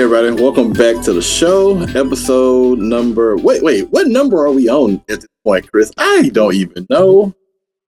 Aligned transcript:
Hey 0.00 0.04
everybody, 0.04 0.42
welcome 0.42 0.72
back 0.72 1.04
to 1.04 1.12
the 1.12 1.20
show. 1.20 1.78
Episode 1.82 2.78
number 2.78 3.36
wait, 3.36 3.62
wait, 3.62 3.90
what 3.90 4.06
number 4.06 4.38
are 4.38 4.50
we 4.50 4.66
on 4.66 4.94
at 5.10 5.20
this 5.20 5.26
point, 5.44 5.70
Chris? 5.70 5.92
I 5.98 6.30
don't 6.30 6.54
even 6.54 6.86
know. 6.88 7.34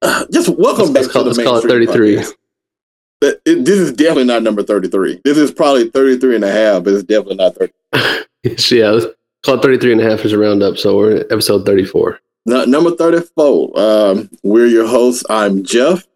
Uh, 0.02 0.26
just 0.30 0.50
welcome 0.50 0.92
Let's 0.92 1.06
back 1.06 1.14
call, 1.14 1.24
to 1.24 1.30
the 1.30 1.36
let's 1.36 1.48
call 1.48 1.56
it 1.56 1.86
33. 1.86 2.16
Podcast. 2.16 2.32
But 3.22 3.40
it- 3.46 3.64
this 3.64 3.78
is 3.78 3.92
definitely 3.94 4.24
not 4.24 4.42
number 4.42 4.62
33. 4.62 5.22
This 5.24 5.38
is 5.38 5.50
probably 5.52 5.88
33 5.88 6.34
and 6.34 6.44
a 6.44 6.52
half, 6.52 6.84
but 6.84 6.92
it's 6.92 7.02
definitely 7.02 7.36
not 7.36 7.54
30. 7.56 7.72
yeah, 8.76 8.90
let's 8.90 9.06
call 9.42 9.54
it 9.54 9.62
33 9.62 9.92
and 9.92 10.00
a 10.02 10.10
half 10.10 10.22
is 10.26 10.34
a 10.34 10.38
roundup. 10.38 10.76
So 10.76 10.94
we're 10.98 11.16
at 11.16 11.32
episode 11.32 11.64
34. 11.64 12.20
No, 12.44 12.66
number 12.66 12.90
34. 12.94 13.72
Um, 13.80 14.28
we're 14.42 14.66
your 14.66 14.86
hosts. 14.86 15.24
I'm 15.30 15.64
Jeff. 15.64 16.06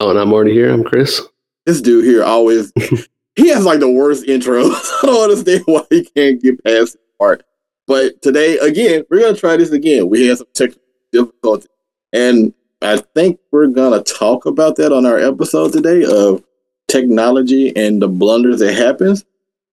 Oh, 0.00 0.10
and 0.10 0.18
I'm 0.18 0.34
already 0.34 0.52
here. 0.52 0.70
I'm 0.70 0.84
Chris. 0.84 1.22
This 1.64 1.80
dude 1.80 2.04
here 2.04 2.24
always 2.24 2.74
he 3.36 3.48
has 3.48 3.64
like 3.64 3.80
the 3.80 3.90
worst 3.90 4.26
intro. 4.26 4.64
I 4.64 4.98
don't 5.02 5.30
understand 5.30 5.62
why 5.66 5.82
he 5.90 6.04
can't 6.04 6.42
get 6.42 6.62
past 6.64 6.94
this 6.94 6.96
part. 7.18 7.44
But 7.86 8.20
today, 8.22 8.58
again, 8.58 9.04
we're 9.10 9.20
gonna 9.20 9.36
try 9.36 9.56
this 9.56 9.70
again. 9.70 10.08
We 10.08 10.26
had 10.26 10.38
some 10.38 10.48
technical 10.54 10.82
difficulty, 11.12 11.68
and 12.12 12.52
I 12.82 12.96
think 13.14 13.38
we're 13.52 13.68
gonna 13.68 14.02
talk 14.02 14.46
about 14.46 14.76
that 14.76 14.92
on 14.92 15.06
our 15.06 15.18
episode 15.18 15.72
today 15.72 16.04
of 16.04 16.42
technology 16.88 17.76
and 17.76 18.02
the 18.02 18.08
blunders 18.08 18.58
that 18.60 18.74
happens. 18.74 19.24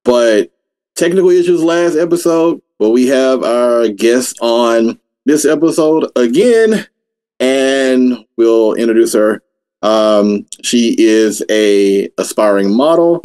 But 0.04 0.52
technical 0.96 1.30
issues 1.30 1.64
last 1.64 1.96
episode, 1.96 2.62
but 2.78 2.92
we 2.92 3.08
have 3.08 3.44
our 3.44 3.88
guest 3.88 4.38
on 4.42 5.00
this 5.26 5.46
episode 5.46 6.12
again, 6.16 6.86
and 7.40 8.26
we'll 8.38 8.74
introduce 8.74 9.14
her. 9.14 9.42
Um, 9.82 10.46
she 10.64 10.96
is 10.98 11.44
a 11.50 12.10
aspiring 12.18 12.76
model, 12.76 13.22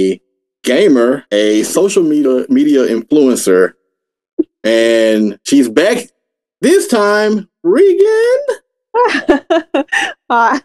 gamer, 0.65 1.25
a 1.31 1.63
social 1.63 2.03
media 2.03 2.47
media 2.49 2.81
influencer, 2.87 3.75
and 4.65 5.39
she's 5.45 5.69
back 5.69 5.99
this 6.61 6.89
time. 6.89 7.49
Regan, 7.63 8.39
Hi. 8.97 9.45
Ah, 10.31 10.61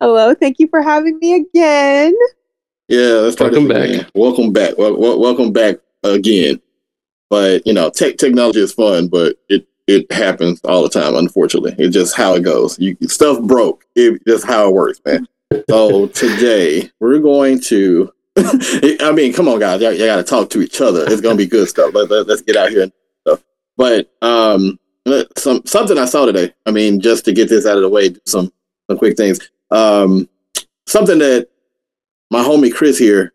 hello. 0.00 0.34
Thank 0.34 0.58
you 0.58 0.68
for 0.68 0.82
having 0.82 1.18
me 1.20 1.34
again. 1.36 2.14
yeah, 2.88 3.00
let's 3.22 3.36
try 3.36 3.46
Welcome 3.48 3.68
this 3.68 3.78
back. 3.78 3.88
again. 3.88 4.10
Welcome 4.14 4.52
back. 4.52 4.76
Wel- 4.78 4.96
wel- 4.98 5.18
welcome 5.20 5.52
back 5.52 5.76
again. 6.02 6.60
But 7.30 7.66
you 7.66 7.72
know, 7.72 7.90
tech 7.90 8.18
technology 8.18 8.60
is 8.60 8.72
fun, 8.72 9.08
but 9.08 9.36
it 9.48 9.66
it 9.86 10.10
happens 10.12 10.60
all 10.64 10.82
the 10.82 10.88
time. 10.88 11.14
Unfortunately, 11.14 11.74
it's 11.78 11.94
just 11.94 12.14
how 12.16 12.34
it 12.34 12.42
goes. 12.42 12.78
You 12.78 12.96
stuff 13.02 13.40
broke. 13.42 13.84
It 13.94 14.20
just 14.26 14.44
how 14.44 14.68
it 14.68 14.74
works, 14.74 15.00
man. 15.06 15.26
So 15.70 16.06
today 16.08 16.90
we're 17.00 17.18
going 17.20 17.60
to. 17.62 18.12
I 19.00 19.12
mean, 19.14 19.32
come 19.32 19.48
on, 19.48 19.58
guys. 19.58 19.80
Y'all, 19.80 19.92
y'all 19.92 20.06
got 20.06 20.16
to 20.16 20.22
talk 20.22 20.50
to 20.50 20.60
each 20.60 20.80
other. 20.80 21.04
It's 21.06 21.22
gonna 21.22 21.36
be 21.36 21.46
good 21.46 21.68
stuff. 21.68 21.94
Let, 21.94 22.10
let, 22.10 22.28
us 22.28 22.42
get 22.42 22.56
out 22.56 22.70
here 22.70 22.82
and 22.82 22.92
stuff. 23.22 23.42
But 23.76 24.12
um, 24.20 24.78
some 25.36 25.62
something 25.64 25.96
I 25.96 26.04
saw 26.04 26.26
today. 26.26 26.52
I 26.66 26.70
mean, 26.70 27.00
just 27.00 27.24
to 27.26 27.32
get 27.32 27.48
this 27.48 27.66
out 27.66 27.76
of 27.76 27.82
the 27.82 27.88
way, 27.88 28.14
some 28.26 28.52
some 28.88 28.98
quick 28.98 29.16
things. 29.16 29.50
Um, 29.70 30.28
something 30.86 31.18
that 31.18 31.48
my 32.30 32.42
homie 32.42 32.74
Chris 32.74 32.98
here 32.98 33.32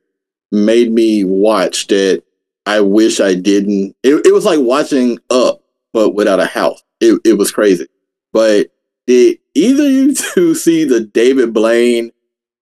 made 0.51 0.91
me 0.91 1.23
watch 1.23 1.87
that 1.87 2.23
I 2.65 2.81
wish 2.81 3.19
I 3.19 3.33
didn't. 3.33 3.95
It, 4.03 4.25
it 4.25 4.33
was 4.33 4.45
like 4.45 4.59
watching 4.59 5.19
Up, 5.29 5.63
but 5.93 6.11
without 6.11 6.39
a 6.39 6.45
house. 6.45 6.83
It 6.99 7.19
it 7.25 7.33
was 7.33 7.51
crazy. 7.51 7.87
But 8.33 8.67
did 9.07 9.39
either 9.55 9.89
you 9.89 10.13
two 10.33 10.53
see 10.53 10.83
the 10.83 11.01
David 11.01 11.53
Blaine 11.53 12.11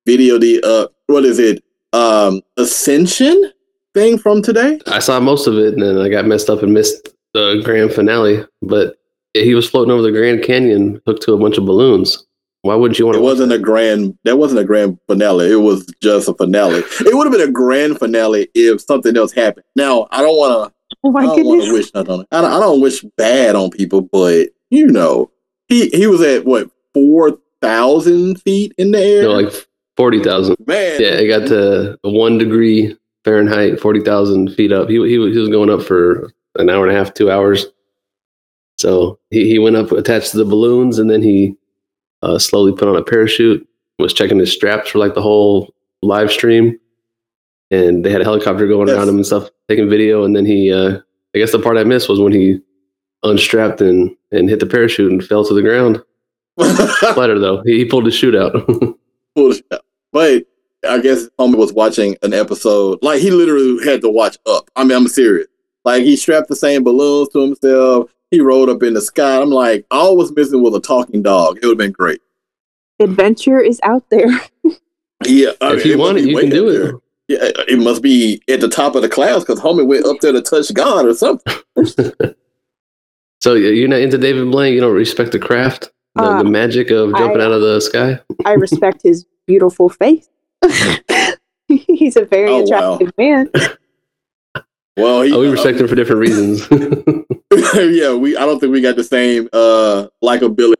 video? 0.06 0.38
The 0.38 0.64
uh, 0.64 0.88
what 1.08 1.26
is 1.26 1.40
it? 1.40 1.64
Um, 1.94 2.42
Ascension 2.58 3.52
thing 3.94 4.18
from 4.18 4.42
today. 4.42 4.80
I 4.88 5.00
saw 5.00 5.20
most 5.20 5.48
of 5.48 5.58
it 5.58 5.73
and 5.73 5.82
then 5.82 5.98
I 6.00 6.09
got 6.09 6.26
messed 6.26 6.50
up 6.50 6.62
and 6.64 6.73
missed 6.73 7.09
the 7.34 7.62
grand 7.64 7.92
finale. 7.94 8.44
But 8.61 8.98
he 9.33 9.55
was 9.55 9.70
floating 9.70 9.92
over 9.92 10.02
the 10.02 10.11
Grand 10.11 10.44
Canyon 10.44 11.02
hooked 11.05 11.23
to 11.23 11.33
a 11.33 11.38
bunch 11.38 11.58
of 11.58 11.66
balloons. 11.66 12.26
Why 12.61 12.76
wouldn't 12.76 13.00
you 13.00 13.05
want 13.05 13.16
It 13.16 13.20
to? 13.20 13.23
wasn't 13.23 13.54
a 13.54 13.58
grand. 13.60 14.17
That 14.26 14.38
wasn't 14.38 14.60
a 14.60 14.66
grand 14.66 15.00
finale. 15.08 15.52
It 15.52 15.55
was 15.61 15.86
just 16.02 16.27
a 16.27 16.33
finale. 16.33 16.80
It 17.02 17.16
would 17.16 17.26
have 17.26 17.32
been 17.32 17.48
a 17.48 17.52
grand 17.52 17.98
finale 18.00 18.50
if 18.54 18.82
something 18.82 19.16
else 19.16 19.32
happened. 19.32 19.66
Now 19.76 20.08
I 20.11 20.21
don't 20.21 20.36
want 20.38 20.70
to. 20.71 20.76
Oh 21.04 21.11
my 21.11 21.21
I 21.21 21.26
don't 21.27 21.36
goodness. 21.44 21.71
wish 21.71 21.94
nothing 21.94 22.11
on 22.11 22.20
it. 22.21 22.27
I 22.32 22.42
don't, 22.42 22.52
I 22.52 22.60
don't 22.60 22.82
wish 22.82 23.02
bad 23.17 23.56
on 23.56 23.70
people, 23.70 24.02
but 24.02 24.50
you 24.70 24.88
know, 24.88 25.32
he 25.70 25.88
he 25.89 26.06
was 26.08 26.20
at 26.21 26.44
what 26.45 26.70
four 26.94 27.38
thousand 27.61 28.42
feet 28.42 28.73
in 28.77 28.92
the 28.92 29.00
air. 29.00 29.23
No, 29.23 29.32
like 29.39 29.54
40,000. 29.99 30.55
Man, 30.65 31.02
Yeah, 31.02 31.08
it 31.10 31.27
got 31.27 31.48
to 31.49 31.99
one 32.04 32.37
degree 32.37 32.95
Fahrenheit, 33.26 33.82
40,000 33.82 34.55
feet 34.55 34.71
up. 34.71 34.87
He, 34.87 34.95
he, 35.08 35.17
was- 35.17 35.33
he 35.33 35.39
was 35.39 35.49
going 35.49 35.70
up 35.70 35.82
for 35.83 36.32
an 36.55 36.70
hour 36.70 36.87
and 36.87 36.95
a 36.95 36.98
half, 36.98 37.14
two 37.14 37.30
hours. 37.30 37.65
So 38.77 39.20
he, 39.30 39.49
he 39.49 39.59
went 39.59 39.76
up 39.76 39.92
attached 39.92 40.32
to 40.32 40.38
the 40.38 40.45
balloons 40.45 40.99
and 40.99 41.09
then 41.09 41.21
he 41.21 41.55
uh, 42.21 42.39
slowly 42.39 42.71
put 42.71 42.88
on 42.88 42.95
a 42.95 43.04
parachute, 43.04 43.67
was 43.99 44.14
checking 44.14 44.39
his 44.39 44.54
straps 44.54 44.89
for 44.92 44.99
like 44.99 45.15
the 45.15 45.21
whole 45.21 45.73
live 46.02 46.32
stream. 46.32 46.80
And 47.71 48.05
they 48.05 48.09
had 48.09 48.21
a 48.21 48.23
helicopter 48.23 48.67
going 48.67 48.88
Yes. 48.88 48.95
around 48.98 49.09
him 49.09 49.15
and 49.17 49.26
stuff, 49.26 49.49
taking 49.67 49.89
video. 49.89 50.23
And 50.23 50.33
then 50.33 50.45
he, 50.45 50.71
uh, 50.71 50.99
I 51.36 51.38
guess 51.38 51.52
the 51.52 51.59
part 51.59 51.77
I 51.77 51.83
missed 51.83 52.08
was 52.08 52.21
when 52.21 52.32
he 52.32 52.61
unstrapped 53.23 53.82
and, 53.82 54.15
and 54.32 54.49
hit 54.49 54.61
the 54.61 54.65
parachute 54.65 55.11
and 55.11 55.21
fell 55.23 55.43
to 55.43 55.54
the 55.54 55.61
ground. 55.61 56.02
Flatter 57.14 57.38
though. 57.38 57.61
He, 57.65 57.80
he 57.80 57.86
pulled 57.86 58.05
his 58.05 58.15
chute 58.15 58.36
out. 58.36 58.54
Bullshit. 59.36 59.65
But 60.11 60.43
I 60.87 60.99
guess 60.99 61.27
homie 61.39 61.55
was 61.58 61.73
watching 61.73 62.15
an 62.23 62.33
episode. 62.33 62.99
Like 63.02 63.21
he 63.21 63.31
literally 63.31 63.83
had 63.86 64.02
to 64.02 64.09
watch 64.09 64.37
up. 64.45 64.70
I 64.75 64.83
mean, 64.83 64.97
I'm 64.97 65.08
serious. 65.08 65.47
Like 65.86 66.03
he 66.03 66.15
strapped 66.15 66.47
the 66.49 66.55
same 66.55 66.83
balloons 66.83 67.30
to 67.30 67.42
himself. 67.42 68.11
He 68.31 68.39
rode 68.42 68.70
up 68.70 68.83
in 68.83 68.93
the 68.93 69.02
sky. 69.02 69.42
I'm 69.42 69.49
like, 69.49 69.86
all 69.92 70.15
was 70.15 70.31
missing 70.36 70.61
was 70.61 70.75
a 70.75 70.80
talking 70.80 71.21
dog. 71.23 71.58
It 71.58 71.65
would 71.65 71.71
have 71.71 71.77
been 71.80 71.92
great. 71.92 72.21
Adventure 72.99 73.59
is 73.59 73.80
out 73.83 74.03
there. 74.09 74.27
Yeah, 75.27 75.49
I 75.59 75.73
if 75.73 75.83
mean, 75.83 75.87
you 75.93 75.97
want 75.97 76.17
it, 76.17 76.23
you 76.30 76.37
can 76.37 76.45
up 76.45 76.52
do 76.53 76.71
there. 76.71 76.89
it. 76.91 76.95
Yeah, 77.27 77.64
it 77.67 77.77
must 77.80 78.02
be 78.02 78.41
at 78.47 78.61
the 78.61 78.70
top 78.70 78.95
of 78.95 79.02
the 79.02 79.09
clouds 79.09 79.43
because 79.43 79.59
homie 79.59 79.86
went 79.86 80.05
up 80.05 80.21
there 80.21 80.31
to 80.31 80.41
touch 80.41 80.73
God 80.73 81.05
or 81.05 81.14
something. 81.14 81.53
So 83.41 83.53
you're 83.55 83.87
not 83.87 83.99
into 83.99 84.17
David 84.17 84.52
Blaine. 84.52 84.73
You 84.73 84.81
don't 84.81 84.95
respect 84.95 85.31
the 85.31 85.39
craft, 85.39 85.91
the, 86.15 86.23
Uh, 86.23 86.43
the 86.43 86.49
magic 86.49 86.89
of 86.91 87.14
jumping 87.15 87.41
I- 87.41 87.45
out 87.45 87.52
of 87.52 87.61
the 87.61 87.80
sky. 87.81 88.20
I 88.45 88.53
respect 88.53 89.02
his 89.03 89.26
beautiful 89.49 89.89
face. 89.89 90.30
He's 91.67 92.15
a 92.15 92.26
very 92.26 92.49
Oh, 92.52 92.61
wow. 92.67 92.93
attractive 92.93 93.11
man. 93.17 93.49
Well, 94.98 95.21
he, 95.21 95.32
Oh, 95.33 95.39
we 95.39 95.48
respect 95.48 95.80
him 95.80 95.87
for 95.87 95.95
different 95.95 96.20
reasons. 96.20 96.67
yeah, 97.98 98.14
we. 98.14 98.36
I 98.36 98.45
don't 98.45 98.59
think 98.59 98.73
we 98.73 98.82
got 98.82 98.98
the 98.98 99.04
same 99.04 99.48
uh 99.54 100.08
likability 100.21 100.73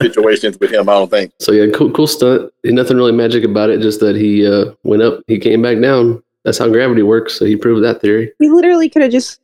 situations 0.00 0.56
with 0.60 0.70
him. 0.70 0.88
I 0.88 0.92
don't 0.92 1.10
think. 1.10 1.32
so 1.40 1.50
yeah, 1.50 1.66
cool, 1.74 1.90
cool 1.90 2.06
stunt. 2.06 2.52
Ain't 2.64 2.76
nothing 2.76 2.96
really 2.96 3.10
magic 3.10 3.42
about 3.42 3.70
it. 3.70 3.80
Just 3.80 3.98
that 3.98 4.14
he 4.14 4.46
uh, 4.46 4.74
went 4.84 5.02
up, 5.02 5.22
he 5.26 5.40
came 5.40 5.60
back 5.60 5.80
down. 5.80 6.22
That's 6.44 6.56
how 6.58 6.68
gravity 6.68 7.02
works. 7.02 7.34
So 7.36 7.44
he 7.44 7.56
proved 7.56 7.82
that 7.84 8.00
theory. 8.00 8.32
He 8.38 8.48
literally 8.48 8.88
could 8.88 9.02
have 9.02 9.10
just 9.10 9.40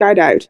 skydived. 0.00 0.46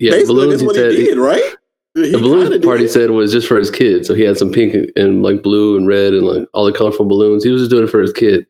Yeah, 0.00 0.10
Basically, 0.12 0.34
balloons. 0.34 0.50
that's 0.50 0.62
He 0.62 0.66
what 0.66 0.74
said 0.76 0.92
he 0.92 1.04
did, 1.04 1.18
right? 1.18 1.54
He 1.94 2.10
the 2.12 2.18
balloon 2.18 2.50
did. 2.50 2.62
part 2.62 2.80
he 2.80 2.86
said 2.88 3.10
was 3.10 3.32
just 3.32 3.48
for 3.48 3.56
his 3.56 3.70
kid. 3.70 4.06
So 4.06 4.14
he 4.14 4.22
had 4.22 4.38
some 4.38 4.52
pink 4.52 4.90
and 4.96 5.22
like 5.22 5.42
blue 5.42 5.76
and 5.76 5.88
red 5.88 6.12
and 6.14 6.24
like 6.26 6.48
all 6.54 6.64
the 6.64 6.72
colorful 6.72 7.04
balloons. 7.04 7.42
He 7.42 7.50
was 7.50 7.62
just 7.62 7.70
doing 7.70 7.84
it 7.84 7.90
for 7.90 8.00
his 8.00 8.12
kid. 8.12 8.46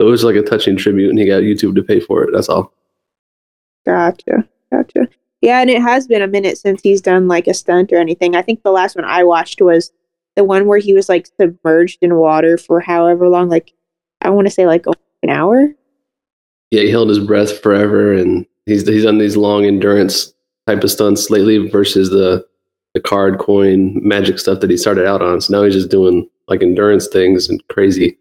So 0.00 0.08
it 0.08 0.10
was 0.10 0.24
like 0.24 0.36
a 0.36 0.42
touching 0.42 0.76
tribute, 0.76 1.10
and 1.10 1.18
he 1.18 1.26
got 1.26 1.42
YouTube 1.42 1.74
to 1.76 1.82
pay 1.82 2.00
for 2.00 2.22
it. 2.24 2.30
That's 2.32 2.48
all. 2.48 2.74
Gotcha. 3.86 4.46
Gotcha. 4.70 5.08
Yeah, 5.40 5.60
and 5.60 5.70
it 5.70 5.82
has 5.82 6.06
been 6.06 6.22
a 6.22 6.28
minute 6.28 6.58
since 6.58 6.80
he's 6.82 7.00
done 7.00 7.28
like 7.28 7.46
a 7.46 7.54
stunt 7.54 7.92
or 7.92 7.96
anything. 7.96 8.36
I 8.36 8.42
think 8.42 8.62
the 8.62 8.70
last 8.70 8.94
one 8.94 9.04
I 9.04 9.24
watched 9.24 9.60
was 9.60 9.90
the 10.36 10.44
one 10.44 10.66
where 10.66 10.78
he 10.78 10.92
was 10.92 11.08
like 11.08 11.28
submerged 11.40 11.98
in 12.02 12.14
water 12.16 12.56
for 12.56 12.80
however 12.80 13.28
long, 13.28 13.48
like 13.48 13.72
I 14.20 14.30
want 14.30 14.46
to 14.46 14.52
say 14.52 14.66
like 14.66 14.86
an 15.22 15.30
hour. 15.30 15.68
yeah, 16.70 16.82
he 16.82 16.90
held 16.90 17.08
his 17.08 17.18
breath 17.18 17.60
forever, 17.60 18.12
and 18.12 18.46
he's 18.66 18.86
he's 18.86 19.04
done 19.04 19.18
these 19.18 19.36
long 19.36 19.64
endurance 19.64 20.32
type 20.66 20.84
of 20.84 20.90
stunts 20.90 21.28
lately 21.30 21.68
versus 21.68 22.10
the 22.10 22.46
the 22.94 23.00
card 23.00 23.38
coin 23.38 23.98
magic 24.06 24.38
stuff 24.38 24.60
that 24.60 24.70
he 24.70 24.76
started 24.76 25.06
out 25.06 25.22
on. 25.22 25.40
So 25.40 25.56
now 25.56 25.64
he's 25.64 25.74
just 25.74 25.90
doing 25.90 26.28
like 26.48 26.62
endurance 26.62 27.08
things 27.08 27.48
and 27.48 27.62
crazy 27.68 28.18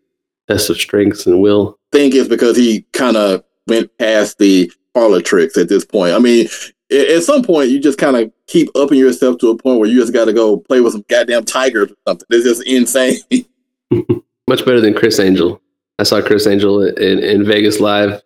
tests 0.47 0.69
of 0.69 0.77
strengths 0.77 1.25
and 1.25 1.41
will. 1.41 1.77
think 1.91 2.15
it's 2.15 2.29
because 2.29 2.55
he 2.55 2.85
kind 2.93 3.17
of 3.17 3.43
went 3.67 3.95
past 3.97 4.37
the 4.37 4.71
parlor 4.93 5.21
tricks 5.21 5.57
at 5.57 5.69
this 5.69 5.85
point. 5.85 6.13
I 6.13 6.19
mean, 6.19 6.47
at 6.91 7.23
some 7.23 7.43
point, 7.43 7.69
you 7.69 7.79
just 7.79 7.97
kind 7.97 8.17
of 8.17 8.31
keep 8.47 8.69
upping 8.75 8.99
yourself 8.99 9.37
to 9.39 9.49
a 9.49 9.57
point 9.57 9.79
where 9.79 9.89
you 9.89 9.99
just 9.99 10.13
got 10.13 10.25
to 10.25 10.33
go 10.33 10.57
play 10.57 10.81
with 10.81 10.93
some 10.93 11.05
goddamn 11.07 11.45
tigers 11.45 11.91
or 11.91 11.95
something. 12.07 12.27
It's 12.29 12.45
just 12.45 12.63
insane. 12.63 13.19
Much 14.47 14.65
better 14.65 14.81
than 14.81 14.93
Criss 14.93 15.19
Angel. 15.19 15.61
I 15.99 16.03
saw 16.03 16.21
Criss 16.21 16.47
Angel 16.47 16.81
in, 16.81 17.19
in 17.19 17.45
Vegas 17.45 17.79
live. 17.79 18.21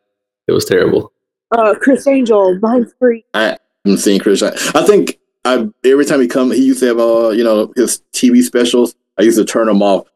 It 0.47 0.51
was 0.51 0.65
terrible. 0.65 1.11
Uh, 1.51 1.75
Criss 1.75 2.07
Angel, 2.07 2.57
Mindfreak. 2.59 3.23
I 3.33 3.57
haven't 3.85 3.99
seen 3.99 4.19
Chris. 4.19 4.41
I 4.41 4.85
think 4.85 5.19
I 5.45 5.67
every 5.85 6.05
time 6.05 6.19
he 6.21 6.27
come, 6.27 6.51
he 6.51 6.65
used 6.65 6.79
to 6.81 6.87
have 6.87 6.99
uh, 6.99 7.29
you 7.29 7.43
know, 7.43 7.71
his 7.75 8.01
TV 8.13 8.41
specials. 8.43 8.95
I 9.17 9.21
used 9.23 9.37
to 9.37 9.45
turn 9.45 9.67
them 9.67 9.81
off. 9.81 10.07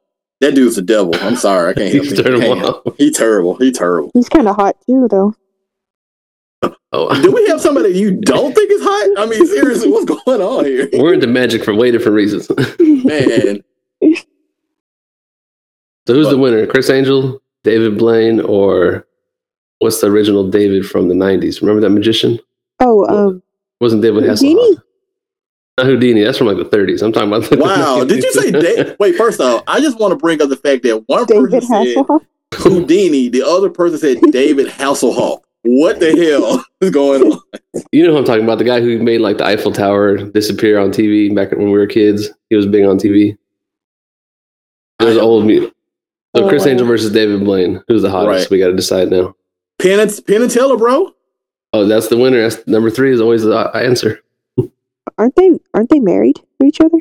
That 0.41 0.55
dude's 0.55 0.75
the 0.77 0.81
devil. 0.81 1.13
I'm 1.21 1.35
sorry, 1.35 1.71
I 1.71 1.73
can't 1.73 1.93
You 1.93 2.03
help 2.03 2.15
turn 2.15 2.33
him. 2.35 2.41
him 2.41 2.47
Can't 2.47 2.59
help 2.59 2.77
off. 2.77 2.85
him. 2.87 2.93
He 2.97 3.11
terrible. 3.11 3.55
He 3.57 3.71
terrible. 3.71 4.11
He's 4.13 4.29
kind 4.29 4.47
of 4.47 4.55
hot 4.55 4.75
too, 4.85 5.07
though. 5.09 5.33
Oh, 6.91 7.21
Do 7.21 7.31
we 7.31 7.45
have 7.47 7.61
somebody 7.61 7.89
you 7.89 8.11
don't 8.19 8.53
think 8.55 8.71
is 8.71 8.81
hot? 8.81 9.23
I 9.23 9.25
mean, 9.29 9.45
seriously, 9.45 9.91
what's 9.91 10.05
going 10.05 10.41
on 10.41 10.65
here? 10.65 10.89
we're 10.93 11.13
into 11.13 11.27
magic 11.27 11.63
for 11.63 11.73
way 11.75 11.91
different 11.91 12.15
reasons. 12.15 12.49
Man, 12.79 13.61
So 16.07 16.13
who's 16.15 16.29
the 16.29 16.37
winner? 16.37 16.65
Criss 16.65 16.89
Angel, 16.89 17.41
David 17.63 17.97
Blaine, 17.97 18.41
or 18.41 19.05
what's 19.79 20.01
the 20.01 20.07
original 20.07 20.49
David 20.49 20.85
from 20.85 21.07
the 21.09 21.13
'90s? 21.15 21.61
Remember 21.61 21.81
that 21.81 21.91
magician? 21.91 22.39
Oh, 22.79 23.05
um, 23.05 23.43
Wasn't 23.79 24.01
David 24.01 24.23
Hasselhoff? 24.23 24.55
Not 24.75 24.83
Houdini. 25.85 26.23
That's 26.23 26.37
from 26.37 26.47
like 26.47 26.57
the 26.57 26.65
30s. 26.65 27.01
I'm 27.01 27.11
talking 27.11 27.29
about. 27.29 27.49
the 27.49 27.57
wow. 27.57 28.03
Did 28.03 28.23
you 28.23 28.31
say 28.33 28.51
90s. 28.51 28.61
Dave? 28.61 28.95
Wait, 28.99 29.15
first 29.15 29.39
off, 29.39 29.63
I 29.67 29.79
just 29.79 29.99
want 29.99 30.11
to 30.11 30.15
bring 30.15 30.41
up 30.41 30.49
the 30.49 30.55
fact 30.55 30.83
that 30.83 31.07
one 31.07 31.25
David 31.25 31.51
person 31.51 31.95
said 31.95 32.05
Houdini, 32.53 33.29
the 33.29 33.43
other 33.43 33.69
person 33.69 33.97
said 33.97 34.17
David 34.31 34.67
Hasselhoff. 34.67 35.41
What 35.63 35.99
the 35.99 36.15
hell 36.15 36.63
is 36.81 36.89
going 36.91 37.31
on? 37.31 37.39
You 37.91 38.05
know 38.05 38.13
who 38.13 38.19
I'm 38.19 38.25
talking 38.25 38.43
about? 38.43 38.59
The 38.59 38.63
guy 38.63 38.79
who 38.79 38.99
made 39.03 39.19
like 39.19 39.37
the 39.37 39.45
Eiffel 39.45 39.71
Tower 39.71 40.17
disappear 40.17 40.79
on 40.79 40.91
TV 40.91 41.33
back 41.35 41.51
when 41.51 41.65
we 41.65 41.77
were 41.77 41.87
kids. 41.87 42.29
He 42.49 42.55
was 42.55 42.65
big 42.65 42.85
on 42.85 42.97
TV. 42.97 43.37
It 45.01 45.05
was 45.05 45.17
old 45.17 45.45
music. 45.45 45.73
So 46.35 46.47
Criss. 46.47 46.65
Angel 46.65 46.85
versus 46.85 47.11
David 47.11 47.43
Blaine. 47.43 47.81
Who's 47.87 48.03
the 48.03 48.09
hottest? 48.09 48.45
Right. 48.45 48.51
We 48.51 48.59
got 48.59 48.67
to 48.67 48.75
decide 48.75 49.09
now. 49.09 49.35
Penn 49.79 49.99
and, 49.99 50.19
Penn 50.27 50.41
and 50.43 50.51
Teller, 50.51 50.77
bro. 50.77 51.13
Oh, 51.73 51.85
that's 51.85 52.07
the 52.07 52.17
winner. 52.17 52.41
That's 52.41 52.65
number 52.67 52.89
three 52.89 53.13
is 53.13 53.21
always 53.21 53.43
the 53.43 53.55
uh, 53.55 53.77
answer. 53.77 54.21
Aren't 55.19 55.35
they? 55.35 55.51
Aren't 55.75 55.89
they 55.89 55.99
married 55.99 56.37
to 56.59 56.65
each 56.65 56.79
other? 56.81 56.97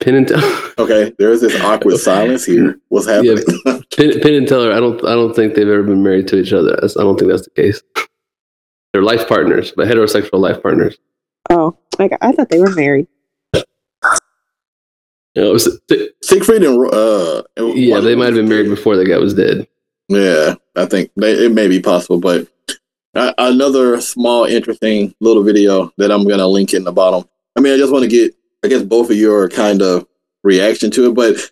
Penn 0.00 0.14
and 0.14 0.28
Teller. 0.28 0.60
Okay, 0.78 1.12
there's 1.18 1.40
this 1.40 1.58
awkward 1.62 1.98
silence 1.98 2.44
here. 2.44 2.78
What's 2.88 3.06
happening? 3.06 3.38
Penn, 3.96 4.20
Penn 4.20 4.34
and 4.34 4.48
Teller. 4.48 4.72
I 4.72 4.80
don't. 4.80 4.98
I 5.04 5.14
don't 5.14 5.34
think 5.34 5.54
they've 5.54 5.68
ever 5.68 5.84
been 5.84 6.02
married 6.02 6.26
to 6.28 6.36
each 6.36 6.52
other. 6.52 6.70
That's- 6.70 6.96
I 6.96 7.02
don't 7.02 7.16
think 7.18 7.30
that's 7.30 7.44
the 7.44 7.50
case. 7.62 7.80
They're 8.92 9.02
life 9.02 9.26
partners, 9.28 9.72
but 9.74 9.86
heterosexual 9.88 10.40
life 10.40 10.60
partners. 10.62 10.98
Oh, 11.50 11.76
like 11.98 12.12
I 12.20 12.32
thought 12.32 12.48
they 12.50 12.58
were 12.60 12.74
married. 12.74 13.06
You 13.54 13.62
know, 15.36 15.50
it 15.50 15.52
was- 15.52 15.80
Siegfried 16.22 16.62
and 16.64 16.92
uh, 16.92 17.42
yeah, 17.58 18.00
they 18.00 18.14
might 18.14 18.26
have 18.26 18.34
been 18.34 18.48
married 18.48 18.68
before 18.68 18.96
the 18.96 19.04
guy 19.06 19.18
was 19.18 19.34
dead. 19.34 19.66
Yeah, 20.08 20.54
I 20.76 20.86
think 20.86 21.10
they, 21.16 21.32
it 21.32 21.52
may 21.52 21.68
be 21.68 21.80
possible, 21.80 22.18
but 22.18 22.48
uh, 23.14 23.32
another 23.38 24.00
small, 24.00 24.44
interesting 24.44 25.14
little 25.20 25.42
video 25.42 25.92
that 25.98 26.10
I'm 26.10 26.26
gonna 26.28 26.46
link 26.46 26.74
in 26.74 26.84
the 26.84 26.92
bottom. 26.92 27.28
I 27.56 27.60
mean, 27.60 27.72
I 27.72 27.76
just 27.76 27.92
want 27.92 28.02
to 28.04 28.08
get, 28.08 28.34
I 28.64 28.68
guess, 28.68 28.82
both 28.82 29.10
of 29.10 29.16
your 29.16 29.48
kind 29.48 29.82
of 29.82 30.06
reaction 30.42 30.90
to 30.92 31.10
it. 31.10 31.14
But 31.14 31.50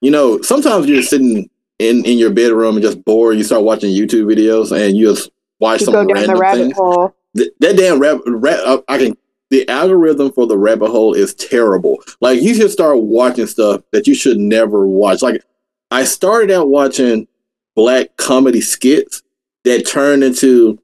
you 0.00 0.10
know, 0.10 0.40
sometimes 0.42 0.86
you're 0.86 1.02
sitting 1.02 1.48
in 1.78 2.04
in 2.04 2.18
your 2.18 2.30
bedroom 2.30 2.76
and 2.76 2.84
just 2.84 3.04
bored. 3.04 3.36
You 3.36 3.44
start 3.44 3.64
watching 3.64 3.90
YouTube 3.90 4.24
videos 4.24 4.70
and 4.72 4.96
you 4.96 5.06
just 5.14 5.30
watch 5.60 5.80
You 5.80 5.86
some 5.86 5.94
go 5.94 6.04
down 6.06 6.14
random 6.14 6.34
the 6.34 6.40
rabbit 6.40 6.58
things. 6.62 6.76
hole. 6.76 7.16
Th- 7.36 7.50
that 7.60 7.76
damn 7.76 7.98
rabbit, 7.98 8.22
rap 8.26 8.60
uh, 8.64 8.80
I 8.88 8.98
can. 8.98 9.16
The 9.50 9.68
algorithm 9.68 10.32
for 10.32 10.46
the 10.46 10.56
rabbit 10.56 10.90
hole 10.90 11.12
is 11.12 11.34
terrible. 11.34 12.02
Like 12.22 12.40
you 12.40 12.54
should 12.54 12.70
start 12.70 13.02
watching 13.02 13.46
stuff 13.46 13.82
that 13.92 14.06
you 14.06 14.14
should 14.14 14.38
never 14.38 14.86
watch. 14.86 15.20
Like 15.20 15.42
I 15.90 16.04
started 16.04 16.50
out 16.50 16.68
watching 16.70 17.28
black 17.74 18.16
comedy 18.16 18.62
skits 18.62 19.22
that 19.64 19.86
turned 19.86 20.24
into 20.24 20.78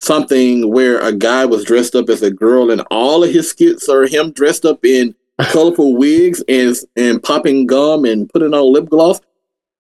something 0.00 0.70
where 0.70 0.98
a 1.00 1.12
guy 1.12 1.44
was 1.44 1.64
dressed 1.64 1.94
up 1.94 2.08
as 2.08 2.22
a 2.22 2.30
girl, 2.30 2.70
and 2.70 2.82
all 2.90 3.24
of 3.24 3.30
his 3.32 3.50
skits 3.50 3.88
are 3.88 4.06
him 4.06 4.32
dressed 4.32 4.64
up 4.64 4.84
in 4.84 5.14
colorful 5.40 5.96
wigs 5.96 6.42
and 6.48 6.76
and 6.96 7.22
popping 7.22 7.66
gum 7.66 8.04
and 8.04 8.28
putting 8.30 8.54
on 8.54 8.72
lip 8.72 8.88
gloss. 8.88 9.20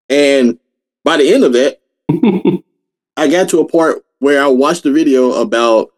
And 0.09 0.59
by 1.05 1.17
the 1.17 1.33
end 1.33 1.45
of 1.45 1.53
that, 1.55 1.81
I 3.17 3.29
got 3.29 3.49
to 3.51 3.61
a 3.61 3.69
part 3.69 4.05
where 4.19 4.43
I 4.43 4.47
watched 4.47 4.87
a 4.87 4.93
video 4.93 5.33
about 5.33 5.91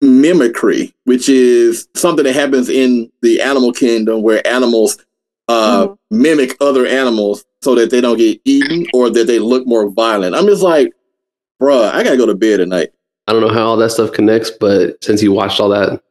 mimicry, 0.00 0.94
which 1.04 1.28
is 1.28 1.88
something 1.94 2.24
that 2.24 2.34
happens 2.34 2.68
in 2.68 3.10
the 3.22 3.40
animal 3.40 3.72
kingdom 3.72 4.22
where 4.22 4.46
animals 4.46 4.98
uh, 5.48 5.86
Mhm. 5.88 5.98
mimic 6.10 6.56
other 6.62 6.86
animals 6.86 7.44
so 7.62 7.74
that 7.74 7.90
they 7.90 8.00
don't 8.00 8.16
get 8.16 8.40
eaten 8.46 8.86
or 8.94 9.10
that 9.10 9.26
they 9.26 9.38
look 9.38 9.66
more 9.66 9.90
violent. 9.90 10.34
I'm 10.34 10.46
just 10.46 10.62
like, 10.62 10.90
bruh, 11.64 11.92
I 11.92 12.02
gotta 12.02 12.16
go 12.16 12.26
to 12.26 12.34
bed 12.34 12.58
tonight. 12.58 12.90
I 13.26 13.32
don't 13.32 13.40
know 13.40 13.48
how 13.52 13.66
all 13.66 13.76
that 13.78 13.90
stuff 13.90 14.12
connects, 14.12 14.50
but 14.50 15.02
since 15.02 15.22
you 15.22 15.32
watched 15.32 15.60
all 15.60 15.70
that, 15.70 16.02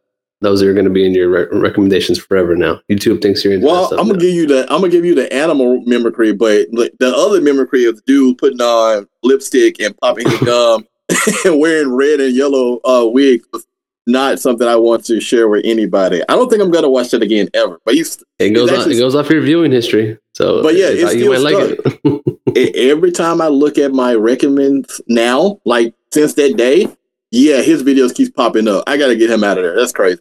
those 0.41 0.63
are 0.63 0.73
going 0.73 0.85
to 0.85 0.91
be 0.91 1.05
in 1.05 1.13
your 1.13 1.29
re- 1.29 1.59
recommendations 1.59 2.17
forever 2.19 2.55
now. 2.55 2.81
YouTube 2.89 3.21
thinks 3.21 3.43
you're 3.45 3.53
into 3.53 3.65
Well, 3.67 3.85
stuff 3.87 3.99
I'm 3.99 4.07
gonna 4.07 4.17
now. 4.17 4.25
give 4.25 4.33
you 4.33 4.47
the 4.47 4.61
I'm 4.63 4.81
gonna 4.81 4.89
give 4.89 5.05
you 5.05 5.15
the 5.15 5.31
animal 5.31 5.81
mimicry, 5.85 6.33
but 6.33 6.67
like, 6.73 6.91
the 6.99 7.15
other 7.15 7.39
mimicry 7.39 7.85
of 7.85 7.95
the 7.97 8.01
dude 8.05 8.37
putting 8.39 8.61
on 8.61 9.07
lipstick 9.21 9.79
and 9.79 9.95
popping 9.97 10.27
his 10.29 10.39
gum 10.45 10.85
and 11.45 11.59
wearing 11.59 11.93
red 11.93 12.19
and 12.19 12.35
yellow 12.35 12.79
uh, 12.83 13.05
wigs 13.07 13.45
was 13.53 13.65
not 14.05 14.39
something 14.39 14.67
I 14.67 14.75
want 14.75 15.05
to 15.05 15.19
share 15.19 15.47
with 15.47 15.61
anybody. 15.65 16.21
I 16.27 16.35
don't 16.35 16.49
think 16.49 16.61
I'm 16.61 16.71
gonna 16.71 16.89
watch 16.89 17.11
that 17.11 17.21
again 17.21 17.49
ever. 17.53 17.79
But 17.85 17.95
you, 17.95 18.05
it 18.39 18.49
goes 18.51 18.71
on, 18.71 18.91
it 18.91 18.97
goes 18.97 19.15
off 19.15 19.29
your 19.29 19.41
viewing 19.41 19.71
history. 19.71 20.17
So, 20.33 20.61
But 20.61 20.75
yeah, 20.75 20.87
it's 20.89 21.15
you 21.15 21.29
might 21.29 21.39
like 21.39 21.55
it. 21.57 22.75
every 22.75 23.11
time 23.11 23.41
I 23.41 23.47
look 23.47 23.77
at 23.77 23.91
my 23.91 24.13
recommends 24.15 25.01
now, 25.07 25.59
like 25.65 25.93
since 26.11 26.33
that 26.35 26.57
day, 26.57 26.87
yeah, 27.31 27.61
his 27.61 27.83
videos 27.83 28.13
keeps 28.13 28.31
popping 28.31 28.67
up. 28.67 28.83
I 28.87 28.97
gotta 28.97 29.15
get 29.15 29.29
him 29.29 29.43
out 29.43 29.57
of 29.57 29.63
there. 29.63 29.75
That's 29.75 29.91
crazy. 29.91 30.19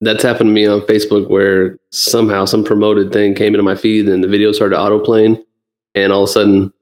That's 0.00 0.22
happened 0.22 0.48
to 0.48 0.52
me 0.54 0.66
on 0.66 0.82
Facebook 0.82 1.28
where 1.28 1.78
somehow 1.90 2.44
some 2.44 2.62
promoted 2.62 3.12
thing 3.12 3.34
came 3.34 3.54
into 3.54 3.64
my 3.64 3.74
feed 3.74 4.08
and 4.08 4.22
the 4.22 4.28
video 4.28 4.52
started 4.52 4.78
auto 4.78 4.98
playing, 4.98 5.42
and 5.94 6.12
all 6.12 6.24
of 6.24 6.28
a 6.28 6.32
sudden 6.32 6.72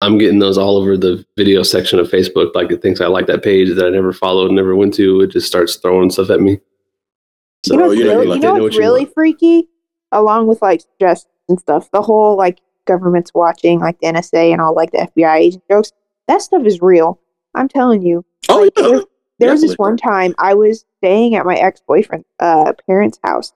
I'm 0.00 0.18
getting 0.18 0.38
those 0.38 0.58
all 0.58 0.76
over 0.76 0.96
the 0.96 1.24
video 1.36 1.62
section 1.62 1.98
of 1.98 2.08
Facebook. 2.10 2.54
Like 2.54 2.70
it 2.70 2.82
thinks 2.82 3.00
I 3.00 3.06
like 3.06 3.26
that 3.26 3.42
page 3.42 3.74
that 3.74 3.86
I 3.86 3.90
never 3.90 4.12
followed, 4.12 4.50
never 4.50 4.76
went 4.76 4.94
to. 4.94 5.20
It 5.20 5.30
just 5.30 5.46
starts 5.46 5.76
throwing 5.76 6.10
stuff 6.10 6.30
at 6.30 6.40
me. 6.40 6.60
So 7.64 7.74
you 7.74 7.80
know, 7.80 7.86
what's 7.86 7.98
you 7.98 8.04
know, 8.04 8.10
really, 8.10 8.26
like 8.26 8.36
you 8.36 8.42
know 8.42 8.56
know 8.56 8.62
what's 8.64 8.76
what 8.76 8.82
really 8.82 9.06
freaky? 9.06 9.68
Along 10.12 10.46
with 10.46 10.60
like 10.60 10.82
suggestions 10.82 11.30
and 11.48 11.58
stuff, 11.58 11.90
the 11.90 12.02
whole 12.02 12.36
like 12.36 12.60
government's 12.86 13.32
watching, 13.34 13.80
like 13.80 13.98
the 14.00 14.08
NSA 14.08 14.52
and 14.52 14.60
all 14.60 14.74
like 14.74 14.92
the 14.92 15.08
FBI 15.16 15.36
agent 15.36 15.64
jokes. 15.70 15.92
That 16.28 16.42
stuff 16.42 16.64
is 16.66 16.80
real. 16.82 17.18
I'm 17.54 17.68
telling 17.68 18.02
you. 18.02 18.24
Oh 18.48 18.60
Like, 18.60 18.72
yeah. 18.76 18.88
there, 18.88 19.02
there 19.38 19.52
was 19.52 19.62
this 19.62 19.78
one 19.78 19.96
time 19.96 20.34
I 20.38 20.54
was 20.54 20.84
staying 20.98 21.34
at 21.34 21.46
my 21.46 21.56
ex 21.56 21.80
boyfriend's 21.86 22.26
uh, 22.40 22.72
parents' 22.86 23.18
house, 23.24 23.52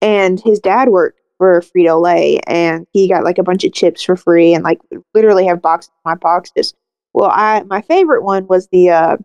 and 0.00 0.40
his 0.40 0.60
dad 0.60 0.88
worked 0.88 1.19
for 1.40 1.62
Frito 1.62 1.98
Lay, 1.98 2.38
and 2.46 2.86
he 2.92 3.08
got 3.08 3.24
like 3.24 3.38
a 3.38 3.42
bunch 3.42 3.64
of 3.64 3.72
chips 3.72 4.02
for 4.02 4.14
free, 4.14 4.52
and 4.52 4.62
like 4.62 4.78
literally 5.14 5.46
have 5.46 5.62
boxes 5.62 5.90
my 6.04 6.14
boxes. 6.14 6.74
Well, 7.14 7.30
I 7.32 7.62
my 7.62 7.80
favorite 7.80 8.22
one 8.22 8.46
was 8.46 8.68
the 8.70 8.90
uh, 8.90 9.16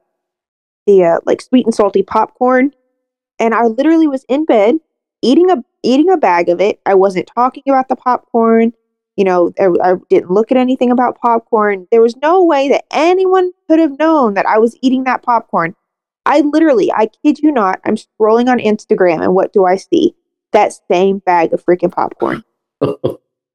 the 0.87 1.03
uh, 1.03 1.19
like 1.25 1.41
sweet 1.41 1.65
and 1.65 1.75
salty 1.75 2.03
popcorn, 2.03 2.71
and 3.37 3.53
I 3.53 3.65
literally 3.65 4.07
was 4.07 4.23
in 4.29 4.45
bed 4.45 4.77
eating 5.21 5.51
a 5.51 5.61
eating 5.83 6.09
a 6.09 6.15
bag 6.15 6.47
of 6.47 6.61
it. 6.61 6.79
I 6.85 6.93
wasn't 6.93 7.29
talking 7.35 7.63
about 7.67 7.89
the 7.89 7.97
popcorn. 7.97 8.71
You 9.17 9.25
know, 9.25 9.51
I, 9.59 9.67
I 9.83 9.95
didn't 10.09 10.31
look 10.31 10.51
at 10.51 10.57
anything 10.57 10.91
about 10.91 11.19
popcorn. 11.19 11.85
There 11.91 12.01
was 12.01 12.15
no 12.17 12.41
way 12.45 12.69
that 12.69 12.85
anyone 12.91 13.51
could 13.67 13.79
have 13.79 13.99
known 13.99 14.35
that 14.35 14.45
I 14.45 14.57
was 14.57 14.77
eating 14.81 15.03
that 15.03 15.21
popcorn. 15.21 15.75
I 16.25 16.41
literally, 16.41 16.91
I 16.93 17.09
kid 17.23 17.39
you 17.39 17.51
not, 17.51 17.79
I'm 17.85 17.95
scrolling 17.95 18.49
on 18.49 18.59
Instagram 18.59 19.21
and 19.21 19.35
what 19.35 19.53
do 19.53 19.65
I 19.65 19.75
see? 19.75 20.15
That 20.55 20.73
same 20.89 21.19
bag 21.19 21.53
of 21.53 21.63
freaking 21.63 21.91
popcorn. 21.91 22.43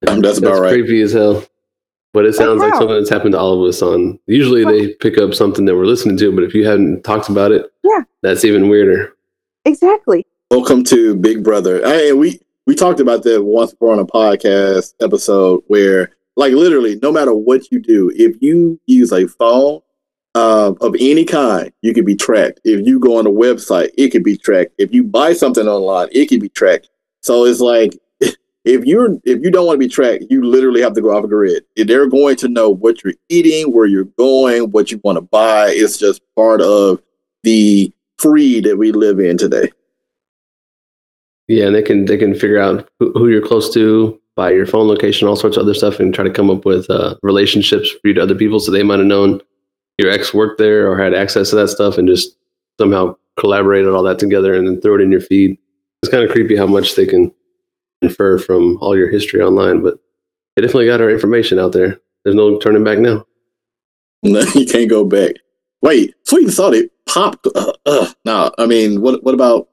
Um, 0.08 0.22
that's 0.22 0.38
about 0.38 0.60
right. 0.60 0.72
creepy 0.72 1.02
as 1.02 1.12
hell. 1.12 1.44
But 2.14 2.24
it 2.24 2.32
sounds 2.34 2.60
like 2.62 2.72
how? 2.72 2.78
something 2.78 2.96
that's 2.96 3.10
happened 3.10 3.32
to 3.32 3.38
all 3.38 3.62
of 3.62 3.68
us 3.68 3.82
on 3.82 4.18
usually 4.26 4.64
they 4.64 4.94
pick 4.94 5.18
up 5.18 5.34
something 5.34 5.66
that 5.66 5.76
we're 5.76 5.84
listening 5.84 6.16
to, 6.16 6.32
but 6.34 6.42
if 6.42 6.54
you 6.54 6.66
hadn't 6.66 7.02
talked 7.04 7.28
about 7.28 7.52
it, 7.52 7.70
Yeah. 7.84 8.00
that's 8.22 8.42
even 8.46 8.70
weirder. 8.70 9.14
Exactly. 9.66 10.26
Welcome 10.50 10.84
to 10.84 11.14
Big 11.16 11.44
Brother. 11.44 11.86
I, 11.86 12.08
and 12.08 12.18
we 12.18 12.40
we 12.66 12.74
talked 12.74 12.98
about 13.00 13.22
that 13.24 13.44
once 13.44 13.72
before 13.72 13.92
on 13.92 13.98
a 13.98 14.06
podcast 14.06 14.94
episode 15.02 15.62
where, 15.66 16.12
like, 16.36 16.54
literally, 16.54 16.98
no 17.02 17.12
matter 17.12 17.34
what 17.34 17.70
you 17.70 17.78
do, 17.78 18.10
if 18.16 18.40
you 18.40 18.80
use 18.86 19.12
a 19.12 19.26
phone 19.28 19.82
uh, 20.34 20.72
of 20.80 20.94
any 21.00 21.24
kind, 21.24 21.72
you 21.82 21.92
can 21.92 22.04
be 22.04 22.14
tracked. 22.14 22.60
If 22.64 22.86
you 22.86 23.00
go 23.00 23.18
on 23.18 23.26
a 23.26 23.30
website, 23.30 23.90
it 23.98 24.10
can 24.10 24.22
be 24.22 24.36
tracked. 24.36 24.72
If 24.78 24.92
you 24.92 25.02
buy 25.02 25.32
something 25.32 25.66
online, 25.66 26.08
it 26.12 26.28
can 26.28 26.40
be 26.40 26.48
tracked. 26.48 26.88
So 27.22 27.44
it's 27.44 27.60
like 27.60 27.98
if 28.64 28.84
you're 28.84 29.18
if 29.24 29.42
you 29.42 29.50
don't 29.50 29.66
want 29.66 29.76
to 29.76 29.86
be 29.86 29.92
tracked, 29.92 30.24
you 30.30 30.44
literally 30.44 30.82
have 30.82 30.94
to 30.94 31.00
go 31.00 31.16
off 31.16 31.22
the 31.22 31.28
grid. 31.28 31.64
They're 31.76 32.06
going 32.06 32.36
to 32.36 32.48
know 32.48 32.70
what 32.70 33.02
you're 33.02 33.14
eating, 33.28 33.72
where 33.72 33.86
you're 33.86 34.04
going, 34.04 34.70
what 34.70 34.90
you 34.90 35.00
want 35.02 35.16
to 35.16 35.22
buy. 35.22 35.70
It's 35.70 35.98
just 35.98 36.22
part 36.36 36.60
of 36.60 37.02
the 37.42 37.92
free 38.18 38.60
that 38.60 38.76
we 38.76 38.92
live 38.92 39.18
in 39.18 39.36
today. 39.38 39.70
Yeah, 41.48 41.66
and 41.66 41.74
they 41.74 41.82
can 41.82 42.04
they 42.04 42.16
can 42.16 42.34
figure 42.34 42.60
out 42.60 42.88
who, 43.00 43.10
who 43.12 43.28
you're 43.28 43.44
close 43.44 43.74
to 43.74 44.20
by 44.36 44.52
your 44.52 44.66
phone 44.66 44.86
location, 44.86 45.26
all 45.26 45.34
sorts 45.34 45.56
of 45.56 45.64
other 45.64 45.74
stuff, 45.74 45.98
and 45.98 46.14
try 46.14 46.22
to 46.22 46.30
come 46.30 46.48
up 46.48 46.64
with 46.64 46.88
uh, 46.88 47.16
relationships 47.24 47.90
for 47.90 48.08
you 48.08 48.14
to 48.14 48.22
other 48.22 48.36
people. 48.36 48.60
So 48.60 48.70
they 48.70 48.84
might 48.84 49.00
have 49.00 49.08
known 49.08 49.40
your 50.00 50.10
ex 50.10 50.32
worked 50.32 50.58
there 50.58 50.90
or 50.90 50.96
had 50.96 51.14
access 51.14 51.50
to 51.50 51.56
that 51.56 51.68
stuff, 51.68 51.98
and 51.98 52.08
just 52.08 52.36
somehow 52.80 53.14
collaborated 53.38 53.90
all 53.90 54.02
that 54.02 54.18
together 54.18 54.54
and 54.54 54.66
then 54.66 54.80
throw 54.80 54.94
it 54.96 55.00
in 55.00 55.12
your 55.12 55.20
feed. 55.20 55.58
It's 56.02 56.10
kind 56.10 56.24
of 56.24 56.30
creepy 56.30 56.56
how 56.56 56.66
much 56.66 56.94
they 56.94 57.06
can 57.06 57.32
infer 58.02 58.38
from 58.38 58.78
all 58.80 58.96
your 58.96 59.10
history 59.10 59.42
online, 59.42 59.82
but 59.82 59.98
they 60.56 60.62
definitely 60.62 60.86
got 60.86 61.00
our 61.00 61.10
information 61.10 61.58
out 61.58 61.72
there. 61.72 62.00
There's 62.24 62.36
no 62.36 62.58
turning 62.58 62.84
back 62.84 62.98
now. 62.98 63.26
No, 64.22 64.40
you 64.54 64.66
can't 64.66 64.90
go 64.90 65.04
back. 65.04 65.34
Wait, 65.82 66.14
sweet 66.24 66.44
and 66.44 66.52
salty 66.52 66.90
pop. 67.06 67.44
Uh, 67.54 67.72
uh, 67.86 68.12
no, 68.24 68.52
I 68.58 68.66
mean, 68.66 69.00
what 69.00 69.22
what 69.24 69.34
about 69.34 69.68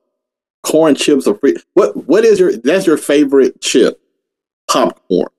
corn 0.63 0.95
chips 0.95 1.27
or 1.27 1.35
free? 1.35 1.55
What 1.73 2.07
what 2.07 2.25
is 2.25 2.39
your 2.39 2.55
that's 2.57 2.87
your 2.87 2.97
favorite 2.97 3.61
chip? 3.61 3.99
Popcorn. 4.69 5.29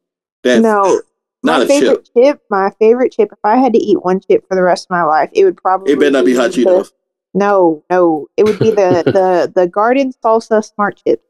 That's 0.43 0.63
no, 0.63 1.03
not 1.49 1.59
my 1.59 1.65
a 1.65 1.67
favorite 1.67 2.05
chip. 2.05 2.15
chip. 2.17 2.41
My 2.51 2.71
favorite 2.79 3.13
chip. 3.13 3.31
If 3.33 3.39
I 3.45 3.57
had 3.57 3.73
to 3.73 3.79
eat 3.79 4.03
one 4.05 4.21
chip 4.21 4.45
for 4.49 4.55
the 4.55 4.63
rest 4.63 4.87
of 4.87 4.91
my 4.91 5.03
life, 5.03 5.31
it 5.33 5.45
would 5.45 5.57
probably. 5.57 5.93
It 5.93 5.99
better 5.99 6.11
not 6.13 6.25
be 6.25 6.35
hot 6.37 6.53
the- 6.53 6.63
Cheetos. 6.65 6.93
No, 7.35 7.85
no, 7.91 8.27
it 8.37 8.45
would 8.45 8.59
be 8.59 8.71
the 8.71 9.03
the 9.07 9.53
the 9.55 9.67
garden 9.67 10.13
salsa 10.25 10.65
smart 10.65 11.01
chip. 11.07 11.23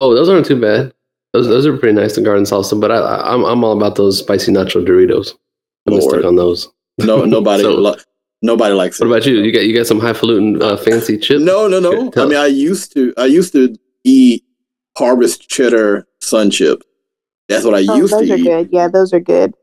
Oh, 0.00 0.14
those 0.14 0.28
aren't 0.28 0.46
too 0.46 0.60
bad. 0.60 0.92
Those 1.32 1.48
those 1.48 1.66
are 1.66 1.76
pretty 1.76 1.94
nice, 1.94 2.14
the 2.14 2.22
garden 2.22 2.44
salsa. 2.44 2.80
But 2.80 2.90
I, 2.92 2.96
I 2.98 3.34
I'm 3.34 3.44
I'm 3.44 3.64
all 3.64 3.76
about 3.76 3.96
those 3.96 4.18
spicy 4.18 4.52
nacho 4.52 4.84
Doritos. 4.86 5.32
I'm 5.86 5.92
gonna 5.94 6.02
Lord. 6.02 6.14
stick 6.14 6.24
on 6.24 6.36
those. 6.36 6.68
No, 6.98 7.24
nobody, 7.36 7.62
So- 7.64 7.74
li- 7.74 7.98
nobody 8.42 8.74
likes 8.74 9.00
it. 9.00 9.04
What 9.06 9.16
about 9.16 9.26
you? 9.26 9.40
You 9.40 9.52
got 9.52 9.66
you 9.66 9.74
got 9.76 9.86
some 9.86 10.00
highfalutin 10.00 10.62
uh, 10.62 10.76
fancy 10.76 11.18
chips? 11.18 11.42
No, 11.42 11.66
no, 11.68 11.80
no. 11.80 12.10
I 12.16 12.26
mean. 12.26 12.36
I 12.36 12.46
used 12.46 12.92
to, 12.94 13.12
I 13.16 13.26
used 13.26 13.52
to 13.52 13.74
eat 14.04 14.44
Harvest 14.96 15.48
Cheddar 15.48 16.06
Sun 16.22 16.50
Chips. 16.52 16.86
That's 17.48 17.64
what 17.64 17.74
I 17.74 17.84
Oh, 17.88 17.96
used 17.96 18.12
those 18.12 18.28
to 18.28 18.32
are 18.34 18.36
eat. 18.36 18.44
good. 18.44 18.68
Yeah, 18.72 18.88
those 18.88 19.12
are 19.12 19.20
good. 19.20 19.54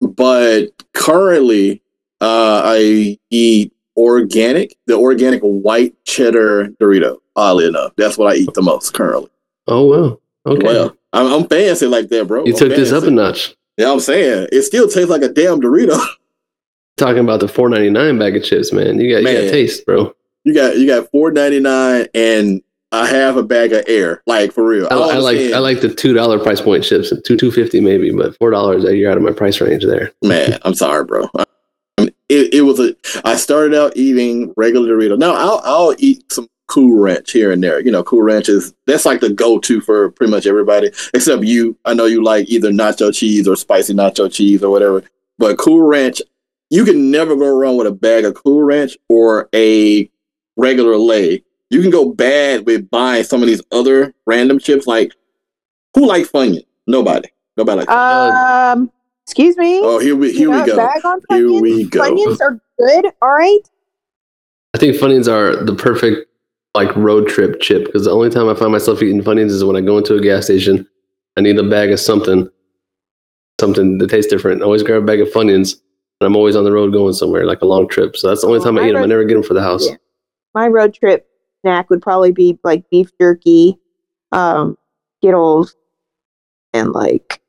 But 0.00 0.68
currently, 0.94 1.82
uh, 2.20 2.62
I 2.64 3.18
eat 3.30 3.72
organic, 3.96 4.76
the 4.86 4.94
organic 4.96 5.40
white 5.42 5.94
cheddar 6.04 6.68
Dorito. 6.80 7.18
Oddly 7.36 7.66
enough, 7.68 7.92
that's 7.96 8.18
what 8.18 8.32
I 8.32 8.36
eat 8.38 8.52
the 8.54 8.62
most 8.62 8.92
currently. 8.94 9.30
Oh 9.66 9.84
wow. 9.86 10.20
Okay. 10.46 10.66
Well, 10.66 10.96
I'm, 11.12 11.26
I'm 11.32 11.48
fancy 11.48 11.86
like 11.86 12.08
that, 12.08 12.26
bro. 12.26 12.44
you 12.44 12.52
I'm 12.52 12.58
took 12.58 12.70
this 12.70 12.92
up 12.92 12.98
a 12.98 13.06
fancy. 13.06 13.14
notch. 13.14 13.54
Yeah, 13.76 13.92
I'm 13.92 14.00
saying 14.00 14.48
it 14.52 14.62
still 14.62 14.88
tastes 14.88 15.10
like 15.10 15.22
a 15.22 15.28
damn 15.28 15.60
Dorito. 15.60 15.98
Talking 16.96 17.20
about 17.20 17.40
the 17.40 17.46
4.99 17.46 18.18
bag 18.18 18.36
of 18.36 18.44
chips, 18.44 18.72
man. 18.72 18.98
You 19.00 19.14
got 19.14 19.30
you 19.30 19.42
got 19.42 19.50
taste, 19.50 19.86
bro. 19.86 20.14
You 20.44 20.54
got 20.54 20.76
you 20.78 20.86
got 20.86 21.10
four 21.10 21.30
ninety 21.30 21.60
nine 21.60 22.06
and 22.14 22.62
a 22.92 23.06
half 23.06 23.36
a 23.36 23.42
bag 23.42 23.72
of 23.72 23.84
air, 23.86 24.22
like 24.26 24.52
for 24.52 24.64
real. 24.64 24.88
I, 24.90 24.94
I 24.94 25.16
like 25.18 25.38
I 25.52 25.58
like 25.58 25.80
the 25.80 25.92
two 25.94 26.12
dollar 26.12 26.38
price 26.38 26.60
point 26.60 26.84
chips, 26.84 27.12
two 27.24 27.36
two 27.36 27.50
fifty 27.50 27.80
maybe, 27.80 28.10
but 28.10 28.36
four 28.38 28.50
dollars 28.50 28.84
you're 28.84 29.10
out 29.10 29.16
of 29.16 29.22
my 29.22 29.32
price 29.32 29.60
range 29.60 29.84
there. 29.84 30.12
Man, 30.22 30.58
I'm 30.62 30.74
sorry, 30.74 31.04
bro. 31.04 31.28
I 31.36 31.44
mean, 31.98 32.10
it, 32.28 32.54
it 32.54 32.62
was 32.62 32.80
a. 32.80 32.94
I 33.24 33.36
started 33.36 33.76
out 33.76 33.96
eating 33.96 34.52
regular 34.56 34.88
Dorito. 34.88 35.18
Now 35.18 35.34
I'll 35.34 35.60
I'll 35.64 35.94
eat 35.98 36.30
some 36.32 36.48
Cool 36.70 37.00
Ranch 37.00 37.32
here 37.32 37.50
and 37.50 37.62
there. 37.62 37.80
You 37.80 37.90
know, 37.90 38.02
Cool 38.02 38.22
Ranch 38.22 38.48
is 38.48 38.72
that's 38.86 39.04
like 39.04 39.20
the 39.20 39.30
go 39.30 39.58
to 39.58 39.80
for 39.80 40.10
pretty 40.10 40.30
much 40.30 40.46
everybody 40.46 40.90
except 41.14 41.42
you. 41.42 41.76
I 41.84 41.94
know 41.94 42.06
you 42.06 42.22
like 42.22 42.48
either 42.48 42.70
nacho 42.70 43.12
cheese 43.14 43.46
or 43.46 43.56
spicy 43.56 43.92
nacho 43.92 44.32
cheese 44.32 44.62
or 44.62 44.70
whatever. 44.70 45.02
But 45.38 45.58
Cool 45.58 45.82
Ranch, 45.82 46.22
you 46.70 46.84
can 46.84 47.10
never 47.10 47.34
go 47.34 47.56
wrong 47.58 47.76
with 47.76 47.86
a 47.86 47.92
bag 47.92 48.24
of 48.24 48.34
Cool 48.34 48.62
Ranch 48.62 48.96
or 49.08 49.48
a 49.54 50.08
regular 50.56 50.96
Lay. 50.96 51.42
You 51.70 51.80
can 51.80 51.90
go 51.90 52.12
bad 52.12 52.66
with 52.66 52.90
buying 52.90 53.24
some 53.24 53.42
of 53.42 53.46
these 53.48 53.62
other 53.72 54.12
random 54.26 54.58
chips. 54.58 54.86
Like 54.86 55.12
who 55.94 56.06
likes 56.06 56.28
Funyun? 56.30 56.64
Nobody. 56.86 57.28
Nobody 57.56 57.78
like. 57.78 57.88
Funyun. 57.88 58.72
Um, 58.72 58.90
excuse 59.24 59.56
me. 59.56 59.80
oh, 59.82 59.98
here 59.98 60.16
we 60.16 60.32
here 60.32 60.50
You 60.50 60.60
we 60.60 60.66
go. 60.66 60.76
Bag 60.76 61.04
on 61.04 61.20
Here 61.30 61.60
we 61.60 61.84
go. 61.88 62.00
Funyuns 62.00 62.40
are 62.40 62.60
good. 62.78 63.06
All 63.22 63.30
right. 63.30 63.60
I 64.74 64.78
think 64.78 64.96
Funyuns 64.96 65.30
are 65.30 65.64
the 65.64 65.74
perfect 65.74 66.26
like 66.74 66.94
road 66.96 67.28
trip 67.28 67.60
chip 67.60 67.86
because 67.86 68.04
the 68.04 68.10
only 68.12 68.30
time 68.30 68.48
I 68.48 68.54
find 68.54 68.70
myself 68.72 69.02
eating 69.02 69.22
Funyuns 69.22 69.50
is 69.50 69.64
when 69.64 69.76
I 69.76 69.80
go 69.80 69.98
into 69.98 70.16
a 70.16 70.20
gas 70.20 70.44
station. 70.44 70.86
I 71.36 71.42
need 71.42 71.58
a 71.58 71.62
bag 71.62 71.92
of 71.92 72.00
something, 72.00 72.48
something 73.60 73.98
that 73.98 74.10
tastes 74.10 74.30
different. 74.30 74.62
I 74.62 74.64
always 74.64 74.82
grab 74.82 75.02
a 75.02 75.06
bag 75.06 75.20
of 75.20 75.28
Funyuns, 75.28 75.74
and 76.20 76.26
I'm 76.26 76.34
always 76.36 76.56
on 76.56 76.64
the 76.64 76.72
road 76.72 76.92
going 76.92 77.14
somewhere 77.14 77.46
like 77.46 77.62
a 77.62 77.66
long 77.66 77.88
trip. 77.88 78.16
So 78.16 78.28
that's 78.28 78.40
the 78.40 78.48
only 78.48 78.58
Oh, 78.60 78.64
time 78.64 78.78
I 78.78 78.82
my 78.82 78.88
eat 78.88 78.92
them. 78.92 79.02
I 79.02 79.06
never 79.06 79.24
get 79.24 79.34
them 79.34 79.42
for 79.44 79.54
the 79.54 79.62
house. 79.62 79.88
Yeah. 79.88 79.96
My 80.54 80.66
road 80.66 80.92
trip 80.94 81.29
snack 81.62 81.90
would 81.90 82.02
probably 82.02 82.32
be 82.32 82.58
like 82.64 82.88
beef 82.90 83.10
jerky, 83.20 83.78
um, 84.32 84.76
Skittles, 85.18 85.76
and 86.72 86.92
like, 86.92 87.40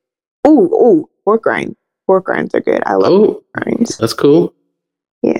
oh 0.45 0.69
oh 0.73 1.09
pork 1.25 1.45
rinds. 1.45 1.75
Pork 2.07 2.27
rinds 2.27 2.53
are 2.55 2.61
good. 2.61 2.81
I 2.85 2.95
love 2.95 3.11
Oh, 3.11 3.25
pork 3.33 3.65
rinds. 3.65 3.97
that's 3.97 4.13
cool. 4.13 4.53
Yeah. 5.21 5.37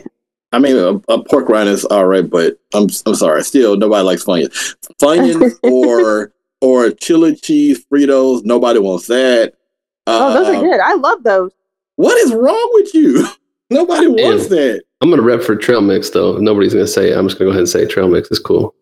I 0.53 0.59
mean, 0.59 0.75
a, 0.77 0.95
a 1.13 1.23
pork 1.23 1.47
rind 1.49 1.69
is 1.69 1.85
all 1.85 2.05
right, 2.05 2.29
but 2.29 2.57
I'm 2.73 2.87
I'm 3.05 3.15
sorry. 3.15 3.43
Still, 3.43 3.77
nobody 3.77 4.03
likes 4.03 4.23
Funyuns. 4.25 4.75
Funyuns 5.01 5.53
or 5.63 6.33
or 6.61 6.91
chili 6.91 7.35
cheese 7.35 7.83
Fritos. 7.91 8.43
Nobody 8.45 8.79
wants 8.79 9.07
that. 9.07 9.53
oh, 10.07 10.33
those 10.33 10.47
Uh, 10.55 10.57
are 10.59 10.61
good. 10.61 10.79
I 10.79 10.93
love 10.95 11.23
those. 11.23 11.51
What 11.95 12.17
is 12.19 12.33
wrong 12.33 12.69
with 12.73 12.93
you? 12.93 13.25
Nobody 13.69 14.07
wants 14.07 14.47
that. 14.49 14.83
I'm 15.01 15.09
gonna 15.09 15.21
rep 15.21 15.41
for 15.41 15.55
trail 15.55 15.81
mix 15.81 16.09
though. 16.11 16.37
Nobody's 16.37 16.73
gonna 16.73 16.87
say. 16.87 17.11
it. 17.11 17.17
I'm 17.17 17.27
just 17.27 17.37
gonna 17.39 17.47
go 17.49 17.51
ahead 17.51 17.61
and 17.61 17.69
say 17.69 17.85
trail 17.85 18.07
mix 18.07 18.29
is 18.31 18.39
cool. 18.39 18.75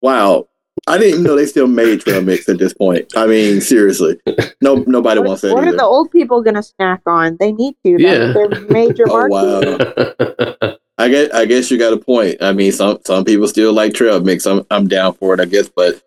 Wow, 0.00 0.48
I 0.88 0.98
didn't 0.98 1.10
even 1.12 1.22
know 1.22 1.36
they 1.36 1.46
still 1.46 1.68
made 1.68 2.00
trail 2.00 2.20
mix 2.22 2.48
at 2.48 2.58
this 2.58 2.74
point. 2.74 3.12
I 3.16 3.26
mean, 3.26 3.60
seriously, 3.60 4.18
no 4.60 4.76
nobody 4.86 5.20
What, 5.20 5.28
wants 5.28 5.42
that 5.42 5.54
what 5.54 5.64
are 5.66 5.72
the 5.76 5.84
old 5.84 6.10
people 6.10 6.42
gonna 6.42 6.62
snack 6.62 7.02
on? 7.06 7.36
They 7.38 7.52
need 7.52 7.74
to. 7.86 7.98
That's 7.98 8.02
Yeah. 8.02 8.32
their 8.32 8.60
major 8.68 9.06
market. 9.06 9.32
Oh, 10.58 10.66
wow. 10.68 10.76
I 10.98 11.08
guess 11.08 11.30
I 11.32 11.44
guess 11.46 11.70
you 11.70 11.78
got 11.78 11.92
a 11.92 11.96
point. 11.96 12.36
I 12.42 12.52
mean, 12.52 12.70
some 12.70 12.98
some 13.06 13.24
people 13.24 13.48
still 13.48 13.72
like 13.72 13.94
trail 13.94 14.20
mix. 14.20 14.46
I'm 14.46 14.64
I'm 14.70 14.86
down 14.88 15.14
for 15.14 15.32
it, 15.34 15.40
I 15.40 15.46
guess. 15.46 15.68
But 15.68 16.02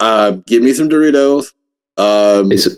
uh, 0.00 0.32
give 0.46 0.62
me 0.62 0.72
some 0.72 0.88
Doritos. 0.88 1.52
Um, 1.96 2.50
Hey, 2.50 2.56
so- 2.58 2.70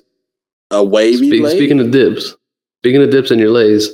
a 0.72 0.82
wavy 0.84 1.28
Speak, 1.28 1.42
Lay? 1.42 1.56
speaking 1.56 1.80
of 1.80 1.90
dips, 1.90 2.36
speaking 2.82 3.02
of 3.02 3.10
dips 3.10 3.30
in 3.32 3.38
your 3.40 3.50
lays, 3.50 3.90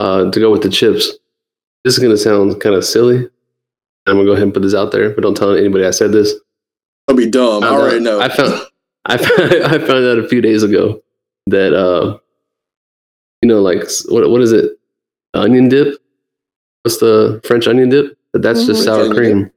uh, 0.00 0.30
to 0.30 0.40
go 0.40 0.50
with 0.50 0.62
the 0.62 0.68
chips, 0.70 1.06
this 1.84 1.94
is 1.94 2.00
gonna 2.02 2.16
sound 2.16 2.60
kind 2.60 2.74
of 2.74 2.84
silly. 2.84 3.28
I'm 4.06 4.16
gonna 4.16 4.24
go 4.24 4.32
ahead 4.32 4.42
and 4.44 4.52
put 4.54 4.62
this 4.62 4.74
out 4.74 4.90
there, 4.92 5.10
but 5.10 5.22
don't 5.22 5.36
tell 5.36 5.54
anybody 5.54 5.84
I 5.84 5.90
said 5.92 6.10
this. 6.12 6.34
I'll 7.06 7.14
be 7.16 7.30
dumb. 7.30 7.62
I 7.62 7.68
Found 7.68 7.80
already 7.82 7.96
out- 7.98 8.02
know. 8.02 8.20
I 8.20 8.28
found 8.28 8.66
I 9.06 9.16
found, 9.16 9.40
I 9.64 9.78
found 9.78 10.04
out 10.06 10.18
a 10.18 10.26
few 10.28 10.40
days 10.40 10.62
ago 10.62 11.00
that 11.46 11.72
uh, 11.74 12.18
you 13.42 13.48
know, 13.48 13.60
like 13.60 13.82
what 14.08 14.28
what 14.30 14.40
is 14.40 14.52
it? 14.52 14.72
Onion 15.34 15.68
dip? 15.68 15.96
What's 16.82 16.98
the 16.98 17.40
French 17.44 17.66
onion 17.68 17.88
dip? 17.90 18.16
But 18.32 18.42
that's 18.42 18.64
just 18.66 18.82
Mhm. 18.82 18.84
sour 18.84 19.04
French 19.06 19.16
onion 19.18 19.32
cream. 19.44 19.50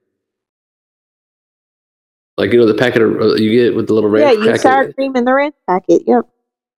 Like 2.38 2.52
you 2.52 2.60
know 2.60 2.66
the 2.66 2.74
packet 2.74 3.02
of, 3.02 3.16
uh, 3.22 3.36
you 3.36 3.52
get 3.52 3.76
with 3.76 3.88
the 3.88 3.94
little 3.94 4.16
Yeah, 4.18 4.26
ranch 4.26 4.38
you 4.40 4.44
get 4.46 4.50
packet. 4.52 4.62
sour 4.62 4.94
cream 4.94 5.16
in 5.16 5.26
the 5.26 5.34
ranch 5.34 5.56
packet. 5.68 6.04
Yep. 6.08 6.28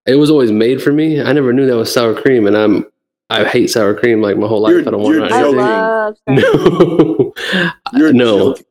It 0.06 0.16
was 0.16 0.30
always 0.30 0.52
made 0.52 0.82
for 0.84 0.92
me. 0.92 1.22
I 1.22 1.32
never 1.34 1.54
knew 1.54 1.66
that 1.66 1.76
was 1.78 1.92
sour 1.92 2.14
cream, 2.14 2.46
and 2.46 2.56
I'm 2.58 2.86
I 3.30 3.44
hate 3.44 3.70
sour 3.70 3.94
cream 3.96 4.22
like 4.22 4.38
my 4.38 4.48
whole 4.48 4.62
life. 4.62 4.72
You're- 4.72 4.86
I 4.88 4.92
don't 4.92 5.02
want 5.02 5.16
you're 5.16 5.26
it. 5.26 5.32
I 5.32 5.44
love 5.44 6.16
No, 6.28 7.34
You're 7.94 8.14
no. 8.14 8.54
joking. 8.56 8.66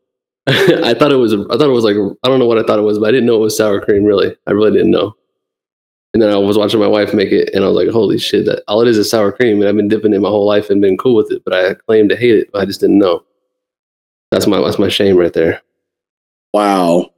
I 0.46 0.92
thought 0.94 1.10
it 1.10 1.16
was. 1.16 1.32
I 1.32 1.38
thought 1.56 1.62
it 1.62 1.68
was 1.72 1.84
like 1.84 1.96
I 2.22 2.28
don't 2.28 2.38
know 2.38 2.46
what 2.46 2.58
I 2.58 2.62
thought 2.62 2.78
it 2.78 2.82
was, 2.82 2.98
but 2.98 3.08
I 3.08 3.12
didn't 3.12 3.26
know 3.26 3.36
it 3.36 3.40
was 3.40 3.56
sour 3.56 3.80
cream. 3.80 4.04
Really, 4.04 4.36
I 4.46 4.52
really 4.52 4.72
didn't 4.72 4.90
know. 4.90 5.14
And 6.12 6.22
then 6.22 6.30
I 6.30 6.36
was 6.36 6.56
watching 6.58 6.78
my 6.78 6.86
wife 6.86 7.14
make 7.14 7.32
it, 7.32 7.50
and 7.54 7.64
I 7.64 7.68
was 7.68 7.76
like, 7.76 7.88
"Holy 7.88 8.18
shit! 8.18 8.44
That 8.44 8.62
all 8.68 8.82
it 8.82 8.88
is 8.88 8.98
is 8.98 9.08
sour 9.10 9.32
cream." 9.32 9.58
And 9.60 9.68
I've 9.68 9.74
been 9.74 9.88
dipping 9.88 10.12
it 10.12 10.20
my 10.20 10.28
whole 10.28 10.46
life 10.46 10.68
and 10.68 10.82
been 10.82 10.98
cool 10.98 11.14
with 11.16 11.32
it, 11.32 11.42
but 11.44 11.54
I 11.54 11.72
claim 11.74 12.08
to 12.10 12.16
hate 12.16 12.34
it. 12.36 12.52
But 12.52 12.60
I 12.60 12.66
just 12.66 12.78
didn't 12.80 12.98
know. 12.98 13.24
That's 14.30 14.46
my 14.46 14.60
that's 14.60 14.78
my 14.78 14.88
shame 14.90 15.16
right 15.16 15.32
there. 15.32 15.62
Wow. 16.52 17.10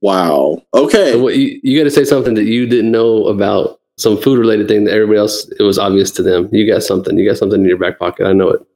Wow. 0.00 0.62
Okay. 0.72 1.12
So 1.12 1.22
what 1.22 1.36
you, 1.36 1.58
you 1.64 1.78
got 1.78 1.84
to 1.84 1.90
say 1.90 2.04
something 2.04 2.34
that 2.34 2.44
you 2.44 2.66
didn't 2.66 2.90
know 2.92 3.26
about 3.26 3.80
some 3.96 4.20
food 4.20 4.38
related 4.38 4.68
thing 4.68 4.84
that 4.84 4.94
everybody 4.94 5.18
else 5.18 5.48
it 5.58 5.62
was 5.62 5.78
obvious 5.78 6.10
to 6.12 6.22
them. 6.22 6.48
You 6.52 6.66
got 6.66 6.82
something. 6.82 7.16
You 7.16 7.28
got 7.28 7.38
something 7.38 7.60
in 7.60 7.66
your 7.66 7.78
back 7.78 7.98
pocket. 7.98 8.26
I 8.26 8.32
know 8.32 8.50
it. 8.50 8.66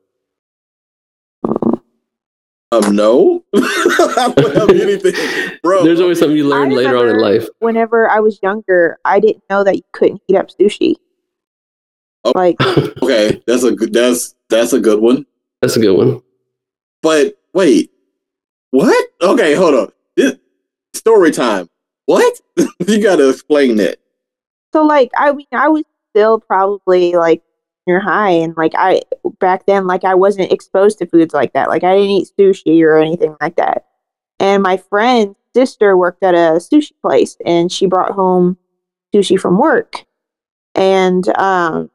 Um, 2.70 2.94
no. 2.94 3.44
I 3.54 4.32
don't 4.36 4.56
have 4.56 4.70
anything, 4.70 5.14
bro. 5.62 5.82
There's 5.84 6.00
always 6.00 6.18
something 6.18 6.36
you 6.36 6.46
learn 6.46 6.70
I 6.72 6.74
later 6.74 6.96
on 6.98 7.08
in 7.08 7.18
life. 7.18 7.48
Whenever 7.60 8.10
I 8.10 8.20
was 8.20 8.38
younger, 8.42 8.98
I 9.04 9.20
didn't 9.20 9.42
know 9.48 9.64
that 9.64 9.76
you 9.76 9.82
couldn't 9.92 10.20
heat 10.26 10.36
up 10.36 10.50
sushi. 10.50 10.94
Oh. 12.24 12.32
Like, 12.34 12.56
okay, 13.02 13.42
that's 13.46 13.62
a 13.62 13.72
good. 13.72 13.92
That's 13.92 14.34
that's 14.50 14.74
a 14.74 14.80
good 14.80 15.00
one. 15.00 15.24
That's 15.62 15.76
a 15.76 15.80
good 15.80 15.96
one. 15.96 16.22
But 17.00 17.40
wait, 17.54 17.90
what? 18.70 19.08
Okay, 19.22 19.54
hold 19.54 19.74
on. 19.74 19.92
This 20.16 20.36
story 20.94 21.30
time. 21.30 21.70
What? 22.04 22.40
you 22.86 23.02
got 23.02 23.16
to 23.16 23.30
explain 23.30 23.76
that. 23.76 23.98
So 24.78 24.84
like, 24.84 25.10
I 25.16 25.32
mean, 25.32 25.46
I 25.52 25.68
was 25.68 25.84
still 26.10 26.38
probably 26.38 27.14
like 27.14 27.42
junior 27.86 28.00
high, 28.00 28.30
and 28.30 28.56
like 28.56 28.72
I 28.76 29.02
back 29.40 29.66
then, 29.66 29.86
like 29.86 30.04
I 30.04 30.14
wasn't 30.14 30.52
exposed 30.52 30.98
to 30.98 31.06
foods 31.06 31.34
like 31.34 31.52
that. 31.54 31.68
Like 31.68 31.84
I 31.84 31.94
didn't 31.94 32.10
eat 32.10 32.28
sushi 32.38 32.82
or 32.82 32.96
anything 32.96 33.36
like 33.40 33.56
that. 33.56 33.86
And 34.38 34.62
my 34.62 34.76
friend's 34.76 35.36
sister 35.54 35.96
worked 35.96 36.22
at 36.22 36.34
a 36.34 36.60
sushi 36.60 36.92
place, 37.02 37.36
and 37.44 37.72
she 37.72 37.86
brought 37.86 38.12
home 38.12 38.56
sushi 39.12 39.38
from 39.38 39.58
work, 39.58 40.04
and 40.76 41.28
um, 41.36 41.90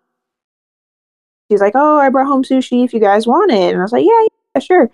she's 1.49 1.61
like, 1.61 1.73
"Oh, 1.75 1.97
I 1.97 2.09
brought 2.09 2.27
home 2.27 2.43
sushi. 2.43 2.83
If 2.83 2.93
you 2.93 2.99
guys 2.99 3.25
want 3.25 3.51
it," 3.51 3.71
and 3.71 3.79
I 3.79 3.83
was 3.83 3.93
like, 3.93 4.05
"Yeah, 4.05 4.27
yeah, 4.55 4.59
sure." 4.59 4.91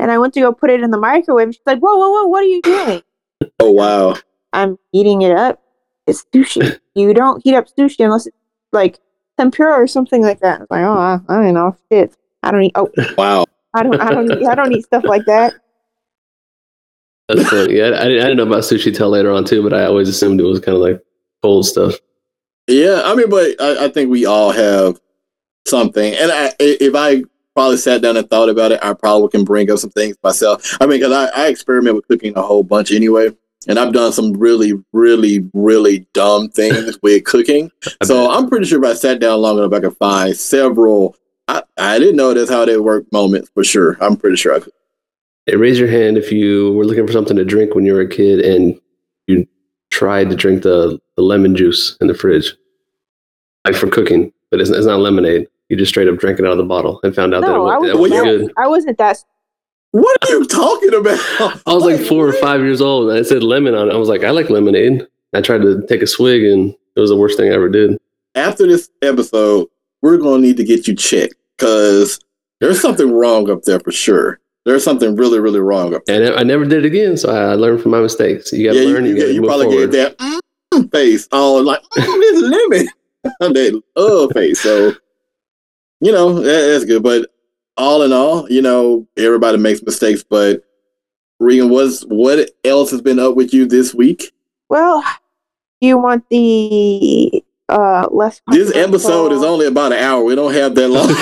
And 0.00 0.10
I 0.10 0.18
went 0.18 0.34
to 0.34 0.40
go 0.40 0.52
put 0.52 0.70
it 0.70 0.80
in 0.80 0.90
the 0.90 0.98
microwave. 0.98 1.44
And 1.46 1.54
she's 1.54 1.62
like, 1.66 1.78
"Whoa, 1.78 1.96
whoa, 1.96 2.10
whoa! 2.10 2.26
What 2.26 2.42
are 2.42 2.48
you 2.48 2.62
doing?" 2.62 3.02
Oh 3.60 3.70
wow. 3.70 4.16
I'm 4.52 4.78
eating 4.92 5.22
it 5.22 5.32
up. 5.32 5.62
It's 6.08 6.24
sushi. 6.34 6.78
you 6.94 7.14
don't 7.14 7.42
heat 7.44 7.54
up 7.54 7.66
sushi 7.68 8.04
unless 8.04 8.26
it's 8.26 8.36
like 8.72 8.98
tempura 9.38 9.74
or 9.74 9.86
something 9.86 10.22
like 10.22 10.40
that. 10.40 10.56
I 10.56 10.60
was 10.60 10.68
like, 10.70 10.84
oh, 10.84 10.92
I, 10.92 11.20
I 11.28 11.36
don't 11.36 11.56
oh, 11.56 11.68
know, 11.68 11.76
shit. 11.92 12.16
I 12.42 12.50
don't 12.50 12.62
eat. 12.62 12.72
Oh, 12.74 12.88
Wow. 13.16 13.44
I 13.74 13.82
don't, 13.82 14.00
I 14.00 14.10
don't, 14.10 14.32
eat, 14.32 14.46
I 14.46 14.54
don't 14.54 14.72
eat 14.72 14.84
stuff 14.86 15.04
like 15.04 15.24
that. 15.26 15.54
That's 17.28 17.48
funny. 17.48 17.76
Yeah, 17.76 17.84
I, 17.84 18.00
I, 18.00 18.04
didn't, 18.08 18.20
I 18.20 18.28
didn't 18.28 18.36
know 18.38 18.46
about 18.46 18.62
sushi 18.62 18.94
till 18.94 19.10
later 19.10 19.30
on 19.30 19.44
too, 19.44 19.62
but 19.62 19.74
I 19.74 19.84
always 19.84 20.08
assumed 20.08 20.40
it 20.40 20.44
was 20.44 20.60
kind 20.60 20.74
of 20.74 20.82
like 20.82 21.00
cold 21.42 21.66
stuff. 21.66 21.94
Yeah, 22.66 23.02
I 23.04 23.14
mean, 23.14 23.28
but 23.28 23.60
I, 23.60 23.84
I 23.84 23.88
think 23.88 24.10
we 24.10 24.24
all 24.24 24.50
have 24.50 24.98
something. 25.66 26.14
And 26.14 26.32
I, 26.32 26.52
if 26.58 26.94
I 26.94 27.22
probably 27.54 27.76
sat 27.76 28.02
down 28.02 28.16
and 28.16 28.28
thought 28.28 28.48
about 28.48 28.72
it, 28.72 28.80
I 28.82 28.94
probably 28.94 29.28
can 29.28 29.44
bring 29.44 29.70
up 29.70 29.78
some 29.78 29.90
things 29.90 30.16
myself. 30.22 30.76
I 30.80 30.86
mean, 30.86 31.00
because 31.00 31.12
I, 31.12 31.44
I 31.44 31.48
experiment 31.48 31.96
with 31.96 32.08
cooking 32.08 32.32
a 32.36 32.42
whole 32.42 32.62
bunch 32.62 32.92
anyway. 32.92 33.30
And 33.66 33.78
I've 33.78 33.92
done 33.92 34.12
some 34.12 34.32
really, 34.34 34.72
really, 34.92 35.48
really 35.52 36.06
dumb 36.12 36.48
things 36.48 36.98
with 37.02 37.24
cooking. 37.24 37.70
So. 38.04 38.30
I'm 38.30 38.48
pretty 38.48 38.66
sure 38.66 38.82
if 38.82 38.88
I 38.88 38.94
sat 38.94 39.20
down 39.20 39.40
long 39.40 39.58
enough, 39.58 39.72
I 39.72 39.80
could 39.80 39.96
find 39.96 40.36
several. 40.36 41.16
I, 41.48 41.62
I 41.76 41.98
didn't 41.98 42.16
know 42.16 42.32
that's 42.34 42.50
how 42.50 42.64
they 42.64 42.76
work 42.76 43.10
moments 43.12 43.50
for 43.54 43.64
sure. 43.64 43.96
I'm 44.00 44.16
pretty 44.16 44.36
sure 44.36 44.54
I 44.54 44.60
could. 44.60 44.72
Hey, 45.46 45.56
raise 45.56 45.78
your 45.78 45.88
hand 45.88 46.16
if 46.18 46.30
you 46.30 46.72
were 46.74 46.84
looking 46.84 47.06
for 47.06 47.12
something 47.12 47.36
to 47.36 47.44
drink 47.44 47.74
when 47.74 47.84
you 47.84 47.94
were 47.94 48.02
a 48.02 48.08
kid 48.08 48.40
and 48.40 48.78
you 49.26 49.46
tried 49.90 50.30
to 50.30 50.36
drink 50.36 50.62
the, 50.62 51.00
the 51.16 51.22
lemon 51.22 51.56
juice 51.56 51.96
in 52.00 52.06
the 52.06 52.14
fridge, 52.14 52.54
like 53.64 53.74
for 53.74 53.88
cooking, 53.88 54.32
but 54.50 54.60
it's, 54.60 54.70
it's 54.70 54.86
not 54.86 55.00
lemonade. 55.00 55.48
You 55.68 55.76
just 55.76 55.88
straight 55.90 56.06
up 56.08 56.18
drank 56.18 56.38
it 56.38 56.44
out 56.46 56.52
of 56.52 56.58
the 56.58 56.64
bottle 56.64 57.00
and 57.02 57.14
found 57.14 57.34
out 57.34 57.40
No, 57.40 57.48
that 57.48 57.54
it, 57.54 57.58
was, 57.58 57.66
wa- 57.66 57.86
that 57.86 57.98
wasn't 57.98 58.00
wasn't 58.00 58.24
that, 58.24 58.46
good. 58.46 58.52
I 58.56 58.68
wasn't 58.68 58.98
that. 58.98 59.24
What 59.92 60.16
are 60.22 60.30
you 60.30 60.44
talking 60.46 60.94
about? 60.94 61.18
I 61.66 61.72
was 61.72 61.84
like 61.84 62.00
four 62.00 62.28
or 62.28 62.34
five 62.34 62.60
years 62.60 62.80
old 62.80 63.08
and 63.08 63.18
I 63.18 63.22
said 63.22 63.42
lemon 63.42 63.74
on 63.74 63.88
it. 63.88 63.94
I 63.94 63.96
was 63.96 64.08
like, 64.08 64.22
I 64.22 64.30
like 64.30 64.50
lemonade. 64.50 65.06
I 65.34 65.40
tried 65.40 65.62
to 65.62 65.84
take 65.86 66.02
a 66.02 66.06
swig 66.06 66.44
and 66.44 66.74
it 66.94 67.00
was 67.00 67.10
the 67.10 67.16
worst 67.16 67.38
thing 67.38 67.50
I 67.50 67.54
ever 67.54 67.68
did. 67.68 67.98
After 68.34 68.66
this 68.66 68.90
episode, 69.02 69.68
we're 70.02 70.18
going 70.18 70.42
to 70.42 70.46
need 70.46 70.56
to 70.58 70.64
get 70.64 70.86
you 70.86 70.94
checked 70.94 71.34
because 71.56 72.20
there's 72.60 72.80
something 72.80 73.10
wrong 73.12 73.50
up 73.50 73.62
there 73.62 73.80
for 73.80 73.90
sure. 73.92 74.40
There's 74.64 74.84
something 74.84 75.16
really, 75.16 75.40
really 75.40 75.60
wrong 75.60 75.94
up 75.94 76.04
there. 76.04 76.32
And 76.32 76.38
I 76.38 76.42
never 76.42 76.64
did 76.66 76.84
it 76.84 76.86
again. 76.86 77.16
So 77.16 77.30
I 77.30 77.54
learned 77.54 77.80
from 77.80 77.92
my 77.92 78.00
mistakes. 78.00 78.52
You 78.52 78.66
got 78.68 78.74
to 78.74 78.84
yeah, 78.84 78.92
learn. 78.92 79.06
you, 79.06 79.16
You, 79.16 79.26
you, 79.26 79.32
you 79.34 79.42
probably 79.42 79.66
forward. 79.66 79.90
get 79.92 80.18
that 80.18 80.40
mm, 80.74 80.92
face 80.92 81.26
on 81.32 81.64
like 81.64 81.80
mm, 81.82 81.94
this 82.20 82.42
lemon, 82.42 82.88
that 83.54 83.82
uh 83.96 84.28
face. 84.34 84.60
So 84.60 84.92
you 86.00 86.12
know 86.12 86.34
that, 86.34 86.66
that's 86.72 86.84
good. 86.84 87.02
But 87.02 87.30
all 87.78 88.02
in 88.02 88.12
all, 88.12 88.50
you 88.50 88.60
know 88.60 89.06
everybody 89.16 89.56
makes 89.58 89.82
mistakes. 89.82 90.22
But 90.22 90.62
Regan, 91.40 91.70
what's 91.70 92.02
what 92.02 92.50
else 92.64 92.90
has 92.90 93.00
been 93.00 93.18
up 93.18 93.34
with 93.36 93.54
you 93.54 93.64
this 93.66 93.94
week? 93.94 94.32
Well, 94.68 95.02
you 95.80 95.96
want 95.98 96.28
the 96.28 97.42
uh 97.68 98.08
less. 98.10 98.40
This 98.48 98.74
episode 98.76 99.32
is 99.32 99.42
only 99.42 99.66
about 99.66 99.92
an 99.92 99.98
hour. 99.98 100.22
We 100.24 100.34
don't 100.34 100.52
have 100.54 100.74
that 100.74 100.88
long. 100.88 101.08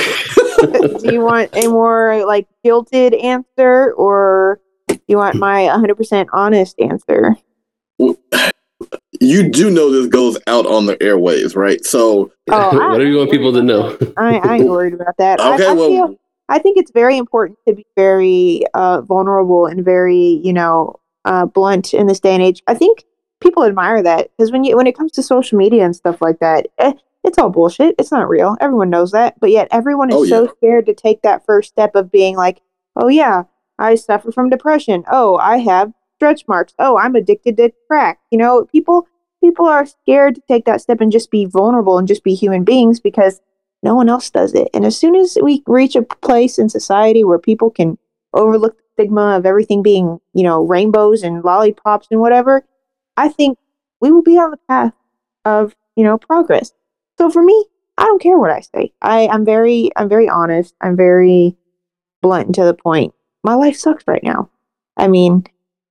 do 1.02 1.12
you 1.12 1.20
want 1.20 1.54
a 1.54 1.68
more 1.68 2.24
like 2.26 2.48
jilted 2.64 3.12
answer 3.14 3.92
or 3.92 4.58
do 4.88 4.98
you 5.06 5.18
want 5.18 5.34
my 5.36 5.64
100% 5.64 6.26
honest 6.32 6.76
answer? 6.80 7.36
you 9.20 9.50
do 9.50 9.70
know 9.70 9.90
this 9.90 10.06
goes 10.06 10.38
out 10.46 10.66
on 10.66 10.86
the 10.86 10.96
airwaves, 10.96 11.56
right? 11.56 11.84
So 11.84 12.32
Oh, 12.48 12.80
I- 12.80 12.88
what 12.92 12.98
do 12.98 13.06
you 13.08 13.18
want 13.18 13.30
people 13.30 13.52
to 13.52 13.62
know? 13.62 13.96
I, 14.16 14.38
I 14.38 14.56
ain't 14.56 14.68
worried 14.68 14.94
about 14.94 15.16
that. 15.18 15.40
I- 15.40 15.54
Okay, 15.54 15.66
I, 15.66 15.72
well- 15.72 15.88
feel, 15.90 16.18
I 16.48 16.58
think 16.58 16.78
it's 16.78 16.90
very 16.92 17.16
important 17.18 17.58
to 17.66 17.74
be 17.74 17.86
very 17.96 18.62
uh, 18.74 19.00
vulnerable 19.02 19.66
and 19.66 19.84
very, 19.84 20.40
you 20.44 20.52
know, 20.52 20.96
uh, 21.24 21.46
blunt 21.46 21.92
in 21.92 22.06
this 22.06 22.20
day 22.20 22.34
and 22.34 22.42
age. 22.42 22.62
I 22.66 22.74
think 22.74 23.04
people 23.40 23.64
admire 23.64 24.02
that 24.02 24.30
because 24.36 24.52
when 24.52 24.64
you 24.64 24.76
when 24.76 24.86
it 24.86 24.96
comes 24.96 25.12
to 25.12 25.22
social 25.22 25.58
media 25.58 25.84
and 25.84 25.94
stuff 25.96 26.22
like 26.22 26.38
that, 26.38 26.68
eh, 26.78 26.92
it's 27.24 27.38
all 27.38 27.50
bullshit. 27.50 27.96
It's 27.98 28.12
not 28.12 28.28
real. 28.28 28.56
Everyone 28.60 28.90
knows 28.90 29.10
that, 29.12 29.38
but 29.40 29.50
yet 29.50 29.66
everyone 29.72 30.10
is 30.10 30.16
Oh, 30.16 30.24
so 30.24 30.42
yeah. 30.44 30.50
scared 30.56 30.86
to 30.86 30.94
take 30.94 31.22
that 31.22 31.44
first 31.44 31.68
step 31.70 31.96
of 31.96 32.12
being 32.12 32.36
like, 32.36 32.60
"Oh 32.94 33.08
yeah, 33.08 33.42
I 33.78 33.96
suffer 33.96 34.30
from 34.30 34.48
depression. 34.50 35.04
Oh, 35.10 35.36
I 35.38 35.58
have 35.58 35.92
stretch 36.14 36.46
marks. 36.46 36.74
Oh, 36.78 36.96
I'm 36.96 37.16
addicted 37.16 37.56
to 37.56 37.72
crack." 37.88 38.20
You 38.30 38.38
know, 38.38 38.66
people 38.66 39.08
people 39.42 39.66
are 39.66 39.84
scared 39.86 40.36
to 40.36 40.42
take 40.48 40.64
that 40.66 40.80
step 40.80 41.00
and 41.00 41.10
just 41.12 41.30
be 41.32 41.44
vulnerable 41.44 41.98
and 41.98 42.06
just 42.08 42.22
be 42.24 42.34
human 42.34 42.62
beings 42.64 43.00
because 43.00 43.40
no 43.86 43.94
one 43.94 44.08
else 44.08 44.30
does 44.30 44.52
it. 44.52 44.68
And 44.74 44.84
as 44.84 44.98
soon 44.98 45.14
as 45.14 45.38
we 45.40 45.62
reach 45.64 45.94
a 45.94 46.02
place 46.02 46.58
in 46.58 46.68
society 46.68 47.22
where 47.22 47.38
people 47.38 47.70
can 47.70 47.96
overlook 48.34 48.76
the 48.76 48.82
stigma 48.94 49.36
of 49.36 49.46
everything 49.46 49.80
being, 49.80 50.18
you 50.34 50.42
know, 50.42 50.66
rainbows 50.66 51.22
and 51.22 51.44
lollipops 51.44 52.08
and 52.10 52.20
whatever, 52.20 52.66
I 53.16 53.28
think 53.28 53.58
we 54.00 54.10
will 54.10 54.24
be 54.24 54.38
on 54.38 54.50
the 54.50 54.58
path 54.68 54.92
of, 55.44 55.76
you 55.94 56.02
know, 56.02 56.18
progress. 56.18 56.72
So 57.16 57.30
for 57.30 57.44
me, 57.44 57.64
I 57.96 58.06
don't 58.06 58.20
care 58.20 58.36
what 58.40 58.50
I 58.50 58.60
say. 58.60 58.92
I, 59.00 59.28
I'm 59.28 59.44
very 59.44 59.90
I'm 59.94 60.08
very 60.08 60.28
honest. 60.28 60.74
I'm 60.80 60.96
very 60.96 61.56
blunt 62.22 62.46
and 62.46 62.54
to 62.56 62.64
the 62.64 62.74
point. 62.74 63.14
My 63.44 63.54
life 63.54 63.76
sucks 63.76 64.02
right 64.08 64.24
now. 64.24 64.50
I 64.96 65.06
mean, 65.06 65.44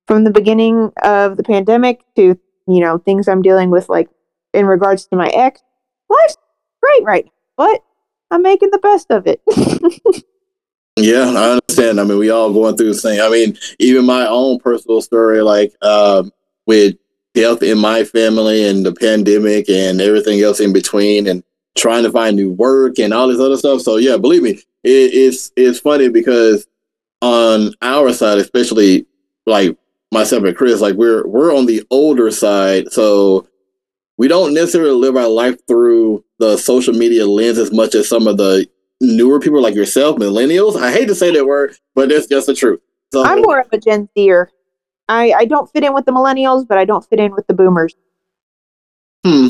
from 0.06 0.24
the 0.24 0.30
beginning 0.30 0.92
of 1.02 1.38
the 1.38 1.42
pandemic 1.42 2.02
to, 2.16 2.38
you 2.68 2.80
know, 2.80 2.98
things 2.98 3.26
I'm 3.26 3.40
dealing 3.40 3.70
with 3.70 3.88
like 3.88 4.10
in 4.52 4.66
regards 4.66 5.06
to 5.06 5.16
my 5.16 5.28
ex, 5.28 5.62
life's 6.10 6.36
great 6.82 7.02
right 7.02 7.24
now. 7.24 7.32
But 7.56 7.82
I'm 8.30 8.42
making 8.42 8.70
the 8.70 8.78
best 8.78 9.10
of 9.10 9.26
it. 9.26 9.42
Yeah, 10.98 11.30
I 11.36 11.50
understand. 11.50 12.00
I 12.00 12.04
mean, 12.04 12.18
we 12.18 12.30
all 12.30 12.52
going 12.52 12.76
through 12.76 12.88
the 12.88 12.94
same. 12.94 13.20
I 13.20 13.28
mean, 13.28 13.58
even 13.78 14.06
my 14.06 14.26
own 14.26 14.58
personal 14.58 15.02
story, 15.02 15.42
like 15.42 15.74
um, 15.82 16.32
with 16.66 16.96
death 17.34 17.62
in 17.62 17.78
my 17.78 18.02
family 18.02 18.66
and 18.66 18.84
the 18.84 18.94
pandemic 18.94 19.68
and 19.68 20.00
everything 20.00 20.40
else 20.40 20.58
in 20.58 20.72
between, 20.72 21.26
and 21.26 21.44
trying 21.76 22.02
to 22.04 22.10
find 22.10 22.34
new 22.34 22.50
work 22.50 22.98
and 22.98 23.12
all 23.12 23.28
this 23.28 23.40
other 23.40 23.58
stuff. 23.58 23.82
So 23.82 23.96
yeah, 23.96 24.16
believe 24.16 24.42
me, 24.42 24.52
it, 24.52 24.64
it's 24.84 25.52
it's 25.54 25.80
funny 25.80 26.08
because 26.08 26.66
on 27.20 27.74
our 27.82 28.14
side, 28.14 28.38
especially 28.38 29.06
like 29.44 29.76
myself 30.12 30.44
and 30.44 30.56
Chris, 30.56 30.80
like 30.80 30.94
we're 30.94 31.26
we're 31.26 31.54
on 31.54 31.66
the 31.66 31.86
older 31.90 32.30
side, 32.30 32.90
so 32.90 33.46
we 34.16 34.28
don't 34.28 34.54
necessarily 34.54 34.96
live 34.96 35.16
our 35.16 35.28
life 35.28 35.58
through 35.68 36.24
the 36.38 36.56
social 36.56 36.94
media 36.94 37.26
lens 37.26 37.58
as 37.58 37.72
much 37.72 37.94
as 37.94 38.08
some 38.08 38.26
of 38.26 38.36
the 38.36 38.68
newer 39.00 39.40
people 39.40 39.62
like 39.62 39.74
yourself, 39.74 40.16
millennials. 40.16 40.80
I 40.80 40.92
hate 40.92 41.06
to 41.06 41.14
say 41.14 41.32
that 41.32 41.46
word, 41.46 41.76
but 41.94 42.08
that's 42.08 42.26
just 42.26 42.46
the 42.46 42.54
truth. 42.54 42.80
So 43.12 43.24
I'm 43.24 43.42
more 43.42 43.60
of 43.60 43.68
a 43.72 43.78
Gen 43.78 44.08
Zer. 44.18 44.50
I, 45.08 45.32
I 45.32 45.44
don't 45.44 45.70
fit 45.70 45.84
in 45.84 45.94
with 45.94 46.04
the 46.04 46.12
millennials, 46.12 46.66
but 46.66 46.78
I 46.78 46.84
don't 46.84 47.06
fit 47.08 47.20
in 47.20 47.32
with 47.34 47.46
the 47.46 47.54
boomers. 47.54 47.94
hmm. 49.24 49.48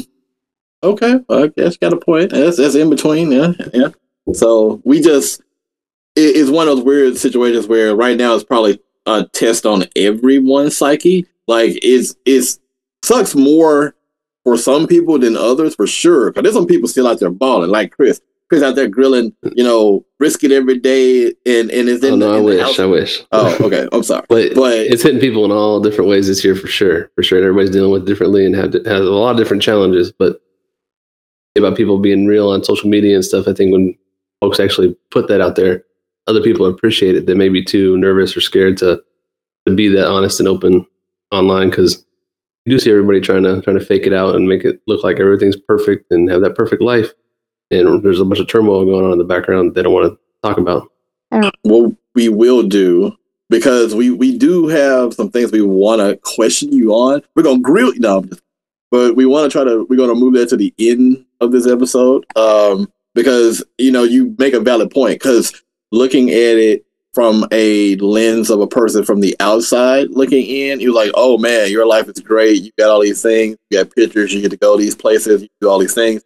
Okay, 0.82 1.18
well, 1.28 1.44
I 1.44 1.48
guess 1.48 1.76
got 1.78 1.94
a 1.94 1.96
point. 1.96 2.30
That's 2.30 2.58
that's 2.58 2.74
in 2.74 2.90
between, 2.90 3.32
yeah, 3.32 3.52
yeah. 3.72 3.88
So 4.34 4.80
we 4.84 5.00
just 5.00 5.40
it, 6.14 6.36
it's 6.36 6.50
one 6.50 6.68
of 6.68 6.76
those 6.76 6.84
weird 6.84 7.16
situations 7.16 7.66
where 7.66 7.96
right 7.96 8.16
now 8.16 8.34
it's 8.34 8.44
probably 8.44 8.78
a 9.06 9.24
test 9.32 9.64
on 9.66 9.84
everyone's 9.96 10.76
psyche. 10.76 11.26
Like 11.48 11.78
it's 11.82 12.14
it's 12.26 12.60
sucks 13.02 13.34
more 13.34 13.94
for 14.46 14.56
some 14.56 14.86
people 14.86 15.18
than 15.18 15.36
others 15.36 15.74
for 15.74 15.88
sure. 15.88 16.30
Because 16.30 16.44
there's 16.44 16.54
some 16.54 16.68
people 16.68 16.88
still 16.88 17.08
out 17.08 17.18
there 17.18 17.30
balling, 17.30 17.68
like 17.68 17.90
Chris. 17.90 18.20
Chris 18.48 18.62
out 18.62 18.76
there 18.76 18.86
grilling, 18.86 19.34
you 19.56 19.64
know, 19.64 20.06
brisket 20.20 20.52
every 20.52 20.78
day, 20.78 21.34
and 21.44 21.68
and 21.68 21.88
it's 21.88 22.04
oh, 22.04 22.14
in, 22.14 22.14
Oh, 22.14 22.16
the, 22.18 22.26
no, 22.26 22.32
I 22.32 22.36
the 22.36 22.42
wish. 22.44 22.60
house. 22.60 22.78
I 22.78 22.86
wish. 22.86 23.24
Oh, 23.32 23.56
okay. 23.66 23.88
I'm 23.90 24.04
sorry, 24.04 24.24
But, 24.28 24.54
but 24.54 24.72
it's 24.78 25.02
hitting 25.02 25.18
people 25.18 25.44
in 25.44 25.50
all 25.50 25.80
different 25.80 26.08
ways 26.08 26.28
this 26.28 26.44
year 26.44 26.54
for 26.54 26.68
sure. 26.68 27.10
For 27.16 27.24
sure. 27.24 27.40
Everybody's 27.40 27.72
dealing 27.72 27.90
with 27.90 28.02
it 28.02 28.06
differently 28.06 28.46
and 28.46 28.54
have 28.54 28.72
has 28.72 29.00
a 29.00 29.10
lot 29.10 29.32
of 29.32 29.36
different 29.36 29.64
challenges. 29.64 30.12
But 30.12 30.40
about 31.58 31.76
people 31.76 31.98
being 31.98 32.26
real 32.26 32.50
on 32.50 32.62
social 32.62 32.88
media 32.88 33.16
and 33.16 33.24
stuff, 33.24 33.48
I 33.48 33.52
think 33.52 33.72
when 33.72 33.98
folks 34.40 34.60
actually 34.60 34.96
put 35.10 35.26
that 35.26 35.40
out 35.40 35.56
there, 35.56 35.82
other 36.28 36.40
people 36.40 36.66
appreciate 36.66 37.16
it. 37.16 37.26
They 37.26 37.34
may 37.34 37.48
be 37.48 37.64
too 37.64 37.96
nervous 37.96 38.36
or 38.36 38.40
scared 38.40 38.76
to 38.76 39.02
to 39.66 39.74
be 39.74 39.88
that 39.88 40.06
honest 40.06 40.38
and 40.38 40.48
open 40.48 40.86
online 41.32 41.70
because 41.70 42.05
do 42.66 42.78
see 42.78 42.90
everybody 42.90 43.20
trying 43.20 43.42
to 43.44 43.60
trying 43.62 43.78
to 43.78 43.84
fake 43.84 44.06
it 44.06 44.12
out 44.12 44.34
and 44.34 44.48
make 44.48 44.64
it 44.64 44.80
look 44.86 45.04
like 45.04 45.20
everything's 45.20 45.56
perfect 45.56 46.10
and 46.10 46.30
have 46.30 46.40
that 46.42 46.54
perfect 46.54 46.82
life. 46.82 47.12
And 47.70 48.02
there's 48.02 48.20
a 48.20 48.24
bunch 48.24 48.40
of 48.40 48.48
turmoil 48.48 48.84
going 48.84 49.04
on 49.04 49.12
in 49.12 49.18
the 49.18 49.24
background 49.24 49.74
they 49.74 49.82
don't 49.82 49.92
want 49.92 50.12
to 50.12 50.18
talk 50.48 50.58
about. 50.58 50.90
what 51.62 51.92
we 52.14 52.28
will 52.28 52.62
do 52.62 53.16
because 53.50 53.94
we 53.94 54.10
we 54.10 54.36
do 54.36 54.66
have 54.68 55.14
some 55.14 55.30
things 55.30 55.52
we 55.52 55.62
want 55.62 56.00
to 56.00 56.16
question 56.22 56.72
you 56.72 56.92
on. 56.92 57.22
We're 57.34 57.42
gonna 57.42 57.60
grill 57.60 57.94
you, 57.94 58.00
no, 58.00 58.24
but 58.90 59.16
we 59.16 59.26
want 59.26 59.50
to 59.50 59.56
try 59.56 59.64
to 59.64 59.84
we're 59.88 59.96
gonna 59.96 60.14
move 60.14 60.34
that 60.34 60.48
to 60.50 60.56
the 60.56 60.74
end 60.78 61.24
of 61.40 61.52
this 61.52 61.66
episode 61.66 62.24
um, 62.36 62.90
because 63.14 63.64
you 63.78 63.92
know 63.92 64.04
you 64.04 64.34
make 64.38 64.54
a 64.54 64.60
valid 64.60 64.90
point 64.90 65.20
because 65.20 65.62
looking 65.92 66.30
at 66.30 66.56
it 66.58 66.85
from 67.16 67.46
a 67.50 67.96
lens 67.96 68.50
of 68.50 68.60
a 68.60 68.66
person 68.66 69.02
from 69.02 69.20
the 69.20 69.34
outside 69.40 70.10
looking 70.10 70.44
in, 70.44 70.80
you're 70.80 70.92
like, 70.92 71.10
oh 71.14 71.38
man, 71.38 71.70
your 71.70 71.86
life 71.86 72.06
is 72.10 72.20
great. 72.20 72.62
You 72.62 72.70
got 72.78 72.90
all 72.90 73.00
these 73.00 73.22
things, 73.22 73.56
you 73.70 73.78
got 73.78 73.90
pictures, 73.96 74.34
you 74.34 74.42
get 74.42 74.50
to 74.50 74.58
go 74.58 74.76
these 74.76 74.94
places, 74.94 75.40
you 75.40 75.48
do 75.62 75.70
all 75.70 75.78
these 75.78 75.94
things. 75.94 76.22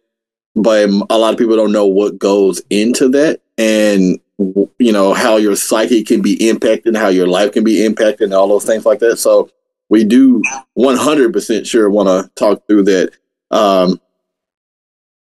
But 0.53 0.89
a 1.09 1.17
lot 1.17 1.31
of 1.31 1.39
people 1.39 1.55
don't 1.55 1.71
know 1.71 1.85
what 1.85 2.19
goes 2.19 2.61
into 2.69 3.07
that 3.07 3.39
and 3.57 4.19
you 4.37 4.91
know 4.91 5.13
how 5.13 5.37
your 5.37 5.55
psyche 5.55 6.03
can 6.03 6.21
be 6.21 6.49
impacted, 6.49 6.97
how 6.97 7.07
your 7.07 7.27
life 7.27 7.53
can 7.53 7.63
be 7.63 7.85
impacted, 7.85 8.25
and 8.25 8.33
all 8.33 8.49
those 8.49 8.65
things 8.65 8.85
like 8.85 8.99
that. 8.99 9.15
So 9.15 9.49
we 9.87 10.03
do 10.03 10.43
100% 10.77 11.65
sure 11.65 11.89
want 11.89 12.09
to 12.09 12.29
talk 12.35 12.67
through 12.67 12.83
that. 12.83 13.11
Um, 13.49 14.01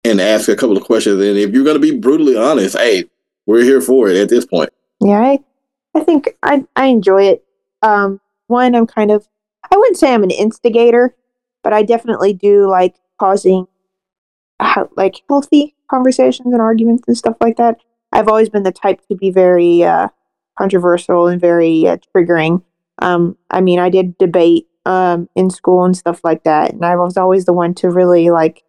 and 0.03 0.19
ask 0.19 0.49
a 0.49 0.55
couple 0.55 0.75
of 0.75 0.83
questions. 0.83 1.19
And 1.21 1.37
if 1.37 1.51
you're 1.51 1.63
going 1.63 1.77
to 1.77 1.79
be 1.79 1.97
brutally 1.97 2.37
honest, 2.37 2.77
hey, 2.77 3.05
we're 3.45 3.63
here 3.63 3.81
for 3.81 4.09
it 4.09 4.17
at 4.17 4.29
this 4.29 4.45
point. 4.45 4.69
Yeah, 5.01 5.19
I, 5.19 5.39
I 5.95 6.03
think 6.03 6.37
I, 6.43 6.65
I 6.75 6.87
enjoy 6.87 7.23
it. 7.23 7.45
Um, 7.81 8.19
one, 8.47 8.75
I'm 8.75 8.87
kind 8.87 9.11
of, 9.11 9.27
I 9.71 9.77
wouldn't 9.77 9.97
say 9.97 10.13
I'm 10.13 10.23
an 10.23 10.31
instigator, 10.31 11.15
but 11.63 11.73
I 11.73 11.83
definitely 11.83 12.33
do 12.33 12.69
like 12.69 12.95
causing 13.19 13.67
how, 14.59 14.89
like 14.95 15.21
healthy 15.29 15.75
conversations 15.89 16.53
and 16.53 16.61
arguments 16.61 17.03
and 17.07 17.17
stuff 17.17 17.37
like 17.41 17.57
that. 17.57 17.77
I've 18.11 18.27
always 18.27 18.49
been 18.49 18.63
the 18.63 18.71
type 18.71 19.05
to 19.07 19.15
be 19.15 19.31
very 19.31 19.83
uh, 19.83 20.07
controversial 20.57 21.27
and 21.27 21.41
very 21.41 21.87
uh, 21.87 21.97
triggering. 22.15 22.63
Um, 23.01 23.37
I 23.51 23.61
mean, 23.61 23.79
I 23.79 23.89
did 23.89 24.17
debate 24.17 24.67
um, 24.85 25.27
in 25.35 25.49
school 25.49 25.83
and 25.83 25.97
stuff 25.97 26.21
like 26.23 26.43
that, 26.43 26.73
and 26.73 26.85
I 26.85 26.95
was 26.95 27.17
always 27.17 27.45
the 27.45 27.53
one 27.53 27.73
to 27.75 27.89
really 27.89 28.29
like 28.29 28.63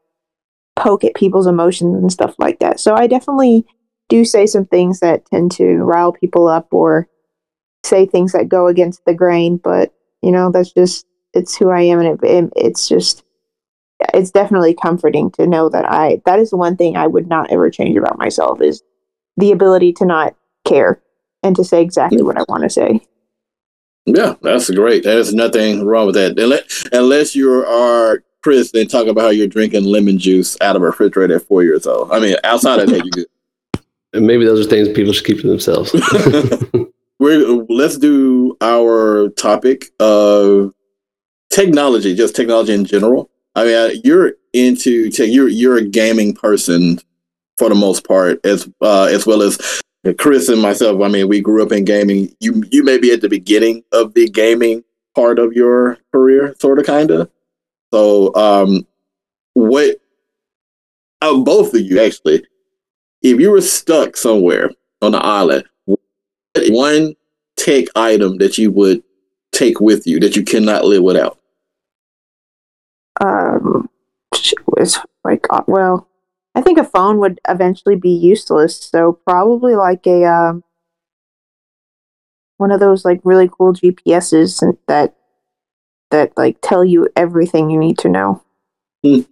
poke 0.75 1.05
at 1.05 1.15
people's 1.15 1.47
emotions 1.47 1.95
and 1.97 2.11
stuff 2.11 2.35
like 2.39 2.59
that. 2.59 2.81
So 2.81 2.95
I 2.95 3.07
definitely 3.07 3.65
do 4.09 4.25
say 4.25 4.47
some 4.47 4.67
things 4.67 5.01
that 5.01 5.27
tend 5.27 5.53
to 5.53 5.79
rile 5.79 6.13
people 6.13 6.49
up 6.49 6.69
or 6.73 7.09
say 7.85 8.07
things 8.07 8.33
that 8.33 8.49
go 8.49 8.67
against 8.67 9.05
the 9.05 9.15
grain. 9.15 9.57
But 9.57 9.93
you 10.23 10.31
know, 10.31 10.51
that's 10.51 10.73
just 10.73 11.07
it's 11.35 11.57
who 11.57 11.71
I 11.71 11.83
am, 11.83 12.01
and 12.01 12.09
it, 12.09 12.27
it, 12.27 12.53
it's 12.57 12.89
just 12.89 13.23
it's 14.15 14.31
definitely 14.31 14.75
comforting 14.75 15.31
to 15.33 15.47
know 15.47 15.69
that 15.69 15.91
I 15.91 16.21
that 16.27 16.39
is 16.39 16.53
one 16.53 16.77
thing 16.77 16.97
I 16.97 17.07
would 17.07 17.29
not 17.29 17.51
ever 17.51 17.71
change 17.71 17.97
about 17.97 18.19
myself 18.19 18.61
is 18.61 18.83
the 19.37 19.53
ability 19.53 19.93
to 19.95 20.07
not 20.07 20.35
care 20.67 21.01
and 21.43 21.55
to 21.57 21.65
say 21.65 21.83
exactly 21.83 22.23
what 22.23 22.39
I 22.39 22.45
want 22.49 22.63
to 22.65 22.71
say. 22.71 23.01
Yeah, 24.07 24.35
that's 24.41 24.71
great. 24.71 25.03
There's 25.03 25.35
nothing 25.35 25.85
wrong 25.85 26.07
with 26.07 26.15
that. 26.15 26.39
Unless, 26.93 27.35
you 27.35 27.51
are 27.51 28.23
Chris 28.43 28.73
and 28.73 28.89
talk 28.89 29.09
about 29.09 29.23
how 29.23 29.31
you're 29.31 29.49
drinking 29.49 29.85
lemon 29.85 30.17
juice 30.19 30.57
out 30.61 30.77
of 30.77 30.83
a 30.83 30.87
refrigerator 30.87 31.37
at 31.37 31.43
four 31.43 31.65
years 31.65 31.87
old. 31.87 32.13
I 32.13 32.21
mean, 32.21 32.37
outside 32.45 32.79
of 32.79 32.89
that, 32.89 33.05
you 33.05 33.11
good. 33.11 33.27
And 34.17 34.27
maybe 34.27 34.45
those 34.45 34.65
are 34.67 34.69
things 34.69 34.89
people 34.89 35.13
should 35.13 35.27
keep 35.27 35.41
to 35.41 35.47
themselves. 35.47 35.93
We're 37.19 37.65
let's 37.69 37.97
do 37.97 38.57
our 38.61 39.31
topic 39.31 39.87
of 40.01 40.75
technology, 41.51 42.15
just 42.15 42.37
technology 42.37 42.75
in 42.75 42.85
general. 42.85 43.31
I 43.55 43.65
mean, 43.65 44.01
you're 44.05 44.35
into 44.53 45.11
tech. 45.11 45.29
You're 45.31 45.49
you're 45.49 45.79
a 45.79 45.85
gaming 45.85 46.35
person 46.35 46.99
for 47.57 47.69
the 47.69 47.75
most 47.75 48.07
part, 48.07 48.45
as 48.45 48.69
uh, 48.83 49.05
as 49.05 49.27
well 49.27 49.43
as 49.43 49.83
Chris 50.19 50.49
and 50.49 50.61
myself. 50.61 51.01
I 51.03 51.09
mean, 51.09 51.29
we 51.29 51.41
grew 51.41 51.63
up 51.63 51.73
in 51.73 51.85
gaming. 51.85 52.35
You 52.41 52.63
you 52.71 52.85
may 52.85 52.99
be 52.99 53.13
at 53.13 53.23
the 53.23 53.29
beginning 53.29 53.83
of 53.93 54.15
the 54.15 54.29
gaming 54.29 54.85
part 55.15 55.39
of 55.39 55.55
your 55.55 55.99
career, 56.13 56.55
sort 56.61 56.79
of, 56.79 56.87
kind 56.87 57.11
of. 57.11 57.31
So, 57.93 58.35
um, 58.35 58.87
what? 59.55 59.97
Of 61.23 61.45
both 61.45 61.73
of 61.73 61.81
you, 61.81 61.99
actually, 62.01 62.45
if 63.31 63.41
you 63.41 63.51
were 63.51 63.61
stuck 63.61 64.17
somewhere 64.17 64.71
on 65.03 65.13
the 65.13 65.19
island, 65.19 65.65
one 66.69 67.15
tech 67.57 67.87
item 67.97 68.39
that 68.39 68.57
you 68.57 68.71
would 68.71 69.03
take 69.53 69.81
with 69.81 70.07
you 70.07 70.21
that 70.21 70.37
you 70.37 70.45
cannot 70.45 70.85
live 70.85 71.03
without? 71.03 71.39
Um, 73.21 73.89
it's 74.33 74.99
like 75.25 75.47
uh, 75.51 75.63
well, 75.67 76.09
I 76.55 76.61
think 76.61 76.79
a 76.79 76.85
phone 76.85 77.19
would 77.19 77.41
eventually 77.49 77.97
be 77.97 78.11
useless. 78.11 78.81
So 78.81 79.19
probably 79.27 79.75
like 79.75 80.07
a 80.07 80.25
um, 80.25 80.65
one 82.59 82.71
of 82.71 82.81
those 82.81 83.05
like 83.05 83.21
really 83.25 83.49
cool 83.49 83.73
GPSs 83.73 84.77
that 84.87 85.15
that 86.11 86.33
like 86.37 86.59
tell 86.63 86.85
you 86.85 87.09
everything 87.17 87.71
you 87.71 87.79
need 87.79 87.99
to 87.99 88.09
know. 88.09 88.43
Hmm. 89.03 89.23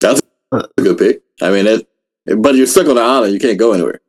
That's 0.00 0.20
a 0.52 0.68
good 0.76 0.98
pick. 0.98 1.23
I 1.40 1.50
mean, 1.50 1.66
it, 1.66 1.88
but 2.38 2.54
you're 2.54 2.66
stuck 2.66 2.88
on 2.88 2.96
the 2.96 3.02
island. 3.02 3.32
You 3.34 3.40
can't 3.40 3.58
go 3.58 3.72
anywhere. 3.72 4.00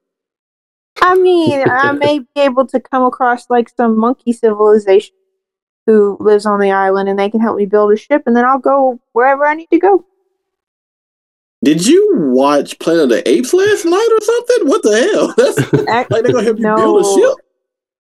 I 1.02 1.16
mean, 1.16 1.64
I 1.70 1.92
may 1.92 2.20
be 2.20 2.28
able 2.38 2.66
to 2.68 2.80
come 2.80 3.04
across 3.04 3.50
like 3.50 3.70
some 3.70 3.98
monkey 3.98 4.34
civilization 4.34 5.16
who 5.86 6.18
lives 6.20 6.46
on 6.46 6.60
the 6.60 6.72
island 6.72 7.10
and 7.10 7.20
they 7.20 7.30
can 7.30 7.40
help 7.40 7.58
me 7.58 7.66
build 7.66 7.94
a 7.94 7.98
ship 7.98 8.24
and 8.26 8.36
then 8.36 8.46
I'll 8.46 8.60
go 8.60 9.00
wherever 9.14 9.46
I 9.46 9.54
need 9.54 9.70
to 9.72 9.78
go. 9.78 10.06
Did 11.64 11.86
you 11.86 12.12
watch 12.16 12.78
Planet 12.80 13.04
of 13.04 13.10
the 13.10 13.28
Apes 13.28 13.54
last 13.54 13.86
night 13.86 14.10
or 14.12 14.24
something? 14.24 14.68
What 14.68 14.84
the 14.84 14.98
hell? 14.98 15.34
That's 15.38 16.12
like 16.12 16.24
they're 16.24 16.34
gonna 16.34 16.44
help 16.44 16.58
you 16.58 16.64
no. 16.64 16.76
build 16.76 17.06
a 17.06 17.22
ship. 17.22 17.46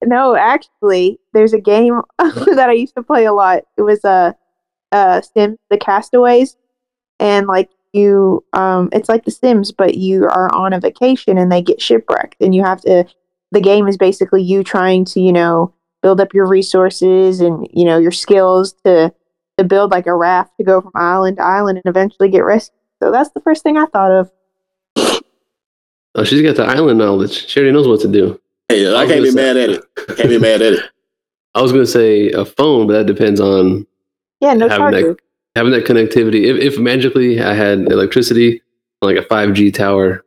No, 0.03 0.35
actually, 0.35 1.19
there's 1.33 1.53
a 1.53 1.59
game 1.59 2.01
that 2.19 2.67
I 2.69 2.73
used 2.73 2.95
to 2.95 3.03
play 3.03 3.25
a 3.25 3.33
lot. 3.33 3.63
It 3.77 3.81
was 3.81 4.03
a 4.03 4.09
uh, 4.09 4.33
uh, 4.91 5.21
Sims, 5.21 5.57
the 5.69 5.77
Castaways, 5.77 6.57
and 7.19 7.47
like 7.47 7.69
you, 7.95 8.43
um, 8.53 8.89
it's 8.91 9.09
like 9.09 9.25
the 9.25 9.31
Sims, 9.31 9.71
but 9.71 9.95
you 9.95 10.25
are 10.25 10.53
on 10.53 10.73
a 10.73 10.79
vacation 10.79 11.37
and 11.37 11.51
they 11.51 11.61
get 11.61 11.81
shipwrecked, 11.81 12.35
and 12.41 12.53
you 12.53 12.63
have 12.63 12.81
to. 12.81 13.05
The 13.51 13.61
game 13.61 13.87
is 13.87 13.97
basically 13.97 14.41
you 14.43 14.63
trying 14.63 15.05
to, 15.05 15.19
you 15.21 15.31
know, 15.31 15.73
build 16.03 16.19
up 16.21 16.33
your 16.33 16.45
resources 16.45 17.39
and 17.41 17.67
you 17.71 17.85
know 17.85 17.97
your 17.97 18.11
skills 18.11 18.73
to 18.85 19.13
to 19.57 19.63
build 19.63 19.91
like 19.91 20.05
a 20.07 20.13
raft 20.15 20.51
to 20.57 20.63
go 20.65 20.81
from 20.81 20.91
island 20.95 21.37
to 21.37 21.43
island 21.43 21.77
and 21.83 21.89
eventually 21.89 22.29
get 22.29 22.43
rescued. 22.43 22.77
So 23.01 23.11
that's 23.11 23.29
the 23.31 23.39
first 23.41 23.63
thing 23.63 23.77
I 23.77 23.85
thought 23.85 24.11
of. 24.11 24.31
oh, 26.15 26.23
she's 26.23 26.41
got 26.41 26.55
the 26.55 26.65
island 26.65 26.99
knowledge. 26.99 27.47
She 27.47 27.59
already 27.59 27.73
knows 27.73 27.87
what 27.87 28.01
to 28.01 28.07
do. 28.07 28.39
Hey, 28.69 28.87
I 28.87 29.03
was 29.03 29.09
can't 29.11 29.23
be 29.23 29.29
say- 29.31 29.35
mad 29.35 29.57
at 29.57 29.69
it. 29.69 29.83
Can't 30.17 30.29
be 30.29 30.39
mad 30.39 30.61
at 30.61 30.73
it. 30.73 30.83
I 31.53 31.61
was 31.61 31.71
going 31.71 31.85
to 31.85 31.91
say 31.91 32.31
a 32.31 32.43
phone, 32.43 32.87
but 32.87 32.93
that 32.93 33.05
depends 33.05 33.39
on 33.39 33.87
Yeah, 34.41 34.53
no 34.55 34.67
charger. 34.67 35.13
that 35.13 35.17
having 35.55 35.71
that 35.71 35.85
connectivity. 35.85 36.43
If, 36.45 36.57
if 36.57 36.79
magically 36.79 37.41
I 37.41 37.53
had 37.53 37.91
electricity, 37.91 38.61
like 39.01 39.17
a 39.17 39.21
5G 39.21 39.73
tower, 39.73 40.23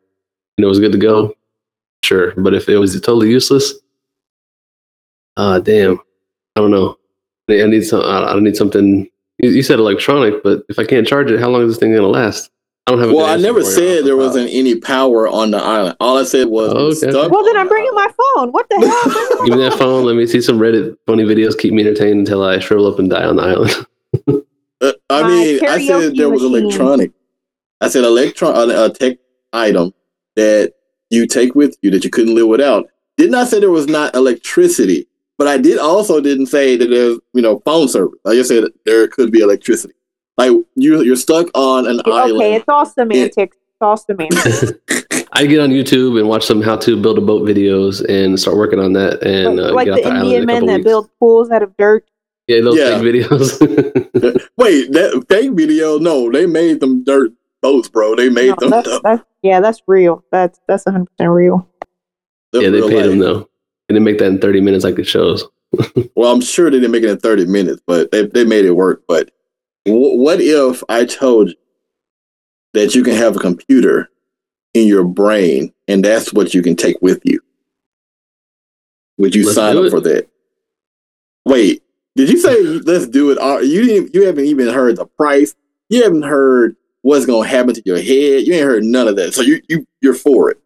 and 0.57 0.65
it 0.65 0.67
was 0.67 0.81
good 0.81 0.93
to 0.93 0.99
go, 0.99 1.35
sure. 2.03 2.33
But 2.37 2.55
if 2.55 2.69
it 2.69 2.79
was 2.79 2.95
totally 3.01 3.31
useless, 3.31 3.75
ah, 5.37 5.59
damn, 5.59 5.99
I 6.57 6.61
don't 6.61 6.71
know. 6.71 6.97
I 7.51 7.67
need 7.67 7.85
some. 7.85 8.03
I 8.03 8.33
I 8.33 8.41
need 8.41 8.57
something. 8.57 9.09
You, 9.39 9.51
you 9.51 9.63
said 9.63 9.79
electronic, 9.79 10.43
but 10.43 10.65
if 10.69 10.79
I 10.79 10.85
can't 10.85 11.07
charge 11.07 11.31
it, 11.31 11.41
how 11.41 11.49
long 11.49 11.63
is 11.63 11.69
this 11.69 11.79
thing 11.79 11.95
gonna 11.95 12.07
last? 12.09 12.51
I 12.87 12.91
don't 12.91 13.01
have. 13.01 13.11
a 13.11 13.15
Well, 13.15 13.27
I 13.27 13.37
never 13.37 13.63
said 13.63 14.05
there 14.05 14.15
the 14.15 14.17
wasn't 14.17 14.51
any 14.51 14.75
power 14.75 15.29
on 15.29 15.51
the 15.51 15.59
island. 15.59 15.97
All 16.01 16.19
I 16.19 16.25
said 16.25 16.49
was 16.49 16.73
Oh, 16.73 16.87
okay. 16.89 17.11
stuck 17.11 17.31
Well, 17.31 17.45
then 17.45 17.57
I'm 17.57 17.67
the 17.67 17.71
bringing 17.71 17.95
my 17.95 18.09
phone. 18.09 18.51
What 18.51 18.67
the 18.69 18.79
hell? 18.81 19.45
Give 19.47 19.57
me 19.59 19.65
that 19.65 19.79
phone. 19.79 20.05
Let 20.05 20.17
me 20.17 20.27
see 20.27 20.41
some 20.41 20.59
Reddit 20.59 20.97
funny 21.07 21.25
videos. 21.25 21.57
Keep 21.59 21.75
me 21.75 21.83
entertained 21.83 22.19
until 22.19 22.43
I 22.43 22.59
shrivel 22.59 22.87
up 22.87 22.99
and 22.99 23.09
die 23.11 23.25
on 23.25 23.37
the 23.37 23.43
island. 23.43 23.87
Uh, 24.81 24.93
I 25.11 25.23
My 25.23 25.29
mean, 25.29 25.61
I 25.67 25.79
said 25.79 26.13
karaoke 26.13 26.17
there 26.17 26.31
was 26.31 26.43
machine. 26.43 26.65
electronic. 26.67 27.13
I 27.81 27.89
said 27.89 28.05
electron 28.05 28.71
a, 28.71 28.85
a 28.85 28.91
tech 28.91 29.19
item 29.53 29.93
that 30.37 30.75
you 31.11 31.27
take 31.27 31.55
with 31.55 31.77
you 31.83 31.91
that 31.93 32.05
you 32.05 32.11
couldn't 32.11 32.35
live 32.35 32.49
without. 32.49 32.87
Did 33.17 33.31
not 33.31 33.47
I 33.47 33.49
say 33.49 33.61
there 33.61 33.71
was 33.71 33.87
not 33.87 34.15
electricity, 34.15 35.09
but 35.39 35.49
I 35.49 35.59
did 35.59 35.79
also 35.79 36.21
didn't 36.21 36.47
say 36.47 36.77
that 36.77 36.87
there's 36.89 37.19
you 37.35 37.43
know 37.43 37.61
phone 37.61 37.89
service. 37.89 38.19
I 38.27 38.35
just 38.35 38.49
said 38.49 38.65
there 38.85 39.09
could 39.09 39.33
be 39.33 39.41
electricity. 39.41 39.95
Like 40.37 40.53
you, 40.77 41.03
you're 41.03 41.17
stuck 41.17 41.49
on 41.55 41.87
an 41.89 42.01
okay, 42.01 42.13
island. 42.13 42.55
it's 42.55 42.65
all 42.69 42.87
semantics. 42.87 43.57
It's 43.57 43.81
all 43.81 43.97
semantics. 43.97 44.73
I 45.33 45.47
get 45.47 45.61
on 45.61 45.71
YouTube 45.71 46.19
and 46.19 46.29
watch 46.29 46.45
some 46.47 46.63
how 46.63 46.77
to 46.79 47.01
build 47.01 47.19
a 47.19 47.21
boat 47.21 47.43
videos 47.43 48.05
and 48.09 48.39
start 48.39 48.57
working 48.57 48.79
on 48.79 48.93
that 48.95 49.23
and 49.23 49.59
uh, 49.59 49.73
like 49.75 49.87
get 49.87 49.97
the 49.97 50.01
off 50.05 50.05
the 50.05 50.11
island 50.11 50.33
Indian 50.33 50.43
a 50.43 50.47
men 50.47 50.57
couple 50.57 50.67
that 50.69 50.77
weeks. 50.79 50.85
build 50.85 51.11
pools 51.19 51.51
out 51.51 51.63
of 51.63 51.77
dirt. 51.77 52.05
Yeah, 52.49 52.61
those 52.61 52.77
Yeah. 52.77 52.99
fake 52.99 53.15
videos. 53.15 53.61
Wait, 54.57 54.93
that 54.93 55.25
fake 55.29 55.53
video? 55.53 55.99
No, 55.99 56.31
they 56.33 56.47
made 56.47 56.81
them 56.81 57.05
dirt 57.05 57.33
boats, 57.63 57.89
bro. 57.89 58.15
They 58.17 58.29
made 58.31 58.49
No, 58.51 58.57
them. 58.59 58.71
that's, 58.71 59.01
that's, 59.03 59.23
yeah, 59.43 59.61
that's 59.61 59.83
real. 59.87 60.25
That's 60.33 60.59
that's 60.67 60.85
100 60.87 61.07
percent 61.07 61.31
real. 61.31 61.69
them 62.53 62.63
yeah, 62.63 62.71
they 62.71 62.79
real 62.81 62.89
paid 62.89 63.05
them 63.05 63.19
life. 63.19 63.21
though. 63.21 63.49
And 63.89 63.97
they 63.97 64.01
make 64.01 64.19
that 64.19 64.27
in 64.27 64.39
30 64.41 64.61
minutes 64.61 64.85
like 64.85 64.99
it 64.99 65.05
shows. 65.05 65.45
Well, 66.17 66.33
I'm 66.33 66.41
sure 66.41 66.71
they 66.71 66.79
didn't 66.79 66.91
make 66.93 67.05
it 67.05 67.11
in 67.11 67.19
30 67.19 67.47
minutes, 67.47 67.81
but 67.87 68.11
they, 68.11 68.27
they 68.27 68.45
made 68.45 68.65
it 68.65 68.73
work. 68.73 69.03
But 69.07 69.31
w- 69.87 70.19
what 70.21 70.41
if 70.41 70.83
I 70.89 71.05
told 71.05 71.51
you 71.51 71.55
that 72.75 72.95
you 72.95 73.05
can 73.05 73.15
have 73.15 73.37
a 73.37 73.39
computer 73.39 74.09
in 74.75 74.89
your 74.89 75.05
brain 75.05 75.73
and 75.87 76.05
that's 76.05 76.33
what 76.33 76.55
you 76.55 76.63
can 76.63 76.75
take 76.75 76.97
with 77.03 77.21
you? 77.25 77.39
Would 79.19 79.35
you 79.35 79.45
Let's 79.45 79.55
sign 79.57 79.77
up 79.77 79.85
it. 79.85 79.91
for 79.91 80.01
that? 80.01 80.29
Wait, 81.45 81.83
did 82.19 82.29
you 82.31 82.39
say 82.39 82.61
let's 82.63 83.07
do 83.07 83.31
it? 83.31 83.39
Are- 83.39 83.63
You 83.63 83.85
didn't. 83.85 84.13
You 84.13 84.27
haven't 84.27 84.47
even 84.47 84.67
heard 84.67 84.97
the 84.97 85.07
price. 85.07 85.55
You 85.89 86.03
haven't 86.03 86.25
heard 86.25 86.75
what's 87.03 87.25
going 87.27 87.45
to 87.45 87.49
happen 87.49 87.75
to 87.75 87.83
your 87.87 87.97
head. 87.97 88.45
You 88.45 88.55
ain't 88.55 88.65
heard 88.65 88.83
none 88.83 89.07
of 89.07 89.15
that. 89.17 89.35
So 89.35 89.43
you 89.43 89.63
you 89.69 89.87
you're 90.01 90.15
for 90.15 90.51
it. 90.51 90.59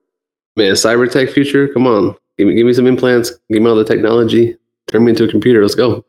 Man, 0.56 0.72
cyber 0.72 1.10
tech 1.10 1.28
future, 1.28 1.68
come 1.68 1.86
on. 1.86 2.16
Give 2.38 2.48
me, 2.48 2.54
give 2.54 2.66
me 2.66 2.72
some 2.72 2.86
implants. 2.86 3.32
Give 3.50 3.60
me 3.62 3.68
all 3.68 3.76
the 3.76 3.84
technology. 3.84 4.56
Turn 4.86 5.04
me 5.04 5.10
into 5.10 5.24
a 5.24 5.28
computer. 5.28 5.60
Let's 5.60 5.74
go. 5.74 6.06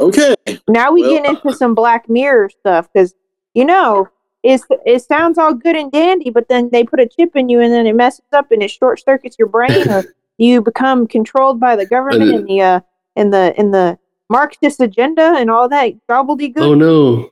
Okay. 0.00 0.34
Now 0.68 0.90
we 0.90 1.02
Well, 1.02 1.10
get 1.22 1.26
into 1.26 1.56
some 1.56 1.74
Black 1.76 2.08
Mirror 2.08 2.50
stuff 2.50 2.88
because 2.92 3.14
you 3.54 3.64
know 3.64 4.08
it's 4.42 4.64
it 4.84 5.02
sounds 5.04 5.38
all 5.38 5.54
good 5.54 5.76
and 5.76 5.92
dandy, 5.92 6.30
but 6.30 6.48
then 6.48 6.68
they 6.72 6.82
put 6.82 6.98
a 6.98 7.06
chip 7.06 7.36
in 7.36 7.48
you 7.48 7.60
and 7.60 7.72
then 7.72 7.86
it 7.86 7.94
messes 7.94 8.24
up 8.32 8.50
and 8.50 8.60
it 8.60 8.72
short 8.72 9.00
circuits 9.00 9.36
your 9.38 9.48
brain, 9.48 9.88
or 9.88 10.04
you 10.36 10.60
become 10.60 11.06
controlled 11.06 11.60
by 11.60 11.76
the 11.76 11.86
government 11.86 12.24
And 12.24 12.40
and 12.40 12.48
the 12.48 12.60
uh 12.60 12.80
and 13.16 13.32
the 13.32 13.54
and 13.56 13.72
the 13.72 13.98
Marxist 14.28 14.80
agenda 14.80 15.34
and 15.36 15.50
all 15.50 15.68
that 15.68 15.94
gobbledygook. 16.08 16.58
Oh 16.58 16.74
no. 16.74 17.30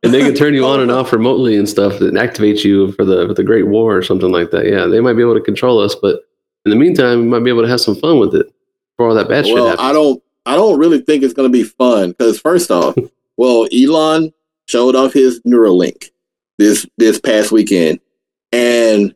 and 0.04 0.14
they 0.14 0.22
can 0.22 0.36
turn 0.36 0.54
you 0.54 0.66
on 0.66 0.80
and 0.80 0.92
off 0.92 1.12
remotely 1.12 1.56
and 1.58 1.68
stuff 1.68 2.00
and 2.02 2.18
activate 2.18 2.64
you 2.64 2.92
for 2.94 3.04
the 3.06 3.28
for 3.28 3.34
the 3.34 3.44
Great 3.44 3.68
War 3.68 3.96
or 3.96 4.02
something 4.02 4.32
like 4.32 4.52
that. 4.52 4.66
Yeah, 4.66 4.86
they 4.86 5.00
might 5.00 5.14
be 5.14 5.22
able 5.22 5.36
to 5.36 5.42
control 5.42 5.80
us, 5.80 5.96
but 5.96 6.22
in 6.66 6.70
the 6.70 6.76
meantime, 6.76 7.22
we 7.22 7.28
might 7.28 7.44
be 7.44 7.50
able 7.50 7.62
to 7.62 7.70
have 7.70 7.82
some 7.82 7.96
fun 7.96 8.20
with 8.20 8.36
it 8.36 8.52
before 8.92 9.10
all 9.10 9.16
that 9.16 9.30
bad 9.30 9.46
shit 9.46 9.56
well, 9.56 9.68
happens. 9.68 9.88
I 9.88 9.94
don't 9.94 10.24
I 10.46 10.56
don't 10.56 10.80
really 10.80 11.02
think 11.02 11.24
it's 11.24 11.34
gonna 11.34 11.50
be 11.50 11.64
fun 11.64 12.12
because 12.12 12.40
first 12.40 12.72
off, 12.72 12.96
well, 13.38 13.68
Elon 13.74 14.34
showed 14.68 14.96
off 14.96 15.14
his 15.14 15.42
Neuralink 15.42 16.10
this 16.58 16.86
this 16.98 17.20
past 17.20 17.52
weekend, 17.52 18.00
and 18.52 19.16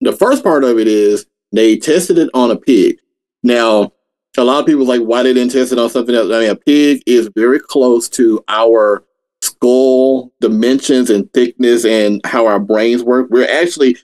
the 0.00 0.12
first 0.12 0.42
part 0.42 0.64
of 0.64 0.78
it 0.78 0.88
is 0.88 1.26
they 1.52 1.76
tested 1.76 2.18
it 2.18 2.30
on 2.34 2.50
a 2.50 2.56
pig. 2.56 2.98
Now, 3.42 3.92
a 4.36 4.44
lot 4.44 4.60
of 4.60 4.66
people 4.66 4.84
like 4.84 5.02
why 5.02 5.22
they 5.22 5.34
didn't 5.34 5.52
test 5.52 5.72
it 5.72 5.78
on 5.78 5.90
something 5.90 6.14
else. 6.14 6.32
I 6.32 6.40
mean, 6.40 6.50
a 6.50 6.56
pig 6.56 7.02
is 7.06 7.30
very 7.34 7.60
close 7.60 8.08
to 8.10 8.42
our 8.48 9.04
skull 9.42 10.32
dimensions 10.40 11.10
and 11.10 11.32
thickness 11.32 11.84
and 11.84 12.20
how 12.24 12.46
our 12.46 12.60
brains 12.60 13.02
work. 13.02 13.28
We're 13.30 13.50
actually 13.50 13.96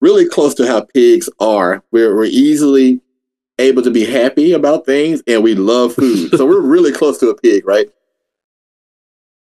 really 0.00 0.28
close 0.28 0.54
to 0.54 0.66
how 0.66 0.82
pigs 0.94 1.28
are. 1.40 1.82
We're, 1.90 2.14
we're 2.16 2.26
easily 2.26 3.00
able 3.58 3.82
to 3.82 3.90
be 3.90 4.04
happy 4.04 4.52
about 4.52 4.86
things 4.86 5.22
and 5.26 5.42
we 5.42 5.54
love 5.54 5.94
food. 5.94 6.36
so 6.36 6.46
we're 6.46 6.60
really 6.66 6.92
close 6.92 7.18
to 7.18 7.28
a 7.30 7.36
pig, 7.36 7.66
right? 7.66 7.88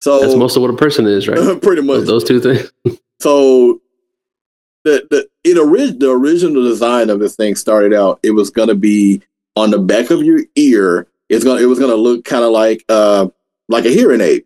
So 0.02 0.22
That's 0.22 0.36
most 0.36 0.56
of 0.56 0.62
what 0.62 0.72
a 0.72 0.78
person 0.78 1.06
is, 1.06 1.28
right? 1.28 1.62
pretty 1.62 1.82
much. 1.82 2.06
Those 2.06 2.24
two 2.24 2.40
things. 2.40 2.72
So 3.20 3.82
the 4.84 5.08
the 5.10 5.28
it 5.44 5.58
orig- 5.58 6.00
the 6.00 6.12
original 6.12 6.64
design 6.64 7.10
of 7.10 7.20
this 7.20 7.36
thing 7.36 7.56
started 7.56 7.94
out. 7.94 8.20
It 8.24 8.32
was 8.32 8.50
gonna 8.50 8.76
be 8.76 9.22
on 9.56 9.72
the 9.72 9.80
back 9.80 10.10
of 10.10 10.24
your 10.24 10.42
ear. 10.56 11.08
It's 11.30 11.44
gonna 11.44 11.62
it 11.62 11.66
was 11.66 11.80
gonna 11.80 11.96
look 11.96 12.26
kind 12.26 12.44
of 12.44 12.52
like 12.52 12.84
uh 12.90 13.28
like 13.68 13.86
a 13.86 13.90
hearing 13.90 14.22
aid. 14.22 14.46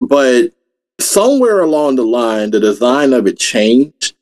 But 0.00 0.52
somewhere 1.00 1.60
along 1.60 1.96
the 1.96 2.04
line, 2.04 2.50
the 2.50 2.60
design 2.60 3.12
of 3.12 3.26
it 3.26 3.38
changed, 3.38 4.14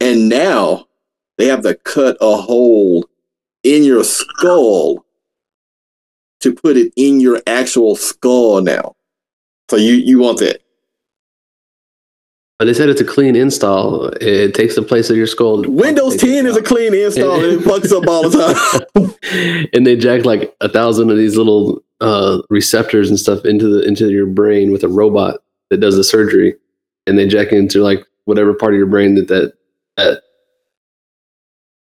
and 0.00 0.28
now 0.28 0.86
they 1.38 1.46
have 1.46 1.62
to 1.62 1.74
cut 1.74 2.16
a 2.20 2.36
hole 2.36 3.04
in 3.62 3.84
your 3.84 4.04
skull 4.04 5.04
to 6.40 6.54
put 6.54 6.76
it 6.76 6.92
in 6.96 7.20
your 7.20 7.42
actual 7.46 7.96
skull 7.96 8.60
now. 8.60 8.96
So 9.70 9.76
you 9.76 9.94
you 9.94 10.18
want 10.18 10.38
that? 10.38 10.62
But 12.60 12.66
they 12.66 12.74
said 12.74 12.90
it's 12.90 13.00
a 13.00 13.06
clean 13.06 13.36
install. 13.36 14.08
It 14.20 14.54
takes 14.54 14.74
the 14.74 14.82
place 14.82 15.08
of 15.08 15.16
your 15.16 15.26
skull. 15.26 15.62
Windows 15.66 16.14
10 16.16 16.44
is 16.44 16.58
a 16.58 16.62
clean 16.62 16.92
install 16.92 17.40
it 17.40 17.60
fucks 17.64 17.90
up 17.90 18.06
all 18.06 18.28
the 18.28 18.84
time. 18.94 19.68
and 19.72 19.86
they 19.86 19.96
jack 19.96 20.26
like 20.26 20.54
a 20.60 20.68
thousand 20.68 21.10
of 21.10 21.16
these 21.16 21.38
little 21.38 21.82
uh, 22.02 22.42
receptors 22.50 23.08
and 23.08 23.18
stuff 23.18 23.46
into 23.46 23.66
the 23.66 23.88
into 23.88 24.10
your 24.10 24.26
brain 24.26 24.72
with 24.72 24.84
a 24.84 24.88
robot 24.88 25.40
that 25.70 25.78
does 25.78 25.96
the 25.96 26.04
surgery, 26.04 26.54
and 27.06 27.18
they 27.18 27.26
jack 27.26 27.50
into 27.50 27.82
like 27.82 28.04
whatever 28.26 28.52
part 28.52 28.74
of 28.74 28.78
your 28.78 28.86
brain 28.86 29.14
that 29.14 29.28
that, 29.28 29.54
that 29.96 30.22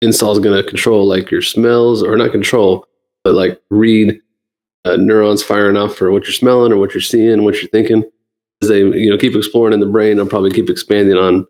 install 0.03 0.33
is 0.33 0.41
going 0.41 0.63
to 0.63 0.69
control, 0.69 1.09
like 1.09 1.31
your 1.31 1.41
smells 1.41 2.03
or 2.03 2.19
not 2.19 2.33
control, 2.33 2.87
but 3.25 3.33
like 3.33 3.59
read 3.71 4.21
uh, 4.85 4.97
neurons 4.97 5.43
firing 5.43 5.79
off 5.79 5.97
for 5.97 6.13
what 6.13 6.25
you're 6.25 6.33
smelling 6.33 6.71
or 6.71 6.77
what 6.77 6.93
you're 6.93 7.01
seeing, 7.01 7.45
what 7.45 7.63
you're 7.63 7.71
thinking. 7.71 8.05
As 8.63 8.69
they 8.69 8.79
you 8.81 9.11
know 9.11 9.19
keep 9.19 9.35
exploring 9.35 9.75
in 9.75 9.81
the 9.81 9.87
brain, 9.87 10.19
I'll 10.19 10.27
probably 10.27 10.51
keep 10.51 10.71
expanding 10.71 11.17
on 11.17 11.47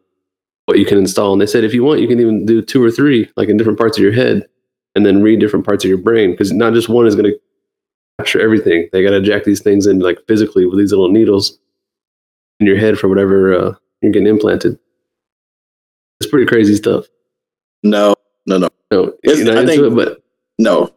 what 0.66 0.78
you 0.78 0.84
can 0.86 0.98
install. 0.98 1.32
And 1.32 1.40
they 1.40 1.46
said 1.46 1.62
if 1.64 1.72
you 1.72 1.84
want, 1.84 2.00
you 2.00 2.08
can 2.08 2.18
even 2.20 2.44
do 2.44 2.60
two 2.62 2.82
or 2.82 2.90
three, 2.90 3.30
like 3.36 3.48
in 3.48 3.56
different 3.56 3.78
parts 3.78 3.96
of 3.96 4.02
your 4.02 4.12
head, 4.12 4.46
and 4.96 5.06
then 5.06 5.22
read 5.22 5.38
different 5.40 5.64
parts 5.64 5.84
of 5.84 5.88
your 5.88 5.98
brain 5.98 6.32
because 6.32 6.52
not 6.52 6.72
just 6.72 6.88
one 6.88 7.06
is 7.06 7.14
going 7.14 7.30
to 7.32 7.38
capture 8.18 8.40
everything. 8.40 8.88
They 8.92 9.02
got 9.04 9.10
to 9.10 9.20
jack 9.22 9.44
these 9.44 9.62
things 9.62 9.86
in 9.86 10.00
like 10.00 10.18
physically 10.26 10.66
with 10.66 10.78
these 10.78 10.90
little 10.90 11.08
needles 11.10 11.58
in 12.58 12.66
your 12.66 12.76
head 12.78 12.98
for 12.98 13.08
whatever 13.08 13.54
uh, 13.54 13.74
you're 14.00 14.10
getting 14.12 14.26
implanted. 14.26 14.76
It's 16.20 16.30
pretty 16.30 16.46
crazy 16.46 16.74
stuff. 16.74 17.06
No, 17.82 18.14
no, 18.46 18.58
no, 18.58 18.68
No, 18.90 19.02
It's- 19.22 19.38
you're 19.38 19.46
not 19.46 19.58
I 19.58 19.60
into 19.60 19.72
think- 19.74 19.82
it, 19.92 19.94
but 19.94 20.22
no. 20.58 20.90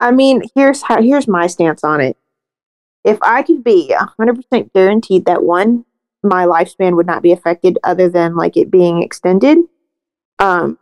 I 0.00 0.12
mean, 0.12 0.42
here's 0.54 0.82
how 0.82 1.02
here's 1.02 1.26
my 1.26 1.48
stance 1.48 1.82
on 1.82 2.00
it. 2.00 2.16
If 3.04 3.18
I 3.22 3.42
could 3.42 3.64
be 3.64 3.88
100% 3.94 4.72
guaranteed 4.72 5.24
that 5.26 5.42
one 5.44 5.84
my 6.22 6.46
lifespan 6.46 6.96
would 6.96 7.06
not 7.06 7.22
be 7.22 7.32
affected 7.32 7.78
other 7.84 8.08
than 8.08 8.34
like 8.36 8.56
it 8.56 8.70
being 8.70 9.02
extended 9.02 9.58
um 10.40 10.78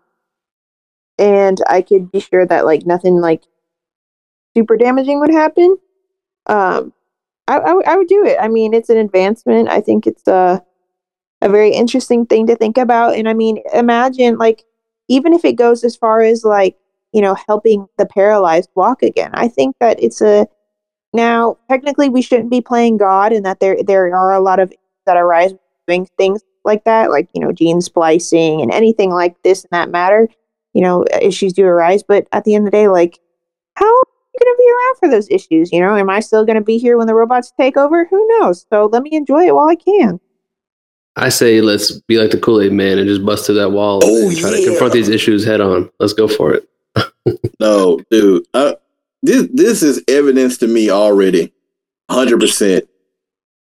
and 1.19 1.61
I 1.69 1.83
could 1.83 2.11
be 2.11 2.21
sure 2.21 2.47
that 2.47 2.65
like 2.65 2.87
nothing 2.87 3.21
like 3.21 3.43
super 4.57 4.77
damaging 4.77 5.21
would 5.21 5.33
happen 5.33 5.77
um 6.47 6.93
I, 7.49 7.59
I, 7.59 7.73
would- 7.75 7.87
I 7.87 7.97
would 7.97 8.09
do 8.09 8.25
it. 8.27 8.39
I 8.41 8.49
mean, 8.49 8.75
it's 8.75 8.91
an 8.91 8.99
advancement. 8.99 9.69
I 9.69 9.81
think 9.81 10.07
it's 10.07 10.27
a 10.29 10.63
a 11.43 11.49
very 11.49 11.73
interesting 11.73 12.27
thing 12.27 12.47
to 12.49 12.57
think 12.57 12.79
about. 12.79 13.17
And 13.17 13.29
I 13.29 13.35
mean, 13.35 13.63
imagine 13.75 14.39
like 14.39 14.65
even 15.09 15.33
if 15.35 15.45
it 15.45 15.55
goes 15.55 15.85
as 15.85 15.97
far 15.97 16.23
as 16.23 16.45
like 16.45 16.77
you 17.13 17.23
know 17.23 17.37
helping 17.49 17.87
the 17.99 18.07
paralyzed 18.07 18.71
walk 18.77 19.03
again. 19.03 19.31
I 19.35 19.49
think 19.49 19.77
that 19.81 20.03
it's 20.03 20.23
a 20.23 20.49
now 21.17 21.57
technically 21.69 22.09
we 22.09 22.23
shouldn't 22.23 22.51
be 22.51 22.61
playing 22.61 22.99
God, 22.99 23.33
and 23.33 23.45
that 23.45 23.61
there 23.61 23.83
there 23.83 24.15
are 24.15 24.33
a 24.35 24.41
lot 24.41 24.61
of 24.61 24.73
that 25.07 25.17
arise 25.17 25.53
with 25.53 25.61
doing 25.89 26.09
things 26.19 26.43
like 26.65 26.85
that, 26.85 27.11
like 27.11 27.29
you 27.35 27.41
know 27.41 27.53
gene 27.53 27.81
splicing 27.81 28.61
and 28.61 28.71
anything 28.73 29.11
like 29.11 29.43
this 29.43 29.63
and 29.65 29.71
that 29.73 29.91
matter. 29.91 30.29
You 30.75 30.83
know, 30.83 31.05
issues 31.21 31.53
do 31.55 31.65
arise, 31.65 32.03
but 32.03 32.27
at 32.33 32.45
the 32.45 32.55
end 32.55 32.67
of 32.67 32.73
the 32.73 32.77
day, 32.77 32.89
like 32.89 33.19
how 33.75 33.85
am 33.87 34.05
I 34.09 34.45
going 34.45 34.55
to 34.55 34.59
be 34.59 34.71
around 34.71 34.97
for 35.01 35.09
those 35.11 35.29
issues? 35.31 35.73
You 35.73 35.81
know, 35.81 35.97
am 35.97 36.11
I 36.11 36.21
still 36.21 36.45
going 36.45 36.59
to 36.59 36.65
be 36.65 36.77
here 36.79 36.99
when 36.99 37.07
the 37.07 37.15
robots 37.15 37.53
take 37.59 37.77
over? 37.77 38.05
Who 38.07 38.27
knows? 38.39 38.67
So 38.71 38.87
let 38.93 39.03
me 39.03 39.11
enjoy 39.13 39.47
it 39.47 39.55
while 39.55 39.69
I 39.69 39.77
can. 39.77 40.21
I 41.17 41.31
say 41.31 41.63
let's 41.63 41.93
be 42.03 42.19
like 42.19 42.31
the 42.31 42.39
Kool 42.39 42.61
Aid 42.61 42.73
Man 42.73 42.99
and 42.99 43.09
just 43.09 43.25
bust 43.25 43.47
through 43.47 43.55
that 43.55 43.71
wall 43.71 44.01
Oh, 44.05 44.29
and 44.29 44.37
try 44.37 44.51
yeah. 44.51 44.57
to 44.57 44.65
confront 44.67 44.93
these 44.93 45.09
issues 45.09 45.47
head 45.47 45.63
on. 45.63 45.91
Let's 45.99 46.13
go 46.13 46.29
for 46.29 46.53
it. 46.55 46.69
No, 47.59 48.01
dude. 48.11 48.47
Uh, 48.55 48.75
this 49.27 49.49
this 49.53 49.83
is 49.83 50.03
evidence 50.09 50.59
to 50.59 50.67
me 50.67 50.91
already, 50.91 51.53
hundred 52.11 52.41
percent, 52.41 52.85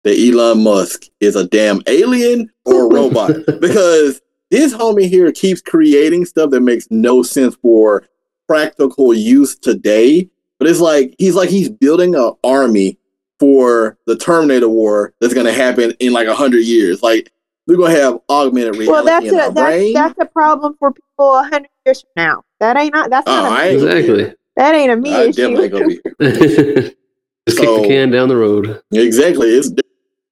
that 0.03 0.17
Elon 0.17 0.63
Musk 0.63 1.03
is 1.19 1.35
a 1.35 1.47
damn 1.47 1.81
alien 1.87 2.49
or 2.65 2.85
a 2.85 2.93
robot 2.93 3.31
because 3.61 4.21
this 4.51 4.73
homie 4.73 5.07
here 5.07 5.31
keeps 5.31 5.61
creating 5.61 6.25
stuff 6.25 6.49
that 6.51 6.61
makes 6.61 6.87
no 6.89 7.21
sense 7.21 7.55
for 7.61 8.05
practical 8.47 9.13
use 9.13 9.55
today. 9.57 10.29
But 10.57 10.67
it's 10.67 10.79
like 10.79 11.13
he's 11.19 11.35
like 11.35 11.49
he's 11.49 11.69
building 11.69 12.15
an 12.15 12.33
army 12.43 12.97
for 13.39 13.97
the 14.07 14.17
Terminator 14.17 14.67
War 14.67 15.13
that's 15.21 15.33
gonna 15.33 15.53
happen 15.53 15.93
in 15.99 16.11
like 16.13 16.27
a 16.27 16.35
hundred 16.35 16.61
years. 16.65 17.01
Like 17.03 17.31
we're 17.67 17.77
gonna 17.77 17.93
have 17.95 18.19
augmented 18.29 18.75
reality 18.75 18.91
Well, 18.91 19.05
that's 19.05 19.25
in 19.25 19.35
a 19.35 19.37
our 19.43 19.51
that's, 19.51 19.67
brain. 19.67 19.93
that's 19.93 20.19
a 20.19 20.25
problem 20.25 20.75
for 20.79 20.91
people 20.91 21.33
a 21.35 21.43
hundred 21.43 21.69
years 21.85 22.01
from 22.01 22.09
now. 22.15 22.43
That 22.59 22.75
ain't 22.77 22.93
not 22.93 23.09
that's 23.09 23.25
Oh, 23.27 23.31
not 23.31 23.45
a 23.45 23.47
oh, 23.47 23.51
I 23.51 23.63
me, 23.63 23.69
ain't 23.69 23.79
gonna 23.79 23.93
be 23.93 23.99
exactly. 23.99 24.35
That 24.59 24.75
ain't 24.75 24.91
a 24.91 24.95
me 24.97 25.13
I 25.13 25.31
definitely 25.31 25.69
gonna 25.69 25.87
be 25.87 25.93
here. 25.95 26.11
just 27.47 27.57
kick 27.57 27.65
So- 27.65 27.81
the 27.81 27.87
can 27.87 28.11
down 28.11 28.27
the 28.29 28.35
road. 28.35 28.81
Exactly. 28.91 29.47
It's 29.49 29.71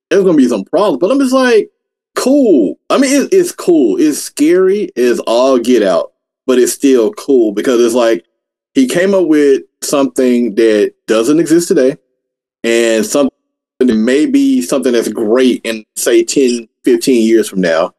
there's 0.10 0.24
gonna 0.24 0.38
be 0.38 0.48
some 0.48 0.64
problems, 0.66 1.00
but 1.00 1.12
I'm 1.12 1.20
just 1.20 1.34
like, 1.34 1.70
cool. 2.16 2.78
I 2.90 2.98
mean, 2.98 3.24
it, 3.24 3.30
it's 3.34 3.52
cool. 3.52 4.00
It's 4.00 4.20
scary. 4.20 4.90
It's 4.96 5.20
all 5.22 5.58
get 5.60 5.84
out, 5.84 6.14
but 6.46 6.60
it's 6.60 6.72
still 6.74 7.12
cool 7.14 7.52
because 7.54 7.82
it's 7.84 7.96
like 7.96 8.26
he 8.74 8.88
came 8.88 9.14
up 9.14 9.28
with 9.28 9.64
something 9.82 10.56
that 10.56 10.94
doesn't 11.08 11.40
exist 11.40 11.68
today, 11.68 11.98
and 12.64 13.06
something 13.06 13.32
that 13.80 13.96
may 13.96 14.26
be 14.26 14.62
something 14.62 14.92
that's 14.94 15.10
great 15.10 15.62
in 15.64 15.86
say 15.96 16.24
10, 16.24 16.68
15 16.84 17.28
years 17.28 17.48
from 17.50 17.62
now. 17.62 17.94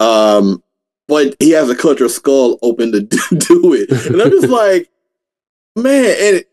Um, 0.00 0.62
but 1.08 1.34
he 1.38 1.50
has 1.50 1.68
a 1.70 1.74
culture 1.76 2.08
skull 2.08 2.58
open 2.62 2.92
to 2.92 3.00
do 3.38 3.72
it, 3.74 3.90
and 4.06 4.20
I'm 4.20 4.30
just 4.30 4.48
like, 4.48 4.88
man, 5.76 6.16
and 6.20 6.44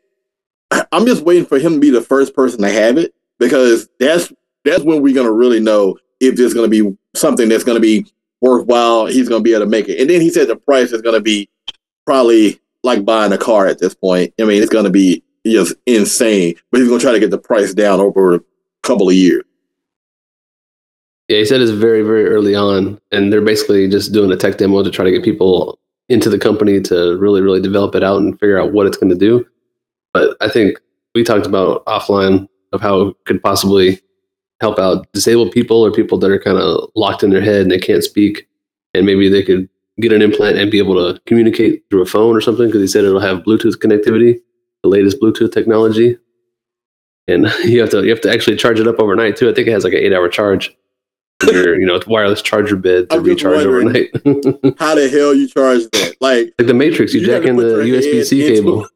I- 0.71 0.85
I'm 0.91 1.05
just 1.05 1.23
waiting 1.23 1.45
for 1.45 1.59
him 1.59 1.73
to 1.73 1.79
be 1.79 1.89
the 1.89 2.01
first 2.01 2.35
person 2.35 2.61
to 2.61 2.69
have 2.69 2.97
it 2.97 3.13
because 3.39 3.89
that's 3.99 4.31
that's 4.63 4.83
when 4.83 5.01
we're 5.01 5.15
gonna 5.15 5.31
really 5.31 5.59
know 5.59 5.97
if 6.19 6.35
there's 6.35 6.53
gonna 6.53 6.67
be 6.67 6.95
something 7.15 7.49
that's 7.49 7.63
gonna 7.63 7.79
be 7.79 8.05
worthwhile. 8.41 9.07
He's 9.07 9.29
gonna 9.29 9.43
be 9.43 9.53
able 9.53 9.65
to 9.65 9.69
make 9.69 9.89
it, 9.89 9.99
and 9.99 10.09
then 10.09 10.21
he 10.21 10.29
said 10.29 10.47
the 10.47 10.55
price 10.55 10.91
is 10.91 11.01
gonna 11.01 11.21
be 11.21 11.49
probably 12.05 12.59
like 12.83 13.05
buying 13.05 13.31
a 13.33 13.37
car 13.37 13.67
at 13.67 13.79
this 13.79 13.93
point. 13.93 14.33
I 14.39 14.45
mean, 14.45 14.61
it's 14.61 14.71
gonna 14.71 14.89
be 14.89 15.23
just 15.45 15.75
insane, 15.85 16.55
but 16.71 16.79
he's 16.79 16.89
gonna 16.89 17.01
try 17.01 17.11
to 17.11 17.19
get 17.19 17.31
the 17.31 17.37
price 17.37 17.73
down 17.73 17.99
over 17.99 18.35
a 18.35 18.41
couple 18.83 19.09
of 19.09 19.15
years. 19.15 19.43
Yeah, 21.27 21.37
he 21.37 21.45
said 21.45 21.61
it's 21.61 21.71
very, 21.71 22.01
very 22.01 22.25
early 22.25 22.55
on, 22.55 22.99
and 23.11 23.31
they're 23.31 23.41
basically 23.41 23.87
just 23.87 24.11
doing 24.11 24.31
a 24.31 24.35
tech 24.35 24.57
demo 24.57 24.83
to 24.83 24.91
try 24.91 25.05
to 25.05 25.11
get 25.11 25.23
people 25.23 25.79
into 26.11 26.29
the 26.29 26.37
company 26.37 26.81
to 26.81 27.17
really, 27.17 27.41
really 27.41 27.61
develop 27.61 27.95
it 27.95 28.03
out 28.03 28.19
and 28.19 28.39
figure 28.39 28.59
out 28.59 28.73
what 28.73 28.85
it's 28.85 28.97
going 28.97 29.09
to 29.09 29.17
do. 29.17 29.45
But 30.13 30.35
I 30.41 30.49
think 30.49 30.79
we 31.15 31.23
talked 31.23 31.45
about 31.45 31.85
offline 31.85 32.47
of 32.73 32.81
how 32.81 33.01
it 33.01 33.15
could 33.25 33.41
possibly 33.41 34.01
help 34.59 34.77
out 34.77 35.11
disabled 35.13 35.51
people 35.51 35.83
or 35.83 35.91
people 35.91 36.17
that 36.19 36.29
are 36.29 36.39
kind 36.39 36.57
of 36.57 36.89
locked 36.95 37.23
in 37.23 37.29
their 37.29 37.41
head 37.41 37.61
and 37.61 37.71
they 37.71 37.79
can't 37.79 38.03
speak, 38.03 38.47
and 38.93 39.05
maybe 39.05 39.29
they 39.29 39.41
could 39.41 39.69
get 39.99 40.13
an 40.13 40.21
implant 40.21 40.57
and 40.57 40.71
be 40.71 40.79
able 40.79 40.95
to 40.95 41.19
communicate 41.25 41.83
through 41.89 42.01
a 42.01 42.05
phone 42.05 42.35
or 42.35 42.41
something 42.41 42.67
because 42.67 42.81
he 42.81 42.87
said 42.87 43.03
it'll 43.03 43.19
have 43.19 43.39
Bluetooth 43.39 43.77
connectivity, 43.77 44.39
the 44.83 44.89
latest 44.89 45.19
Bluetooth 45.21 45.53
technology. 45.53 46.17
and 47.27 47.45
you 47.63 47.79
have 47.79 47.89
to 47.91 48.03
you 48.03 48.09
have 48.09 48.21
to 48.21 48.31
actually 48.31 48.55
charge 48.55 48.79
it 48.79 48.87
up 48.87 48.99
overnight 48.99 49.35
too. 49.37 49.49
I 49.49 49.53
think 49.53 49.67
it 49.67 49.71
has 49.71 49.83
like 49.83 49.93
an 49.93 49.99
eight 49.99 50.13
hour 50.13 50.29
charge. 50.29 50.75
Your 51.47 51.79
you 51.79 51.85
know 51.85 51.95
it's 51.95 52.07
wireless 52.07 52.41
charger 52.41 52.75
bed 52.75 53.09
to 53.09 53.15
I'm 53.17 53.23
recharge 53.23 53.65
overnight. 53.65 54.09
How 54.79 54.95
the 54.95 55.09
hell 55.11 55.33
you 55.33 55.47
charge 55.47 55.83
that? 55.91 56.15
Like, 56.21 56.53
like 56.59 56.67
the 56.67 56.73
Matrix, 56.73 57.13
you, 57.13 57.21
You 57.21 57.25
jack 57.27 57.43
in 57.45 57.55
the 57.55 57.63
USB 57.63 58.15
head 58.17 58.25
C 58.27 58.45
into- 58.45 58.61
cable. 58.61 58.87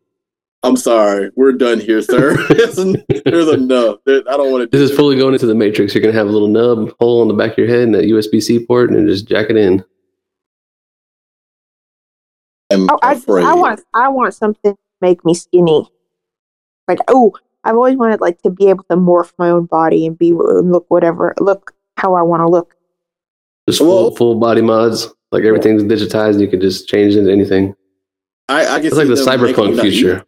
I'm 0.64 0.76
sorry, 0.78 1.30
we're 1.36 1.52
done 1.52 1.80
here, 1.80 2.02
sir. 2.02 2.36
There's 2.50 2.80
en- 2.80 3.04
there's 3.24 3.50
enough. 3.50 3.98
There, 4.06 4.22
I 4.28 4.36
don't 4.36 4.52
want 4.52 4.72
to. 4.72 4.76
This 4.78 4.90
is 4.90 4.96
fully 4.98 5.16
going 5.16 5.34
into 5.34 5.46
the 5.46 5.54
Matrix. 5.54 5.94
You're 5.94 6.02
gonna 6.02 6.14
have 6.14 6.28
a 6.28 6.32
little 6.32 6.48
nub 6.48 6.92
hole 7.00 7.22
on 7.22 7.28
the 7.28 7.36
back 7.36 7.52
of 7.52 7.58
your 7.60 7.68
head 7.68 7.82
and 7.84 7.96
a 7.96 8.02
USB 8.02 8.42
C 8.42 8.66
port, 8.66 8.90
and 8.90 9.08
just 9.08 9.28
jack 9.28 9.52
it 9.52 9.58
in. 9.58 9.84
I'm 12.72 12.90
Oh, 12.90 12.98
I, 13.04 13.14
afraid. 13.14 13.46
I 13.46 13.54
want 13.54 13.82
I 13.94 14.08
want 14.10 14.34
something 14.34 14.74
to 14.74 14.78
make 15.02 15.24
me 15.24 15.36
skinny. 15.36 15.88
Like 16.88 16.98
oh, 17.10 17.34
I've 17.64 17.76
always 17.76 17.96
wanted 17.96 18.20
like 18.22 18.42
to 18.42 18.50
be 18.50 18.68
able 18.70 18.86
to 18.90 18.96
morph 18.96 19.34
my 19.38 19.52
own 19.52 19.66
body 19.66 20.08
and 20.08 20.18
be 20.18 20.34
look 20.34 20.86
whatever 20.90 21.36
look 21.40 21.75
how 21.98 22.14
I 22.16 22.22
want 22.22 22.42
to 22.42 22.48
look. 22.48 22.76
Just 23.68 23.82
Well- 23.82 24.10
full 24.10 24.16
full 24.16 24.36
body 24.36 24.62
mods. 24.62 25.10
Like 25.32 25.44
everything's 25.44 25.84
digitized, 25.84 26.34
and 26.34 26.42
you 26.42 26.48
can 26.48 26.62
just 26.62 26.88
change 26.88 27.16
into 27.16 27.32
anything. 27.32 27.76
I, 28.48 28.66
I 28.68 28.78
can 28.78 28.86
It's 28.88 28.96
like 28.96 29.08
the 29.08 29.16
cyberpunk 29.16 29.70
you 29.72 29.76
not 29.76 29.86
eat. 29.86 29.92
future. 29.92 30.26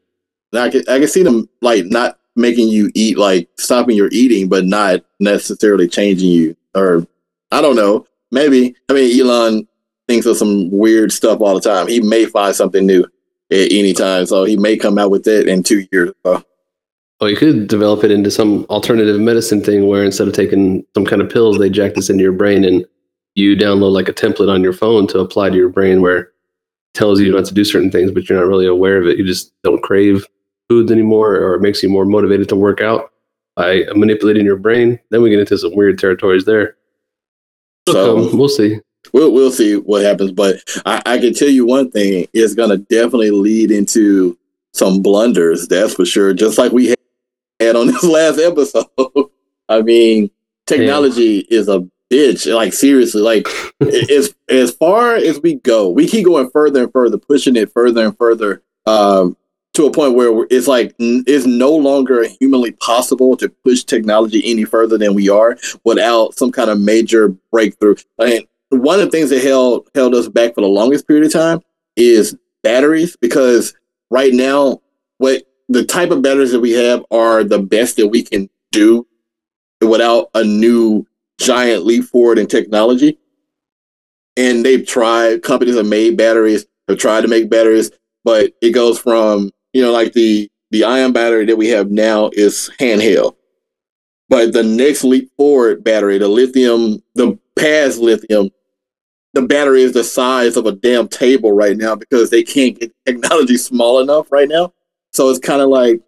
I 0.53 0.69
can 0.69 0.84
I 0.89 0.99
can 0.99 1.08
see 1.08 1.23
them 1.23 1.47
like 1.62 1.86
not 1.86 2.19
making 2.36 2.67
you 2.69 2.91
eat, 2.93 3.17
like 3.17 3.47
stopping 3.58 3.95
your 3.95 4.10
eating, 4.12 4.49
but 4.49 4.65
not 4.65 5.01
necessarily 5.19 5.88
changing 5.88 6.30
you. 6.30 6.56
Or 6.75 7.06
I 7.51 7.62
don't 7.62 7.75
know. 7.75 8.06
Maybe 8.32 8.75
I 8.89 8.93
mean 8.93 9.21
Elon 9.21 9.67
thinks 10.08 10.25
of 10.25 10.36
some 10.36 10.69
weird 10.71 11.12
stuff 11.12 11.39
all 11.41 11.53
the 11.53 11.62
time. 11.62 11.88
He 11.88 12.01
may 12.01 12.25
find 12.25 12.56
something 12.56 12.86
new 12.86 13.03
at 13.51 13.71
any 13.71 13.93
time, 13.93 14.25
so 14.25 14.43
he 14.43 14.58
may 14.58 14.75
come 14.77 14.97
out 14.97 15.12
with 15.12 15.27
it 15.27 15.47
in 15.47 15.63
two 15.63 15.86
years. 15.91 16.12
So, 16.25 16.43
Oh, 17.19 17.25
you 17.25 17.36
could 17.36 17.67
develop 17.67 18.03
it 18.03 18.12
into 18.12 18.30
some 18.30 18.65
alternative 18.69 19.19
medicine 19.19 19.62
thing 19.63 19.88
where 19.88 20.03
instead 20.03 20.27
of 20.27 20.34
taking 20.36 20.86
some 20.93 21.06
kind 21.06 21.21
of 21.21 21.30
pills, 21.30 21.58
they 21.58 21.69
jack 21.69 21.95
this 21.95 22.10
into 22.12 22.21
your 22.21 22.32
brain 22.32 22.63
and 22.63 22.86
you 23.34 23.56
download 23.56 23.91
like 23.91 24.08
a 24.08 24.13
template 24.13 24.51
on 24.53 24.62
your 24.62 24.73
phone 24.73 25.08
to 25.08 25.19
apply 25.19 25.49
to 25.49 25.56
your 25.56 25.69
brain 25.69 26.01
where 26.01 26.17
it 26.17 26.27
tells 26.93 27.19
you 27.19 27.32
not 27.32 27.45
to 27.45 27.53
do 27.56 27.63
certain 27.63 27.89
things, 27.89 28.12
but 28.12 28.30
you're 28.30 28.38
not 28.39 28.47
really 28.47 28.67
aware 28.67 29.01
of 29.01 29.08
it. 29.08 29.17
You 29.17 29.25
just 29.25 29.51
don't 29.63 29.82
crave 29.82 30.25
foods 30.69 30.91
anymore 30.91 31.36
or 31.36 31.56
it 31.56 31.62
makes 31.62 31.82
you 31.82 31.89
more 31.89 32.06
motivated 32.06 32.49
to 32.49 32.56
work 32.56 32.82
out 32.82 33.12
by 33.56 33.84
manipulating 33.95 34.45
your 34.45 34.58
brain. 34.58 34.99
Then 35.10 35.23
we 35.23 35.32
get 35.32 35.39
into 35.39 35.58
some 35.58 35.75
weird 35.75 35.97
territories 35.97 36.45
there. 36.45 36.75
so 37.89 38.17
Um, 38.30 38.38
we'll 38.38 38.49
see. 38.49 38.80
we'll 39.13 39.32
we'll 39.32 39.51
see 39.51 39.75
what 39.75 40.03
happens. 40.03 40.32
But 40.34 40.58
I, 40.86 41.01
I 41.06 41.17
can 41.17 41.34
tell 41.34 41.49
you 41.49 41.65
one 41.65 41.89
thing: 41.89 42.27
it's 42.34 42.53
going 42.53 42.69
to 42.69 42.77
definitely 42.77 43.32
lead 43.32 43.71
into 43.71 44.38
some 44.73 45.01
blunders. 45.01 45.67
That's 45.67 45.95
for 45.95 46.06
sure. 46.06 46.34
Just 46.34 46.58
like 46.60 46.71
we 46.71 46.93
had 47.60 47.76
on 47.76 47.88
this 47.88 48.04
last 48.04 48.39
episode. 48.39 48.86
I 49.70 49.82
mean, 49.82 50.32
technology 50.65 51.39
is 51.50 51.67
a 51.67 51.86
bitch. 52.12 52.54
Like 52.54 52.74
seriously, 52.74 53.22
like 53.22 53.48
as 53.82 54.34
as 54.50 54.72
far 54.72 55.15
as 55.15 55.41
we 55.41 55.56
go, 55.56 55.89
we 55.89 56.08
keep 56.08 56.26
going 56.26 56.50
further 56.52 56.84
and 56.84 56.91
further, 56.91 57.17
pushing 57.17 57.56
it 57.56 57.72
further 57.72 58.06
and 58.06 58.17
further. 58.17 58.63
Um, 58.86 59.36
to 59.74 59.86
a 59.86 59.91
point 59.91 60.15
where 60.15 60.48
it's 60.50 60.67
like 60.67 60.96
n- 61.00 61.24
it's 61.28 61.46
no 61.46 61.72
longer 61.72 62.26
humanly 62.39 62.72
possible 62.72 63.38
to 63.38 63.48
push 63.48 63.84
technology 63.84 64.41
any 64.43 64.63
further 64.63 64.98
than 64.98 65.13
we 65.13 65.30
are 65.30 65.56
without 65.84 66.34
some 66.34 66.52
kind 66.52 66.72
of 66.72 66.80
major 66.80 67.30
breakthrough. 67.52 67.93
I 68.20 68.26
mean, 68.26 68.48
one 68.70 69.00
of 69.00 69.06
the 69.06 69.12
things 69.12 69.30
that 69.30 69.43
held 69.43 69.88
held 69.93 70.15
us 70.15 70.28
back 70.28 70.56
for 70.56 70.62
the 70.62 70.67
longest 70.67 71.08
period 71.08 71.26
of 71.28 71.32
time 71.32 71.62
is 71.96 72.36
batteries 72.63 73.15
because 73.17 73.76
right 74.10 74.34
now 74.34 74.82
what 75.20 75.43
the 75.69 75.86
type 75.86 76.12
of 76.12 76.21
batteries 76.21 76.51
that 76.51 76.60
we 76.60 76.71
have 76.71 77.03
are 77.12 77.43
the 77.43 77.60
best 77.60 77.97
that 77.97 78.08
we 78.08 78.23
can 78.23 78.49
do 78.71 79.06
without 79.82 80.30
a 80.34 80.43
new 80.43 81.06
giant 81.39 81.86
leap 81.86 82.06
forward 82.06 82.39
in 82.39 82.47
technology. 82.47 83.17
And 84.36 84.63
they've 84.63 84.86
tried 84.86 85.43
companies 85.43 85.75
have 85.75 85.86
made 85.86 86.17
batteries 86.17 86.65
have 86.88 86.97
tried 86.97 87.21
to 87.21 87.27
make 87.27 87.49
batteries 87.49 87.91
but 88.23 88.51
it 88.62 88.71
goes 88.71 88.99
from 88.99 89.49
you 89.71 89.82
know 89.82 89.91
like 89.93 90.12
the 90.12 90.49
the 90.71 90.84
ion 90.84 91.13
battery 91.13 91.45
that 91.45 91.56
we 91.56 91.69
have 91.69 91.89
now 91.89 92.30
is 92.34 92.69
handheld. 92.77 93.36
But 94.27 94.51
the 94.51 94.63
next 94.63 95.06
leap 95.06 95.32
forward 95.38 95.82
battery 95.84 96.17
the 96.17 96.27
lithium 96.27 97.01
the 97.15 97.39
past 97.58 97.99
lithium 97.99 98.49
the 99.34 99.41
battery 99.43 99.82
is 99.82 99.93
the 99.93 100.03
size 100.03 100.58
of 100.58 100.65
a 100.65 100.73
damn 100.73 101.08
table 101.08 101.53
right 101.53 101.77
now 101.77 101.95
because 101.95 102.30
they 102.30 102.43
can't 102.43 102.80
get 102.80 102.91
technology 103.06 103.58
small 103.69 104.01
enough 104.01 104.32
right 104.32 104.49
now 104.49 104.73
so 105.13 105.30
it's 105.30 105.39
kind 105.39 105.62
of 105.62 105.70
like 105.70 106.02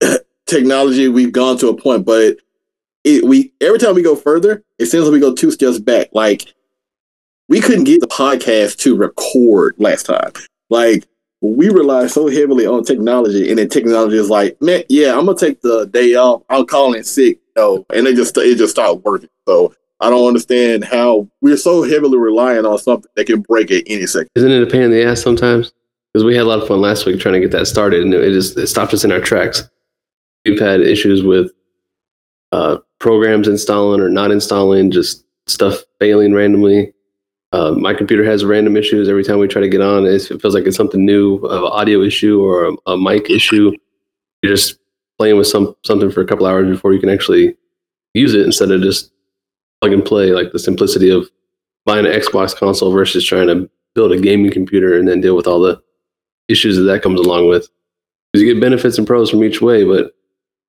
technology 0.46 1.08
we've 1.08 1.32
gone 1.32 1.56
to 1.58 1.68
a 1.68 1.76
point 1.76 2.04
but 2.04 2.36
it, 3.06 3.24
we 3.24 3.52
every 3.60 3.78
time 3.78 3.94
we 3.94 4.02
go 4.02 4.16
further 4.16 4.64
it 4.78 4.86
seems 4.86 5.04
like 5.04 5.12
we 5.12 5.20
go 5.20 5.34
two 5.34 5.50
steps 5.50 5.78
back. 5.78 6.08
Like 6.12 6.52
we 7.48 7.60
couldn't 7.60 7.84
get 7.84 8.00
the 8.00 8.08
podcast 8.08 8.78
to 8.78 8.96
record 8.96 9.76
last 9.78 10.06
time. 10.06 10.32
Like 10.68 11.06
we 11.40 11.68
rely 11.68 12.08
so 12.08 12.28
heavily 12.28 12.66
on 12.66 12.82
technology 12.82 13.48
and 13.48 13.58
then 13.58 13.68
technology 13.68 14.16
is 14.16 14.30
like 14.30 14.60
man 14.62 14.82
yeah 14.88 15.16
i'm 15.16 15.26
gonna 15.26 15.38
take 15.38 15.60
the 15.60 15.86
day 15.86 16.14
off. 16.14 16.42
I'll 16.48 16.64
call 16.64 16.94
in 16.94 17.04
sick 17.04 17.38
you 17.56 17.62
know, 17.62 17.86
and 17.94 18.06
they 18.06 18.14
just 18.14 18.36
it 18.36 18.56
just 18.56 18.72
stopped 18.72 19.04
working. 19.04 19.30
So 19.46 19.74
i 20.00 20.10
don't 20.10 20.26
understand 20.26 20.84
how 20.84 21.28
we're 21.40 21.56
so 21.56 21.82
heavily 21.82 22.18
relying 22.18 22.66
on 22.66 22.78
something 22.78 23.10
that 23.14 23.26
can 23.26 23.40
break 23.42 23.70
at 23.70 23.84
any 23.86 24.06
second. 24.06 24.28
Isn't 24.34 24.50
it 24.50 24.62
a 24.62 24.66
pain 24.66 24.82
in 24.82 24.90
the 24.90 25.04
ass 25.04 25.22
sometimes? 25.22 25.72
Because 26.16 26.24
we 26.24 26.34
had 26.34 26.44
a 26.44 26.48
lot 26.48 26.62
of 26.62 26.66
fun 26.66 26.80
last 26.80 27.04
week 27.04 27.20
trying 27.20 27.34
to 27.34 27.40
get 27.40 27.50
that 27.50 27.66
started, 27.66 28.02
and 28.02 28.14
it 28.14 28.32
just 28.32 28.56
it 28.56 28.68
stopped 28.68 28.94
us 28.94 29.04
in 29.04 29.12
our 29.12 29.20
tracks. 29.20 29.68
We've 30.46 30.58
had 30.58 30.80
issues 30.80 31.22
with 31.22 31.52
uh, 32.52 32.78
programs 32.98 33.48
installing 33.48 34.00
or 34.00 34.08
not 34.08 34.30
installing, 34.30 34.90
just 34.90 35.26
stuff 35.46 35.82
failing 36.00 36.32
randomly. 36.32 36.94
Uh, 37.52 37.72
my 37.72 37.92
computer 37.92 38.24
has 38.24 38.46
random 38.46 38.78
issues 38.78 39.10
every 39.10 39.24
time 39.24 39.38
we 39.40 39.46
try 39.46 39.60
to 39.60 39.68
get 39.68 39.82
on. 39.82 40.06
It 40.06 40.22
feels 40.40 40.54
like 40.54 40.64
it's 40.64 40.78
something 40.78 41.04
new, 41.04 41.36
an 41.50 41.64
audio 41.64 42.00
issue 42.00 42.42
or 42.42 42.64
a, 42.64 42.92
a 42.92 42.96
mic 42.96 43.28
issue. 43.28 43.72
You're 44.40 44.54
just 44.54 44.78
playing 45.18 45.36
with 45.36 45.48
some 45.48 45.76
something 45.84 46.10
for 46.10 46.22
a 46.22 46.26
couple 46.26 46.46
hours 46.46 46.66
before 46.66 46.94
you 46.94 46.98
can 46.98 47.10
actually 47.10 47.58
use 48.14 48.32
it 48.32 48.46
instead 48.46 48.70
of 48.70 48.80
just 48.80 49.12
plug 49.82 49.92
and 49.92 50.02
play, 50.02 50.30
like 50.30 50.52
the 50.52 50.58
simplicity 50.58 51.10
of 51.10 51.28
buying 51.84 52.06
an 52.06 52.12
Xbox 52.12 52.56
console 52.56 52.90
versus 52.90 53.22
trying 53.22 53.48
to 53.48 53.68
build 53.94 54.12
a 54.12 54.18
gaming 54.18 54.50
computer 54.50 54.98
and 54.98 55.06
then 55.06 55.20
deal 55.20 55.36
with 55.36 55.46
all 55.46 55.60
the 55.60 55.78
issues 56.48 56.76
that 56.76 56.84
that 56.84 57.02
comes 57.02 57.20
along 57.20 57.48
with. 57.48 57.68
Because 58.32 58.44
you 58.44 58.54
get 58.54 58.60
benefits 58.60 58.98
and 58.98 59.06
pros 59.06 59.30
from 59.30 59.44
each 59.44 59.60
way, 59.60 59.84
but 59.84 60.14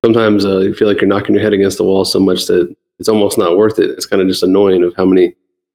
sometimes 0.04 0.44
uh, 0.44 0.58
you 0.58 0.74
feel 0.74 0.88
like 0.88 1.00
you're 1.00 1.08
knocking 1.08 1.34
your 1.34 1.42
head 1.42 1.52
against 1.52 1.78
the 1.78 1.84
wall 1.84 2.04
so 2.04 2.20
much 2.20 2.46
that 2.46 2.74
it's 2.98 3.08
almost 3.08 3.38
not 3.38 3.56
worth 3.56 3.78
it. 3.78 3.90
It's 3.90 4.06
kind 4.06 4.22
of 4.22 4.28
just 4.28 4.42
annoying 4.42 4.82
of 4.82 4.94
how 4.96 5.04
many 5.04 5.34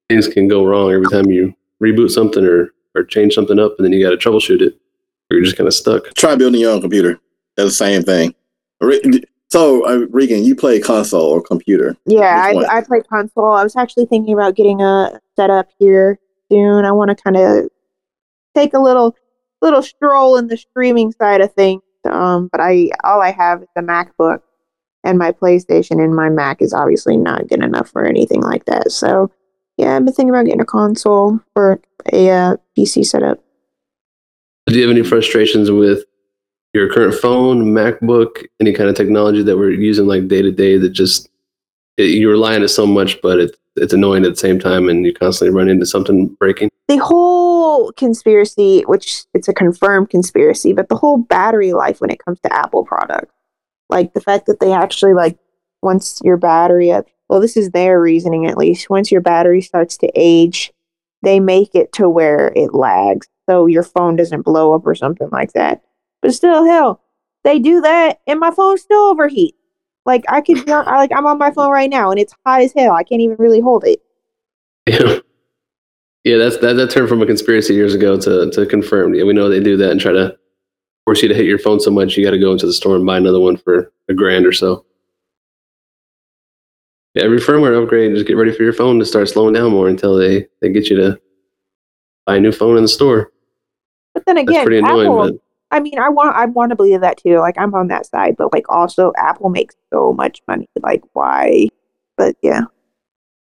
things 0.10 0.28
can 0.28 0.48
go 0.48 0.66
wrong 0.66 0.92
every 0.92 1.08
time 1.08 1.30
you 1.30 1.54
reboot 1.82 2.10
something 2.10 2.46
or 2.46 2.74
or 2.96 3.04
change 3.04 3.34
something 3.34 3.58
up, 3.58 3.74
and 3.78 3.86
then 3.86 3.92
you 3.92 4.04
got 4.04 4.12
to 4.12 4.18
troubleshoot 4.18 4.62
it, 4.62 4.74
or 5.30 5.38
you're 5.38 5.44
just 5.44 5.58
kind 5.58 5.68
of 5.68 5.74
stuck. 5.74 6.13
try 6.13 6.36
building 6.36 6.62
your 6.62 6.72
own 6.72 6.82
computer 6.82 7.20
that's 7.56 7.70
the 7.70 7.72
same 7.72 8.04
thing 8.04 8.34
so 9.50 9.86
uh, 9.86 10.06
regan 10.10 10.44
you 10.44 10.56
play 10.56 10.80
console 10.80 11.30
or 11.30 11.42
computer 11.42 11.96
Yeah, 12.06 12.42
I, 12.44 12.78
I 12.78 12.82
play 12.82 13.02
console. 13.02 13.52
I 13.52 13.63
was 13.63 13.76
actually 13.76 14.08
thinking 14.08 14.34
about 14.34 14.56
getting 14.56 14.82
a 14.82 15.20
setup 15.36 15.70
here 15.78 16.20
soon. 16.52 16.86
I 16.86 16.92
want 16.92 17.16
to 17.16 17.24
kind 17.24 17.38
of 17.38 17.70
take 18.56 18.74
a 18.74 18.80
little 18.80 19.16
little 19.63 19.82
stroll 19.82 20.38
in 20.38 20.47
the 20.47 20.58
streaming 20.58 21.12
side 21.13 21.41
of 21.41 21.52
things. 21.54 21.82
Um, 22.06 22.49
but 22.52 22.60
I 22.62 22.89
all 23.04 23.21
I 23.21 23.32
have 23.32 23.63
is 23.63 23.69
a 23.78 23.82
MacBook 23.82 24.41
and 25.04 25.17
my 25.17 25.32
PlayStation, 25.32 26.04
and 26.04 26.15
my 26.15 26.30
Mac 26.30 26.62
is 26.62 26.73
obviously 26.73 27.17
not 27.17 27.47
good 27.47 27.63
enough 27.63 27.89
for 27.89 28.06
anything 28.06 28.41
like 28.41 28.65
that. 28.65 28.91
So 28.91 29.32
yeah, 29.78 29.95
I've 29.95 30.06
been 30.06 30.13
thinking 30.13 30.30
about 30.30 30.45
getting 30.45 30.62
a 30.62 30.65
console 30.65 31.39
or 31.56 31.82
a 32.12 32.30
uh, 32.30 32.58
PC 32.78 33.06
setup. 33.06 33.39
Do 34.68 34.76
you 34.76 34.82
have 34.82 34.91
any 34.91 35.03
frustrations 35.03 35.72
with 35.72 36.03
your 36.74 36.91
current 36.91 37.16
phone, 37.16 37.66
MacBook, 37.74 38.45
any 38.59 38.74
kind 38.74 38.89
of 38.89 38.95
technology 38.95 39.43
that 39.43 39.57
we're 39.57 39.72
using 39.72 40.07
like 40.07 40.28
day 40.28 40.41
to 40.41 40.51
day 40.51 40.78
that 40.78 40.89
just 40.89 41.30
it, 41.97 42.09
you 42.09 42.30
rely 42.30 42.55
on 42.55 42.64
it 42.64 42.70
so 42.70 42.86
much, 42.86 43.22
but 43.22 43.39
it's 43.39 43.57
it's 43.78 43.93
annoying 43.93 44.26
at 44.26 44.32
the 44.32 44.38
same 44.38 44.59
time, 44.59 44.89
and 44.89 45.05
you 45.05 45.14
constantly 45.14 45.55
run 45.55 45.70
into 45.70 45.86
something 45.86 46.28
breaking? 46.39 46.70
the 46.88 46.97
whole 46.97 47.43
conspiracy, 47.97 48.82
which 48.82 49.26
it's 49.34 49.47
a 49.47 49.53
confirmed 49.53 50.09
conspiracy, 50.09 50.74
but 50.74 50.89
the 50.89 50.95
whole 50.95 51.17
battery 51.17 51.74
life 51.74 52.01
when 52.01 52.09
it 52.09 52.24
comes 52.24 52.39
to 52.41 52.53
Apple 52.53 52.86
products, 52.86 53.34
like 53.89 54.13
the 54.13 54.21
fact 54.21 54.45
that 54.47 54.59
they 54.59 54.71
actually 54.71 55.13
like 55.13 55.38
once 55.82 56.21
your 56.24 56.38
battery 56.38 56.91
up, 56.91 57.05
well, 57.30 57.39
this 57.39 57.57
is 57.57 57.71
their 57.71 57.99
reasoning 57.99 58.45
at 58.45 58.57
least. 58.57 58.89
Once 58.89 59.11
your 59.11 59.21
battery 59.21 59.61
starts 59.61 59.97
to 59.97 60.11
age, 60.15 60.71
they 61.21 61.39
make 61.39 61.74
it 61.74 61.91
to 61.93 62.09
where 62.09 62.51
it 62.55 62.74
lags, 62.74 63.28
so 63.49 63.65
your 63.65 63.84
phone 63.84 64.15
doesn't 64.15 64.43
blow 64.43 64.74
up 64.74 64.86
or 64.86 64.95
something 64.95 65.30
like 65.32 65.53
that. 65.53 65.82
But 66.21 66.34
still, 66.34 66.65
hell, 66.65 67.01
they 67.43 67.59
do 67.59 67.82
that, 67.82 68.19
and 68.28 68.39
my 68.39 68.51
phone 68.51 68.78
still 68.78 69.13
overheats. 69.13 69.55
Like 70.05 70.24
I 70.28 70.41
could, 70.41 70.69
I 70.69 70.97
like 70.97 71.11
I'm 71.15 71.26
on 71.26 71.38
my 71.38 71.51
phone 71.51 71.71
right 71.71 71.89
now, 71.89 72.11
and 72.11 72.19
it's 72.19 72.36
hot 72.45 72.61
as 72.61 72.74
hell. 72.76 72.91
I 72.93 73.03
can't 73.03 73.21
even 73.21 73.38
really 73.38 73.61
hold 73.61 73.84
it. 73.86 74.01
Yeah. 74.88 75.19
Yeah, 76.24 76.38
that's 76.38 76.57
that, 76.57 76.74
that 76.74 76.89
turned 76.89 77.09
from 77.09 77.21
a 77.21 77.26
conspiracy 77.26 77.74
years 77.74 77.93
ago 77.93 78.17
to 78.19 78.49
to 78.51 78.65
confirmed. 78.65 79.15
Yeah, 79.15 79.24
we 79.24 79.34
know 79.34 79.49
they 79.49 79.59
do 79.59 79.78
that 79.78 79.91
and 79.91 79.99
try 79.99 80.13
to 80.13 80.38
force 81.05 81.21
you 81.21 81.28
to 81.28 81.36
hit 81.36 81.45
your 81.45 81.59
phone 81.59 81.80
so 81.80 81.91
much 81.91 82.15
you 82.15 82.24
got 82.24 82.32
to 82.32 82.39
go 82.39 82.53
into 82.53 82.65
the 82.65 82.74
store 82.74 82.95
and 82.95 83.05
buy 83.05 83.17
another 83.17 83.39
one 83.39 83.57
for 83.57 83.91
a 84.07 84.13
grand 84.13 84.45
or 84.45 84.53
so. 84.53 84.86
Yeah, 87.13 87.24
every 87.24 87.39
firmware 87.39 87.82
upgrade, 87.82 88.15
just 88.15 88.26
get 88.26 88.38
ready 88.38 88.53
for 88.53 88.63
your 88.63 88.74
phone 88.74 88.97
to 88.99 89.05
start 89.05 89.30
slowing 89.30 89.53
down 89.53 89.71
more 89.71 89.88
until 89.88 90.17
they, 90.17 90.47
they 90.61 90.71
get 90.71 90.89
you 90.89 90.95
to 90.95 91.19
buy 92.26 92.38
a 92.38 92.39
new 92.39 92.51
phone 92.51 92.76
in 92.76 92.84
the 92.84 92.88
store. 92.88 93.32
But 94.13 94.26
then 94.26 94.38
again, 94.38 94.63
pretty 94.63 94.80
annoying, 94.80 95.07
Apple. 95.07 95.32
but 95.32 95.34
I 95.71 95.80
mean, 95.80 95.99
I 95.99 96.09
want 96.09 96.36
I 96.36 96.45
want 96.45 96.69
to 96.69 96.76
believe 96.76 97.01
that 97.01 97.17
too. 97.17 97.39
Like 97.39 97.55
I'm 97.57 97.74
on 97.74 97.88
that 97.88 98.05
side, 98.05 98.36
but 98.38 98.53
like 98.53 98.67
also 98.69 99.11
Apple 99.17 99.49
makes 99.49 99.76
so 99.91 100.13
much 100.13 100.41
money. 100.47 100.69
Like 100.82 101.01
why? 101.13 101.67
But 102.15 102.36
yeah, 102.41 102.61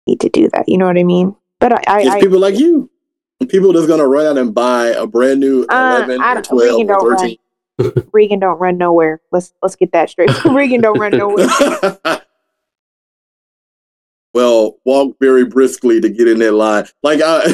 need 0.08 0.20
to 0.22 0.30
do 0.30 0.48
that. 0.54 0.70
You 0.70 0.78
know 0.78 0.86
what 0.86 0.98
I 0.98 1.04
mean? 1.04 1.36
But 1.64 1.72
I, 1.72 1.84
I, 1.88 2.02
It's 2.02 2.10
I 2.10 2.20
people 2.20 2.40
like 2.40 2.60
you. 2.60 2.90
People 3.48 3.72
that's 3.72 3.88
gonna 3.88 4.06
run 4.06 4.26
out 4.26 4.38
and 4.38 4.54
buy 4.54 4.88
a 4.88 5.08
brand 5.08 5.40
new 5.40 5.66
Uh, 5.70 6.04
11 6.04 6.22
I 6.22 6.36
or 6.36 6.42
12 6.42 6.62
Regan 6.62 6.92
or 6.92 7.16
don't 7.16 8.10
Regan 8.14 8.40
don't 8.40 8.60
run 8.60 8.78
nowhere. 8.78 9.22
Let's 9.32 9.54
let's 9.62 9.78
get 9.78 9.94
that 9.94 10.10
straight. 10.10 10.30
Regan 10.46 10.82
don't 10.82 11.00
run 11.00 11.14
nowhere. 11.14 11.48
well, 14.34 14.76
walk 14.84 15.16
very 15.22 15.46
briskly 15.46 16.02
to 16.02 16.10
get 16.10 16.28
in 16.28 16.40
that 16.40 16.52
line. 16.52 16.86
Like 17.02 17.22
I, 17.24 17.46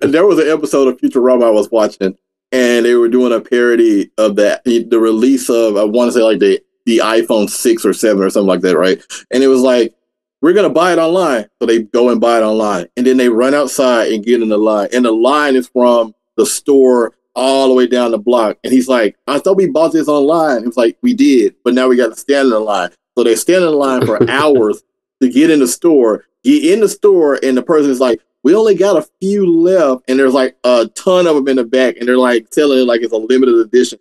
there 0.00 0.24
was 0.24 0.38
an 0.38 0.48
episode 0.48 0.88
of 0.88 0.96
Futurama 0.96 1.44
I 1.44 1.50
was 1.50 1.70
watching, 1.70 2.16
and 2.52 2.86
they 2.86 2.94
were 2.94 3.08
doing 3.08 3.34
a 3.34 3.40
parody 3.40 4.10
of 4.16 4.36
that 4.36 4.64
the 4.64 4.98
release 4.98 5.50
of 5.50 5.76
I 5.76 5.84
want 5.84 6.08
to 6.08 6.12
say 6.18 6.22
like 6.22 6.38
the 6.38 6.58
the 6.86 7.02
iPhone 7.04 7.50
six 7.50 7.84
or 7.84 7.92
seven 7.92 8.22
or 8.22 8.30
something 8.30 8.48
like 8.48 8.62
that, 8.62 8.78
right? 8.78 8.98
And 9.30 9.42
it 9.42 9.48
was 9.48 9.60
like 9.60 9.94
we're 10.42 10.52
gonna 10.52 10.68
buy 10.68 10.92
it 10.92 10.98
online, 10.98 11.46
so 11.60 11.66
they 11.66 11.82
go 11.82 12.10
and 12.10 12.20
buy 12.20 12.38
it 12.38 12.42
online, 12.42 12.86
and 12.96 13.06
then 13.06 13.16
they 13.16 13.28
run 13.28 13.54
outside 13.54 14.12
and 14.12 14.24
get 14.24 14.42
in 14.42 14.48
the 14.48 14.58
line, 14.58 14.88
and 14.92 15.04
the 15.04 15.12
line 15.12 15.54
is 15.54 15.68
from 15.68 16.14
the 16.36 16.44
store 16.44 17.14
all 17.34 17.68
the 17.68 17.74
way 17.74 17.86
down 17.86 18.10
the 18.10 18.18
block, 18.18 18.58
and 18.64 18.72
he's 18.72 18.88
like, 18.88 19.16
I 19.26 19.38
thought 19.38 19.56
we 19.56 19.68
bought 19.68 19.92
this 19.92 20.08
online. 20.08 20.64
It 20.64 20.66
was 20.66 20.76
like 20.76 20.98
we 21.00 21.14
did, 21.14 21.54
but 21.64 21.74
now 21.74 21.88
we 21.88 21.96
got 21.96 22.08
to 22.08 22.16
stand 22.16 22.46
in 22.46 22.50
the 22.50 22.58
line. 22.58 22.90
So 23.16 23.24
they 23.24 23.36
stand 23.36 23.64
in 23.64 23.70
the 23.70 23.76
line 23.76 24.04
for 24.04 24.18
hours 24.30 24.82
to 25.22 25.30
get 25.30 25.50
in 25.50 25.60
the 25.60 25.68
store. 25.68 26.26
Get 26.44 26.72
in 26.72 26.80
the 26.80 26.88
store, 26.88 27.38
and 27.42 27.56
the 27.56 27.62
person 27.62 27.90
is 27.90 28.00
like, 28.00 28.20
"We 28.42 28.54
only 28.54 28.74
got 28.74 28.96
a 28.96 29.08
few 29.20 29.46
left," 29.48 30.02
and 30.08 30.18
there's 30.18 30.34
like 30.34 30.56
a 30.64 30.90
ton 30.96 31.28
of 31.28 31.36
them 31.36 31.46
in 31.46 31.56
the 31.56 31.64
back, 31.64 31.96
and 31.96 32.08
they're 32.08 32.18
like 32.18 32.52
selling 32.52 32.80
it 32.80 32.82
like 32.82 33.02
it's 33.02 33.12
a 33.12 33.16
limited 33.16 33.54
edition. 33.54 34.00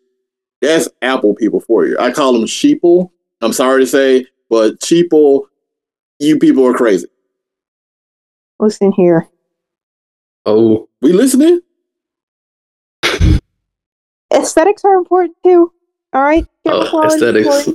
That's 0.59 0.89
Apple 1.03 1.35
people 1.35 1.59
for 1.59 1.85
you. 1.85 1.97
I 1.99 2.11
call 2.11 2.33
them 2.33 2.43
sheeple. 2.43 3.11
I'm 3.41 3.53
sorry 3.53 3.81
to 3.81 3.87
say, 3.87 4.25
but 4.49 4.79
sheeple, 4.79 5.45
you 6.21 6.37
people 6.39 6.65
are 6.67 6.73
crazy. 6.73 7.07
Listen 8.59 8.91
here. 8.91 9.27
oh, 10.45 10.87
We 11.01 11.13
listening? 11.13 11.61
Aesthetics 14.33 14.85
are 14.85 14.95
important 14.95 15.35
too. 15.43 15.71
All 16.13 16.21
right. 16.21 16.45
Oh 16.65 17.03
aesthetics. 17.05 17.69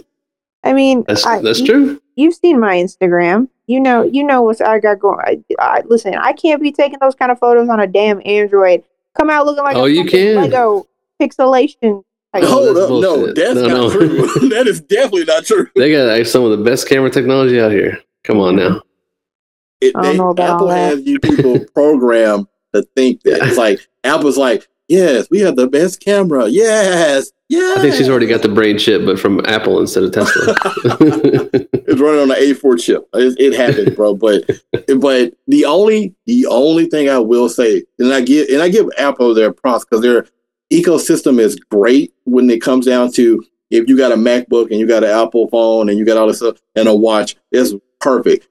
I 0.64 0.72
mean, 0.72 1.04
That's 1.06 1.24
I- 1.26 1.42
that's 1.42 1.60
you- 1.60 1.66
true. 1.66 2.02
You've 2.18 2.34
seen 2.34 2.58
my 2.58 2.76
Instagram. 2.76 3.48
You 3.66 3.78
know, 3.80 4.02
you 4.02 4.22
know 4.24 4.40
what 4.42 4.62
I 4.62 4.78
got 4.78 5.00
going. 5.00 5.18
I, 5.20 5.42
I, 5.58 5.82
listen, 5.86 6.14
I 6.14 6.32
can't 6.32 6.62
be 6.62 6.72
taking 6.72 6.98
those 7.00 7.14
kind 7.14 7.30
of 7.30 7.38
photos 7.38 7.68
on 7.68 7.78
a 7.80 7.86
damn 7.86 8.22
Android. 8.24 8.84
Come 9.18 9.28
out 9.28 9.44
looking 9.44 9.64
like 9.64 9.76
Oh, 9.76 9.84
a 9.84 9.88
you 9.88 10.04
fucking 10.04 10.10
can. 10.10 10.36
Lego 10.36 10.86
pixelation. 11.20 12.02
type. 12.32 12.44
Hold 12.44 12.76
up, 12.76 12.88
no, 12.90 13.32
that's 13.32 13.54
No, 13.56 13.62
not 13.62 13.68
no. 13.68 13.90
true. 13.90 14.08
that 14.50 14.66
is 14.66 14.80
definitely 14.80 15.24
not 15.24 15.44
true. 15.44 15.66
They 15.76 15.90
got 15.92 16.06
like, 16.06 16.26
some 16.26 16.44
of 16.44 16.56
the 16.56 16.64
best 16.64 16.88
camera 16.88 17.10
technology 17.10 17.60
out 17.60 17.72
here. 17.72 17.98
Come 18.26 18.40
on 18.40 18.56
now. 18.56 18.82
It, 19.80 19.94
they- 20.02 20.16
know 20.16 20.30
about 20.30 20.48
all 20.48 20.54
Apple 20.56 20.66
that. 20.68 20.90
has 20.90 21.06
you 21.06 21.18
people 21.20 21.64
programmed 21.74 22.46
to 22.74 22.82
think 22.96 23.22
that 23.22 23.46
it's 23.46 23.56
like 23.56 23.80
Apple's 24.04 24.36
like, 24.36 24.66
yes, 24.88 25.28
we 25.30 25.40
have 25.40 25.56
the 25.56 25.68
best 25.68 26.00
camera. 26.00 26.48
Yes, 26.48 27.30
yes. 27.48 27.78
I 27.78 27.82
think 27.82 27.94
she's 27.94 28.08
already 28.08 28.26
got 28.26 28.42
the 28.42 28.48
brain 28.48 28.78
chip, 28.78 29.04
but 29.04 29.20
from 29.20 29.44
Apple 29.46 29.80
instead 29.80 30.02
of 30.04 30.12
Tesla. 30.12 30.54
it's 31.84 32.00
running 32.00 32.20
on 32.20 32.28
the 32.28 32.34
A4 32.34 32.80
chip. 32.80 33.08
It, 33.14 33.38
it 33.38 33.52
happens, 33.56 33.94
bro. 33.94 34.14
But 34.14 34.44
but 34.98 35.34
the 35.46 35.64
only 35.64 36.14
the 36.26 36.46
only 36.46 36.86
thing 36.86 37.08
I 37.08 37.18
will 37.18 37.48
say, 37.48 37.84
and 37.98 38.12
I 38.12 38.22
give 38.22 38.48
and 38.48 38.62
I 38.62 38.68
give 38.68 38.88
Apple 38.98 39.34
their 39.34 39.52
props 39.52 39.84
because 39.84 40.02
their 40.02 40.26
ecosystem 40.72 41.38
is 41.38 41.54
great 41.56 42.12
when 42.24 42.50
it 42.50 42.60
comes 42.60 42.86
down 42.86 43.12
to 43.12 43.44
if 43.70 43.88
you 43.88 43.96
got 43.96 44.12
a 44.12 44.16
MacBook 44.16 44.70
and 44.70 44.80
you 44.80 44.86
got 44.86 45.04
an 45.04 45.10
Apple 45.10 45.48
phone 45.48 45.88
and 45.88 45.98
you 45.98 46.04
got 46.04 46.16
all 46.16 46.26
this 46.28 46.38
stuff 46.38 46.58
and 46.74 46.88
a 46.88 46.94
watch, 46.94 47.36
it's 47.50 47.72
perfect. 48.00 48.48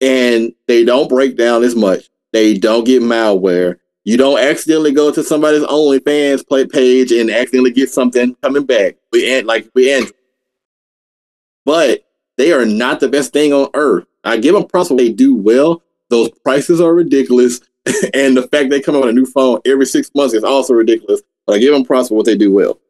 And 0.00 0.52
they 0.66 0.84
don't 0.84 1.08
break 1.08 1.36
down 1.36 1.62
as 1.62 1.76
much. 1.76 2.10
They 2.32 2.54
don't 2.58 2.84
get 2.84 3.02
malware. 3.02 3.78
You 4.04 4.16
don't 4.16 4.40
accidentally 4.40 4.92
go 4.92 5.12
to 5.12 5.22
somebody's 5.22 5.62
OnlyFans 5.62 6.46
play 6.48 6.66
page 6.66 7.12
and 7.12 7.30
accidentally 7.30 7.70
get 7.70 7.90
something 7.90 8.34
coming 8.42 8.64
back. 8.64 8.96
We 9.12 9.32
and 9.32 9.46
like 9.46 9.68
we 9.74 9.92
Android. 9.92 10.14
But 11.64 12.04
they 12.36 12.52
are 12.52 12.64
not 12.64 12.98
the 12.98 13.08
best 13.08 13.32
thing 13.32 13.52
on 13.52 13.68
earth. 13.74 14.06
I 14.24 14.38
give 14.38 14.54
them 14.54 14.66
props 14.66 14.90
when 14.90 14.96
they 14.96 15.12
do 15.12 15.36
well. 15.36 15.82
Those 16.08 16.30
prices 16.44 16.80
are 16.80 16.94
ridiculous, 16.94 17.60
and 18.14 18.36
the 18.36 18.48
fact 18.50 18.70
they 18.70 18.80
come 18.80 18.96
out 18.96 19.02
with 19.02 19.10
a 19.10 19.14
new 19.14 19.26
phone 19.26 19.60
every 19.64 19.86
six 19.86 20.10
months 20.14 20.34
is 20.34 20.44
also 20.44 20.74
ridiculous. 20.74 21.22
But 21.46 21.54
I 21.54 21.58
give 21.58 21.72
them 21.72 21.84
props 21.84 22.08
for 22.08 22.16
what 22.16 22.26
they 22.26 22.36
do 22.36 22.52
well. 22.52 22.80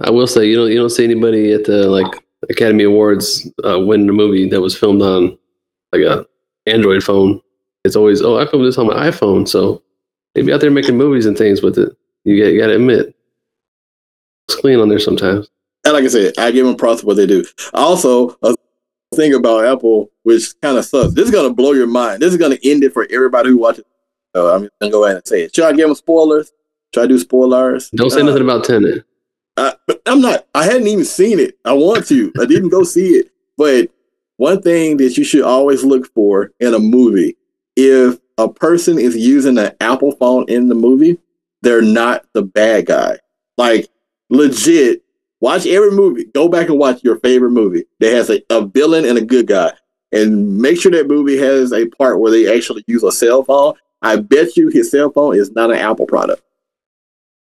I 0.00 0.10
will 0.10 0.26
say 0.26 0.48
you 0.48 0.56
don't 0.56 0.70
you 0.70 0.76
don't 0.76 0.90
see 0.90 1.04
anybody 1.04 1.52
at 1.52 1.64
the 1.64 1.88
like 1.88 2.23
Academy 2.50 2.84
Awards 2.84 3.48
uh, 3.64 3.78
win 3.80 4.08
a 4.08 4.12
movie 4.12 4.48
that 4.48 4.60
was 4.60 4.76
filmed 4.76 5.02
on 5.02 5.36
like 5.92 6.02
a 6.02 6.26
Android 6.66 7.02
phone. 7.02 7.40
It's 7.84 7.96
always 7.96 8.22
oh 8.22 8.38
I 8.38 8.46
filmed 8.46 8.66
this 8.66 8.78
on 8.78 8.86
my 8.86 9.08
iPhone, 9.10 9.46
so 9.48 9.82
they'd 10.34 10.46
be 10.46 10.52
out 10.52 10.60
there 10.60 10.70
making 10.70 10.96
movies 10.96 11.26
and 11.26 11.36
things 11.36 11.62
with 11.62 11.78
it. 11.78 11.96
You 12.24 12.42
got 12.42 12.52
you 12.52 12.60
got 12.60 12.66
to 12.68 12.74
admit 12.76 13.14
it's 14.48 14.56
clean 14.60 14.78
on 14.80 14.88
there 14.88 14.98
sometimes. 14.98 15.48
And 15.84 15.92
like 15.94 16.04
I 16.04 16.08
said, 16.08 16.32
I 16.38 16.50
give 16.50 16.64
them 16.66 16.76
props 16.76 17.02
for 17.02 17.08
what 17.08 17.16
they 17.16 17.26
do. 17.26 17.44
Also, 17.74 18.36
a 18.42 18.54
thing 19.14 19.34
about 19.34 19.66
Apple, 19.66 20.10
which 20.22 20.54
kind 20.62 20.78
of 20.78 20.84
sucks. 20.84 21.12
This 21.14 21.26
is 21.26 21.30
gonna 21.30 21.52
blow 21.52 21.72
your 21.72 21.86
mind. 21.86 22.22
This 22.22 22.32
is 22.32 22.38
gonna 22.38 22.58
end 22.64 22.84
it 22.84 22.92
for 22.92 23.06
everybody 23.10 23.50
who 23.50 23.58
watches. 23.58 23.84
So 24.34 24.52
I'm 24.54 24.62
just 24.62 24.72
gonna 24.80 24.90
go 24.92 25.04
ahead 25.04 25.16
and 25.16 25.26
say 25.26 25.42
it. 25.42 25.54
Should 25.54 25.64
I 25.66 25.72
give 25.72 25.86
them 25.86 25.94
spoilers? 25.94 26.52
Should 26.94 27.04
I 27.04 27.06
do 27.06 27.18
spoilers? 27.18 27.90
Don't 27.90 28.10
say 28.10 28.20
Uh, 28.20 28.24
nothing 28.24 28.42
about 28.42 28.64
Tenet. 28.64 29.04
I, 29.56 29.74
I'm 30.06 30.20
not. 30.20 30.46
I 30.54 30.64
hadn't 30.64 30.86
even 30.86 31.04
seen 31.04 31.38
it. 31.38 31.58
I 31.64 31.72
want 31.72 32.06
to. 32.08 32.32
I 32.40 32.46
didn't 32.46 32.70
go 32.70 32.82
see 32.82 33.10
it. 33.10 33.30
But 33.56 33.90
one 34.36 34.60
thing 34.62 34.96
that 34.96 35.16
you 35.16 35.24
should 35.24 35.42
always 35.42 35.84
look 35.84 36.12
for 36.12 36.50
in 36.60 36.74
a 36.74 36.78
movie, 36.78 37.36
if 37.76 38.18
a 38.38 38.48
person 38.48 38.98
is 38.98 39.16
using 39.16 39.58
an 39.58 39.72
Apple 39.80 40.12
phone 40.16 40.46
in 40.48 40.68
the 40.68 40.74
movie, 40.74 41.18
they're 41.62 41.82
not 41.82 42.26
the 42.32 42.42
bad 42.42 42.86
guy. 42.86 43.18
Like 43.56 43.88
legit. 44.30 45.02
Watch 45.40 45.66
every 45.66 45.90
movie. 45.90 46.24
Go 46.24 46.48
back 46.48 46.68
and 46.68 46.78
watch 46.78 47.04
your 47.04 47.18
favorite 47.18 47.50
movie 47.50 47.84
that 48.00 48.12
has 48.12 48.30
a, 48.30 48.42
a 48.50 48.66
villain 48.66 49.04
and 49.04 49.18
a 49.18 49.24
good 49.24 49.46
guy, 49.46 49.72
and 50.10 50.58
make 50.58 50.80
sure 50.80 50.90
that 50.92 51.06
movie 51.06 51.36
has 51.36 51.72
a 51.72 51.86
part 51.86 52.18
where 52.18 52.30
they 52.30 52.54
actually 52.56 52.82
use 52.86 53.02
a 53.02 53.12
cell 53.12 53.44
phone. 53.44 53.74
I 54.00 54.16
bet 54.16 54.56
you 54.56 54.68
his 54.68 54.90
cell 54.90 55.10
phone 55.10 55.36
is 55.36 55.52
not 55.52 55.70
an 55.70 55.76
Apple 55.78 56.06
product. 56.06 56.42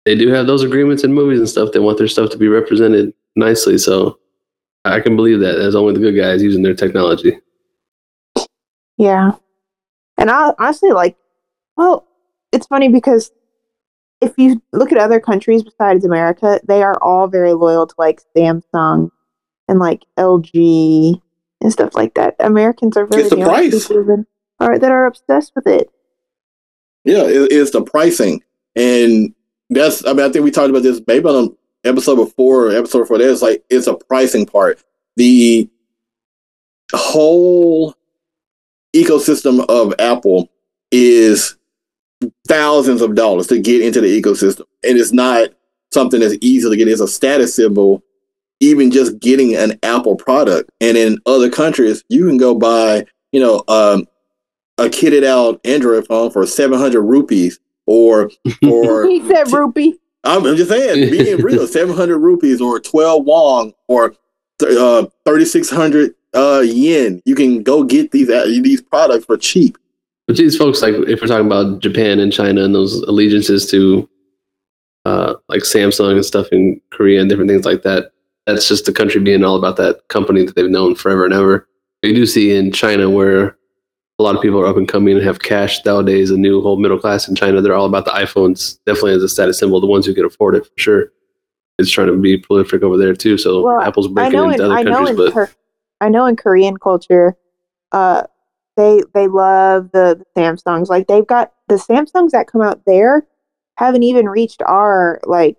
They 0.06 0.16
do 0.16 0.28
have 0.30 0.48
those 0.48 0.64
agreements 0.64 1.04
in 1.04 1.14
movies 1.14 1.40
and 1.40 1.48
stuff. 1.48 1.72
They 1.72 1.80
want 1.80 1.98
their 1.98 2.08
stuff 2.08 2.30
to 2.32 2.38
be 2.38 2.48
represented 2.48 3.14
nicely, 3.36 3.78
so 3.78 4.20
I 4.86 5.00
can 5.00 5.16
believe 5.16 5.40
that. 5.40 5.54
There's 5.54 5.76
only 5.76 5.94
the 5.94 6.00
good 6.00 6.16
guys 6.18 6.44
using 6.44 6.62
their 6.64 6.76
technology. 6.76 7.40
Yeah. 8.98 9.32
And 10.18 10.30
I 10.30 10.54
honestly 10.60 10.92
like, 10.92 11.18
well, 11.78 12.06
it's 12.52 12.68
funny 12.68 12.90
because 12.90 13.32
if 14.22 14.34
you 14.38 14.62
look 14.72 14.92
at 14.92 14.98
other 14.98 15.20
countries 15.20 15.64
besides 15.64 16.06
America, 16.06 16.60
they 16.68 16.84
are 16.84 17.02
all 17.02 17.28
very 17.28 17.54
loyal 17.54 17.88
to 17.88 17.96
like 17.98 18.22
Samsung 18.36 19.10
and 19.68 19.80
like 19.80 20.04
LG 20.18 21.22
and 21.62 21.72
stuff 21.74 21.96
like 21.96 22.14
that. 22.16 22.36
Americans 22.40 22.96
are 22.98 23.06
very 23.06 23.24
It's 23.24 23.30
the 23.32 23.38
the 23.38 23.46
price. 23.46 23.88
people 23.88 24.04
that 24.06 24.26
are 24.60 24.78
that 24.80 24.92
are 24.92 25.06
obsessed 25.06 25.54
with 25.56 25.68
it. 25.68 25.90
Yeah, 27.06 27.24
it, 27.24 27.52
it's 27.52 27.72
the 27.72 27.82
pricing, 27.82 28.42
and 28.76 29.34
that's. 29.70 30.06
I 30.06 30.14
mean, 30.14 30.26
I 30.26 30.30
think 30.30 30.44
we 30.44 30.52
talked 30.52 30.70
about 30.70 30.84
this 30.84 31.02
maybe 31.08 31.26
on 31.26 31.56
episode 31.84 32.16
before, 32.16 32.68
or 32.68 32.72
episode 32.72 33.00
before 33.00 33.18
that. 33.18 33.32
It's 33.32 33.42
like 33.42 33.64
it's 33.70 33.88
a 33.88 33.96
pricing 33.96 34.46
part. 34.46 34.84
The 35.16 35.70
whole 36.94 37.96
ecosystem 38.96 39.66
of 39.68 39.94
Apple 40.00 40.50
is 40.92 41.56
thousands 42.48 43.02
of 43.02 43.16
dollars 43.16 43.48
to 43.48 43.60
get 43.60 43.82
into 43.82 44.02
the 44.02 44.22
ecosystem, 44.22 44.66
and 44.84 44.98
it's 44.98 45.14
not 45.14 45.50
something 45.92 46.20
that's 46.20 46.38
easy 46.42 46.70
to 46.70 46.76
get. 46.76 46.88
It's 46.88 47.02
a 47.02 47.08
status 47.08 47.56
symbol. 47.56 48.04
Even 48.60 48.92
just 48.92 49.20
getting 49.20 49.56
an 49.56 49.78
Apple 49.84 50.16
product, 50.16 50.72
and 50.80 50.96
in 50.96 51.18
other 51.26 51.50
countries, 51.50 52.02
you 52.08 52.26
can 52.26 52.38
go 52.38 52.56
buy, 52.56 53.06
you 53.34 53.42
know, 53.42 53.62
um, 53.68 54.08
a 54.78 54.84
kitted 54.84 55.26
out 55.26 55.60
Android 55.66 56.08
phone 56.08 56.32
for 56.32 56.46
700 56.46 57.02
rupees 57.02 57.60
or 57.86 58.32
or 58.68 59.08
he 59.08 59.26
said 59.28 59.52
rupee. 59.52 60.00
I'm, 60.24 60.46
I'm 60.46 60.56
just 60.56 60.70
saying 60.70 61.12
being 61.12 61.38
real 61.42 61.68
700 61.80 62.18
rupees 62.18 62.62
or 62.62 62.80
12 62.80 63.26
won 63.26 63.74
or 63.88 64.16
th- 64.60 64.78
uh 64.78 65.06
3600 65.26 66.16
uh 66.34 66.64
yen 66.66 67.22
you 67.26 67.36
can 67.36 67.62
go 67.62 67.84
get 67.84 68.12
these 68.12 68.30
uh, 68.30 68.46
these 68.46 68.82
products 68.82 69.26
for 69.26 69.38
cheap 69.38 69.78
But 70.28 70.38
these 70.38 70.56
folks, 70.56 70.82
like 70.82 70.96
if 70.96 71.22
we're 71.22 71.28
talking 71.28 71.46
about 71.46 71.82
Japan 71.82 72.20
and 72.20 72.32
China 72.32 72.64
and 72.64 72.74
those 72.74 73.02
allegiances 73.02 73.70
to 73.72 74.10
uh, 75.06 75.36
like 75.50 75.62
Samsung 75.62 76.14
and 76.16 76.26
stuff 76.26 76.48
in 76.52 76.80
Korea 76.92 77.20
and 77.20 77.30
different 77.30 77.50
things 77.50 77.66
like 77.66 77.84
that. 77.84 78.12
That's 78.46 78.68
just 78.68 78.86
the 78.86 78.94
country 78.94 79.22
being 79.22 79.44
all 79.44 79.58
about 79.58 79.78
that 79.78 80.08
company 80.08 80.46
that 80.46 80.56
they've 80.56 80.70
known 80.70 80.96
forever 80.96 81.26
and 81.26 81.34
ever. 81.34 81.68
You 82.02 82.14
do 82.14 82.26
see 82.26 82.56
in 82.56 82.72
China 82.72 83.10
where 83.10 83.58
a 84.20 84.24
lot 84.24 84.36
of 84.36 84.42
people 84.42 84.60
are 84.60 84.68
up 84.68 84.78
and 84.78 84.88
coming 84.88 85.16
and 85.16 85.26
have 85.26 85.40
cash 85.40 85.84
nowadays. 85.86 86.30
A 86.30 86.38
new 86.38 86.62
whole 86.62 86.78
middle 86.78 87.00
class 87.00 87.28
in 87.28 87.36
China, 87.36 87.62
they're 87.62 87.76
all 87.76 87.86
about 87.86 88.06
the 88.06 88.12
iPhones. 88.12 88.78
Definitely 88.86 89.14
as 89.14 89.24
a 89.24 89.30
status 89.30 89.58
symbol. 89.58 89.82
The 89.82 89.88
ones 89.88 90.06
who 90.06 90.14
can 90.14 90.26
afford 90.26 90.56
it 90.56 90.66
for 90.66 90.72
sure. 90.78 91.12
It's 91.80 91.90
trying 91.90 92.08
to 92.08 92.16
be 92.16 92.38
prolific 92.38 92.84
over 92.84 92.98
there 92.98 93.16
too. 93.16 93.38
So 93.38 93.64
Well, 93.64 93.82
Apple's 93.82 94.08
breaking 94.08 94.40
into 94.40 94.54
in, 94.54 94.62
other 94.62 94.74
I 94.76 94.84
countries, 94.84 95.18
but 95.34 95.56
I 96.00 96.10
know 96.10 96.26
in 96.28 96.36
Korean 96.36 96.78
culture, 96.78 97.36
uh, 97.92 98.24
they 98.78 99.02
they 99.14 99.28
love 99.28 99.90
the, 99.92 100.24
the 100.36 100.40
Samsungs. 100.40 100.90
Like 100.90 101.08
they've 101.08 101.26
got 101.26 101.52
the 101.68 101.76
Samsungs 101.76 102.32
that 102.32 102.48
come 102.48 102.62
out 102.62 102.82
there 102.86 103.26
haven't 103.78 104.04
even 104.04 104.30
reached 104.30 104.62
our 104.64 105.20
like 105.26 105.58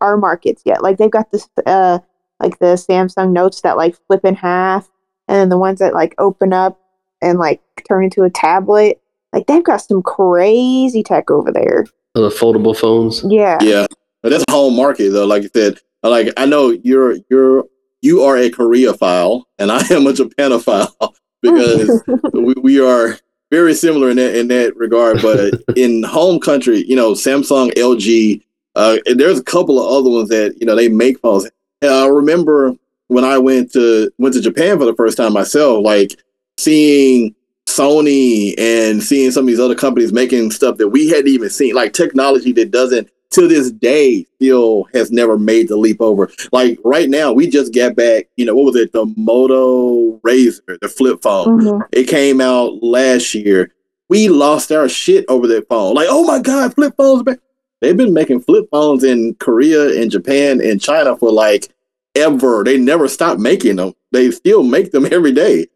our 0.00 0.16
markets 0.16 0.62
yet. 0.64 0.82
Like 0.82 0.98
they've 0.98 1.10
got 1.10 1.30
this 1.30 1.48
uh 1.66 2.00
like 2.40 2.58
the 2.58 2.74
Samsung 2.74 3.32
Notes 3.32 3.60
that 3.62 3.76
like 3.76 3.96
flip 4.06 4.24
in 4.24 4.34
half, 4.34 4.88
and 5.28 5.36
then 5.36 5.48
the 5.48 5.58
ones 5.58 5.78
that 5.78 5.94
like 5.94 6.14
open 6.18 6.52
up 6.52 6.80
and 7.22 7.38
like 7.38 7.60
turn 7.88 8.04
into 8.04 8.22
a 8.22 8.30
tablet. 8.30 9.00
Like 9.32 9.46
they've 9.46 9.64
got 9.64 9.78
some 9.78 10.02
crazy 10.02 11.02
tech 11.02 11.30
over 11.30 11.52
there. 11.52 11.86
the 12.14 12.28
foldable 12.28 12.76
phones. 12.76 13.22
Yeah. 13.26 13.58
Yeah, 13.60 13.86
but 14.22 14.30
that's 14.30 14.44
home 14.50 14.76
market 14.76 15.10
though. 15.10 15.26
Like 15.26 15.42
you 15.42 15.50
said, 15.54 15.78
like 16.02 16.32
I 16.36 16.46
know 16.46 16.70
you're 16.70 17.16
you're 17.30 17.64
you 18.00 18.22
are 18.22 18.36
a 18.36 18.50
Koreaphile, 18.50 19.44
and 19.58 19.70
I 19.72 19.80
am 19.90 20.06
a 20.06 20.12
Japanophile 20.12 21.14
because 21.42 22.02
we, 22.32 22.54
we 22.60 22.80
are 22.80 23.18
very 23.50 23.74
similar 23.74 24.10
in 24.10 24.16
that 24.16 24.36
in 24.36 24.48
that 24.48 24.76
regard. 24.76 25.22
But 25.22 25.54
in 25.76 26.02
home 26.02 26.40
country, 26.40 26.84
you 26.86 26.96
know, 26.96 27.12
Samsung, 27.12 27.72
LG, 27.74 28.42
uh, 28.74 28.98
and 29.06 29.18
there's 29.18 29.38
a 29.38 29.44
couple 29.44 29.78
of 29.78 29.92
other 29.92 30.10
ones 30.10 30.28
that 30.30 30.56
you 30.60 30.66
know 30.66 30.74
they 30.74 30.88
make 30.88 31.20
phones. 31.20 31.48
And 31.80 31.92
I 31.92 32.06
remember 32.06 32.74
when 33.08 33.24
I 33.24 33.38
went 33.38 33.72
to 33.72 34.10
went 34.18 34.34
to 34.34 34.40
Japan 34.40 34.78
for 34.78 34.84
the 34.84 34.94
first 34.94 35.16
time 35.16 35.32
myself, 35.32 35.84
like 35.84 36.16
seeing 36.58 37.34
Sony 37.66 38.54
and 38.58 39.02
seeing 39.02 39.30
some 39.30 39.44
of 39.44 39.46
these 39.46 39.60
other 39.60 39.74
companies 39.74 40.12
making 40.12 40.50
stuff 40.50 40.76
that 40.78 40.88
we 40.88 41.08
hadn't 41.08 41.28
even 41.28 41.48
seen, 41.50 41.74
like 41.74 41.92
technology 41.92 42.52
that 42.52 42.70
doesn't 42.70 43.08
to 43.30 43.46
this 43.46 43.70
day 43.70 44.24
still 44.36 44.84
has 44.94 45.10
never 45.12 45.38
made 45.38 45.68
the 45.68 45.76
leap 45.76 46.00
over. 46.00 46.30
Like 46.50 46.78
right 46.82 47.10
now, 47.10 47.30
we 47.32 47.46
just 47.48 47.74
got 47.74 47.94
back, 47.94 48.26
you 48.36 48.46
know, 48.46 48.54
what 48.54 48.64
was 48.72 48.76
it? 48.76 48.92
The 48.92 49.04
Moto 49.16 50.18
Razr, 50.20 50.78
the 50.80 50.88
flip 50.88 51.20
phone. 51.22 51.60
Mhm. 51.60 51.82
It 51.92 52.04
came 52.04 52.40
out 52.40 52.82
last 52.82 53.34
year. 53.34 53.70
We 54.08 54.28
lost 54.28 54.72
our 54.72 54.88
shit 54.88 55.26
over 55.28 55.46
that 55.48 55.68
phone. 55.68 55.94
Like, 55.94 56.08
oh 56.10 56.24
my 56.24 56.40
God, 56.40 56.74
flip 56.74 56.94
phones 56.96 57.22
back. 57.22 57.38
They've 57.82 57.96
been 57.96 58.14
making 58.14 58.40
flip 58.40 58.66
phones 58.70 59.04
in 59.04 59.34
Korea 59.34 60.00
and 60.00 60.10
Japan 60.10 60.60
and 60.62 60.80
China 60.80 61.14
for 61.16 61.30
like 61.30 61.68
ever. 62.14 62.64
They 62.64 62.78
never 62.78 63.08
stopped 63.08 63.40
making 63.40 63.76
them. 63.76 63.92
They 64.10 64.30
still 64.30 64.62
make 64.62 64.90
them 64.90 65.06
every 65.12 65.32
day. 65.32 65.66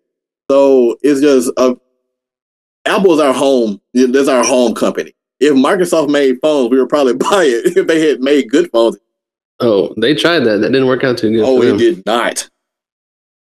So 0.53 0.99
it's 1.03 1.23
just 1.23 1.51
uh, 1.57 1.75
Apple's 2.85 3.21
our 3.21 3.33
home. 3.33 3.81
That's 3.95 4.29
our 4.29 4.45
home 4.45 4.75
company. 4.75 5.15
If 5.41 5.55
Microsoft 5.55 6.11
made 6.11 6.41
phones, 6.43 6.71
we 6.71 6.79
would 6.79 6.91
probably 6.91 7.15
buy 7.31 7.45
it. 7.45 7.75
If 7.75 7.87
they 7.87 8.07
had 8.07 8.21
made 8.21 8.51
good 8.51 8.71
phones, 8.71 8.99
Oh, 9.61 9.95
they 9.97 10.15
tried 10.15 10.41
that. 10.41 10.61
That 10.61 10.73
didn't 10.73 10.89
work 10.89 11.05
out 11.05 11.17
too 11.17 11.31
good. 11.31 11.45
oh, 11.45 11.63
it 11.63 11.79
did 11.79 12.05
not. 12.05 12.51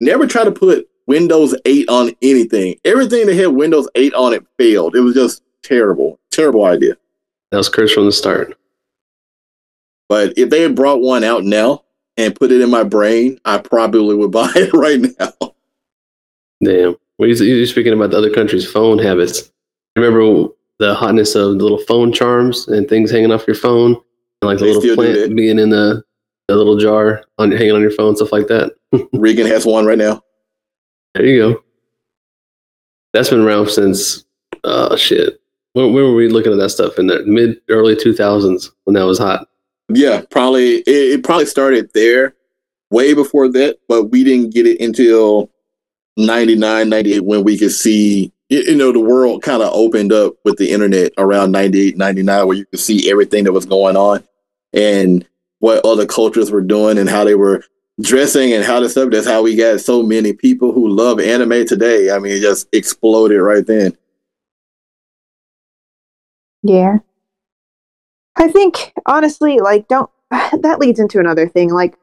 Never 0.00 0.26
try 0.26 0.44
to 0.44 0.50
put 0.52 0.88
Windows 1.06 1.54
8 1.66 1.86
on 1.90 2.12
anything. 2.22 2.76
Everything 2.84 3.26
that 3.26 3.34
had 3.34 3.48
Windows 3.48 3.88
8 3.94 4.14
on 4.14 4.32
it 4.32 4.42
failed. 4.56 4.96
It 4.96 5.00
was 5.00 5.14
just 5.14 5.42
terrible. 5.62 6.18
Terrible 6.30 6.64
idea. 6.64 6.96
That 7.50 7.58
was 7.58 7.68
cursed 7.68 7.92
from 7.94 8.06
the 8.06 8.12
start. 8.12 8.56
But 10.08 10.32
if 10.38 10.48
they 10.48 10.62
had 10.62 10.74
brought 10.76 11.02
one 11.02 11.24
out 11.24 11.44
now 11.44 11.84
and 12.16 12.34
put 12.34 12.52
it 12.52 12.62
in 12.62 12.70
my 12.70 12.84
brain, 12.84 13.38
I 13.44 13.58
probably 13.58 14.14
would 14.16 14.30
buy 14.30 14.50
it 14.56 14.72
right 14.72 15.00
now. 15.18 15.54
Damn. 16.62 16.94
Well, 17.22 17.30
you're 17.30 17.66
speaking 17.66 17.92
about 17.92 18.10
the 18.10 18.18
other 18.18 18.32
countries' 18.34 18.68
phone 18.68 18.98
habits. 18.98 19.52
Remember 19.94 20.48
the 20.80 20.92
hotness 20.92 21.36
of 21.36 21.56
the 21.56 21.62
little 21.62 21.78
phone 21.78 22.12
charms 22.12 22.66
and 22.66 22.88
things 22.88 23.12
hanging 23.12 23.30
off 23.30 23.46
your 23.46 23.54
phone, 23.54 23.92
and 23.92 24.50
like 24.50 24.58
the 24.58 24.64
little 24.64 24.96
plant 24.96 25.36
being 25.36 25.60
in 25.60 25.70
the, 25.70 26.02
the 26.48 26.56
little 26.56 26.76
jar 26.76 27.22
on 27.38 27.52
hanging 27.52 27.76
on 27.76 27.80
your 27.80 27.92
phone, 27.92 28.16
stuff 28.16 28.32
like 28.32 28.48
that. 28.48 28.72
Regan 29.12 29.46
has 29.46 29.64
one 29.64 29.86
right 29.86 29.98
now. 29.98 30.20
There 31.14 31.24
you 31.24 31.38
go. 31.38 31.64
That's 33.12 33.30
been 33.30 33.44
around 33.44 33.68
since 33.68 34.24
uh 34.64 34.96
shit. 34.96 35.40
When, 35.74 35.92
when 35.92 36.02
were 36.02 36.16
we 36.16 36.26
looking 36.28 36.50
at 36.50 36.58
that 36.58 36.70
stuff 36.70 36.98
in 36.98 37.06
the 37.06 37.22
mid 37.24 37.60
early 37.68 37.94
two 37.94 38.14
thousands 38.14 38.72
when 38.82 38.94
that 38.94 39.04
was 39.04 39.20
hot? 39.20 39.46
Yeah, 39.90 40.22
probably 40.28 40.78
it, 40.78 40.88
it 40.88 41.22
probably 41.22 41.46
started 41.46 41.88
there 41.94 42.34
way 42.90 43.14
before 43.14 43.46
that, 43.52 43.78
but 43.86 44.06
we 44.06 44.24
didn't 44.24 44.52
get 44.52 44.66
it 44.66 44.80
until 44.80 45.51
99, 46.16 46.88
98 46.88 47.24
when 47.24 47.44
we 47.44 47.58
could 47.58 47.72
see 47.72 48.32
you 48.48 48.74
know 48.76 48.92
the 48.92 49.00
world 49.00 49.42
kind 49.42 49.62
of 49.62 49.72
opened 49.72 50.12
up 50.12 50.34
with 50.44 50.58
the 50.58 50.70
internet 50.70 51.12
around 51.16 51.52
98, 51.52 51.96
99 51.96 52.46
where 52.46 52.56
you 52.56 52.66
could 52.66 52.80
see 52.80 53.10
everything 53.10 53.44
that 53.44 53.52
was 53.52 53.64
going 53.64 53.96
on 53.96 54.22
and 54.74 55.26
what 55.60 55.84
other 55.86 56.04
cultures 56.04 56.50
were 56.50 56.60
doing 56.60 56.98
and 56.98 57.08
how 57.08 57.24
they 57.24 57.34
were 57.34 57.64
dressing 58.00 58.52
and 58.52 58.64
how 58.64 58.80
this 58.80 58.92
stuff. 58.92 59.10
That's 59.10 59.26
how 59.26 59.42
we 59.42 59.56
got 59.56 59.80
so 59.80 60.02
many 60.02 60.32
people 60.32 60.72
who 60.72 60.88
love 60.88 61.20
anime 61.20 61.64
today. 61.66 62.10
I 62.10 62.18
mean, 62.18 62.32
it 62.32 62.40
just 62.40 62.68
exploded 62.72 63.40
right 63.40 63.66
then. 63.66 63.96
Yeah. 66.62 66.98
I 68.36 68.48
think 68.48 68.92
honestly, 69.06 69.60
like 69.60 69.88
don't 69.88 70.10
that 70.30 70.78
leads 70.78 71.00
into 71.00 71.20
another 71.20 71.48
thing. 71.48 71.70
Like 71.70 71.96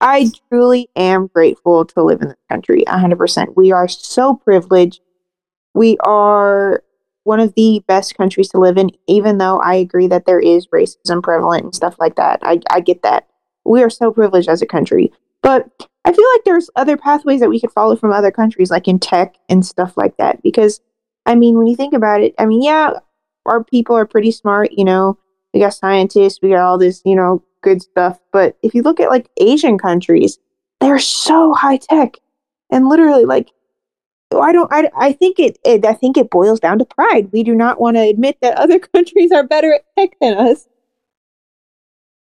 I 0.00 0.30
truly 0.48 0.88
am 0.96 1.28
grateful 1.28 1.84
to 1.84 2.02
live 2.02 2.20
in 2.20 2.28
this 2.28 2.36
country 2.50 2.84
100%. 2.86 3.56
We 3.56 3.72
are 3.72 3.88
so 3.88 4.34
privileged. 4.34 5.00
We 5.74 5.96
are 6.00 6.82
one 7.24 7.40
of 7.40 7.54
the 7.54 7.82
best 7.86 8.16
countries 8.16 8.48
to 8.50 8.58
live 8.58 8.76
in 8.76 8.90
even 9.06 9.38
though 9.38 9.58
I 9.58 9.74
agree 9.76 10.06
that 10.08 10.26
there 10.26 10.40
is 10.40 10.68
racism 10.68 11.22
prevalent 11.22 11.64
and 11.64 11.74
stuff 11.74 11.96
like 11.98 12.16
that. 12.16 12.40
I 12.42 12.60
I 12.70 12.80
get 12.80 13.02
that. 13.02 13.26
We 13.64 13.82
are 13.82 13.90
so 13.90 14.12
privileged 14.12 14.48
as 14.48 14.62
a 14.62 14.66
country. 14.66 15.10
But 15.42 15.68
I 16.04 16.12
feel 16.12 16.24
like 16.34 16.44
there's 16.44 16.70
other 16.76 16.96
pathways 16.96 17.40
that 17.40 17.48
we 17.48 17.60
could 17.60 17.72
follow 17.72 17.96
from 17.96 18.12
other 18.12 18.30
countries 18.30 18.70
like 18.70 18.88
in 18.88 18.98
tech 18.98 19.36
and 19.48 19.64
stuff 19.64 19.96
like 19.96 20.16
that 20.18 20.42
because 20.42 20.80
I 21.26 21.34
mean, 21.34 21.56
when 21.56 21.66
you 21.66 21.76
think 21.76 21.94
about 21.94 22.20
it, 22.20 22.34
I 22.38 22.44
mean, 22.44 22.62
yeah, 22.62 22.92
our 23.46 23.64
people 23.64 23.96
are 23.96 24.06
pretty 24.06 24.30
smart, 24.30 24.72
you 24.72 24.84
know. 24.84 25.18
We 25.52 25.60
got 25.60 25.74
scientists, 25.74 26.40
we 26.42 26.50
got 26.50 26.60
all 26.60 26.78
this, 26.78 27.00
you 27.04 27.14
know, 27.14 27.42
good 27.64 27.82
stuff. 27.82 28.20
But 28.32 28.56
if 28.62 28.74
you 28.74 28.82
look 28.82 29.00
at 29.00 29.08
like 29.08 29.28
Asian 29.38 29.78
countries, 29.78 30.38
they're 30.80 31.00
so 31.00 31.52
high 31.54 31.78
tech. 31.78 32.18
And 32.70 32.88
literally 32.88 33.24
like 33.24 33.50
I 34.32 34.52
don't 34.52 34.72
I, 34.72 34.90
I 34.96 35.12
think 35.12 35.38
it, 35.40 35.58
it 35.64 35.84
I 35.84 35.94
think 35.94 36.16
it 36.16 36.30
boils 36.30 36.60
down 36.60 36.78
to 36.78 36.84
pride. 36.84 37.30
We 37.32 37.42
do 37.42 37.54
not 37.54 37.80
want 37.80 37.96
to 37.96 38.02
admit 38.02 38.38
that 38.42 38.56
other 38.56 38.78
countries 38.94 39.32
are 39.32 39.42
better 39.44 39.74
at 39.74 39.84
tech 39.98 40.10
than 40.20 40.36
us. 40.36 40.68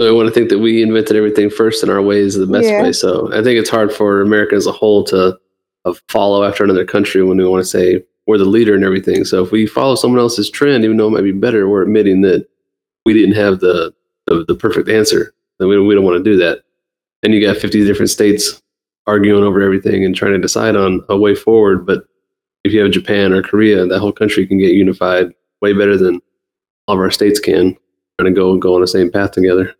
I 0.00 0.12
want 0.12 0.28
to 0.28 0.34
think 0.34 0.48
that 0.50 0.60
we 0.60 0.82
invented 0.82 1.16
everything 1.16 1.50
first 1.50 1.82
in 1.82 1.90
our 1.90 2.00
ways 2.00 2.34
the 2.36 2.46
best 2.46 2.68
Yeah. 2.68 2.82
way. 2.82 2.92
So 2.92 3.28
I 3.32 3.42
think 3.42 3.58
it's 3.58 3.70
hard 3.70 3.92
for 3.92 4.20
America 4.20 4.54
as 4.54 4.66
a 4.66 4.72
whole 4.72 5.02
to 5.04 5.36
uh, 5.84 5.94
follow 6.08 6.44
after 6.44 6.62
another 6.62 6.84
country 6.84 7.22
when 7.24 7.36
we 7.36 7.44
want 7.48 7.62
to 7.64 7.68
say 7.68 8.04
we're 8.28 8.38
the 8.38 8.44
leader 8.44 8.74
and 8.74 8.84
everything. 8.84 9.24
So 9.24 9.42
if 9.42 9.50
we 9.50 9.66
follow 9.66 9.96
someone 9.96 10.20
else's 10.20 10.50
trend, 10.50 10.84
even 10.84 10.98
though 10.98 11.08
it 11.08 11.12
might 11.12 11.22
be 11.22 11.32
better, 11.32 11.68
we're 11.68 11.82
admitting 11.82 12.20
that 12.20 12.46
we 13.04 13.12
didn't 13.12 13.34
have 13.34 13.58
the 13.58 13.92
the, 14.28 14.44
the 14.46 14.54
perfect 14.54 14.88
answer. 14.88 15.34
And 15.60 15.68
we 15.68 15.74
don't, 15.74 15.86
we 15.86 15.94
don't 15.94 16.04
want 16.04 16.22
to 16.22 16.30
do 16.30 16.36
that. 16.38 16.62
And 17.22 17.34
you 17.34 17.40
got 17.44 17.56
50 17.56 17.84
different 17.84 18.10
states 18.10 18.62
arguing 19.06 19.42
over 19.42 19.60
everything 19.60 20.04
and 20.04 20.14
trying 20.14 20.32
to 20.32 20.38
decide 20.38 20.76
on 20.76 21.02
a 21.08 21.16
way 21.16 21.34
forward. 21.34 21.86
But 21.86 22.04
if 22.64 22.72
you 22.72 22.80
have 22.80 22.90
Japan 22.92 23.32
or 23.32 23.42
Korea, 23.42 23.86
that 23.86 23.98
whole 23.98 24.12
country 24.12 24.46
can 24.46 24.58
get 24.58 24.72
unified 24.72 25.32
way 25.60 25.72
better 25.72 25.96
than 25.96 26.20
all 26.86 26.94
of 26.94 27.00
our 27.00 27.10
states 27.10 27.40
can. 27.40 27.76
Trying 28.20 28.34
to 28.34 28.38
go 28.38 28.56
go 28.58 28.74
on 28.74 28.80
the 28.80 28.86
same 28.86 29.10
path 29.10 29.32
together. 29.32 29.74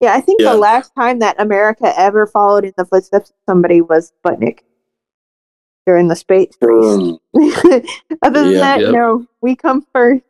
Yeah, 0.00 0.14
I 0.14 0.20
think 0.20 0.40
Yeah. 0.40 0.52
the 0.52 0.58
last 0.58 0.92
time 0.96 1.18
that 1.18 1.38
America 1.40 1.92
ever 1.98 2.26
followed 2.26 2.64
in 2.64 2.72
the 2.76 2.84
footsteps 2.86 3.30
of 3.30 3.36
somebody 3.46 3.80
was 3.82 4.12
Sputnik 4.24 4.60
during 5.86 6.08
the 6.08 6.16
space 6.16 6.54
race. 6.60 6.84
Um, 6.84 7.18
Other 8.22 8.42
than 8.44 8.52
Yeah. 8.52 8.58
that, 8.60 8.80
Yep. 8.80 8.92
no, 8.92 9.26
we 9.42 9.56
come 9.56 9.86
first. 9.92 10.22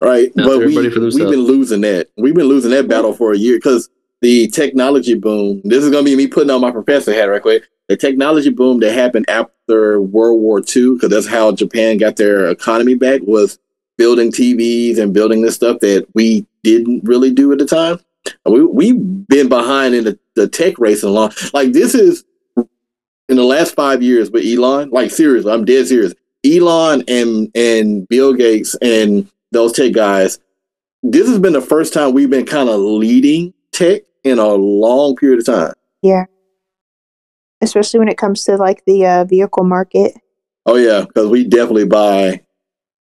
Right. 0.00 0.34
Now 0.36 0.46
but 0.46 0.58
we, 0.58 0.76
we've 0.76 0.92
been 0.92 1.40
losing 1.40 1.80
that. 1.82 2.08
We've 2.16 2.34
been 2.34 2.48
losing 2.48 2.70
that 2.72 2.88
battle 2.88 3.14
for 3.14 3.32
a 3.32 3.36
year 3.38 3.56
because 3.56 3.88
the 4.20 4.48
technology 4.48 5.14
boom, 5.14 5.60
this 5.64 5.84
is 5.84 5.90
going 5.90 6.04
to 6.04 6.10
be 6.10 6.16
me 6.16 6.26
putting 6.26 6.50
on 6.50 6.60
my 6.60 6.70
professor 6.70 7.12
hat 7.12 7.24
right 7.24 7.40
quick. 7.40 7.64
The 7.88 7.96
technology 7.96 8.50
boom 8.50 8.80
that 8.80 8.92
happened 8.92 9.26
after 9.28 10.00
World 10.00 10.40
War 10.40 10.58
II, 10.58 10.94
because 10.94 11.10
that's 11.10 11.26
how 11.26 11.52
Japan 11.52 11.98
got 11.98 12.16
their 12.16 12.48
economy 12.48 12.94
back, 12.94 13.20
was 13.22 13.58
building 13.96 14.32
TVs 14.32 14.98
and 14.98 15.14
building 15.14 15.42
this 15.42 15.54
stuff 15.54 15.80
that 15.80 16.06
we 16.14 16.46
didn't 16.62 17.04
really 17.04 17.32
do 17.32 17.52
at 17.52 17.58
the 17.58 17.66
time. 17.66 18.00
We, 18.44 18.64
we've 18.64 19.28
been 19.28 19.48
behind 19.48 19.94
in 19.94 20.04
the, 20.04 20.18
the 20.34 20.48
tech 20.48 20.78
race 20.78 21.02
a 21.02 21.08
long. 21.08 21.32
Like, 21.54 21.72
this 21.72 21.94
is 21.94 22.24
in 22.56 23.36
the 23.36 23.44
last 23.44 23.74
five 23.74 24.02
years 24.02 24.30
with 24.30 24.44
Elon. 24.44 24.90
Like, 24.90 25.10
seriously, 25.10 25.52
I'm 25.52 25.64
dead 25.64 25.86
serious. 25.86 26.14
Elon 26.44 27.04
and, 27.08 27.50
and 27.54 28.08
Bill 28.08 28.32
Gates 28.34 28.74
and 28.82 29.30
those 29.52 29.72
tech 29.72 29.92
guys 29.92 30.38
this 31.12 31.28
has 31.28 31.38
been 31.38 31.52
the 31.52 31.60
first 31.60 31.92
time 31.92 32.12
we've 32.12 32.30
been 32.30 32.46
kind 32.46 32.68
of 32.68 32.80
leading 32.80 33.54
tech 33.72 34.02
in 34.24 34.38
a 34.38 34.48
long 34.48 35.14
period 35.16 35.40
of 35.40 35.46
time. 35.46 35.72
Yeah. 36.02 36.24
Especially 37.60 37.98
when 37.98 38.08
it 38.08 38.18
comes 38.18 38.44
to 38.44 38.56
like 38.56 38.84
the 38.86 39.06
uh, 39.06 39.24
vehicle 39.24 39.64
market. 39.64 40.14
Oh 40.66 40.76
yeah, 40.76 41.02
because 41.02 41.28
we 41.28 41.44
definitely 41.44 41.86
buy 41.86 42.42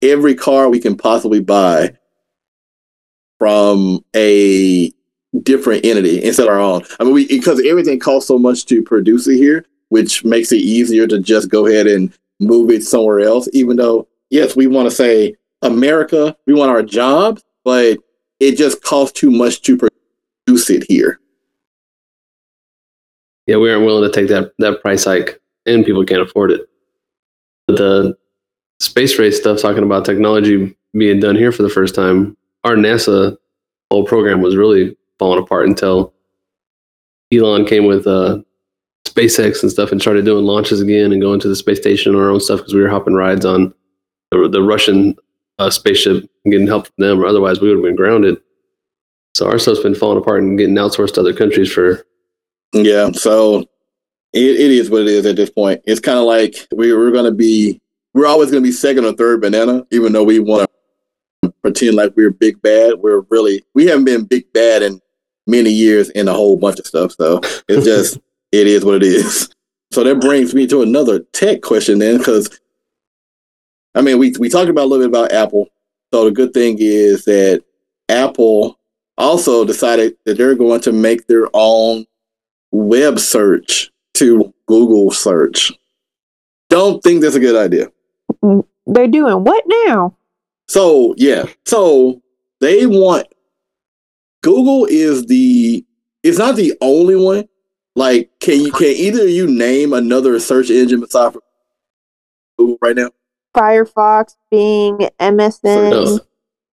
every 0.03 0.35
car 0.35 0.68
we 0.68 0.80
can 0.80 0.97
possibly 0.97 1.41
buy 1.41 1.97
from 3.39 4.05
a 4.14 4.91
different 5.43 5.85
entity 5.85 6.22
instead 6.22 6.49
of 6.49 6.53
our 6.53 6.61
own. 6.61 6.82
I 6.99 7.05
mean, 7.05 7.14
we 7.14 7.28
because 7.28 7.64
everything 7.64 8.01
costs 8.01 8.28
so 8.28 8.39
much 8.39 8.66
to 8.66 8.82
produce 8.82 9.28
it 9.28 9.37
here, 9.37 9.64
which 9.89 10.24
makes 10.24 10.53
it 10.53 10.57
easier 10.57 11.07
to 11.07 11.20
just 11.20 11.49
go 11.49 11.66
ahead 11.66 11.87
and 11.87 12.12
move 12.41 12.70
it 12.70 12.82
somewhere 12.82 13.20
else. 13.20 13.49
Even 13.53 13.76
though, 13.76 14.09
yes, 14.30 14.57
we 14.57 14.66
want 14.66 14.89
to 14.89 14.95
say 14.95 15.37
America, 15.64 16.36
we 16.46 16.54
want 16.54 16.70
our 16.70 16.82
jobs, 16.82 17.42
but 17.64 17.98
it 18.40 18.56
just 18.56 18.82
costs 18.82 19.18
too 19.18 19.30
much 19.30 19.62
to 19.62 19.76
produce 19.76 20.70
it 20.70 20.84
here. 20.88 21.20
Yeah, 23.46 23.56
we 23.56 23.70
aren't 23.70 23.84
willing 23.84 24.10
to 24.10 24.14
take 24.14 24.28
that 24.28 24.52
that 24.58 24.80
price 24.80 25.04
hike, 25.04 25.40
and 25.66 25.84
people 25.84 26.04
can't 26.04 26.22
afford 26.22 26.50
it. 26.50 26.68
But 27.66 27.76
the 27.76 28.16
space 28.80 29.18
race 29.18 29.38
stuff, 29.38 29.60
talking 29.60 29.82
about 29.82 30.04
technology 30.04 30.76
being 30.92 31.20
done 31.20 31.36
here 31.36 31.52
for 31.52 31.62
the 31.62 31.68
first 31.68 31.94
time, 31.94 32.36
our 32.64 32.76
NASA 32.76 33.36
whole 33.90 34.04
program 34.04 34.40
was 34.40 34.56
really 34.56 34.96
falling 35.18 35.42
apart 35.42 35.68
until 35.68 36.14
Elon 37.32 37.64
came 37.64 37.86
with 37.86 38.06
uh, 38.06 38.40
SpaceX 39.06 39.62
and 39.62 39.70
stuff 39.70 39.92
and 39.92 40.00
started 40.00 40.24
doing 40.24 40.44
launches 40.44 40.80
again 40.80 41.12
and 41.12 41.20
going 41.20 41.40
to 41.40 41.48
the 41.48 41.56
space 41.56 41.78
station 41.78 42.14
on 42.14 42.20
our 42.20 42.30
own 42.30 42.40
stuff 42.40 42.60
because 42.60 42.74
we 42.74 42.80
were 42.80 42.88
hopping 42.88 43.14
rides 43.14 43.44
on 43.44 43.72
the, 44.30 44.48
the 44.48 44.62
Russian 44.62 45.16
uh, 45.59 45.70
spaceship 45.70 46.28
and 46.44 46.52
getting 46.52 46.66
help 46.66 46.86
from 46.86 46.94
them, 46.98 47.20
or 47.20 47.26
otherwise 47.26 47.61
we 47.61 47.68
would 47.68 47.76
have 47.76 47.84
been 47.84 47.96
grounded. 47.96 48.38
So 49.34 49.48
our 49.48 49.59
stuff's 49.59 49.80
been 49.80 49.94
falling 49.94 50.18
apart 50.18 50.42
and 50.42 50.59
getting 50.59 50.76
outsourced 50.76 51.14
to 51.14 51.20
other 51.20 51.34
countries 51.34 51.72
for. 51.72 52.07
Yeah, 52.72 53.11
so 53.12 53.61
it, 54.32 54.61
it 54.61 54.70
is 54.70 54.90
what 54.90 55.02
it 55.02 55.09
is 55.09 55.26
at 55.26 55.36
this 55.36 55.50
point. 55.50 55.80
It's 55.84 56.00
kind 56.00 56.18
of 56.18 56.24
like 56.24 56.66
we, 56.74 56.92
we're 56.92 57.12
going 57.12 57.24
to 57.24 57.32
be, 57.32 57.80
we're 58.14 58.26
always 58.26 58.50
going 58.50 58.62
to 58.62 58.68
be 58.68 58.72
second 58.72 59.05
or 59.05 59.12
third 59.12 59.40
banana, 59.40 59.86
even 59.90 60.12
though 60.12 60.24
we 60.24 60.38
want 60.38 60.70
to 61.42 61.52
pretend 61.62 61.96
like 61.96 62.16
we're 62.16 62.30
big 62.30 62.61
bad. 62.62 62.94
We're 62.98 63.22
really, 63.30 63.64
we 63.74 63.86
haven't 63.86 64.05
been 64.05 64.24
big 64.24 64.52
bad 64.52 64.82
in 64.82 65.00
many 65.46 65.70
years 65.70 66.11
in 66.11 66.28
a 66.28 66.32
whole 66.32 66.57
bunch 66.57 66.78
of 66.78 66.86
stuff. 66.86 67.12
So 67.12 67.40
it's 67.68 67.84
just, 67.84 68.18
it 68.52 68.66
is 68.66 68.84
what 68.84 68.96
it 68.96 69.02
is. 69.05 69.50
So 69.92 70.02
that 70.02 70.20
brings 70.20 70.55
me 70.55 70.66
to 70.68 70.82
another 70.82 71.20
tech 71.32 71.62
question 71.62 71.98
then, 72.00 72.18
because 72.18 72.61
I 73.95 74.03
mean, 74.03 74.18
we, 74.18 74.32
we 74.38 74.49
talked 74.49 74.68
about 74.68 74.84
a 74.84 74.86
little 74.86 75.07
bit 75.07 75.11
about 75.11 75.32
Apple. 75.32 75.68
So 76.12 76.24
the 76.24 76.30
good 76.30 76.53
thing 76.53 76.76
is 76.80 77.24
that 77.24 77.64
Apple 78.09 78.78
also 79.16 79.64
decided 79.64 80.16
that 80.24 80.36
they're 80.36 80.55
going 80.55 80.80
to 80.82 80.92
make 80.92 81.26
their 81.26 81.49
own 81.55 82.05
web 82.72 83.18
search 83.18 83.90
to 84.14 84.53
Google 84.66 85.11
search. 85.11 85.72
Don't 86.68 87.03
think 87.03 87.22
that's 87.22 87.36
a 87.36 87.40
good 87.40 87.57
idea. 87.57 87.90
Mm, 88.42 88.64
they're 88.86 89.09
doing 89.09 89.45
what 89.45 89.64
now? 89.86 90.16
So, 90.66 91.14
yeah. 91.16 91.47
So 91.64 92.22
they 92.61 92.86
want 92.86 93.26
Google 94.42 94.86
is 94.86 95.26
the 95.26 95.84
it's 96.22 96.38
not 96.38 96.57
the 96.57 96.74
only 96.80 97.16
one. 97.16 97.45
Like, 97.97 98.30
can 98.40 98.61
you 98.61 98.72
can 98.72 98.88
either 98.88 99.22
of 99.22 99.30
you 99.30 99.47
name 99.47 99.92
another 99.92 100.38
search 100.40 100.70
engine 100.70 101.01
besides 101.01 101.36
Google 102.59 102.78
right 102.82 102.97
now? 102.97 103.11
Firefox, 103.55 104.36
Bing, 104.50 104.98
MSN. 105.20 105.90
No. 105.90 106.20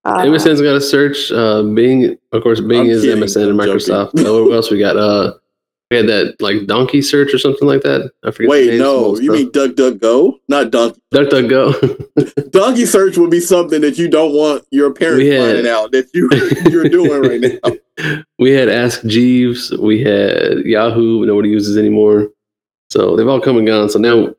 uh, 0.05 0.23
MSN's 0.23 0.61
got 0.61 0.75
a 0.75 0.81
search. 0.81 1.31
Uh, 1.31 1.63
Bing, 1.63 2.17
of 2.31 2.43
course, 2.43 2.59
Bing 2.59 2.81
I'm 2.81 2.89
is 2.89 3.03
kidding. 3.03 3.23
MSN 3.23 3.49
and 3.49 3.59
Microsoft. 3.59 4.15
joking. 4.15 4.27
Uh, 4.27 4.43
what 4.45 4.53
else 4.55 4.71
we 4.71 4.79
got? 4.79 4.97
Uh, 4.97 5.33
we 5.89 5.97
had 5.97 6.07
that 6.07 6.37
like 6.39 6.67
donkey 6.67 7.01
search 7.01 7.33
or 7.33 7.37
something 7.37 7.67
like 7.67 7.81
that. 7.81 8.09
I 8.23 8.31
forget. 8.31 8.49
Wait, 8.49 8.67
names 8.67 8.79
of 8.81 8.85
no, 8.87 9.01
most 9.01 9.23
you 9.23 9.47
stuff. 9.51 9.75
mean 9.75 9.75
DuckDuckGo, 9.99 10.33
not 10.47 10.71
Donkey. 10.71 11.01
DuckDuckGo? 11.13 12.51
Donkey 12.51 12.85
search 12.85 13.17
would 13.17 13.29
be 13.29 13.41
something 13.41 13.81
that 13.81 13.97
you 13.97 14.07
don't 14.09 14.33
want 14.33 14.63
your 14.71 14.93
parents 14.93 15.25
had- 15.29 15.41
finding 15.55 15.67
out 15.67 15.91
that 15.91 16.07
you 16.13 16.29
you're 16.71 16.87
doing 16.87 17.21
right 17.21 17.59
now. 17.97 18.21
we 18.39 18.51
had 18.51 18.69
Ask 18.69 19.03
Jeeves. 19.05 19.71
We 19.77 20.01
had 20.01 20.59
Yahoo. 20.59 21.25
Nobody 21.25 21.49
uses 21.49 21.77
anymore. 21.77 22.29
So 22.89 23.17
they've 23.17 23.27
all 23.27 23.41
come 23.41 23.57
and 23.57 23.67
gone. 23.67 23.89
So 23.89 23.99
now 23.99 24.33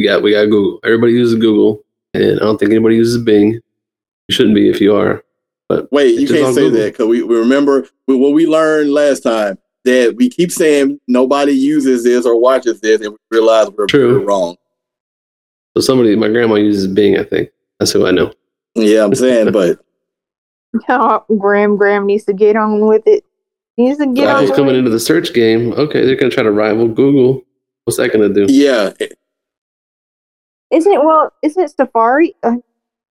we 0.00 0.06
got 0.06 0.22
we 0.22 0.32
got 0.32 0.46
Google. 0.46 0.80
Everybody 0.82 1.12
uses 1.12 1.38
Google, 1.38 1.84
and 2.14 2.40
I 2.40 2.44
don't 2.44 2.56
think 2.58 2.70
anybody 2.70 2.96
uses 2.96 3.22
Bing. 3.22 3.52
You 3.52 4.32
shouldn't 4.34 4.54
be 4.54 4.70
if 4.70 4.80
you 4.80 4.94
are. 4.96 5.22
But 5.68 5.90
Wait, 5.92 6.18
you 6.18 6.26
can't 6.26 6.54
say 6.54 6.62
Google. 6.62 6.80
that 6.80 6.92
because 6.92 7.06
we, 7.06 7.22
we 7.22 7.36
remember 7.36 7.86
we- 8.06 8.16
what 8.16 8.32
we 8.32 8.46
learned 8.46 8.92
last 8.92 9.20
time 9.20 9.58
that 9.84 10.14
we 10.16 10.28
keep 10.30 10.50
saying 10.52 10.98
nobody 11.06 11.52
uses 11.52 12.02
this 12.04 12.24
or 12.26 12.40
watches 12.40 12.80
this, 12.80 13.00
and 13.02 13.10
we 13.12 13.18
realize 13.30 13.68
we're, 13.70 13.86
True. 13.86 14.20
we're 14.20 14.24
wrong. 14.26 14.56
so 15.76 15.80
somebody, 15.82 16.16
my 16.16 16.28
grandma 16.28 16.54
uses 16.54 16.86
Bing. 16.86 17.18
I 17.18 17.24
think 17.24 17.50
that's 17.78 17.92
who 17.92 18.06
I 18.06 18.10
know. 18.10 18.32
Yeah, 18.74 19.04
I'm 19.04 19.14
saying, 19.14 19.52
but 19.52 19.78
Oh, 20.88 21.24
Graham 21.38 21.76
Graham 21.76 22.06
needs 22.06 22.24
to 22.24 22.32
get 22.32 22.56
on 22.56 22.86
with 22.86 23.02
it. 23.06 23.24
He 23.76 23.84
needs 23.84 23.98
to 23.98 24.06
get 24.06 24.28
on 24.28 24.44
Apple's 24.44 24.56
coming 24.56 24.76
into 24.76 24.90
the 24.90 25.00
search 25.00 25.34
game. 25.34 25.72
Okay, 25.72 26.06
they're 26.06 26.16
gonna 26.16 26.30
try 26.30 26.42
to 26.44 26.50
rival 26.52 26.88
Google. 26.88 27.42
What's 27.84 27.96
that 27.96 28.12
gonna 28.12 28.28
do? 28.28 28.46
yeah, 28.48 28.92
Isn't 30.70 30.92
it 30.92 31.02
well? 31.02 31.32
Isn't 31.42 31.64
it 31.64 31.76
Safari? 31.76 32.34
Uh, 32.42 32.56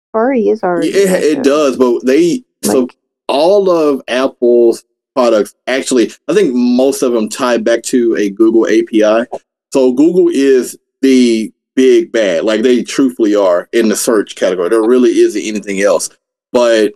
Safari 0.08 0.48
is 0.48 0.62
already. 0.62 0.88
it, 0.88 1.38
it 1.38 1.44
does. 1.44 1.76
But 1.76 2.04
they 2.04 2.44
so 2.62 2.88
all 3.28 3.70
of 3.70 4.02
Apple's 4.08 4.84
products 5.14 5.54
actually, 5.66 6.10
I 6.28 6.34
think 6.34 6.54
most 6.54 7.02
of 7.02 7.12
them 7.12 7.28
tie 7.28 7.58
back 7.58 7.82
to 7.84 8.16
a 8.16 8.30
Google 8.30 8.66
API. 8.66 9.26
So 9.72 9.92
Google 9.92 10.28
is 10.28 10.78
the 11.02 11.52
big 11.74 12.12
bad, 12.12 12.44
like 12.44 12.62
they 12.62 12.82
truthfully 12.82 13.34
are 13.34 13.68
in 13.72 13.88
the 13.88 13.96
search 13.96 14.34
category. 14.34 14.68
There 14.68 14.82
really 14.82 15.10
isn't 15.10 15.42
anything 15.42 15.80
else. 15.80 16.10
But 16.52 16.92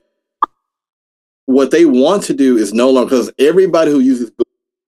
what 1.47 1.71
they 1.71 1.85
want 1.85 2.23
to 2.25 2.35
do 2.35 2.57
is 2.57 2.73
no 2.73 2.91
longer 2.91 3.11
because 3.11 3.33
everybody 3.39 3.91
who 3.91 4.01
uses 4.01 4.33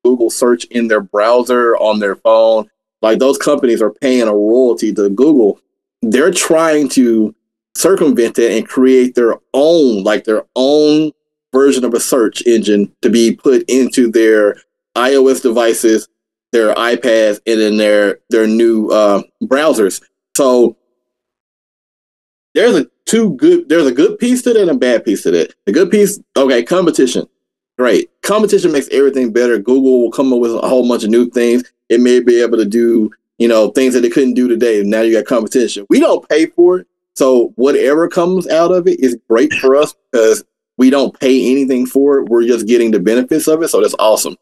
Google 0.04 0.30
search 0.30 0.64
in 0.66 0.88
their 0.88 1.00
browser 1.00 1.76
on 1.76 1.98
their 1.98 2.16
phone, 2.16 2.68
like 3.02 3.18
those 3.18 3.38
companies 3.38 3.82
are 3.82 3.92
paying 3.92 4.22
a 4.22 4.34
royalty 4.34 4.92
to 4.94 5.08
Google. 5.10 5.60
They're 6.02 6.32
trying 6.32 6.88
to 6.90 7.34
circumvent 7.74 8.36
that 8.36 8.52
and 8.52 8.66
create 8.66 9.14
their 9.14 9.36
own, 9.54 10.02
like 10.02 10.24
their 10.24 10.44
own 10.56 11.12
version 11.52 11.84
of 11.84 11.94
a 11.94 12.00
search 12.00 12.42
engine 12.46 12.92
to 13.02 13.10
be 13.10 13.34
put 13.34 13.64
into 13.68 14.10
their 14.10 14.56
iOS 14.96 15.42
devices, 15.42 16.08
their 16.52 16.74
iPads, 16.74 17.40
and 17.46 17.60
in 17.60 17.76
their 17.76 18.18
their 18.30 18.46
new 18.46 18.88
uh, 18.88 19.22
browsers. 19.42 20.02
So 20.36 20.76
there's 22.54 22.76
a 22.76 22.86
two 23.04 23.34
good 23.36 23.68
there's 23.68 23.86
a 23.86 23.92
good 23.92 24.18
piece 24.18 24.42
to 24.42 24.52
that 24.52 24.62
and 24.62 24.70
a 24.70 24.74
bad 24.74 25.04
piece 25.04 25.22
to 25.24 25.30
that. 25.32 25.54
The 25.66 25.72
good 25.72 25.90
piece, 25.90 26.18
okay, 26.36 26.62
competition. 26.62 27.26
Great. 27.78 28.10
Competition 28.22 28.72
makes 28.72 28.88
everything 28.90 29.32
better. 29.32 29.58
Google 29.58 30.00
will 30.00 30.10
come 30.10 30.32
up 30.32 30.38
with 30.38 30.54
a 30.54 30.66
whole 30.66 30.88
bunch 30.88 31.04
of 31.04 31.10
new 31.10 31.28
things. 31.28 31.62
It 31.88 32.00
may 32.00 32.20
be 32.20 32.40
able 32.42 32.58
to 32.58 32.64
do, 32.64 33.10
you 33.38 33.48
know, 33.48 33.70
things 33.70 33.94
that 33.94 34.04
it 34.04 34.12
couldn't 34.12 34.34
do 34.34 34.48
today. 34.48 34.82
Now 34.82 35.02
you 35.02 35.12
got 35.12 35.26
competition. 35.26 35.86
We 35.88 36.00
don't 36.00 36.28
pay 36.28 36.46
for 36.46 36.80
it. 36.80 36.86
So 37.14 37.52
whatever 37.56 38.08
comes 38.08 38.48
out 38.48 38.72
of 38.72 38.86
it 38.86 39.00
is 39.00 39.16
great 39.28 39.52
for 39.54 39.74
us 39.76 39.94
because 40.10 40.44
we 40.76 40.90
don't 40.90 41.18
pay 41.18 41.50
anything 41.50 41.86
for 41.86 42.18
it. 42.18 42.28
We're 42.28 42.46
just 42.46 42.66
getting 42.66 42.90
the 42.90 43.00
benefits 43.00 43.48
of 43.48 43.62
it. 43.62 43.68
So 43.68 43.80
that's 43.80 43.94
awesome. 43.98 44.36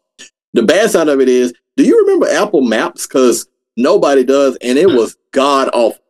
The 0.53 0.63
bad 0.63 0.91
side 0.91 1.07
of 1.07 1.21
it 1.21 1.29
is, 1.29 1.53
do 1.77 1.83
you 1.83 1.99
remember 2.01 2.27
Apple 2.29 2.61
Maps? 2.61 3.07
Because 3.07 3.47
nobody 3.77 4.23
does, 4.23 4.57
and 4.61 4.77
it 4.77 4.87
was 4.87 5.17
god 5.31 5.69
awful. 5.73 6.01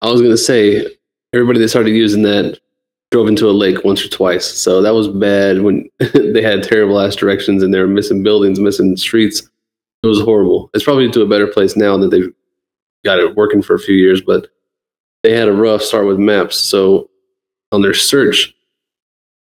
I 0.00 0.10
was 0.10 0.22
gonna 0.22 0.36
say 0.36 0.86
everybody 1.32 1.58
that 1.60 1.68
started 1.68 1.90
using 1.90 2.22
that 2.22 2.58
drove 3.10 3.28
into 3.28 3.48
a 3.48 3.52
lake 3.52 3.84
once 3.84 4.04
or 4.04 4.08
twice. 4.08 4.46
So 4.46 4.82
that 4.82 4.94
was 4.94 5.08
bad 5.08 5.62
when 5.62 5.88
they 5.98 6.42
had 6.42 6.62
terrible 6.62 7.00
ass 7.00 7.16
directions 7.16 7.62
and 7.62 7.72
they 7.72 7.80
were 7.80 7.86
missing 7.86 8.22
buildings, 8.22 8.60
missing 8.60 8.96
streets. 8.96 9.48
It 10.02 10.06
was 10.06 10.20
horrible. 10.20 10.70
It's 10.74 10.84
probably 10.84 11.10
to 11.10 11.22
a 11.22 11.28
better 11.28 11.46
place 11.46 11.76
now 11.76 11.96
that 11.98 12.10
they've 12.10 12.32
got 13.04 13.18
it 13.18 13.34
working 13.36 13.62
for 13.62 13.74
a 13.74 13.80
few 13.80 13.94
years, 13.94 14.20
but 14.20 14.48
they 15.22 15.32
had 15.32 15.48
a 15.48 15.52
rough 15.52 15.82
start 15.82 16.06
with 16.06 16.18
maps. 16.18 16.56
So 16.56 17.10
on 17.72 17.82
their 17.82 17.94
search, 17.94 18.54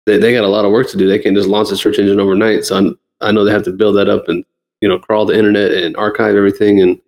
they, 0.07 0.19
they 0.19 0.33
got 0.33 0.45
a 0.45 0.49
lot 0.49 0.65
of 0.65 0.73
work 0.73 0.89
to 0.91 0.97
do. 0.97 1.09
They 1.09 1.19
can't 1.19 1.37
just 1.37 1.49
launch 1.49 1.71
a 1.71 1.77
search 1.77 1.99
engine 1.99 2.21
overnight. 2.21 2.65
So 2.65 2.77
I'm, 2.77 2.99
I 3.21 3.33
know 3.33 3.45
they 3.45 3.53
have 3.53 3.65
to 3.65 3.73
build 3.73 3.97
that 3.97 4.09
up 4.09 4.29
and 4.29 4.45
you 4.81 4.89
know 4.89 4.99
crawl 4.99 5.25
the 5.25 5.37
internet 5.37 5.73
and 5.73 5.97
archive 5.97 6.37
everything 6.37 6.81
and 6.81 7.01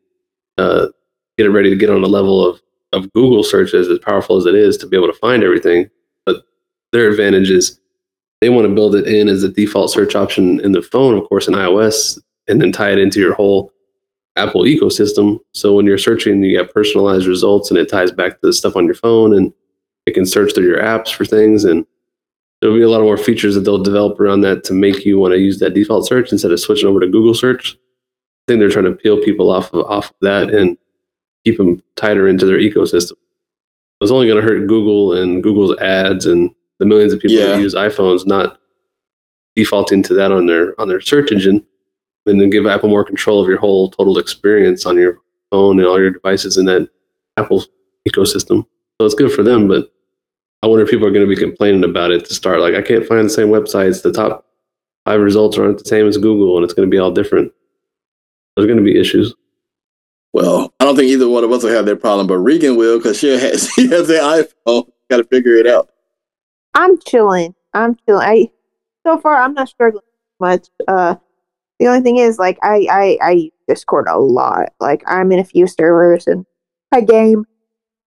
uh, 0.58 0.86
get 1.36 1.46
it 1.46 1.50
ready 1.50 1.70
to 1.70 1.76
get 1.76 1.90
on 1.90 2.02
the 2.02 2.08
level 2.08 2.44
of 2.44 2.60
of 2.92 3.12
Google 3.12 3.44
searches, 3.44 3.88
as 3.88 3.98
powerful 3.98 4.36
as 4.36 4.46
it 4.46 4.54
is 4.54 4.76
to 4.78 4.86
be 4.86 4.96
able 4.96 5.08
to 5.08 5.18
find 5.18 5.42
everything. 5.42 5.90
But 6.24 6.44
their 6.92 7.10
advantage 7.10 7.50
is 7.50 7.78
they 8.40 8.48
want 8.48 8.66
to 8.66 8.74
build 8.74 8.94
it 8.94 9.06
in 9.06 9.28
as 9.28 9.42
a 9.42 9.48
default 9.48 9.90
search 9.90 10.14
option 10.14 10.60
in 10.60 10.72
the 10.72 10.82
phone, 10.82 11.18
of 11.18 11.28
course, 11.28 11.48
in 11.48 11.54
iOS, 11.54 12.18
and 12.48 12.60
then 12.60 12.72
tie 12.72 12.90
it 12.92 12.98
into 12.98 13.20
your 13.20 13.34
whole 13.34 13.72
Apple 14.36 14.62
ecosystem. 14.62 15.38
So 15.52 15.74
when 15.74 15.86
you're 15.86 15.98
searching, 15.98 16.42
you 16.42 16.56
get 16.58 16.72
personalized 16.72 17.26
results 17.26 17.70
and 17.70 17.78
it 17.78 17.88
ties 17.88 18.12
back 18.12 18.32
to 18.32 18.38
the 18.46 18.52
stuff 18.52 18.76
on 18.76 18.84
your 18.84 18.94
phone 18.94 19.34
and 19.34 19.52
it 20.06 20.12
can 20.14 20.26
search 20.26 20.54
through 20.54 20.66
your 20.66 20.80
apps 20.80 21.12
for 21.12 21.24
things. 21.24 21.64
And 21.64 21.86
there'll 22.60 22.76
be 22.76 22.82
a 22.82 22.88
lot 22.90 23.00
more 23.02 23.16
features 23.16 23.54
that 23.54 23.62
they'll 23.62 23.82
develop 23.82 24.20
around 24.20 24.42
that 24.42 24.62
to 24.64 24.74
make 24.74 25.04
you 25.04 25.18
want 25.18 25.32
to 25.32 25.38
use 25.40 25.58
that 25.60 25.74
default 25.74 26.06
search 26.06 26.32
instead 26.32 26.52
of 26.52 26.60
switching 26.60 26.88
over 26.88 27.00
to 27.00 27.06
Google 27.08 27.34
search. 27.34 27.74
I 27.74 28.52
think 28.52 28.60
they're 28.60 28.70
trying 28.70 28.84
to 28.84 28.92
peel 28.92 29.20
people 29.22 29.50
off 29.50 29.72
of 29.72 29.84
off 29.86 30.10
of 30.10 30.16
that 30.20 30.50
and 30.50 30.76
keep 31.44 31.56
them 31.56 31.82
tighter 31.96 32.28
into 32.28 32.46
their 32.46 32.58
ecosystem. 32.58 33.12
It's 34.00 34.10
only 34.12 34.28
going 34.28 34.40
to 34.40 34.46
hurt 34.46 34.66
Google 34.68 35.14
and 35.14 35.42
Google's 35.42 35.76
ads 35.78 36.26
and 36.26 36.54
the 36.78 36.84
millions 36.84 37.12
of 37.14 37.20
people 37.20 37.36
Yeah. 37.38 37.46
that 37.48 37.60
use 37.60 37.74
iPhones 37.74 38.26
not 38.26 38.58
defaulting 39.56 40.02
to 40.04 40.14
that 40.14 40.30
on 40.30 40.46
their 40.46 40.78
on 40.80 40.88
their 40.88 41.00
search 41.00 41.32
engine, 41.32 41.64
and 42.26 42.40
then 42.40 42.50
give 42.50 42.66
Apple 42.66 42.88
more 42.88 43.04
control 43.04 43.40
of 43.40 43.48
your 43.48 43.58
whole 43.58 43.90
total 43.90 44.18
experience 44.18 44.86
on 44.86 44.96
your 44.96 45.18
phone 45.50 45.78
and 45.78 45.86
all 45.86 46.00
your 46.00 46.10
devices 46.10 46.56
in 46.56 46.64
that 46.66 46.88
Apple 47.36 47.64
ecosystem. 48.08 48.66
So 49.00 49.06
it's 49.06 49.14
good 49.14 49.32
for 49.32 49.42
them, 49.42 49.68
but 49.68 49.92
I 50.62 50.66
wonder 50.66 50.84
if 50.84 50.90
people 50.90 51.06
are 51.06 51.12
going 51.12 51.28
to 51.28 51.34
be 51.34 51.40
complaining 51.40 51.84
about 51.84 52.10
it 52.10 52.24
to 52.26 52.34
start. 52.34 52.60
Like, 52.60 52.74
I 52.74 52.82
can't 52.82 53.06
find 53.06 53.26
the 53.26 53.30
same 53.30 53.48
websites. 53.48 54.02
The 54.02 54.12
top 54.12 54.46
five 55.04 55.20
results 55.20 55.58
aren't 55.58 55.78
the 55.78 55.88
same 55.88 56.06
as 56.08 56.16
Google, 56.16 56.56
and 56.56 56.64
it's 56.64 56.74
going 56.74 56.88
to 56.88 56.90
be 56.90 56.98
all 56.98 57.10
different. 57.10 57.52
There's 58.56 58.66
going 58.66 58.78
to 58.78 58.84
be 58.84 58.98
issues. 58.98 59.34
Well, 60.32 60.72
I 60.80 60.84
don't 60.84 60.96
think 60.96 61.08
either 61.08 61.28
one 61.28 61.44
of 61.44 61.52
us 61.52 61.62
will 61.62 61.70
have 61.70 61.86
that 61.86 62.00
problem, 62.00 62.26
but 62.26 62.38
Regan 62.38 62.76
will 62.76 62.98
because 62.98 63.18
she 63.18 63.28
has 63.28 63.70
she 63.74 63.88
has 63.88 64.08
an 64.10 64.16
iPhone. 64.16 64.90
Got 65.08 65.18
to 65.18 65.24
figure 65.24 65.54
it 65.54 65.66
out. 65.66 65.90
I'm 66.74 66.98
chilling. 66.98 67.54
I'm 67.72 67.96
chilling. 68.06 68.26
I 68.26 68.50
so 69.06 69.18
far 69.18 69.36
I'm 69.36 69.54
not 69.54 69.68
struggling 69.68 70.02
much. 70.40 70.68
Uh, 70.88 71.16
the 71.78 71.86
only 71.86 72.00
thing 72.00 72.16
is 72.16 72.38
like 72.38 72.58
I 72.62 72.86
I 72.90 73.18
I 73.22 73.30
use 73.32 73.52
Discord 73.68 74.06
a 74.08 74.18
lot. 74.18 74.72
Like 74.80 75.02
I'm 75.06 75.32
in 75.32 75.38
a 75.38 75.44
few 75.44 75.66
servers 75.66 76.26
and 76.26 76.46
I 76.92 77.00
game. 77.02 77.44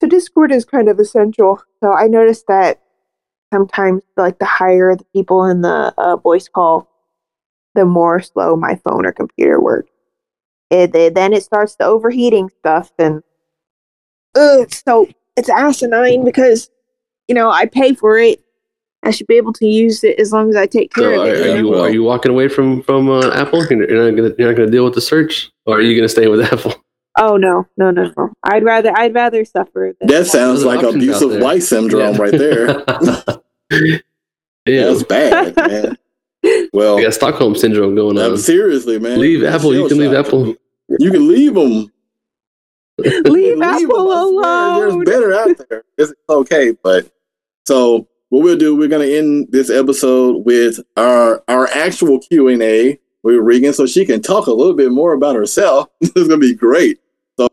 So 0.02 0.08
Discord 0.08 0.52
is 0.52 0.66
kind 0.66 0.90
of 0.90 1.00
essential. 1.00 1.62
So 1.84 1.94
I 1.94 2.08
noticed 2.08 2.46
that 2.48 2.82
sometimes 3.54 4.04
like 4.18 4.40
the 4.40 4.46
higher 4.46 4.96
the 4.96 5.06
people 5.14 5.46
in 5.46 5.62
the 5.62 5.94
uh, 5.98 6.16
voice 6.18 6.48
call, 6.48 6.90
the 7.76 7.86
more 7.86 8.22
slow 8.22 8.56
my 8.56 8.80
phone 8.88 9.06
or 9.06 9.12
computer 9.12 9.62
works. 9.62 9.92
It, 10.70 10.96
it 10.96 11.16
then 11.16 11.34
it 11.34 11.44
starts 11.44 11.76
the 11.76 11.86
overheating 11.86 12.50
stuff 12.60 12.92
and 13.00 13.24
ugh, 14.36 14.72
so 14.72 15.10
it's 15.36 15.50
asinine 15.50 16.24
because 16.24 16.70
you 17.28 17.36
know 17.36 17.50
I 17.50 17.66
pay 17.66 17.94
for 17.94 18.18
it 18.18 18.44
I 19.04 19.12
should 19.12 19.28
be 19.28 19.38
able 19.38 19.54
to 19.54 19.66
use 19.66 20.04
it 20.04 20.20
as 20.20 20.32
long 20.34 20.50
as 20.50 20.56
I 20.56 20.66
take 20.66 20.94
care 20.94 21.16
So 21.16 21.22
of 21.22 21.28
are, 21.28 21.34
it. 21.34 21.42
are 21.42 21.48
you 21.58 21.62
know? 21.64 21.70
you 21.70 21.76
are 21.76 21.90
you 21.90 22.04
walking 22.04 22.32
away 22.32 22.48
from 22.50 22.82
from 22.84 23.10
uh, 23.10 23.32
Apple? 23.34 23.66
You're 23.66 23.80
not 24.06 24.16
going 24.18 24.30
to 24.32 24.36
you're 24.38 24.50
not 24.50 24.58
going 24.58 24.68
to 24.68 24.72
deal 24.72 24.84
with 24.86 24.94
the 24.96 25.02
search, 25.02 25.52
or 25.66 25.78
are 25.78 25.82
you 25.82 25.96
going 25.96 26.04
to 26.06 26.10
stay 26.10 26.28
with 26.28 26.42
Apple? 26.54 26.74
Oh 27.18 27.38
no, 27.38 27.66
no, 27.78 27.92
no, 27.92 28.12
no! 28.18 28.30
I'd 28.44 28.64
rather 28.64 28.92
I'd 28.96 29.14
rather 29.14 29.44
suffer. 29.46 29.94
Than 30.00 30.08
That 30.10 30.26
sounds 30.28 30.64
like 30.66 30.80
options 30.84 30.96
out 30.96 30.96
abusive 30.96 31.30
there. 31.32 31.42
wife 31.44 31.64
syndrome 31.64 32.16
Yeah. 32.16 32.22
right 32.22 32.32
there. 32.32 32.84
yeah, 34.66 34.86
That's 34.86 35.04
bad, 35.04 35.56
man. 35.56 35.98
Well, 36.72 36.96
we 36.96 37.04
got 37.04 37.14
Stockholm 37.14 37.56
syndrome 37.56 37.96
going 37.96 38.18
on. 38.18 38.38
seriously, 38.38 39.00
man. 39.00 39.20
Leave 39.20 39.44
Apple. 39.44 39.74
You 39.74 39.88
can 39.88 39.98
leave 39.98 40.14
Apple. 40.14 40.56
You 41.00 41.12
can 41.12 41.28
leave 41.28 41.54
them. 41.54 41.92
leave 42.98 43.26
leave 43.26 43.62
Apple 43.62 44.12
alone. 44.12 45.04
There's 45.06 45.20
better 45.20 45.34
out 45.34 45.68
there. 45.70 45.84
It's 45.98 46.14
okay, 46.30 46.72
but 46.84 47.12
so 47.66 48.08
what 48.30 48.44
we'll 48.44 48.58
do, 48.58 48.76
we're 48.76 48.88
gonna 48.88 49.06
end 49.06 49.48
this 49.52 49.70
episode 49.70 50.46
with 50.46 50.80
our 50.98 51.44
our 51.48 51.68
actual 51.70 52.20
Q 52.20 52.48
and 52.50 52.62
A 52.62 53.00
with 53.24 53.36
Regan, 53.38 53.74
so 53.74 53.86
she 53.86 54.06
can 54.06 54.22
talk 54.22 54.48
a 54.48 54.52
little 54.54 54.76
bit 54.76 54.92
more 54.92 55.14
about 55.14 55.36
herself. 55.36 55.90
this 56.02 56.12
is 56.16 56.28
gonna 56.28 56.40
be 56.40 56.56
great. 56.56 57.00
So, 57.38 57.48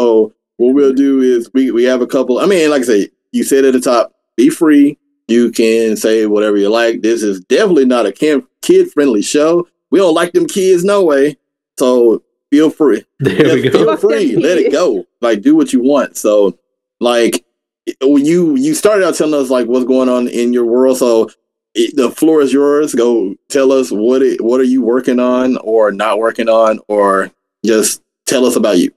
so 0.00 0.32
what 0.56 0.74
we'll 0.74 0.94
do 0.94 1.20
is 1.20 1.50
we 1.52 1.70
we 1.70 1.84
have 1.84 2.02
a 2.02 2.06
couple. 2.06 2.38
I 2.38 2.46
mean, 2.46 2.70
like 2.70 2.82
I 2.82 2.84
say, 2.84 3.08
you 3.32 3.44
said 3.44 3.64
at 3.64 3.72
the 3.72 3.80
top, 3.80 4.14
be 4.36 4.48
free. 4.48 4.98
You 5.28 5.50
can 5.50 5.96
say 5.96 6.26
whatever 6.26 6.56
you 6.56 6.68
like. 6.68 7.00
This 7.00 7.22
is 7.22 7.40
definitely 7.40 7.84
not 7.86 8.06
a 8.06 8.12
kid 8.12 8.90
friendly 8.92 9.22
show. 9.22 9.66
We 9.90 9.98
don't 9.98 10.14
like 10.14 10.32
them 10.32 10.46
kids 10.46 10.84
no 10.84 11.04
way. 11.04 11.36
So 11.78 12.22
feel 12.50 12.68
free 12.70 13.02
There 13.18 13.54
we 13.54 13.68
go. 13.70 13.70
feel 13.70 13.96
free. 13.96 14.36
Let 14.36 14.58
it 14.58 14.72
go. 14.72 15.06
Like 15.20 15.40
do 15.42 15.54
what 15.56 15.72
you 15.72 15.82
want. 15.82 16.16
So 16.16 16.58
like 17.00 17.32
when 17.34 17.51
you 17.86 18.54
you 18.56 18.74
started 18.74 19.06
out 19.06 19.14
telling 19.14 19.40
us 19.40 19.50
like 19.50 19.66
what's 19.66 19.84
going 19.84 20.08
on 20.08 20.28
in 20.28 20.52
your 20.52 20.64
world. 20.64 20.98
So 20.98 21.30
it, 21.74 21.96
the 21.96 22.10
floor 22.10 22.40
is 22.42 22.52
yours. 22.52 22.94
Go 22.94 23.34
tell 23.48 23.72
us 23.72 23.90
what 23.90 24.22
it 24.22 24.40
what 24.40 24.60
are 24.60 24.64
you 24.64 24.82
working 24.82 25.18
on 25.18 25.56
or 25.58 25.90
not 25.90 26.18
working 26.18 26.48
on 26.48 26.80
or 26.88 27.30
just 27.64 28.02
tell 28.26 28.44
us 28.44 28.56
about 28.56 28.78
you. 28.78 28.92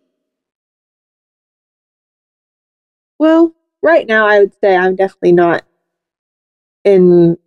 Well, 3.18 3.54
right 3.82 4.08
now 4.08 4.28
I 4.28 4.40
would 4.40 4.54
say 4.62 4.76
I'm 4.76 4.96
definitely 4.96 5.32
not 5.32 5.64
in 6.84 7.38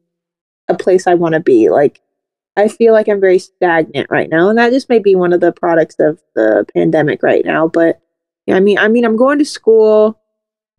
a 0.68 0.74
place 0.74 1.06
I 1.06 1.14
want 1.14 1.34
to 1.34 1.40
be. 1.40 1.70
Like 1.70 2.00
I 2.56 2.68
feel 2.68 2.92
like 2.92 3.08
I'm 3.08 3.20
very 3.20 3.38
stagnant 3.38 4.10
right 4.10 4.28
now, 4.28 4.48
and 4.48 4.58
that 4.58 4.72
just 4.72 4.88
may 4.88 4.98
be 4.98 5.14
one 5.14 5.32
of 5.32 5.40
the 5.40 5.52
products 5.52 5.96
of 6.00 6.20
the 6.34 6.66
pandemic 6.74 7.22
right 7.22 7.44
now. 7.44 7.68
But 7.68 8.00
I 8.50 8.60
mean, 8.60 8.78
I 8.78 8.88
mean, 8.88 9.04
I'm 9.04 9.16
going 9.16 9.38
to 9.38 9.44
school, 9.44 10.18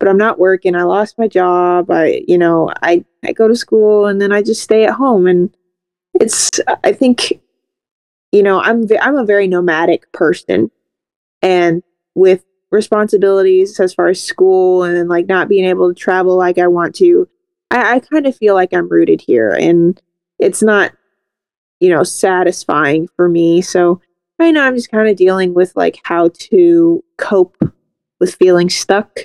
but 0.00 0.08
I'm 0.08 0.18
not 0.18 0.40
working. 0.40 0.74
I 0.74 0.82
lost 0.82 1.18
my 1.18 1.28
job. 1.28 1.90
I, 1.90 2.24
you 2.26 2.38
know, 2.38 2.72
I 2.82 3.04
I 3.24 3.32
go 3.32 3.46
to 3.46 3.54
school 3.54 4.06
and 4.06 4.20
then 4.20 4.32
I 4.32 4.42
just 4.42 4.62
stay 4.62 4.84
at 4.86 4.94
home, 4.94 5.28
and 5.28 5.54
it's. 6.14 6.50
I 6.82 6.92
think, 6.92 7.40
you 8.32 8.42
know, 8.42 8.60
I'm 8.60 8.88
I'm 9.00 9.16
a 9.16 9.24
very 9.24 9.46
nomadic 9.46 10.10
person, 10.10 10.72
and 11.42 11.84
with 12.16 12.44
responsibilities 12.70 13.78
as 13.80 13.94
far 13.94 14.08
as 14.08 14.22
school 14.22 14.84
and 14.84 14.96
then 14.96 15.08
like 15.08 15.26
not 15.26 15.48
being 15.48 15.64
able 15.64 15.92
to 15.92 16.00
travel 16.00 16.36
like 16.36 16.58
I 16.58 16.68
want 16.68 16.94
to, 16.96 17.28
I, 17.70 17.96
I 17.96 18.00
kind 18.00 18.26
of 18.26 18.36
feel 18.36 18.54
like 18.54 18.72
I'm 18.72 18.88
rooted 18.88 19.20
here 19.20 19.50
and 19.50 20.00
it's 20.38 20.62
not, 20.62 20.92
you 21.80 21.90
know, 21.90 22.04
satisfying 22.04 23.08
for 23.16 23.28
me. 23.28 23.60
So 23.60 24.00
right 24.38 24.52
now 24.52 24.66
I'm 24.66 24.76
just 24.76 24.90
kind 24.90 25.08
of 25.08 25.16
dealing 25.16 25.52
with 25.52 25.74
like 25.74 25.98
how 26.04 26.30
to 26.32 27.02
cope 27.18 27.56
with 28.20 28.36
feeling 28.36 28.70
stuck. 28.70 29.18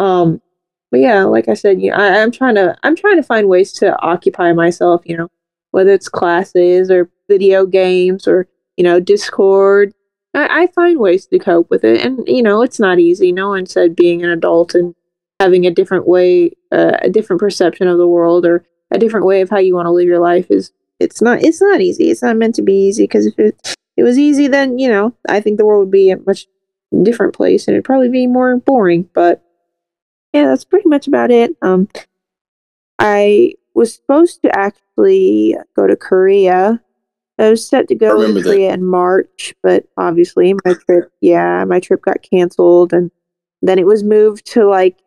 Um, 0.00 0.40
but 0.90 1.00
yeah, 1.00 1.24
like 1.24 1.48
I 1.48 1.54
said, 1.54 1.80
you 1.80 1.90
know, 1.90 1.96
I, 1.96 2.20
I'm 2.20 2.32
trying 2.32 2.56
to 2.56 2.76
I'm 2.82 2.96
trying 2.96 3.16
to 3.16 3.22
find 3.22 3.48
ways 3.48 3.72
to 3.74 3.96
occupy 4.00 4.52
myself, 4.52 5.02
you 5.04 5.16
know, 5.16 5.28
whether 5.70 5.92
it's 5.92 6.08
classes 6.08 6.90
or 6.90 7.10
video 7.28 7.66
games 7.66 8.26
or, 8.26 8.48
you 8.76 8.82
know, 8.82 8.98
Discord 8.98 9.92
I, 10.34 10.62
I 10.62 10.66
find 10.68 10.98
ways 10.98 11.26
to 11.26 11.38
cope 11.38 11.70
with 11.70 11.84
it, 11.84 12.04
and 12.04 12.26
you 12.26 12.42
know, 12.42 12.62
it's 12.62 12.80
not 12.80 12.98
easy. 12.98 13.32
No 13.32 13.48
one 13.48 13.66
said 13.66 13.96
being 13.96 14.22
an 14.22 14.30
adult 14.30 14.74
and 14.74 14.94
having 15.38 15.66
a 15.66 15.70
different 15.70 16.06
way, 16.06 16.52
uh, 16.72 16.98
a 17.02 17.10
different 17.10 17.40
perception 17.40 17.88
of 17.88 17.98
the 17.98 18.06
world, 18.06 18.46
or 18.46 18.64
a 18.90 18.98
different 18.98 19.26
way 19.26 19.40
of 19.40 19.50
how 19.50 19.58
you 19.58 19.74
want 19.74 19.86
to 19.86 19.90
live 19.90 20.06
your 20.06 20.20
life 20.20 20.50
is. 20.50 20.72
It's 20.98 21.22
not. 21.22 21.42
It's 21.42 21.60
not 21.60 21.80
easy. 21.80 22.10
It's 22.10 22.22
not 22.22 22.36
meant 22.36 22.54
to 22.56 22.62
be 22.62 22.74
easy. 22.74 23.04
Because 23.04 23.26
if 23.26 23.38
it, 23.38 23.74
it 23.96 24.02
was 24.02 24.18
easy, 24.18 24.46
then 24.46 24.78
you 24.78 24.88
know, 24.88 25.14
I 25.28 25.40
think 25.40 25.58
the 25.58 25.66
world 25.66 25.80
would 25.80 25.90
be 25.90 26.10
a 26.10 26.18
much 26.18 26.46
different 27.02 27.34
place, 27.34 27.66
and 27.66 27.74
it'd 27.74 27.84
probably 27.84 28.10
be 28.10 28.26
more 28.26 28.56
boring. 28.56 29.08
But 29.14 29.42
yeah, 30.32 30.46
that's 30.46 30.64
pretty 30.64 30.88
much 30.88 31.06
about 31.06 31.30
it. 31.30 31.56
Um, 31.62 31.88
I 32.98 33.54
was 33.74 33.94
supposed 33.94 34.42
to 34.42 34.58
actually 34.58 35.56
go 35.74 35.86
to 35.86 35.96
Korea 35.96 36.80
I 37.40 37.48
was 37.48 37.66
set 37.66 37.88
to 37.88 37.94
go 37.94 38.26
to 38.26 38.32
that. 38.34 38.42
Korea 38.42 38.74
in 38.74 38.84
March, 38.84 39.54
but 39.62 39.86
obviously 39.96 40.52
my 40.64 40.74
trip, 40.74 41.10
yeah, 41.20 41.64
my 41.64 41.80
trip 41.80 42.02
got 42.02 42.22
canceled, 42.22 42.92
and 42.92 43.10
then 43.62 43.78
it 43.78 43.86
was 43.86 44.04
moved 44.04 44.44
to 44.52 44.66
like 44.66 44.98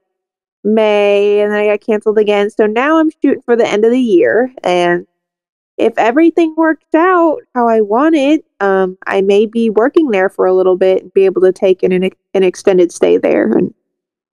May, 0.63 1.41
and 1.41 1.51
then 1.51 1.59
I 1.59 1.67
got 1.67 1.85
canceled 1.85 2.17
again. 2.17 2.49
So 2.49 2.65
now 2.65 2.97
I'm 2.97 3.11
shooting 3.21 3.43
for 3.43 3.55
the 3.55 3.67
end 3.67 3.85
of 3.85 3.91
the 3.91 3.99
year, 3.99 4.51
and 4.63 5.05
if 5.77 5.93
everything 5.97 6.55
works 6.57 6.93
out 6.95 7.41
how 7.53 7.67
I 7.67 7.81
want 7.81 8.15
it, 8.15 8.43
um, 8.59 8.97
I 9.05 9.21
may 9.21 9.45
be 9.45 9.69
working 9.69 10.09
there 10.09 10.29
for 10.29 10.47
a 10.47 10.53
little 10.53 10.77
bit 10.77 11.03
and 11.03 11.13
be 11.13 11.25
able 11.25 11.41
to 11.41 11.53
take 11.53 11.83
an 11.83 11.91
an 11.93 12.43
extended 12.43 12.91
stay 12.91 13.17
there. 13.17 13.51
And 13.51 13.75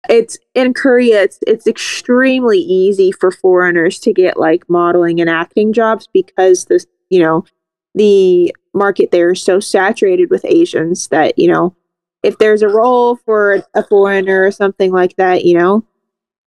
it's 0.09 0.37
in 0.55 0.73
Korea. 0.73 1.23
It's 1.23 1.39
it's 1.45 1.67
extremely 1.67 2.59
easy 2.59 3.11
for 3.11 3.31
foreigners 3.31 3.99
to 3.99 4.13
get 4.13 4.39
like 4.39 4.69
modeling 4.69 5.21
and 5.21 5.29
acting 5.29 5.73
jobs 5.73 6.07
because 6.11 6.65
this, 6.65 6.85
you 7.09 7.19
know, 7.19 7.45
the 7.93 8.55
market 8.73 9.11
there 9.11 9.31
is 9.31 9.43
so 9.43 9.59
saturated 9.59 10.29
with 10.29 10.45
Asians 10.45 11.07
that, 11.09 11.37
you 11.37 11.51
know, 11.51 11.75
if 12.23 12.37
there's 12.37 12.61
a 12.61 12.67
role 12.69 13.15
for 13.17 13.63
a 13.73 13.83
foreigner 13.83 14.45
or 14.45 14.51
something 14.51 14.91
like 14.91 15.15
that, 15.17 15.43
you 15.45 15.57
know, 15.57 15.85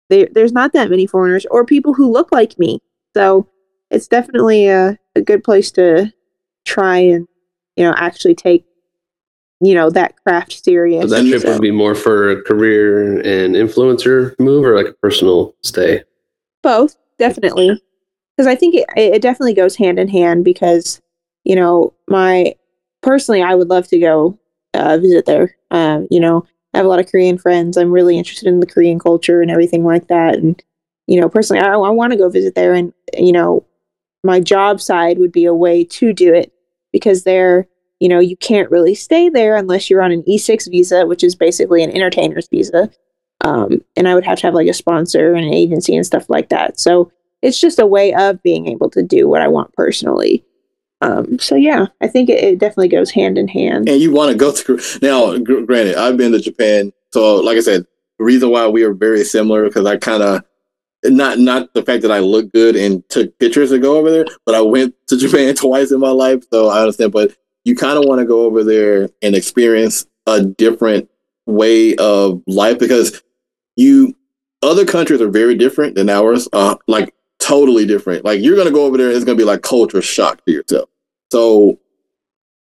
there, 0.09 0.27
there's 0.31 0.51
not 0.51 0.73
that 0.73 0.89
many 0.89 1.07
foreigners 1.07 1.45
or 1.49 1.65
people 1.65 1.93
who 1.93 2.11
look 2.11 2.31
like 2.31 2.59
me. 2.59 2.79
So 3.15 3.47
it's 3.89 4.07
definitely 4.07 4.67
a, 4.67 4.97
a 5.15 5.21
good 5.21 5.43
place 5.43 5.71
to 5.71 6.11
try 6.65 6.97
and, 6.97 7.27
you 7.75 7.83
know, 7.83 7.93
actually 7.97 8.35
take, 8.35 8.65
you 9.61 9.73
know, 9.75 9.89
that 9.91 10.15
craft 10.23 10.63
serious. 10.63 11.09
So 11.09 11.15
that 11.15 11.29
trip 11.29 11.41
So- 11.41 11.53
would 11.53 11.61
be 11.61 11.71
more 11.71 11.95
for 11.95 12.29
a 12.31 12.41
career 12.41 13.19
and 13.19 13.55
influencer 13.55 14.37
move, 14.39 14.65
or 14.65 14.75
like 14.75 14.87
a 14.87 14.93
personal 14.93 15.55
stay. 15.61 16.03
both 16.63 16.95
definitely. 17.17 17.81
Because 18.35 18.47
i 18.47 18.55
think 18.55 18.73
it, 18.75 18.85
it 18.97 19.21
definitely 19.21 19.53
goes 19.53 19.75
hand 19.75 19.99
in 19.99 20.07
hand 20.07 20.43
because 20.43 20.99
you 21.43 21.55
know 21.55 21.93
my 22.07 22.55
personally 23.03 23.41
i 23.43 23.53
would 23.53 23.69
love 23.69 23.87
to 23.89 23.99
go 23.99 24.37
uh, 24.73 24.97
visit 24.97 25.25
there. 25.25 25.55
Um, 25.69 26.07
you 26.09 26.19
know 26.19 26.45
i 26.73 26.77
have 26.77 26.85
a 26.85 26.89
lot 26.89 26.99
of 26.99 27.07
korean 27.11 27.37
friends. 27.37 27.77
I'm 27.77 27.91
really 27.91 28.17
interested 28.17 28.47
in 28.47 28.59
the 28.59 28.65
korean 28.65 28.99
culture 28.99 29.41
and 29.41 29.51
everything 29.51 29.83
like 29.83 30.07
that. 30.07 30.35
And 30.35 30.61
you 31.07 31.19
know, 31.19 31.27
personally, 31.29 31.61
I, 31.61 31.73
I 31.73 31.89
want 31.89 32.11
to 32.13 32.17
go 32.17 32.29
visit 32.29 32.55
there, 32.55 32.73
and 32.73 32.93
you 33.17 33.31
know, 33.33 33.65
my 34.23 34.39
job 34.39 34.79
side 34.79 35.17
would 35.17 35.31
be 35.31 35.45
a 35.45 35.53
way 35.53 35.83
to 35.83 36.13
do 36.13 36.33
it 36.33 36.53
because 36.93 37.23
there, 37.23 37.67
you 38.01 38.09
know, 38.09 38.19
you 38.19 38.35
can't 38.35 38.71
really 38.71 38.95
stay 38.95 39.29
there 39.29 39.55
unless 39.55 39.87
you're 39.87 40.01
on 40.01 40.11
an 40.11 40.23
E6 40.23 40.71
visa, 40.71 41.05
which 41.05 41.23
is 41.23 41.35
basically 41.35 41.83
an 41.83 41.91
entertainer's 41.91 42.47
visa. 42.47 42.89
Um, 43.41 43.81
and 43.95 44.07
I 44.07 44.15
would 44.15 44.25
have 44.25 44.39
to 44.39 44.47
have 44.47 44.55
like 44.55 44.67
a 44.67 44.73
sponsor 44.73 45.35
and 45.35 45.45
an 45.45 45.53
agency 45.53 45.95
and 45.95 46.03
stuff 46.03 46.27
like 46.27 46.49
that. 46.49 46.79
So 46.79 47.11
it's 47.43 47.61
just 47.61 47.77
a 47.77 47.85
way 47.85 48.11
of 48.15 48.41
being 48.41 48.67
able 48.67 48.89
to 48.89 49.03
do 49.03 49.27
what 49.27 49.43
I 49.43 49.47
want 49.47 49.71
personally. 49.73 50.43
Um, 51.01 51.37
so 51.37 51.55
yeah, 51.55 51.87
I 52.01 52.07
think 52.07 52.29
it, 52.29 52.43
it, 52.43 52.59
definitely 52.59 52.87
goes 52.87 53.11
hand 53.11 53.37
in 53.37 53.47
hand. 53.47 53.87
And 53.87 54.01
you 54.01 54.11
want 54.11 54.31
to 54.31 54.37
go 54.37 54.51
to 54.77 54.79
now? 55.03 55.37
Gr- 55.37 55.61
granted, 55.61 55.95
I've 55.95 56.17
been 56.17 56.31
to 56.31 56.39
Japan, 56.39 56.91
so 57.13 57.35
like 57.35 57.57
I 57.57 57.61
said, 57.61 57.85
the 58.17 58.25
reason 58.25 58.49
why 58.49 58.67
we 58.67 58.83
are 58.83 58.93
very 58.93 59.23
similar 59.23 59.65
because 59.65 59.85
I 59.85 59.97
kind 59.97 60.23
of 60.23 60.43
not 61.03 61.37
not 61.39 61.73
the 61.73 61.83
fact 61.83 62.01
that 62.03 62.11
I 62.11 62.19
look 62.19 62.51
good 62.51 62.75
and 62.75 63.07
took 63.09 63.37
pictures 63.39 63.69
to 63.71 63.79
go 63.79 63.97
over 63.97 64.11
there, 64.11 64.25
but 64.45 64.55
I 64.55 64.61
went 64.61 64.95
to 65.07 65.17
Japan 65.19 65.53
twice 65.55 65.91
in 65.91 65.99
my 65.99 66.11
life, 66.11 66.43
so 66.51 66.67
I 66.67 66.81
understand. 66.81 67.11
But 67.11 67.35
you 67.63 67.75
kind 67.75 67.97
of 67.97 68.05
want 68.05 68.19
to 68.19 68.25
go 68.25 68.45
over 68.45 68.63
there 68.63 69.09
and 69.21 69.35
experience 69.35 70.05
a 70.27 70.43
different 70.43 71.09
way 71.45 71.95
of 71.95 72.41
life 72.47 72.79
because 72.79 73.21
you 73.75 74.15
other 74.61 74.85
countries 74.85 75.21
are 75.21 75.29
very 75.29 75.55
different 75.55 75.95
than 75.95 76.09
ours. 76.09 76.47
Uh, 76.53 76.75
like 76.87 77.13
totally 77.39 77.85
different. 77.85 78.23
Like 78.23 78.41
you're 78.41 78.55
gonna 78.55 78.71
go 78.71 78.85
over 78.85 78.97
there, 78.97 79.07
and 79.07 79.15
it's 79.15 79.25
gonna 79.25 79.37
be 79.37 79.43
like 79.43 79.61
culture 79.61 80.01
shock 80.01 80.43
to 80.45 80.51
yourself. 80.51 80.89
So 81.31 81.79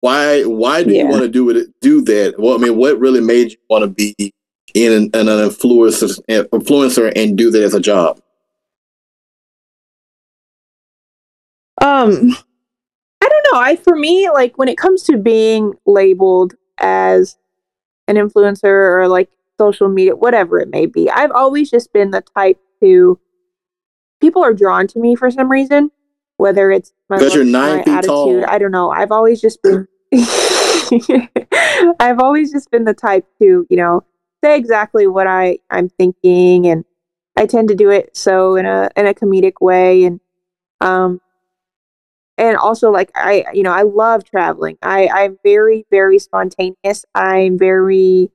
why 0.01 0.43
why 0.43 0.83
do 0.83 0.93
yeah. 0.93 1.03
you 1.03 1.09
want 1.09 1.23
to 1.23 1.29
do 1.29 1.49
it? 1.51 1.69
Do 1.81 2.03
that? 2.03 2.35
Well, 2.39 2.55
I 2.55 2.59
mean, 2.59 2.77
what 2.77 2.99
really 2.99 3.21
made 3.21 3.53
you 3.53 3.59
want 3.71 3.85
to 3.85 3.89
be 3.89 4.33
in 4.75 4.93
an, 4.93 5.05
an 5.15 5.27
influencer 5.27 6.19
influencer 6.29 7.13
and 7.17 7.39
do 7.39 7.51
that 7.51 7.63
as 7.63 7.75
a 7.75 7.81
job? 7.81 8.21
Um, 11.81 12.37
know. 13.55 13.61
I 13.61 13.77
for 13.77 13.97
me, 13.97 14.29
like 14.31 14.59
when 14.59 14.69
it 14.69 14.79
comes 14.79 15.03
to 15.05 15.17
being 15.17 15.75
labeled 15.87 16.55
as 16.79 17.37
an 18.09 18.17
influencer 18.17 18.65
or 18.65 19.09
like 19.09 19.31
social 19.59 19.89
media, 19.89 20.17
whatever 20.17 20.61
it 20.61 20.69
may 20.69 20.87
be, 20.87 21.11
I've 21.11 21.33
always 21.33 21.71
just 21.71 21.93
been 21.93 22.11
the 22.11 22.23
type 22.37 22.59
to 22.81 23.19
people 24.21 24.43
are 24.43 24.55
drawn 24.55 24.87
to 24.89 24.99
me 24.99 25.17
for 25.17 25.31
some 25.31 25.51
reason, 25.51 25.91
whether 26.37 26.71
it's 26.71 26.93
my, 27.09 27.19
looks, 27.19 27.35
you're 27.35 27.45
nine 27.45 27.83
my 27.87 27.93
attitude. 27.93 28.07
Tall. 28.07 28.47
I 28.47 28.59
don't 28.59 28.73
know. 28.73 28.91
I've 28.91 29.13
always 29.13 29.41
just 29.41 29.63
been. 29.63 29.87
I've 32.01 32.21
always 32.21 32.53
just 32.53 32.71
been 32.71 32.85
the 32.85 32.95
type 32.95 33.27
to, 33.41 33.67
you 33.69 33.77
know, 33.77 34.05
say 34.43 34.57
exactly 34.57 35.07
what 35.07 35.27
I 35.27 35.59
I'm 35.71 35.89
thinking, 35.89 36.67
and 36.67 36.85
I 37.37 37.47
tend 37.47 37.69
to 37.69 37.75
do 37.75 37.91
it 37.91 38.17
so 38.17 38.57
in 38.57 38.67
a 38.67 38.91
in 38.97 39.07
a 39.07 39.15
comedic 39.15 39.55
way, 39.61 40.05
and 40.05 40.21
um, 40.81 41.21
and 42.39 42.57
also 42.57 42.91
like 42.91 43.11
I 43.15 43.45
you 43.53 43.63
know 43.63 43.73
I 43.73 43.83
love 43.83 44.25
traveling. 44.25 44.79
I 44.83 45.09
I'm 45.09 45.39
very 45.43 45.87
very 45.91 46.19
spontaneous. 46.19 47.05
I'm 47.15 47.59
very 47.59 48.31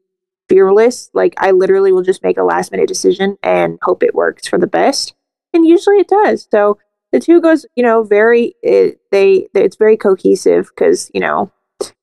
fearless. 0.48 1.10
Like 1.14 1.36
I 1.38 1.52
literally 1.52 1.92
will 1.92 2.04
just 2.04 2.24
make 2.24 2.38
a 2.38 2.44
last 2.44 2.72
minute 2.72 2.88
decision 2.88 3.38
and 3.44 3.80
hope 3.82 4.04
it 4.04 4.16
works 4.16 4.48
for 4.48 4.58
the 4.58 4.68
best, 4.68 5.14
and 5.54 5.66
usually 5.66 5.98
it 5.98 6.08
does. 6.08 6.48
So 6.52 6.78
the 7.12 7.20
two 7.20 7.42
goes 7.42 7.66
you 7.76 7.84
know 7.84 8.04
very 8.04 8.56
it, 8.62 9.00
they 9.12 9.48
it's 9.54 9.78
very 9.78 9.98
cohesive 9.98 10.70
because 10.70 11.12
you 11.14 11.20
know 11.20 11.52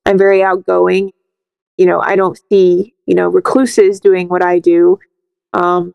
I'm 0.05 0.19
very 0.19 0.43
outgoing 0.43 1.13
you 1.77 1.87
know, 1.87 2.01
I 2.01 2.17
don't 2.17 2.41
see, 2.51 2.95
you 3.07 3.15
know, 3.15 3.29
recluses 3.29 4.01
doing 4.01 4.29
what 4.29 4.43
I 4.43 4.59
do. 4.59 4.99
Um, 5.53 5.93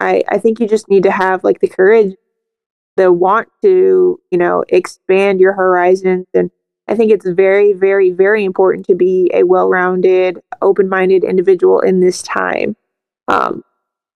I, 0.00 0.22
I 0.28 0.38
think 0.38 0.60
you 0.60 0.68
just 0.68 0.88
need 0.88 1.04
to 1.04 1.10
have 1.10 1.44
like 1.44 1.60
the 1.60 1.68
courage, 1.68 2.14
the 2.96 3.12
want 3.12 3.48
to, 3.62 4.20
you 4.30 4.38
know, 4.38 4.64
expand 4.68 5.40
your 5.40 5.52
horizons. 5.52 6.26
And 6.34 6.50
I 6.88 6.94
think 6.94 7.12
it's 7.12 7.28
very, 7.28 7.72
very, 7.72 8.10
very 8.10 8.44
important 8.44 8.86
to 8.86 8.94
be 8.94 9.30
a 9.34 9.44
well 9.44 9.68
rounded, 9.68 10.40
open 10.62 10.88
minded 10.88 11.24
individual 11.24 11.80
in 11.80 12.00
this 12.00 12.22
time. 12.22 12.76
Um, 13.28 13.62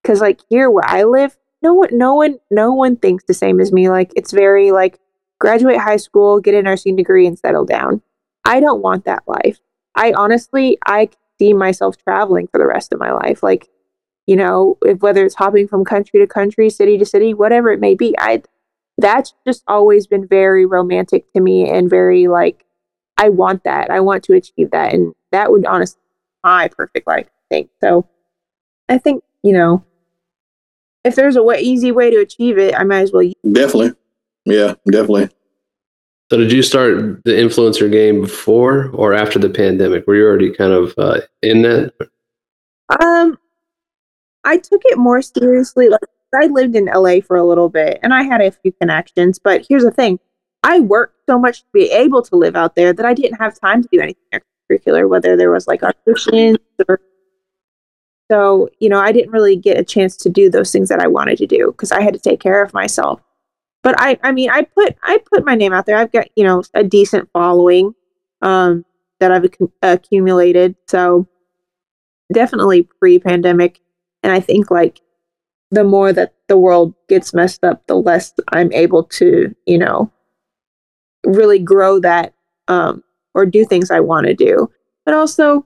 cause 0.05 0.21
like 0.21 0.41
here 0.49 0.71
where 0.71 0.87
I 0.87 1.05
live, 1.05 1.37
no 1.63 1.75
one, 1.75 1.91
no 1.93 2.15
one, 2.15 2.39
no 2.51 2.73
one 2.73 2.97
thinks 2.97 3.25
the 3.25 3.35
same 3.35 3.61
as 3.61 3.73
me. 3.73 3.91
Like 3.91 4.13
it's 4.17 4.33
very 4.33 4.71
like 4.71 4.99
graduate 5.39 5.79
high 5.79 5.97
school, 5.97 6.41
get 6.41 6.55
a 6.55 6.63
nursing 6.63 6.97
degree 6.97 7.27
and 7.27 7.39
settle 7.39 7.65
down. 7.65 8.03
I 8.45 8.61
don't 8.61 8.83
want 8.83 9.05
that 9.05 9.25
life. 9.27 9.59
I 9.95 10.13
honestly, 10.13 10.79
I 10.87 11.11
see 11.39 11.53
myself 11.53 11.97
traveling 11.97 12.47
for 12.47 12.59
the 12.59 12.67
rest 12.67 12.93
of 12.93 13.01
my 13.01 13.13
life. 13.13 13.43
Like, 13.43 13.69
you 14.27 14.37
know, 14.37 14.79
if, 14.83 15.01
whether 15.01 15.25
it's 15.25 15.35
hopping 15.35 15.67
from 15.67 15.85
country 15.85 16.21
to 16.21 16.27
country, 16.27 16.71
city 16.71 16.97
to 16.99 17.05
city, 17.05 17.35
whatever 17.35 17.71
it 17.71 17.81
may 17.81 17.95
be, 17.95 18.15
I 18.19 18.43
that's 19.01 19.35
just 19.47 19.63
always 19.67 20.07
been 20.07 20.27
very 20.27 20.67
romantic 20.67 21.33
to 21.33 21.41
me 21.41 21.69
and 21.69 21.89
very 21.89 22.29
like 22.29 22.65
I 23.17 23.29
want 23.29 23.65
that. 23.65 23.91
I 23.91 24.01
want 24.01 24.25
to 24.25 24.35
achieve 24.35 24.71
that, 24.71 24.95
and 24.95 25.15
that 25.33 25.51
would 25.51 25.67
honestly 25.67 26.01
my 26.43 26.69
perfect 26.69 27.07
life. 27.07 27.27
I 27.27 27.55
think 27.55 27.71
so. 27.81 28.09
I 28.89 28.99
think 28.99 29.23
you 29.43 29.53
know, 29.53 29.85
if 31.05 31.15
there's 31.15 31.37
a 31.37 31.43
way, 31.43 31.61
easy 31.61 31.93
way 31.93 32.11
to 32.11 32.19
achieve 32.19 32.59
it, 32.59 32.75
I 32.75 32.85
might 32.85 33.03
as 33.03 33.13
well. 33.13 33.31
Definitely, 33.53 33.93
yeah, 34.45 34.75
definitely. 34.87 35.31
So 36.31 36.37
did 36.37 36.53
you 36.53 36.63
start 36.63 37.25
the 37.25 37.33
influencer 37.33 37.91
game 37.91 38.21
before 38.21 38.91
or 38.95 39.13
after 39.15 39.39
the 39.39 39.51
pandemic? 39.51 40.07
Were 40.07 40.15
you 40.15 40.25
already 40.25 40.53
kind 40.53 40.73
of 40.73 40.95
uh, 40.97 41.23
in 41.43 41.63
that? 41.63 41.93
Um, 43.01 43.37
I 44.45 44.59
took 44.59 44.83
it 44.85 44.97
more 44.97 45.23
seriously. 45.23 45.89
Like 45.89 46.01
I 46.35 46.47
lived 46.47 46.77
in 46.77 46.87
LA 46.87 47.21
for 47.21 47.37
a 47.37 47.45
little 47.45 47.69
bit, 47.69 47.99
and 48.03 48.15
I 48.15 48.23
had 48.23 48.41
a 48.41 48.51
few 48.51 48.73
connections. 48.73 49.39
But 49.39 49.67
here's 49.69 49.85
the 49.85 49.91
thing: 49.91 50.19
I 50.63 50.81
worked 50.81 51.17
so 51.29 51.39
much 51.39 51.61
to 51.61 51.69
be 51.73 51.91
able 51.91 52.23
to 52.23 52.37
live 52.37 52.57
out 52.57 52.75
there 52.75 52.93
that 52.93 53.07
I 53.07 53.15
didn't 53.15 53.39
have 53.39 53.59
time 53.59 53.83
to 53.83 53.89
do 53.93 54.01
anything 54.01 54.23
extracurricular. 54.33 55.09
Whether 55.09 55.37
there 55.37 55.51
was 55.51 55.67
like 55.67 55.83
auditions 55.83 56.59
or 56.89 57.01
so, 58.31 58.69
you 58.79 58.89
know, 58.89 59.01
I 59.01 59.11
didn't 59.13 59.33
really 59.33 59.57
get 59.57 59.79
a 59.79 59.85
chance 59.85 60.17
to 60.19 60.29
do 60.29 60.49
those 60.51 60.71
things 60.71 60.89
that 60.89 61.01
I 61.01 61.09
wanted 61.09 61.39
to 61.39 61.47
do 61.47 61.73
because 61.73 61.91
I 61.91 62.01
had 62.01 62.15
to 62.15 62.21
take 62.21 62.41
care 62.41 62.63
of 62.63 62.73
myself 62.73 63.21
but 63.83 63.95
I, 63.99 64.19
I 64.23 64.33
mean, 64.33 64.51
I 64.51 64.63
put, 64.63 64.97
I 65.03 65.19
put 65.33 65.45
my 65.45 65.55
name 65.55 65.73
out 65.73 65.87
there. 65.87 65.97
I've 65.97 66.13
got, 66.13 66.29
you 66.37 66.45
know, 66.45 66.63
a 66.75 66.85
decent 66.85 67.31
following, 67.33 67.95
um, 68.43 68.85
that 69.21 69.33
I've 69.33 69.45
ac- 69.45 69.73
accumulated. 69.83 70.77
So 70.87 71.27
definitely 72.33 72.89
pre-pandemic. 72.99 73.81
And 74.23 74.33
I 74.33 74.41
think 74.41 74.71
like 74.71 75.01
the 75.71 75.85
more 75.85 76.13
that 76.13 76.35
the 76.49 76.59
world 76.59 76.95
gets 77.09 77.33
messed 77.33 77.65
up, 77.65 77.87
the 77.87 77.95
less 77.95 78.33
I'm 78.49 78.73
able 78.73 79.05
to, 79.05 79.55
you 79.67 79.79
know, 79.79 80.11
really 81.25 81.59
grow 81.59 82.01
that, 82.01 82.35
um, 82.69 83.05
or 83.35 83.47
do 83.47 83.65
things 83.65 83.91
I 83.91 84.01
want 84.01 84.27
to 84.27 84.35
do. 84.35 84.71
But 85.05 85.15
also, 85.15 85.65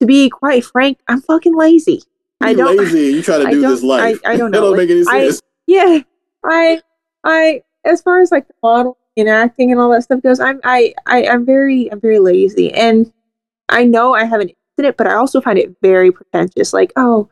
to 0.00 0.06
be 0.06 0.30
quite 0.30 0.64
frank, 0.64 0.98
I'm 1.08 1.20
fucking 1.20 1.56
lazy. 1.56 2.02
You're 2.40 2.50
I 2.50 2.54
don't 2.54 2.76
lazy. 2.76 3.16
You 3.16 3.22
try 3.22 3.38
to 3.38 3.44
do 3.50 3.60
this 3.60 3.82
life. 3.82 4.18
I, 4.24 4.32
I 4.32 4.36
don't 4.36 4.50
know. 4.50 4.60
that 4.60 4.66
don't 4.66 4.76
like, 4.76 4.88
make 4.88 4.90
any 4.90 5.04
sense. 5.04 5.40
I, 5.40 5.46
yeah, 5.66 6.00
I 6.44 6.82
I 7.24 7.62
as 7.84 8.00
far 8.02 8.20
as 8.20 8.30
like 8.30 8.46
the 8.48 8.54
model 8.62 8.98
and 9.16 9.28
acting 9.28 9.70
and 9.70 9.80
all 9.80 9.90
that 9.90 10.02
stuff 10.02 10.22
goes, 10.22 10.40
I'm 10.40 10.60
I, 10.64 10.94
I 11.06 11.26
I'm 11.26 11.44
very 11.44 11.90
I'm 11.90 12.00
very 12.00 12.18
lazy. 12.18 12.72
And 12.72 13.12
I 13.68 13.84
know 13.84 14.14
I 14.14 14.24
haven't 14.24 14.52
did 14.76 14.86
it, 14.86 14.96
but 14.96 15.06
I 15.06 15.14
also 15.14 15.40
find 15.40 15.58
it 15.58 15.74
very 15.82 16.10
pretentious. 16.10 16.72
Like, 16.72 16.92
oh, 16.96 17.28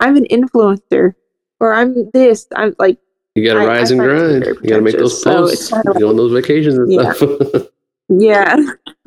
I'm 0.00 0.16
an 0.16 0.26
influencer 0.30 1.14
or 1.60 1.74
I'm 1.74 2.10
this. 2.12 2.46
I'm 2.56 2.74
like 2.78 2.98
you 3.34 3.44
gotta 3.44 3.66
rise 3.66 3.90
and 3.90 4.00
grind. 4.00 4.44
You 4.44 4.68
gotta 4.68 4.82
make 4.82 4.98
those 4.98 5.22
posts. 5.22 5.68
So 5.68 5.76
like, 5.76 5.98
go 5.98 6.08
on 6.08 6.16
those 6.16 6.32
vacations 6.32 6.76
and 6.76 6.92
yeah. 6.92 7.12
stuff. 7.12 7.66
yeah. 8.08 8.56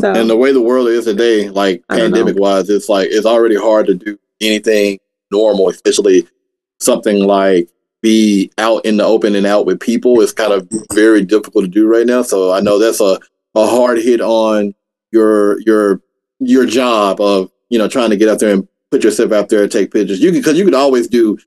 so, 0.00 0.12
and 0.12 0.30
the 0.30 0.36
way 0.36 0.52
the 0.52 0.62
world 0.62 0.88
is 0.88 1.06
today, 1.06 1.48
like 1.48 1.82
pandemic 1.88 2.38
wise, 2.38 2.70
it's 2.70 2.88
like 2.88 3.08
it's 3.10 3.26
already 3.26 3.56
hard 3.56 3.86
to 3.86 3.94
do 3.94 4.18
anything 4.40 5.00
normal, 5.32 5.68
especially 5.70 6.26
something 6.78 7.24
like 7.24 7.68
be 8.02 8.52
out 8.58 8.84
in 8.84 8.96
the 8.96 9.04
open 9.04 9.34
and 9.34 9.46
out 9.46 9.66
with 9.66 9.80
people 9.80 10.20
is 10.20 10.32
kind 10.32 10.52
of 10.52 10.68
very 10.92 11.24
difficult 11.24 11.64
to 11.64 11.70
do 11.70 11.88
right 11.88 12.06
now. 12.06 12.22
So 12.22 12.52
I 12.52 12.60
know 12.60 12.78
that's 12.78 13.00
a, 13.00 13.18
a 13.54 13.66
hard 13.66 13.98
hit 13.98 14.20
on 14.20 14.74
your 15.10 15.60
your 15.62 16.00
your 16.38 16.66
job 16.66 17.20
of 17.20 17.50
you 17.70 17.78
know 17.78 17.88
trying 17.88 18.10
to 18.10 18.16
get 18.16 18.28
out 18.28 18.38
there 18.38 18.52
and 18.52 18.68
put 18.90 19.04
yourself 19.04 19.32
out 19.32 19.48
there 19.48 19.62
and 19.62 19.72
take 19.72 19.92
pictures. 19.92 20.20
You 20.20 20.30
can 20.30 20.40
because 20.40 20.58
you 20.58 20.64
could 20.64 20.74
always 20.74 21.08
do 21.08 21.38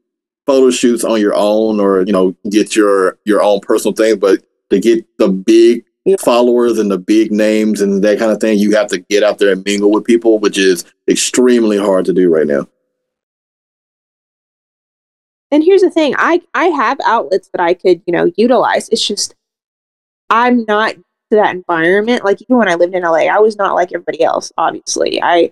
photo 0.45 0.71
shoots 0.71 1.03
on 1.03 1.21
your 1.21 1.35
own 1.35 1.79
or 1.79 2.01
you 2.03 2.13
know 2.13 2.35
get 2.49 2.75
your 2.75 3.19
your 3.25 3.41
own 3.41 3.59
personal 3.61 3.93
things, 3.93 4.17
but 4.17 4.41
to 4.69 4.79
get 4.79 5.05
the 5.17 5.29
big 5.29 5.83
followers 6.19 6.79
and 6.79 6.89
the 6.89 6.97
big 6.97 7.31
names 7.31 7.81
and 7.81 8.03
that 8.03 8.17
kind 8.17 8.31
of 8.31 8.39
thing, 8.39 8.57
you 8.57 8.75
have 8.75 8.87
to 8.87 8.99
get 8.99 9.23
out 9.23 9.37
there 9.37 9.51
and 9.51 9.63
mingle 9.63 9.91
with 9.91 10.05
people, 10.05 10.39
which 10.39 10.57
is 10.57 10.85
extremely 11.07 11.77
hard 11.77 12.05
to 12.05 12.13
do 12.13 12.29
right 12.33 12.47
now. 12.47 12.67
And 15.51 15.63
here's 15.63 15.81
the 15.81 15.89
thing 15.89 16.13
i 16.17 16.41
i 16.53 16.65
have 16.65 16.99
outlets 17.05 17.49
that 17.53 17.61
i 17.61 17.73
could 17.73 18.01
you 18.05 18.13
know 18.13 18.31
utilize. 18.37 18.89
It's 18.89 19.05
just 19.05 19.35
i'm 20.29 20.65
not 20.67 20.93
to 20.93 21.35
that 21.37 21.55
environment. 21.55 22.23
Like 22.23 22.41
even 22.41 22.57
when 22.57 22.69
i 22.69 22.75
lived 22.75 22.93
in 22.93 23.03
la 23.03 23.13
i 23.13 23.39
was 23.39 23.55
not 23.55 23.75
like 23.75 23.89
everybody 23.93 24.23
else 24.23 24.51
obviously. 24.57 25.21
I 25.21 25.51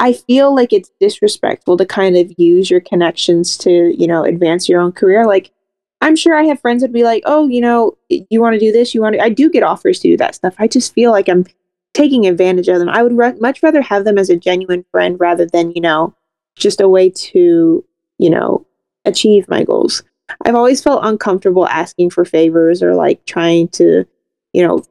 I 0.00 0.14
feel 0.14 0.54
like 0.54 0.72
it's 0.72 0.90
disrespectful 0.98 1.76
to 1.76 1.84
kind 1.84 2.16
of 2.16 2.32
use 2.38 2.70
your 2.70 2.80
connections 2.80 3.58
to, 3.58 3.94
you 3.96 4.06
know, 4.06 4.24
advance 4.24 4.66
your 4.66 4.80
own 4.80 4.92
career. 4.92 5.26
Like, 5.26 5.52
I'm 6.00 6.16
sure 6.16 6.34
I 6.34 6.44
have 6.44 6.58
friends 6.58 6.80
that 6.80 6.90
be 6.92 7.04
like, 7.04 7.22
oh, 7.26 7.46
you 7.46 7.60
know, 7.60 7.96
you 8.08 8.40
want 8.40 8.54
to 8.54 8.58
do 8.58 8.72
this? 8.72 8.94
You 8.94 9.02
want 9.02 9.16
to? 9.16 9.22
I 9.22 9.28
do 9.28 9.50
get 9.50 9.62
offers 9.62 10.00
to 10.00 10.08
do 10.08 10.16
that 10.16 10.34
stuff. 10.34 10.54
I 10.58 10.68
just 10.68 10.94
feel 10.94 11.10
like 11.10 11.28
I'm 11.28 11.44
taking 11.92 12.26
advantage 12.26 12.68
of 12.68 12.78
them. 12.78 12.88
I 12.88 13.02
would 13.02 13.16
re- 13.16 13.34
much 13.40 13.62
rather 13.62 13.82
have 13.82 14.06
them 14.06 14.16
as 14.16 14.30
a 14.30 14.36
genuine 14.36 14.86
friend 14.90 15.20
rather 15.20 15.44
than, 15.44 15.72
you 15.72 15.82
know, 15.82 16.14
just 16.56 16.80
a 16.80 16.88
way 16.88 17.10
to, 17.10 17.84
you 18.18 18.30
know, 18.30 18.66
achieve 19.04 19.48
my 19.48 19.64
goals. 19.64 20.02
I've 20.46 20.54
always 20.54 20.82
felt 20.82 21.04
uncomfortable 21.04 21.68
asking 21.68 22.10
for 22.10 22.24
favors 22.24 22.82
or 22.82 22.94
like 22.94 23.26
trying 23.26 23.68
to, 23.68 24.06
you 24.54 24.66
know, 24.66 24.82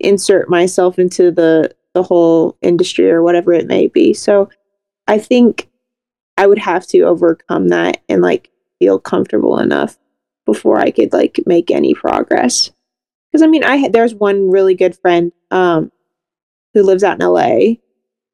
insert 0.00 0.48
myself 0.48 0.98
into 0.98 1.30
the 1.30 1.74
the 1.94 2.02
whole 2.02 2.56
industry 2.60 3.10
or 3.10 3.22
whatever 3.22 3.52
it 3.52 3.66
may 3.66 3.86
be. 3.86 4.12
So 4.12 4.50
I 5.06 5.18
think 5.18 5.68
I 6.36 6.46
would 6.46 6.58
have 6.58 6.86
to 6.88 7.02
overcome 7.02 7.68
that 7.68 8.02
and 8.08 8.20
like 8.20 8.50
feel 8.78 8.98
comfortable 8.98 9.58
enough 9.58 9.96
before 10.44 10.78
I 10.78 10.90
could 10.90 11.12
like 11.12 11.40
make 11.46 11.70
any 11.70 11.94
progress. 11.94 12.70
Because 13.30 13.42
I 13.42 13.46
mean, 13.46 13.64
I 13.64 13.88
there's 13.88 14.14
one 14.14 14.50
really 14.50 14.74
good 14.74 14.96
friend 14.96 15.32
um, 15.50 15.90
who 16.74 16.82
lives 16.82 17.02
out 17.02 17.20
in 17.20 17.26
LA, 17.26 17.76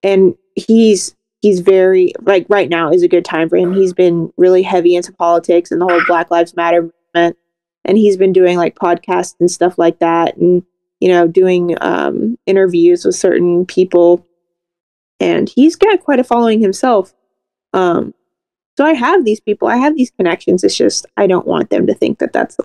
and 0.02 0.34
he's 0.54 1.14
he's 1.40 1.60
very 1.60 2.12
like 2.22 2.46
right 2.48 2.68
now 2.68 2.90
is 2.90 3.02
a 3.02 3.08
good 3.08 3.24
time 3.24 3.48
for 3.48 3.56
him. 3.56 3.72
He's 3.72 3.92
been 3.92 4.32
really 4.36 4.62
heavy 4.62 4.96
into 4.96 5.12
politics 5.12 5.70
and 5.70 5.80
the 5.80 5.86
whole 5.86 6.02
Black 6.06 6.30
Lives 6.30 6.56
Matter 6.56 6.90
movement, 7.14 7.36
and 7.84 7.96
he's 7.96 8.16
been 8.16 8.32
doing 8.32 8.56
like 8.58 8.74
podcasts 8.74 9.36
and 9.40 9.50
stuff 9.50 9.78
like 9.78 9.98
that, 10.00 10.36
and 10.36 10.62
you 11.00 11.08
know, 11.08 11.26
doing 11.26 11.76
um, 11.80 12.38
interviews 12.46 13.04
with 13.04 13.14
certain 13.14 13.66
people. 13.66 14.26
And 15.18 15.48
he's 15.48 15.76
got 15.76 16.00
quite 16.00 16.20
a 16.20 16.24
following 16.24 16.60
himself. 16.60 17.12
Um, 17.72 18.14
so 18.76 18.86
I 18.86 18.94
have 18.94 19.24
these 19.24 19.40
people, 19.40 19.68
I 19.68 19.76
have 19.76 19.96
these 19.96 20.10
connections. 20.10 20.64
It's 20.64 20.76
just 20.76 21.06
I 21.16 21.26
don't 21.26 21.46
want 21.46 21.70
them 21.70 21.86
to 21.86 21.94
think 21.94 22.18
that 22.18 22.32
that's 22.32 22.56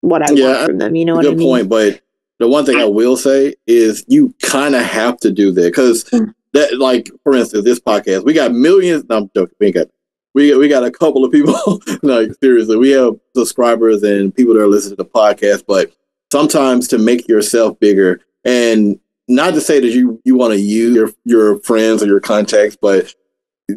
what 0.00 0.28
I 0.28 0.34
yeah, 0.34 0.52
want 0.52 0.66
from 0.66 0.78
them. 0.78 0.94
You 0.94 1.04
know 1.04 1.14
what 1.14 1.26
I 1.26 1.30
mean? 1.30 1.38
Good 1.38 1.44
point. 1.44 1.68
But 1.68 2.00
the 2.38 2.48
one 2.48 2.64
thing 2.64 2.78
I 2.78 2.86
will 2.86 3.16
say 3.16 3.54
is 3.66 4.04
you 4.08 4.34
kind 4.42 4.74
of 4.74 4.82
have 4.82 5.18
to 5.20 5.30
do 5.30 5.50
that 5.52 5.62
because 5.62 6.04
mm. 6.04 6.34
that, 6.52 6.78
like, 6.78 7.10
for 7.22 7.34
instance, 7.34 7.64
this 7.64 7.80
podcast, 7.80 8.24
we 8.24 8.32
got 8.32 8.52
millions. 8.52 9.04
No, 9.08 9.18
I'm 9.18 9.30
joking. 9.34 9.56
We 9.60 9.66
ain't 9.66 9.76
got. 9.76 9.86
We 10.32 10.56
we 10.56 10.68
got 10.68 10.84
a 10.84 10.90
couple 10.90 11.24
of 11.24 11.32
people. 11.32 11.82
like 12.02 12.30
seriously, 12.42 12.76
we 12.76 12.90
have 12.90 13.14
subscribers 13.34 14.02
and 14.02 14.34
people 14.34 14.54
that 14.54 14.60
are 14.60 14.68
listening 14.68 14.96
to 14.96 15.02
the 15.02 15.08
podcast. 15.08 15.64
But 15.66 15.92
sometimes 16.32 16.88
to 16.88 16.98
make 16.98 17.28
yourself 17.28 17.78
bigger 17.80 18.20
and 18.44 18.98
not 19.28 19.54
to 19.54 19.60
say 19.60 19.80
that 19.80 19.90
you 19.90 20.20
you 20.24 20.36
want 20.36 20.52
to 20.52 20.60
use 20.60 20.94
your 20.94 21.10
your 21.24 21.60
friends 21.60 22.02
or 22.02 22.06
your 22.06 22.20
contacts, 22.20 22.76
but 22.80 23.14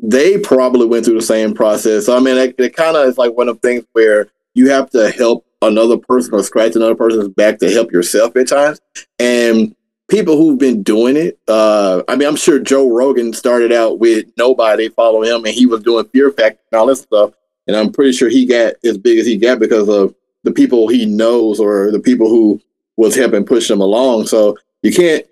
they 0.02 0.40
probably 0.40 0.88
went 0.88 1.06
through 1.06 1.20
the 1.20 1.22
same 1.22 1.54
process. 1.54 2.08
So, 2.08 2.18
I 2.18 2.20
mean, 2.20 2.38
it, 2.38 2.56
it 2.58 2.76
kind 2.76 2.98
of 2.98 3.08
is 3.08 3.18
like 3.18 3.34
one 3.34 3.48
of 3.48 3.62
the 3.62 3.68
things 3.68 3.86
where 3.94 4.28
you 4.56 4.70
have 4.70 4.90
to 4.92 5.12
help 5.12 5.46
another 5.62 5.98
person 5.98 6.34
or 6.34 6.44
scratch 6.44 6.76
another 6.76 6.96
person's 6.96 7.30
back 7.30 7.60
to 7.60 7.72
help 7.72 7.92
yourself 7.92 8.36
at 8.36 8.48
times. 8.48 8.82
And 9.20 9.76
people 10.10 10.38
who've 10.38 10.58
been 10.58 10.84
doing 10.84 11.16
it, 11.16 11.40
uh, 11.48 12.02
I 12.08 12.16
mean, 12.16 12.28
I'm 12.28 12.36
sure 12.36 12.60
Joe 12.60 12.90
Rogan 12.90 13.34
started 13.34 13.72
out 13.72 14.00
with 14.00 14.26
nobody 14.38 14.90
following 14.90 15.30
him, 15.30 15.46
and 15.46 15.54
he 15.54 15.66
was 15.66 15.84
doing 15.84 16.06
Fear 16.06 16.32
Factor 16.32 16.60
and 16.72 16.80
all 16.80 16.88
this 16.88 17.02
stuff. 17.02 17.34
And 17.68 17.78
I'm 17.78 17.92
pretty 17.92 18.12
sure 18.12 18.30
he 18.30 18.46
got 18.46 18.74
as 18.84 18.98
big 18.98 19.20
as 19.20 19.26
he 19.26 19.38
got 19.38 19.60
because 19.60 19.88
of 19.88 20.14
the 20.44 20.52
people 20.52 20.88
he 20.88 21.06
knows 21.06 21.60
or 21.60 21.92
the 21.92 22.00
people 22.00 22.30
who 22.30 22.62
was 22.98 23.16
helping 23.16 23.46
push 23.46 23.70
him 23.70 23.82
along. 23.82 24.28
So 24.28 24.58
you 24.82 24.92
can't 24.92 25.26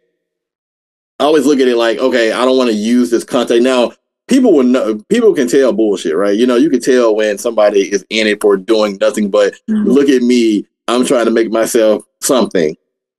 always 1.19 1.45
look 1.45 1.59
at 1.59 1.67
it 1.67 1.77
like, 1.77 1.99
okay, 1.99 2.31
I 2.31 2.45
don't 2.45 2.57
want 2.57 2.69
to 2.69 2.75
use 2.75 3.11
this 3.11 3.23
contact. 3.23 3.61
Now, 3.61 3.91
people 4.27 4.53
will 4.53 4.63
know 4.63 4.97
people 5.09 5.33
can 5.33 5.47
tell 5.47 5.73
bullshit, 5.73 6.15
right? 6.15 6.37
You 6.37 6.47
know, 6.47 6.55
you 6.55 6.69
can 6.69 6.81
tell 6.81 7.15
when 7.15 7.37
somebody 7.37 7.91
is 7.91 8.05
in 8.09 8.27
it 8.27 8.41
for 8.41 8.57
doing 8.57 8.97
nothing 8.99 9.29
but 9.29 9.53
mm-hmm. 9.69 9.89
look 9.89 10.09
at 10.09 10.21
me, 10.21 10.65
I'm 10.87 11.05
trying 11.05 11.25
to 11.25 11.31
make 11.31 11.51
myself 11.51 12.03
something 12.21 12.75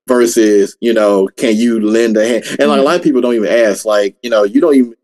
versus, 0.08 0.76
you 0.80 0.92
know, 0.92 1.28
can 1.36 1.56
you 1.56 1.80
lend 1.80 2.16
a 2.16 2.26
hand? 2.26 2.44
And 2.58 2.68
like 2.68 2.78
a 2.78 2.80
mm-hmm. 2.80 2.84
lot 2.84 2.96
of 2.96 3.02
people 3.02 3.20
don't 3.20 3.34
even 3.34 3.52
ask, 3.52 3.84
like, 3.84 4.16
you 4.22 4.30
know, 4.30 4.44
you 4.44 4.60
don't 4.60 4.74
even 4.74 4.94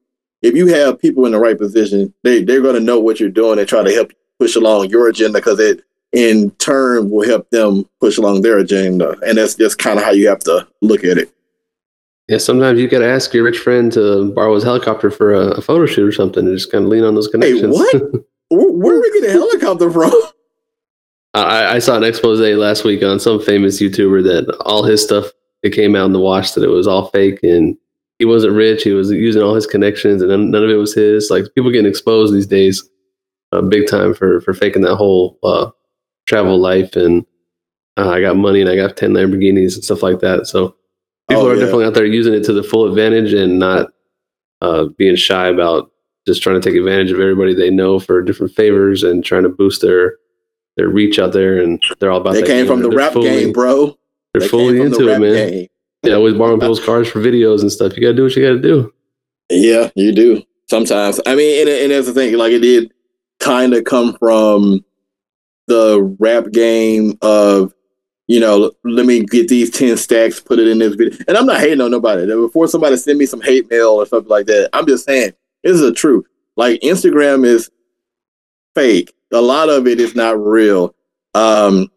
if 0.41 0.55
you 0.55 0.68
have 0.68 1.01
people 1.01 1.26
in 1.26 1.32
the 1.32 1.39
right 1.39 1.59
position, 1.59 2.14
they, 2.22 2.45
they're 2.45 2.62
gonna 2.62 2.80
know 2.80 3.01
what 3.01 3.20
you're 3.20 3.28
doing 3.28 3.59
and 3.59 3.68
try 3.68 3.82
to 3.82 3.93
help 3.93 4.11
you 4.11 4.16
push 4.39 4.57
along 4.57 4.89
your 4.89 5.09
agenda 5.09 5.39
because 5.39 5.59
it 5.59 5.82
in 6.12 6.50
turn 6.52 7.11
will 7.11 7.26
help 7.26 7.50
them 7.50 7.88
push 8.00 8.18
along 8.18 8.42
their 8.42 8.59
agenda. 8.59 9.16
And 9.26 9.38
that's 9.38 9.54
just 9.54 9.78
kind 9.78 9.98
of 9.98 10.04
how 10.04 10.12
you 10.12 10.28
have 10.28 10.40
to 10.40 10.66
look 10.80 11.04
at 11.04 11.18
it. 11.18 11.30
Yeah, 12.28 12.38
sometimes 12.38 12.78
you 12.78 12.88
got 12.88 12.98
to 12.98 13.09
ask 13.09 13.32
your 13.32 13.44
rich 13.44 13.59
friend 13.59 13.90
to 13.92 14.30
borrow 14.32 14.54
his 14.54 14.64
helicopter 14.64 15.11
for 15.11 15.32
a, 15.32 15.48
a 15.52 15.61
photo 15.62 15.86
shoot 15.86 16.06
or 16.06 16.12
something 16.12 16.46
and 16.46 16.56
just 16.56 16.70
kind 16.70 16.84
of 16.84 16.90
lean 16.90 17.04
on 17.04 17.14
those 17.14 17.28
connections. 17.28 17.62
Hey, 17.62 17.98
what? 17.98 18.02
where, 18.48 18.70
where 18.70 18.96
are 18.96 19.00
we 19.00 19.12
getting 19.12 19.30
a 19.30 19.32
helicopter 19.32 19.90
from? 19.90 20.12
I, 21.34 21.76
I, 21.76 21.78
saw 21.78 21.96
an 21.96 22.04
expose 22.04 22.40
last 22.40 22.84
week 22.84 23.02
on 23.02 23.20
some 23.20 23.40
famous 23.40 23.80
YouTuber 23.80 24.24
that 24.24 24.56
all 24.62 24.82
his 24.82 25.02
stuff 25.02 25.26
it 25.62 25.70
came 25.70 25.94
out 25.94 26.06
in 26.06 26.12
the 26.12 26.20
wash 26.20 26.52
that 26.52 26.64
it 26.64 26.68
was 26.68 26.86
all 26.86 27.09
fake 27.09 27.40
and 27.42 27.76
he 28.18 28.24
wasn't 28.24 28.54
rich. 28.54 28.82
He 28.82 28.92
was 28.92 29.11
using 29.11 29.42
all 29.42 29.54
his 29.54 29.66
connections 29.66 30.22
and 30.22 30.30
none, 30.30 30.50
none 30.50 30.64
of 30.64 30.70
it 30.70 30.74
was 30.74 30.94
his. 30.94 31.30
Like 31.30 31.44
people 31.54 31.70
getting 31.70 31.88
exposed 31.88 32.34
these 32.34 32.46
days, 32.46 32.88
uh, 33.52 33.62
big 33.62 33.86
time 33.86 34.14
for 34.14 34.40
for 34.40 34.52
faking 34.52 34.82
that 34.82 34.96
whole 34.96 35.38
uh, 35.42 35.70
travel 36.28 36.58
life 36.58 36.94
and 36.94 37.26
uh, 37.96 38.10
I 38.10 38.20
got 38.20 38.36
money 38.36 38.60
and 38.60 38.70
I 38.70 38.76
got 38.76 38.96
10 38.96 39.12
Lamborghinis 39.12 39.74
and 39.74 39.84
stuff 39.84 40.02
like 40.02 40.20
that. 40.20 40.46
So 40.46 40.76
people 41.28 41.44
oh, 41.44 41.48
are 41.48 41.54
yeah. 41.54 41.60
definitely 41.60 41.86
out 41.86 41.94
there 41.94 42.04
using 42.04 42.34
it 42.34 42.44
to 42.44 42.52
the 42.52 42.62
full 42.62 42.86
advantage 42.86 43.32
and 43.32 43.58
not 43.58 43.88
uh, 44.60 44.84
being 44.96 45.16
shy 45.16 45.48
about 45.48 45.90
just 46.26 46.42
trying 46.42 46.60
to 46.60 46.68
take 46.68 46.78
advantage 46.78 47.10
of 47.10 47.20
everybody 47.20 47.54
they 47.54 47.70
know 47.70 47.98
for 47.98 48.22
different 48.22 48.54
favors 48.54 49.02
and 49.02 49.24
trying 49.24 49.42
to 49.42 49.48
boost 49.48 49.80
their 49.80 50.16
their 50.76 50.88
reach 50.88 51.18
out 51.18 51.32
there. 51.32 51.58
And 51.60 51.82
they're 51.98 52.12
all 52.12 52.20
about 52.20 52.34
they 52.34 52.42
came 52.42 52.48
game. 52.48 52.66
from 52.66 52.82
the 52.82 52.88
they're 52.90 52.98
rap 52.98 53.14
fully, 53.14 53.30
game, 53.30 53.52
bro. 53.52 53.98
They're 54.32 54.42
they 54.42 54.48
fully 54.48 54.80
into 54.80 55.08
it, 55.08 55.18
man. 55.18 55.50
Game. 55.50 55.68
Yeah, 56.04 56.14
always 56.14 56.34
borrowing 56.34 56.60
people's 56.60 56.84
cars 56.84 57.08
for 57.08 57.20
videos 57.20 57.62
and 57.62 57.72
stuff. 57.72 57.96
You 57.96 58.02
got 58.02 58.10
to 58.10 58.14
do 58.14 58.22
what 58.24 58.36
you 58.36 58.46
got 58.46 58.54
to 58.54 58.60
do. 58.62 58.94
Yeah, 59.50 59.90
you 59.96 60.12
do. 60.12 60.42
Sometimes. 60.70 61.20
I 61.26 61.34
mean, 61.34 61.62
and, 61.62 61.68
and 61.68 61.90
that's 61.90 62.06
the 62.06 62.12
thing. 62.12 62.36
Like, 62.36 62.52
it 62.52 62.60
did 62.60 62.92
kind 63.40 63.74
of 63.74 63.82
come 63.84 64.16
from 64.18 64.84
the 65.68 66.16
rap 66.18 66.50
game 66.52 67.16
of 67.22 67.72
you 68.28 68.40
know, 68.40 68.70
let 68.84 69.06
me 69.06 69.24
get 69.24 69.48
these 69.48 69.70
10 69.70 69.96
stacks, 69.96 70.38
put 70.38 70.58
it 70.58 70.68
in 70.68 70.78
this 70.78 70.94
video. 70.94 71.18
And 71.26 71.36
I'm 71.36 71.46
not 71.46 71.60
hating 71.60 71.80
on 71.80 71.90
nobody. 71.90 72.26
Before 72.26 72.68
somebody 72.68 72.96
send 72.98 73.18
me 73.18 73.24
some 73.24 73.40
hate 73.40 73.70
mail 73.70 73.88
or 73.88 74.04
something 74.04 74.28
like 74.28 74.44
that, 74.46 74.68
I'm 74.74 74.86
just 74.86 75.06
saying, 75.06 75.32
this 75.64 75.72
is 75.72 75.80
the 75.80 75.94
truth. 75.94 76.26
Like 76.54 76.78
Instagram 76.82 77.46
is 77.46 77.70
fake. 78.74 79.14
A 79.32 79.40
lot 79.40 79.70
of 79.70 79.86
it 79.86 79.98
is 79.98 80.14
not 80.14 80.38
real. 80.38 80.94
Um, 81.34 81.88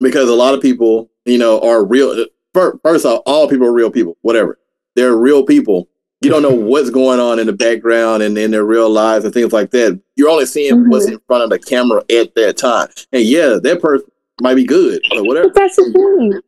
because 0.00 0.28
a 0.28 0.34
lot 0.34 0.54
of 0.54 0.60
people, 0.60 1.10
you 1.24 1.38
know, 1.38 1.60
are 1.60 1.84
real. 1.84 2.26
First 2.52 3.06
off, 3.06 3.22
all 3.24 3.48
people 3.48 3.68
are 3.68 3.72
real 3.72 3.92
people, 3.92 4.16
whatever. 4.22 4.58
They're 4.96 5.16
real 5.16 5.44
people 5.44 5.88
you 6.24 6.30
don't 6.30 6.42
know 6.42 6.54
what's 6.54 6.90
going 6.90 7.20
on 7.20 7.38
in 7.38 7.46
the 7.46 7.52
background 7.52 8.22
and 8.22 8.36
in 8.38 8.50
their 8.50 8.64
real 8.64 8.90
lives 8.90 9.24
and 9.24 9.34
things 9.34 9.52
like 9.52 9.70
that. 9.70 10.00
You're 10.16 10.30
only 10.30 10.46
seeing 10.46 10.74
mm-hmm. 10.74 10.90
what's 10.90 11.06
in 11.06 11.20
front 11.26 11.44
of 11.44 11.50
the 11.50 11.58
camera 11.58 12.02
at 12.10 12.34
that 12.34 12.56
time. 12.56 12.88
And 13.12 13.22
yeah, 13.22 13.58
that 13.62 13.80
person 13.80 14.06
might 14.40 14.54
be 14.54 14.64
good 14.64 15.02
or 15.12 15.24
whatever. 15.24 15.48
But 15.48 15.54
that's 15.54 15.76
the 15.76 15.92
thing. 15.92 16.40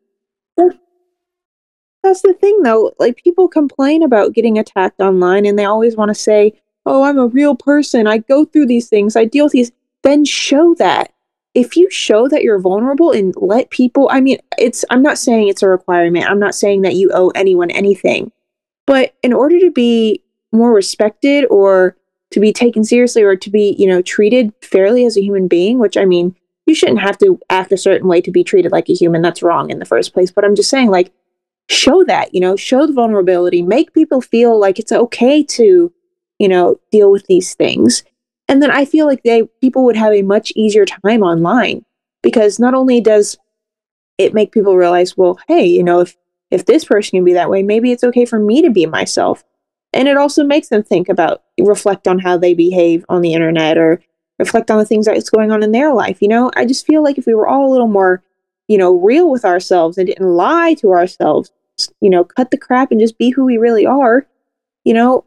That's, 0.56 0.76
that's 2.02 2.22
the 2.22 2.34
thing, 2.34 2.62
though. 2.62 2.94
Like 2.98 3.16
people 3.16 3.48
complain 3.48 4.02
about 4.02 4.32
getting 4.32 4.58
attacked 4.58 5.00
online, 5.00 5.44
and 5.46 5.58
they 5.58 5.64
always 5.64 5.96
want 5.96 6.08
to 6.08 6.14
say, 6.14 6.52
"Oh, 6.86 7.02
I'm 7.02 7.18
a 7.18 7.26
real 7.26 7.54
person. 7.54 8.06
I 8.06 8.18
go 8.18 8.44
through 8.44 8.66
these 8.66 8.88
things. 8.88 9.16
I 9.16 9.24
deal 9.24 9.46
with 9.46 9.52
these." 9.52 9.72
Then 10.02 10.24
show 10.24 10.74
that. 10.74 11.12
If 11.54 11.74
you 11.74 11.90
show 11.90 12.28
that 12.28 12.42
you're 12.42 12.60
vulnerable 12.60 13.12
and 13.12 13.34
let 13.36 13.70
people, 13.70 14.08
I 14.10 14.20
mean, 14.20 14.38
it's. 14.58 14.84
I'm 14.90 15.02
not 15.02 15.18
saying 15.18 15.48
it's 15.48 15.62
a 15.62 15.68
requirement. 15.68 16.26
I'm 16.26 16.38
not 16.38 16.54
saying 16.54 16.82
that 16.82 16.94
you 16.94 17.10
owe 17.12 17.30
anyone 17.30 17.70
anything 17.70 18.30
but 18.86 19.14
in 19.22 19.32
order 19.32 19.58
to 19.60 19.70
be 19.70 20.22
more 20.52 20.72
respected 20.72 21.44
or 21.46 21.96
to 22.30 22.40
be 22.40 22.52
taken 22.52 22.84
seriously 22.84 23.22
or 23.22 23.36
to 23.36 23.50
be, 23.50 23.76
you 23.78 23.86
know, 23.86 24.02
treated 24.02 24.52
fairly 24.62 25.04
as 25.04 25.16
a 25.16 25.22
human 25.22 25.48
being, 25.48 25.78
which 25.78 25.96
I 25.96 26.04
mean, 26.04 26.34
you 26.66 26.74
shouldn't 26.74 27.00
have 27.00 27.18
to 27.18 27.38
act 27.50 27.72
a 27.72 27.76
certain 27.76 28.08
way 28.08 28.20
to 28.20 28.30
be 28.30 28.42
treated 28.42 28.72
like 28.72 28.88
a 28.88 28.94
human. 28.94 29.22
That's 29.22 29.42
wrong 29.42 29.70
in 29.70 29.78
the 29.78 29.84
first 29.84 30.12
place. 30.12 30.30
But 30.30 30.44
I'm 30.44 30.56
just 30.56 30.70
saying, 30.70 30.90
like, 30.90 31.12
show 31.68 32.04
that, 32.04 32.34
you 32.34 32.40
know, 32.40 32.56
show 32.56 32.86
the 32.86 32.92
vulnerability, 32.92 33.62
make 33.62 33.92
people 33.92 34.20
feel 34.20 34.58
like 34.58 34.78
it's 34.78 34.92
okay 34.92 35.42
to, 35.42 35.92
you 36.38 36.48
know, 36.48 36.80
deal 36.90 37.10
with 37.10 37.26
these 37.26 37.54
things. 37.54 38.02
And 38.48 38.62
then 38.62 38.70
I 38.70 38.84
feel 38.84 39.06
like 39.06 39.22
they 39.22 39.44
people 39.60 39.84
would 39.84 39.96
have 39.96 40.12
a 40.12 40.22
much 40.22 40.52
easier 40.54 40.84
time 40.84 41.22
online 41.22 41.84
because 42.22 42.58
not 42.58 42.74
only 42.74 43.00
does 43.00 43.36
it 44.18 44.34
make 44.34 44.52
people 44.52 44.76
realize, 44.76 45.16
well, 45.16 45.38
hey, 45.48 45.64
you 45.64 45.82
know, 45.82 46.00
if 46.00 46.16
if 46.50 46.66
this 46.66 46.84
person 46.84 47.18
can 47.18 47.24
be 47.24 47.32
that 47.32 47.50
way, 47.50 47.62
maybe 47.62 47.92
it's 47.92 48.04
okay 48.04 48.24
for 48.24 48.38
me 48.38 48.62
to 48.62 48.70
be 48.70 48.86
myself. 48.86 49.44
And 49.92 50.08
it 50.08 50.16
also 50.16 50.44
makes 50.44 50.68
them 50.68 50.82
think 50.82 51.08
about, 51.08 51.42
reflect 51.58 52.06
on 52.06 52.18
how 52.18 52.36
they 52.36 52.54
behave 52.54 53.04
on 53.08 53.22
the 53.22 53.34
internet 53.34 53.78
or 53.78 54.00
reflect 54.38 54.70
on 54.70 54.78
the 54.78 54.84
things 54.84 55.06
that's 55.06 55.30
going 55.30 55.50
on 55.50 55.62
in 55.62 55.72
their 55.72 55.92
life. 55.94 56.18
You 56.20 56.28
know, 56.28 56.50
I 56.56 56.64
just 56.66 56.86
feel 56.86 57.02
like 57.02 57.18
if 57.18 57.26
we 57.26 57.34
were 57.34 57.48
all 57.48 57.68
a 57.68 57.72
little 57.72 57.88
more, 57.88 58.22
you 58.68 58.78
know, 58.78 58.98
real 58.98 59.30
with 59.30 59.44
ourselves 59.44 59.96
and 59.96 60.06
didn't 60.06 60.26
lie 60.26 60.74
to 60.74 60.90
ourselves, 60.90 61.50
you 62.00 62.10
know, 62.10 62.24
cut 62.24 62.50
the 62.50 62.58
crap 62.58 62.90
and 62.90 63.00
just 63.00 63.18
be 63.18 63.30
who 63.30 63.44
we 63.44 63.58
really 63.58 63.86
are, 63.86 64.26
you 64.84 64.92
know, 64.94 65.24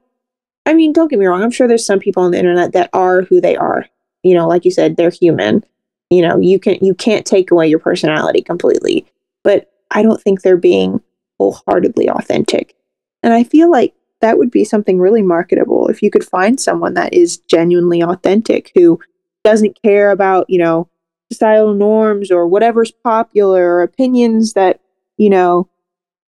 I 0.65 0.73
mean, 0.73 0.93
don't 0.93 1.09
get 1.09 1.19
me 1.19 1.25
wrong. 1.25 1.41
I'm 1.41 1.51
sure 1.51 1.67
there's 1.67 1.85
some 1.85 1.99
people 1.99 2.23
on 2.23 2.31
the 2.31 2.37
internet 2.37 2.73
that 2.73 2.89
are 2.93 3.23
who 3.23 3.41
they 3.41 3.55
are. 3.55 3.87
You 4.23 4.35
know, 4.35 4.47
like 4.47 4.65
you 4.65 4.71
said, 4.71 4.97
they're 4.97 5.09
human. 5.09 5.63
You 6.09 6.21
know, 6.21 6.39
you 6.39 6.59
can 6.59 6.77
you 6.81 6.93
can't 6.93 7.25
take 7.25 7.51
away 7.51 7.67
your 7.67 7.79
personality 7.79 8.41
completely, 8.41 9.05
but 9.43 9.71
I 9.91 10.03
don't 10.03 10.21
think 10.21 10.41
they're 10.41 10.57
being 10.57 11.01
wholeheartedly 11.39 12.09
authentic. 12.09 12.75
And 13.23 13.33
I 13.33 13.43
feel 13.43 13.71
like 13.71 13.93
that 14.21 14.37
would 14.37 14.51
be 14.51 14.65
something 14.65 14.99
really 14.99 15.21
marketable 15.21 15.87
if 15.87 16.01
you 16.01 16.11
could 16.11 16.23
find 16.25 16.59
someone 16.59 16.93
that 16.95 17.13
is 17.13 17.37
genuinely 17.37 18.01
authentic 18.01 18.71
who 18.75 18.99
doesn't 19.43 19.81
care 19.81 20.11
about, 20.11 20.45
you 20.49 20.59
know, 20.59 20.89
societal 21.31 21.73
norms 21.73 22.31
or 22.31 22.47
whatever's 22.47 22.91
popular 22.91 23.75
or 23.75 23.81
opinions 23.81 24.53
that, 24.53 24.79
you 25.17 25.29
know, 25.29 25.69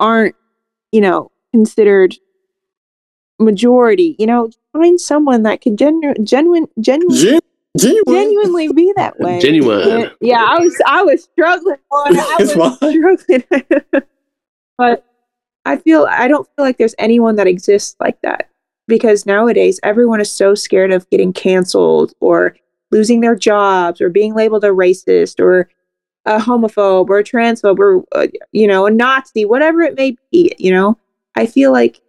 aren't, 0.00 0.34
you 0.92 1.00
know, 1.00 1.30
considered 1.52 2.14
majority. 3.38 4.16
You 4.18 4.26
know, 4.26 4.50
find 4.72 5.00
someone 5.00 5.42
that 5.42 5.60
can 5.60 5.76
genu- 5.76 6.14
genuine, 6.22 6.66
genuine, 6.80 7.14
Gen- 7.14 7.40
genuine. 7.76 8.04
genuinely 8.06 8.72
be 8.72 8.92
that 8.96 9.18
way. 9.18 9.40
Genuine. 9.40 10.10
Yeah, 10.20 10.42
I 10.42 10.58
was 10.58 10.80
I 10.86 11.02
was 11.02 11.24
struggling. 11.24 11.76
I 11.92 12.36
was 12.38 12.50
struggling. 13.20 14.02
but 14.78 15.04
I 15.64 15.76
feel 15.76 16.06
I 16.08 16.28
don't 16.28 16.46
feel 16.54 16.64
like 16.64 16.78
there's 16.78 16.94
anyone 16.98 17.36
that 17.36 17.46
exists 17.46 17.96
like 18.00 18.20
that 18.22 18.48
because 18.86 19.26
nowadays 19.26 19.80
everyone 19.82 20.20
is 20.20 20.30
so 20.30 20.54
scared 20.54 20.92
of 20.92 21.08
getting 21.10 21.32
canceled 21.32 22.12
or 22.20 22.56
losing 22.90 23.20
their 23.20 23.34
jobs 23.34 24.00
or 24.00 24.08
being 24.08 24.34
labeled 24.34 24.64
a 24.64 24.68
racist 24.68 25.40
or 25.40 25.68
a 26.26 26.38
homophobe 26.38 27.08
or 27.08 27.18
a 27.18 27.24
transphobe 27.24 27.78
or 27.78 28.04
uh, 28.12 28.26
you 28.52 28.66
know 28.66 28.86
a 28.86 28.90
Nazi, 28.90 29.44
whatever 29.44 29.80
it 29.80 29.96
may 29.96 30.16
be. 30.30 30.52
You 30.58 30.72
know, 30.72 30.98
I 31.34 31.46
feel 31.46 31.72
like 31.72 32.00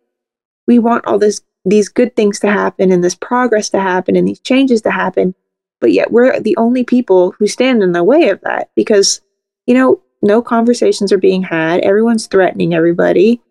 we 0.68 0.80
want 0.80 1.05
all 1.05 1.20
this 1.20 1.41
these 1.66 1.89
good 1.89 2.16
things 2.16 2.39
to 2.39 2.47
happen 2.47 2.91
and 2.91 3.03
this 3.03 3.16
progress 3.16 3.70
to 3.70 3.80
happen 3.80 4.16
and 4.16 4.28
these 4.28 4.39
changes 4.39 4.82
to 4.84 4.91
happen 4.91 5.34
but 5.82 5.91
yet 5.91 6.11
we're 6.11 6.39
the 6.39 6.55
only 6.57 6.84
people 6.84 7.32
who 7.32 7.47
stand 7.47 7.84
in 7.84 7.91
the 7.91 8.03
way 8.03 8.30
of 8.30 8.39
that 8.41 8.70
because 8.76 9.22
you 9.66 9.74
know 9.74 10.01
no 10.26 10.41
conversations 10.41 11.11
are 11.11 11.17
being 11.17 11.43
had 11.43 11.80
everyone's 11.82 12.28
threatening 12.28 12.73
everybody 12.73 13.41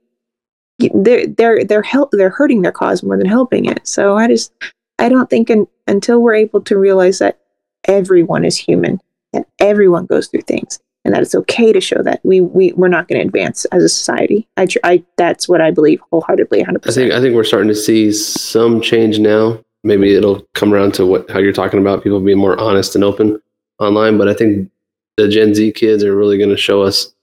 they're 0.92 1.26
they're 1.26 1.64
they're 1.64 1.82
help 1.82 2.10
they're 2.12 2.30
hurting 2.30 2.62
their 2.62 2.72
cause 2.72 3.02
more 3.02 3.16
than 3.16 3.26
helping 3.26 3.64
it 3.64 3.86
so 3.86 4.16
i 4.16 4.26
just 4.26 4.52
i 4.98 5.08
don't 5.08 5.30
think 5.30 5.50
un, 5.50 5.66
until 5.86 6.20
we're 6.20 6.34
able 6.34 6.60
to 6.60 6.76
realize 6.76 7.18
that 7.18 7.38
everyone 7.86 8.44
is 8.44 8.56
human 8.56 9.00
and 9.32 9.44
everyone 9.60 10.06
goes 10.06 10.26
through 10.26 10.42
things 10.42 10.80
and 11.04 11.14
that 11.14 11.22
it's 11.22 11.34
okay 11.34 11.72
to 11.72 11.80
show 11.80 12.02
that 12.02 12.20
we 12.24 12.40
we 12.40 12.72
we're 12.72 12.88
not 12.88 13.06
going 13.08 13.20
to 13.20 13.26
advance 13.26 13.64
as 13.66 13.82
a 13.84 13.88
society 13.88 14.48
i 14.56 14.66
tr- 14.66 14.78
i 14.82 15.02
that's 15.16 15.48
what 15.48 15.60
i 15.60 15.70
believe 15.70 16.00
wholeheartedly 16.10 16.62
100% 16.62 16.88
I 16.88 16.92
think 16.92 17.12
I 17.12 17.20
think 17.20 17.34
we're 17.34 17.44
starting 17.44 17.68
to 17.68 17.74
see 17.74 18.12
some 18.12 18.80
change 18.80 19.18
now. 19.18 19.60
Maybe 19.84 20.14
it'll 20.14 20.46
come 20.54 20.72
around 20.72 20.94
to 20.94 21.06
what 21.06 21.30
how 21.30 21.38
you're 21.38 21.52
talking 21.52 21.78
about 21.78 22.02
people 22.02 22.18
being 22.20 22.38
more 22.38 22.58
honest 22.58 22.94
and 22.94 23.04
open 23.04 23.38
online. 23.78 24.16
But 24.18 24.28
I 24.28 24.34
think 24.34 24.70
the 25.16 25.28
Gen 25.28 25.54
Z 25.54 25.72
kids 25.72 26.02
are 26.04 26.16
really 26.16 26.38
going 26.38 26.50
to 26.50 26.56
show 26.56 26.82
us 26.82 27.14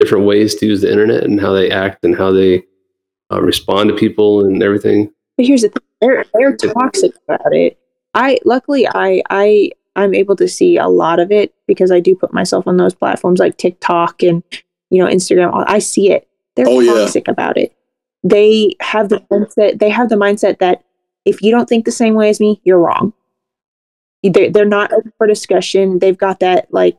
different 0.00 0.24
ways 0.26 0.54
to 0.56 0.66
use 0.66 0.80
the 0.80 0.90
internet 0.90 1.24
and 1.24 1.40
how 1.40 1.52
they 1.52 1.70
act 1.70 2.04
and 2.04 2.16
how 2.16 2.32
they 2.32 2.62
uh, 3.32 3.40
respond 3.42 3.88
to 3.90 3.96
people 3.96 4.44
and 4.44 4.62
everything. 4.62 5.12
But 5.36 5.46
here's 5.46 5.62
the 5.62 5.68
thing: 5.68 5.82
they're 6.00 6.24
they're 6.34 6.56
toxic 6.56 7.12
about 7.28 7.54
it. 7.54 7.78
I 8.14 8.38
luckily 8.44 8.86
I 8.88 9.22
I 9.30 9.70
I'm 9.96 10.14
able 10.14 10.36
to 10.36 10.48
see 10.48 10.76
a 10.76 10.88
lot 10.88 11.18
of 11.20 11.30
it 11.32 11.52
because 11.66 11.90
I 11.90 12.00
do 12.00 12.14
put 12.14 12.32
myself 12.32 12.66
on 12.66 12.76
those 12.76 12.94
platforms 12.94 13.40
like 13.40 13.56
TikTok 13.56 14.22
and 14.22 14.42
you 14.90 15.02
know 15.02 15.10
Instagram. 15.10 15.64
I 15.68 15.78
see 15.80 16.10
it. 16.12 16.26
They're 16.56 16.66
Oh, 16.68 16.80
yeah. 16.80 16.92
toxic 16.94 17.28
about 17.28 17.56
it. 17.58 17.72
They 18.24 18.74
have 18.80 19.10
the 19.10 19.20
mindset. 19.30 19.78
They 19.78 19.90
have 19.90 20.08
the 20.08 20.16
mindset 20.16 20.58
that 20.58 20.82
if 21.24 21.42
you 21.42 21.50
don't 21.52 21.68
think 21.68 21.84
the 21.84 21.92
same 21.92 22.14
way 22.14 22.30
as 22.30 22.40
me, 22.40 22.60
you're 22.64 22.78
wrong. 22.80 23.12
They're, 24.24 24.50
they're 24.50 24.64
not 24.64 24.92
open 24.92 25.12
for 25.18 25.26
discussion. 25.28 26.00
They've 26.00 26.18
got 26.18 26.40
that 26.40 26.72
like 26.72 26.98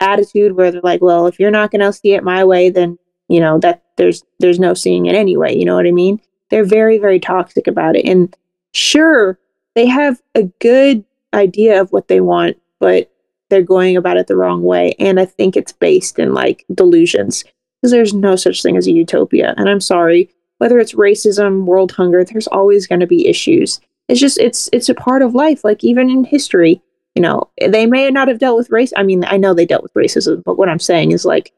attitude 0.00 0.52
where 0.52 0.70
they're 0.70 0.80
like, 0.82 1.02
well, 1.02 1.26
if 1.26 1.38
you're 1.38 1.50
not 1.50 1.70
going 1.70 1.80
to 1.80 1.92
see 1.92 2.14
it 2.14 2.22
my 2.24 2.44
way, 2.44 2.70
then 2.70 2.98
you 3.28 3.40
know 3.40 3.58
that 3.58 3.82
there's 3.96 4.22
there's 4.38 4.58
no 4.58 4.74
seeing 4.74 5.06
it 5.06 5.14
anyway. 5.14 5.56
You 5.56 5.64
know 5.64 5.74
what 5.74 5.86
I 5.86 5.92
mean? 5.92 6.20
They're 6.50 6.64
very 6.64 6.98
very 6.98 7.20
toxic 7.20 7.66
about 7.66 7.96
it. 7.96 8.04
And 8.06 8.34
sure, 8.72 9.38
they 9.74 9.86
have 9.86 10.20
a 10.34 10.44
good 10.60 11.04
idea 11.34 11.80
of 11.80 11.92
what 11.92 12.08
they 12.08 12.20
want, 12.20 12.56
but 12.80 13.10
they're 13.50 13.62
going 13.62 13.96
about 13.96 14.16
it 14.16 14.26
the 14.26 14.36
wrong 14.36 14.62
way. 14.62 14.94
And 14.98 15.18
I 15.18 15.24
think 15.24 15.56
it's 15.56 15.72
based 15.72 16.18
in 16.18 16.34
like 16.34 16.64
delusions 16.74 17.44
because 17.80 17.92
there's 17.92 18.14
no 18.14 18.36
such 18.36 18.62
thing 18.62 18.76
as 18.76 18.86
a 18.86 18.92
utopia. 18.92 19.54
And 19.56 19.68
I'm 19.68 19.80
sorry, 19.80 20.30
whether 20.58 20.78
it's 20.78 20.94
racism, 20.94 21.64
world 21.64 21.92
hunger, 21.92 22.24
there's 22.24 22.48
always 22.48 22.86
going 22.86 23.00
to 23.00 23.06
be 23.06 23.26
issues. 23.26 23.80
It's 24.08 24.20
just 24.20 24.38
it's 24.38 24.68
it's 24.72 24.88
a 24.88 24.94
part 24.94 25.22
of 25.22 25.34
life. 25.34 25.64
Like 25.64 25.84
even 25.84 26.10
in 26.10 26.24
history, 26.24 26.82
you 27.18 27.22
know, 27.22 27.50
they 27.60 27.84
may 27.84 28.08
not 28.12 28.28
have 28.28 28.38
dealt 28.38 28.56
with 28.56 28.70
race. 28.70 28.92
I 28.96 29.02
mean, 29.02 29.24
I 29.24 29.36
know 29.38 29.52
they 29.52 29.66
dealt 29.66 29.82
with 29.82 29.92
racism, 29.94 30.40
but 30.44 30.56
what 30.56 30.68
I'm 30.68 30.78
saying 30.78 31.10
is 31.10 31.24
like 31.24 31.52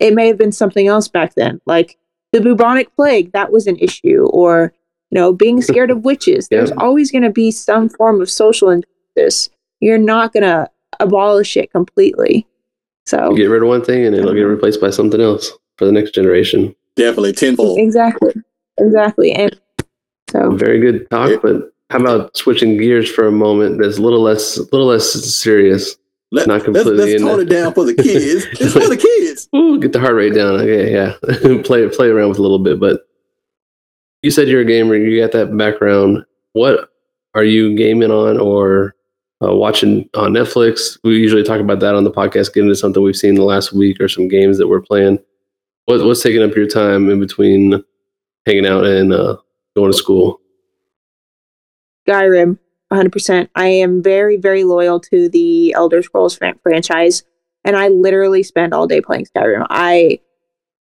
it 0.00 0.14
may 0.14 0.26
have 0.28 0.38
been 0.38 0.50
something 0.50 0.86
else 0.86 1.08
back 1.08 1.34
then, 1.34 1.60
like 1.66 1.98
the 2.32 2.40
bubonic 2.40 2.88
plague. 2.96 3.30
That 3.32 3.52
was 3.52 3.66
an 3.66 3.76
issue, 3.76 4.24
or 4.32 4.72
you 5.10 5.16
know, 5.20 5.34
being 5.34 5.60
scared 5.60 5.90
of 5.90 6.06
witches. 6.06 6.48
There's 6.48 6.70
Yeah. 6.70 6.76
always 6.78 7.12
going 7.12 7.20
to 7.24 7.28
be 7.30 7.50
some 7.50 7.90
form 7.90 8.22
of 8.22 8.30
social 8.30 8.70
injustice. 8.70 9.50
You're 9.80 9.98
not 9.98 10.32
going 10.32 10.44
to 10.44 10.70
abolish 11.00 11.54
it 11.58 11.70
completely. 11.70 12.46
So 13.04 13.32
You 13.32 13.36
get 13.36 13.50
rid 13.50 13.60
of 13.62 13.68
one 13.68 13.84
thing 13.84 14.06
and 14.06 14.16
it'll 14.16 14.32
get 14.32 14.44
um, 14.46 14.50
replaced 14.52 14.80
by 14.80 14.88
something 14.88 15.20
else 15.20 15.52
for 15.76 15.84
the 15.84 15.92
next 15.92 16.12
generation. 16.14 16.74
Definitely 16.96 17.34
tenfold. 17.34 17.78
exactly, 17.78 18.32
exactly, 18.78 19.32
and 19.32 19.54
so 20.30 20.50
Very 20.52 20.80
good 20.80 21.10
talk, 21.10 21.28
Yeah. 21.28 21.36
but 21.42 21.73
how 21.94 22.00
about 22.00 22.36
switching 22.36 22.76
gears 22.76 23.08
for 23.08 23.28
a 23.28 23.30
moment? 23.30 23.80
That's 23.80 23.98
a 23.98 24.02
little 24.02 24.20
less, 24.20 24.56
a 24.56 24.62
little 24.64 24.88
less 24.88 25.12
serious. 25.12 25.96
Let, 26.32 26.48
Not 26.48 26.54
let's, 26.54 26.64
completely 26.64 27.12
let's 27.12 27.22
tone 27.22 27.36
the- 27.36 27.42
it 27.44 27.48
down 27.48 27.72
for 27.72 27.84
the 27.84 27.94
kids. 27.94 28.46
it's 28.60 28.72
for 28.72 28.88
the 28.88 28.96
kids. 28.96 29.48
Ooh, 29.54 29.78
get 29.78 29.92
the 29.92 30.00
heart 30.00 30.16
rate 30.16 30.34
down. 30.34 30.54
Okay, 30.54 30.92
yeah. 30.92 31.14
play 31.62 31.88
play 31.88 32.08
around 32.08 32.30
with 32.30 32.38
a 32.38 32.42
little 32.42 32.58
bit, 32.58 32.80
but 32.80 33.02
you 34.22 34.32
said 34.32 34.48
you're 34.48 34.62
a 34.62 34.64
gamer. 34.64 34.96
You 34.96 35.20
got 35.20 35.30
that 35.38 35.56
background. 35.56 36.24
What 36.54 36.90
are 37.34 37.44
you 37.44 37.76
gaming 37.76 38.10
on 38.10 38.40
or 38.40 38.96
uh, 39.40 39.54
watching 39.54 40.10
on 40.14 40.32
Netflix? 40.32 40.98
We 41.04 41.18
usually 41.18 41.44
talk 41.44 41.60
about 41.60 41.78
that 41.78 41.94
on 41.94 42.02
the 42.02 42.10
podcast. 42.10 42.54
Get 42.54 42.64
into 42.64 42.74
something 42.74 43.04
we've 43.04 43.14
seen 43.14 43.36
the 43.36 43.44
last 43.44 43.72
week 43.72 44.00
or 44.00 44.08
some 44.08 44.26
games 44.26 44.58
that 44.58 44.66
we're 44.66 44.82
playing. 44.82 45.20
What, 45.84 46.04
what's 46.04 46.24
taking 46.24 46.42
up 46.42 46.56
your 46.56 46.66
time 46.66 47.08
in 47.08 47.20
between 47.20 47.84
hanging 48.46 48.66
out 48.66 48.84
and 48.84 49.12
uh, 49.12 49.36
going 49.76 49.92
to 49.92 49.96
school? 49.96 50.40
Skyrim, 52.06 52.58
100%. 52.92 53.48
I 53.54 53.66
am 53.66 54.02
very, 54.02 54.36
very 54.36 54.64
loyal 54.64 55.00
to 55.00 55.28
the 55.28 55.72
Elder 55.74 56.02
Scrolls 56.02 56.36
fran- 56.36 56.58
franchise, 56.62 57.22
and 57.64 57.76
I 57.76 57.88
literally 57.88 58.42
spend 58.42 58.74
all 58.74 58.86
day 58.86 59.00
playing 59.00 59.26
Skyrim. 59.26 59.66
I 59.70 60.20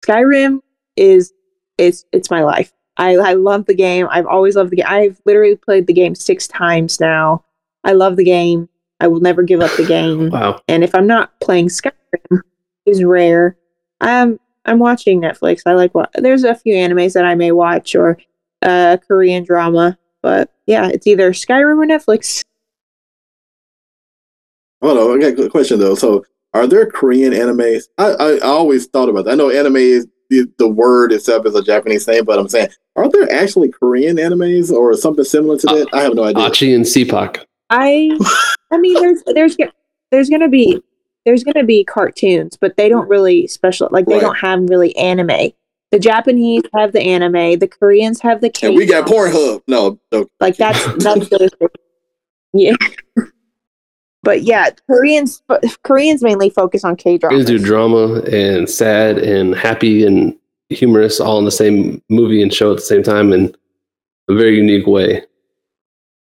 Skyrim 0.05 0.59
is 0.95 1.33
it's 1.77 2.05
it's 2.11 2.31
my 2.31 2.43
life. 2.43 2.71
I, 2.97 3.15
I 3.15 3.33
love 3.33 3.65
the 3.65 3.75
game. 3.75 4.07
I've 4.11 4.27
always 4.27 4.55
loved 4.55 4.71
the 4.71 4.77
game. 4.77 4.85
I've 4.87 5.21
literally 5.25 5.55
played 5.55 5.87
the 5.87 5.93
game 5.93 6.15
six 6.15 6.47
times 6.47 6.99
now. 6.99 7.45
I 7.85 7.93
love 7.93 8.17
the 8.17 8.25
game. 8.25 8.67
I 8.99 9.07
will 9.07 9.21
never 9.21 9.43
give 9.43 9.61
up 9.61 9.71
the 9.77 9.85
game. 9.85 10.29
Wow. 10.31 10.61
And 10.67 10.83
if 10.83 10.93
I'm 10.93 11.07
not 11.07 11.39
playing 11.39 11.69
Skyrim, 11.69 12.41
is 12.89 13.03
rare. 13.03 13.55
Um, 14.01 14.39
I'm 14.65 14.79
watching 14.79 15.21
Netflix. 15.21 15.61
I 15.65 15.73
like 15.73 15.95
what 15.95 16.11
there's 16.13 16.43
a 16.43 16.55
few 16.55 16.73
animes 16.73 17.13
that 17.13 17.25
I 17.25 17.35
may 17.35 17.51
watch 17.51 17.95
or 17.95 18.17
uh, 18.61 18.97
Korean 19.07 19.43
drama, 19.43 19.97
but 20.21 20.51
yeah, 20.65 20.87
it's 20.89 21.07
either 21.07 21.31
Skyrim 21.31 21.83
or 21.83 21.85
Netflix. 21.87 22.43
Hold 24.81 24.97
on, 24.97 25.17
I 25.17 25.21
got 25.21 25.27
a 25.33 25.35
good 25.35 25.51
question 25.51 25.79
though. 25.79 25.95
So, 25.95 26.25
are 26.53 26.65
there 26.67 26.85
Korean 26.89 27.33
animes? 27.33 27.83
I, 27.97 28.11
I, 28.11 28.31
I 28.35 28.39
always 28.41 28.87
thought 28.87 29.09
about 29.09 29.25
that. 29.25 29.31
I 29.31 29.35
know 29.35 29.49
anime 29.49 29.75
is 29.75 30.07
the, 30.29 30.45
the 30.57 30.67
word 30.67 31.11
itself 31.11 31.45
is 31.45 31.55
a 31.55 31.61
Japanese 31.63 32.05
thing, 32.05 32.23
but 32.23 32.39
I'm 32.39 32.47
saying, 32.47 32.69
are 32.95 33.09
there 33.09 33.31
actually 33.31 33.69
Korean 33.71 34.17
animes 34.17 34.71
or 34.71 34.93
something 34.95 35.25
similar 35.25 35.57
to 35.57 35.67
that? 35.67 35.87
I 35.93 36.01
have 36.03 36.13
no 36.15 36.23
idea. 36.23 36.45
Achi 36.45 36.73
and 36.73 36.85
Ssipak. 36.85 37.43
I, 37.69 38.17
I 38.71 38.77
mean, 38.77 38.93
there's 38.95 39.23
there's 39.27 39.57
there's 40.11 40.29
gonna 40.29 40.47
be 40.49 40.81
there's 41.25 41.43
gonna 41.43 41.65
be 41.65 41.83
cartoons, 41.83 42.57
but 42.59 42.77
they 42.77 42.89
don't 42.89 43.07
really 43.09 43.47
special 43.47 43.89
like 43.91 44.05
they 44.05 44.13
Right. 44.15 44.21
don't 44.21 44.37
have 44.37 44.61
really 44.69 44.95
anime. 44.95 45.51
The 45.91 45.99
Japanese 45.99 46.63
have 46.75 46.91
the 46.91 47.01
anime. 47.01 47.59
The 47.59 47.67
Koreans 47.67 48.21
have 48.21 48.41
the. 48.41 48.51
and 48.61 48.75
we 48.75 48.85
got 48.85 49.07
K-drama. 49.07 49.31
Pornhub. 49.31 49.61
No, 49.67 49.99
no. 50.11 50.27
Like 50.39 50.57
that's 50.57 50.79
that's 51.03 51.29
the 51.29 51.69
yeah. 52.53 52.75
But 54.21 54.43
yeah, 54.43 54.69
Koreans 54.87 55.41
Koreans 55.83 56.21
mainly 56.21 56.49
focus 56.49 56.83
on 56.83 56.95
K 56.95 57.17
drama. 57.17 57.33
Koreans 57.33 57.49
do 57.49 57.57
drama 57.57 58.21
and 58.23 58.69
sad 58.69 59.17
and 59.17 59.55
happy 59.55 60.05
and 60.05 60.37
humorous 60.69 61.19
all 61.19 61.39
in 61.39 61.45
the 61.45 61.51
same 61.51 62.01
movie 62.09 62.43
and 62.43 62.53
show 62.53 62.71
at 62.71 62.77
the 62.77 62.81
same 62.81 63.01
time 63.01 63.31
in 63.33 63.55
a 64.29 64.35
very 64.35 64.57
unique 64.57 64.87
way. 64.87 65.23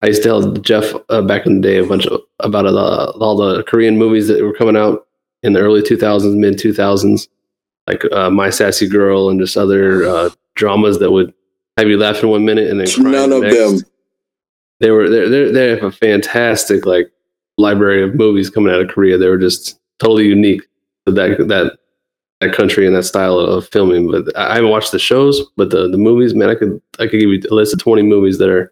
I 0.02 0.08
used 0.08 0.24
to 0.24 0.30
tell 0.30 0.54
Jeff 0.54 0.94
uh, 1.10 1.22
back 1.22 1.46
in 1.46 1.62
the 1.62 1.68
day 1.68 1.78
a 1.78 1.86
bunch 1.86 2.06
of, 2.08 2.22
about 2.40 2.66
uh, 2.66 3.12
all 3.20 3.38
the 3.38 3.64
Korean 3.64 3.98
movies 3.98 4.28
that 4.28 4.42
were 4.44 4.54
coming 4.54 4.76
out 4.76 5.08
in 5.44 5.54
the 5.54 5.62
early 5.62 5.82
2000s, 5.82 6.36
mid 6.36 6.58
2000s, 6.58 7.28
like 7.88 8.04
uh, 8.12 8.30
My 8.30 8.50
Sassy 8.50 8.88
Girl 8.88 9.30
and 9.30 9.40
just 9.40 9.58
other 9.58 10.06
uh, 10.06 10.30
dramas 10.56 11.00
that 11.00 11.12
would 11.12 11.34
have 11.78 11.88
you 11.88 11.98
laughing 11.98 12.30
one 12.30 12.46
minute 12.46 12.70
and 12.70 12.80
then 12.80 12.88
crying 12.90 13.12
None 13.12 13.30
the 13.32 13.36
of 13.38 13.42
next. 13.44 13.58
them. 13.58 13.92
they 14.80 14.92
were 14.92 15.10
they 15.10 15.28
they 15.28 15.52
they 15.52 15.70
have 15.70 15.84
a 15.84 15.92
fantastic 15.92 16.86
like 16.86 17.12
library 17.58 18.04
of 18.04 18.16
movies 18.16 18.50
coming 18.50 18.74
out 18.74 18.82
of 18.82 18.90
Korea. 18.90 19.18
They 19.18 19.28
were 19.28 19.38
just 19.38 19.80
totally 20.00 20.26
unique 20.28 20.62
to 21.06 21.12
that 21.14 21.48
that 21.48 21.78
that 22.42 22.54
country 22.54 22.86
and 22.88 22.96
that 22.96 23.04
style 23.04 23.40
of 23.40 23.68
filming. 23.70 24.10
But 24.12 24.36
I 24.38 24.56
haven't 24.56 24.70
watched 24.72 24.92
the 24.92 25.00
shows, 25.00 25.42
but 25.58 25.70
the 25.72 25.90
the 25.90 25.98
movies, 25.98 26.34
man, 26.34 26.50
I 26.50 26.56
could 26.56 26.82
I 27.00 27.08
could 27.08 27.20
give 27.20 27.30
you 27.30 27.42
a 27.50 27.54
list 27.54 27.74
of 27.74 27.80
twenty 27.80 28.04
movies 28.04 28.38
that 28.38 28.50
are 28.50 28.72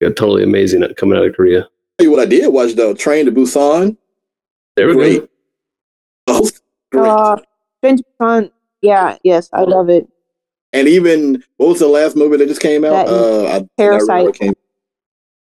yeah, 0.00 0.08
totally 0.10 0.42
amazing 0.42 0.82
coming 0.96 1.18
out 1.18 1.24
of 1.24 1.34
Korea. 1.34 1.62
Tell 1.98 2.04
you 2.06 2.10
what 2.10 2.20
I 2.20 2.26
did 2.26 2.46
watch 2.52 2.74
though, 2.74 2.92
Train 2.94 3.24
to 3.26 3.32
Busan. 3.32 3.96
They 4.76 4.84
were 4.84 4.92
Great. 4.94 5.18
great. 5.20 5.30
Oh, 6.26 6.50
great. 6.92 7.08
Uh, 7.08 7.36
Train 7.82 7.96
to 7.98 8.04
Busan, 8.20 8.50
yeah, 8.82 9.16
yes, 9.22 9.48
I 9.52 9.62
love 9.62 9.88
it. 9.90 10.08
and 10.72 10.88
even 10.88 11.42
what 11.56 11.68
was 11.70 11.78
the 11.80 11.88
last 11.88 12.16
movie 12.16 12.36
that 12.38 12.48
just 12.48 12.60
came 12.60 12.84
out? 12.84 13.06
That- 13.06 13.08
Uh, 13.08 13.44
I, 13.44 13.56
I 13.56 13.68
Parasite. 13.76 14.24
what 14.24 14.34
came- 14.38 14.52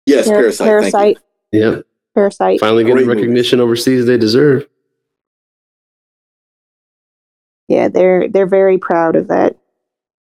Yes, 0.05 0.27
Par- 0.27 0.35
Parasite. 0.35 0.67
Parasite, 0.67 1.17
Yeah, 1.51 1.81
Parasite. 2.13 2.59
finally 2.59 2.83
getting 2.83 2.95
Great 2.97 3.01
the 3.03 3.07
movies. 3.07 3.21
recognition 3.23 3.59
overseas 3.59 4.05
they 4.05 4.17
deserve. 4.17 4.67
Yeah, 7.67 7.87
they're 7.87 8.27
they're 8.29 8.45
very 8.45 8.77
proud 8.77 9.15
of 9.15 9.27
that. 9.29 9.55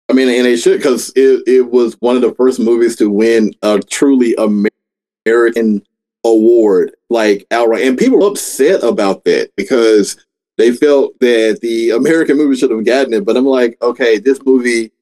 I 0.08 0.12
mean, 0.12 0.28
and 0.28 0.44
they 0.46 0.56
should 0.56 0.76
because 0.78 1.10
it, 1.16 1.42
it 1.48 1.70
was 1.72 1.94
one 1.98 2.14
of 2.14 2.22
the 2.22 2.32
first 2.34 2.60
movies 2.60 2.94
to 2.96 3.10
win 3.10 3.52
a 3.62 3.80
truly 3.80 4.36
American 4.36 5.82
award, 6.24 6.94
like 7.10 7.44
outright. 7.50 7.84
And 7.84 7.98
people 7.98 8.20
were 8.20 8.28
upset 8.28 8.84
about 8.84 9.24
that 9.24 9.50
because 9.56 10.16
they 10.56 10.72
felt 10.72 11.18
that 11.20 11.58
the 11.60 11.90
American 11.90 12.36
movie 12.36 12.56
should 12.56 12.70
have 12.70 12.84
gotten 12.84 13.12
it. 13.12 13.24
But 13.24 13.36
I'm 13.36 13.46
like, 13.46 13.76
okay, 13.82 14.18
this 14.18 14.40
movie 14.44 14.92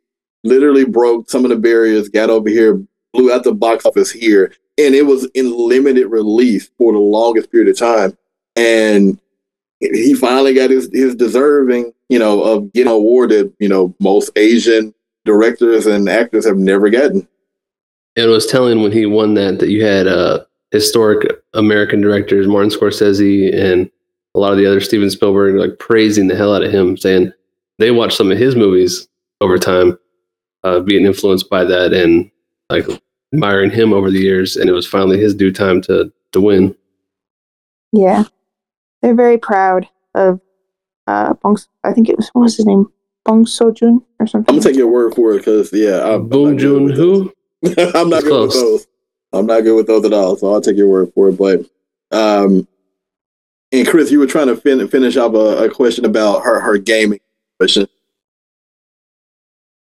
literally 0.43 0.85
broke 0.85 1.31
some 1.31 1.45
of 1.45 1.51
the 1.51 1.57
barriers, 1.57 2.09
got 2.09 2.31
over 2.31 2.49
here, 2.49 2.83
blew 3.13 3.33
out 3.33 3.45
the 3.45 3.55
box 3.55 3.87
office 3.87 4.11
here, 4.11 4.53
and 4.79 4.95
it 4.95 5.07
was 5.07 5.29
in 5.35 5.57
limited 5.57 6.09
release 6.09 6.71
for 6.77 6.93
the 6.93 6.99
longest 6.99 7.51
period 7.51 7.71
of 7.71 7.79
time. 7.79 8.17
And 8.57 9.19
he 9.81 10.15
finally 10.15 10.55
got 10.55 10.71
his 10.71 10.89
his 10.93 11.15
deserving, 11.15 11.93
you 12.09 12.19
know, 12.19 12.43
of 12.43 12.73
getting 12.73 12.89
an 12.89 12.97
award 12.97 13.31
that 13.31 13.53
you 13.59 13.69
know 13.69 13.95
most 14.01 14.31
Asian 14.37 14.95
directors 15.25 15.87
and 15.87 16.09
actors 16.09 16.47
have 16.47 16.59
never 16.59 16.91
gotten. 16.91 17.27
It 18.17 18.27
was 18.27 18.47
telling 18.47 18.83
when 18.83 18.93
he 18.93 19.07
won 19.07 19.35
that 19.35 19.59
that 19.59 19.71
you 19.71 19.85
had 19.85 20.07
uh, 20.07 20.45
historic 20.71 21.27
American 21.55 22.01
directors, 22.01 22.47
Martin 22.47 22.71
Scorsese 22.71 23.55
and 23.55 23.91
a 24.35 24.39
lot 24.39 24.53
of 24.53 24.59
the 24.59 24.67
other 24.67 24.81
Steven 24.81 25.11
Spielberg, 25.11 25.55
like 25.57 25.79
praising 25.79 26.27
the 26.27 26.37
hell 26.37 26.55
out 26.55 26.63
of 26.63 26.73
him, 26.73 26.97
saying 26.97 27.33
they 27.79 27.91
watched 27.91 28.17
some 28.17 28.31
of 28.33 28.39
his 28.39 28.57
movies 28.57 29.07
over 29.41 29.59
time, 29.59 29.99
uh, 30.65 30.81
being 30.81 31.07
influenced 31.07 31.49
by 31.51 31.65
that 31.65 31.93
and 31.93 32.31
like 32.71 32.87
admiring 33.33 33.71
him 33.71 33.93
over 33.93 34.11
the 34.11 34.19
years. 34.21 34.57
And 34.57 34.69
it 34.69 34.73
was 34.73 34.87
finally 34.87 35.19
his 35.19 35.35
due 35.35 35.53
time 35.53 35.81
to 35.83 36.13
to 36.33 36.41
win. 36.41 36.75
Yeah, 37.93 38.25
they're 39.03 39.15
very 39.15 39.39
proud 39.39 39.89
of 40.15 40.41
uh 41.07 41.35
Bong. 41.35 41.59
I 41.85 41.93
think 41.93 42.09
it 42.09 42.17
was 42.17 42.29
what 42.33 42.43
was 42.43 42.57
his 42.57 42.67
name, 42.67 42.91
Bong 43.25 43.45
Sojun 43.45 44.03
or 44.19 44.27
something. 44.27 44.53
I'm 44.53 44.61
gonna 44.61 44.69
take 44.71 44.77
your 44.79 44.89
word 44.91 45.15
for 45.15 45.35
it 45.35 45.39
because 45.39 45.73
yeah, 45.73 46.03
I'm, 46.05 46.33
I'm 46.33 46.57
not 46.57 46.59
good 46.59 46.83
with 46.83 46.97
Who? 46.97 47.33
I'm 47.95 48.09
not 48.11 48.23
It's 48.23 48.25
good 48.25 48.41
with 48.43 48.51
close. 48.51 48.55
those. 48.55 48.87
I'm 49.33 49.47
not 49.47 49.61
good 49.63 49.77
with 49.77 49.87
those 49.87 50.05
at 50.05 50.13
all. 50.13 50.37
So 50.37 50.53
I'll 50.53 50.61
take 50.61 50.77
your 50.77 50.89
word 50.89 51.13
for 51.15 51.29
it. 51.29 51.39
But 51.39 51.67
um, 52.17 52.67
and 53.75 53.89
Chris, 53.89 54.11
you 54.11 54.19
were 54.19 54.27
trying 54.27 54.47
to 54.47 54.57
fin- 54.57 54.87
finish 54.89 55.17
up 55.17 55.35
a, 55.35 55.65
a 55.65 55.71
question 55.71 56.05
about 56.05 56.43
her 56.43 56.61
her 56.61 56.79
gaming 56.79 57.21
question. 57.59 57.87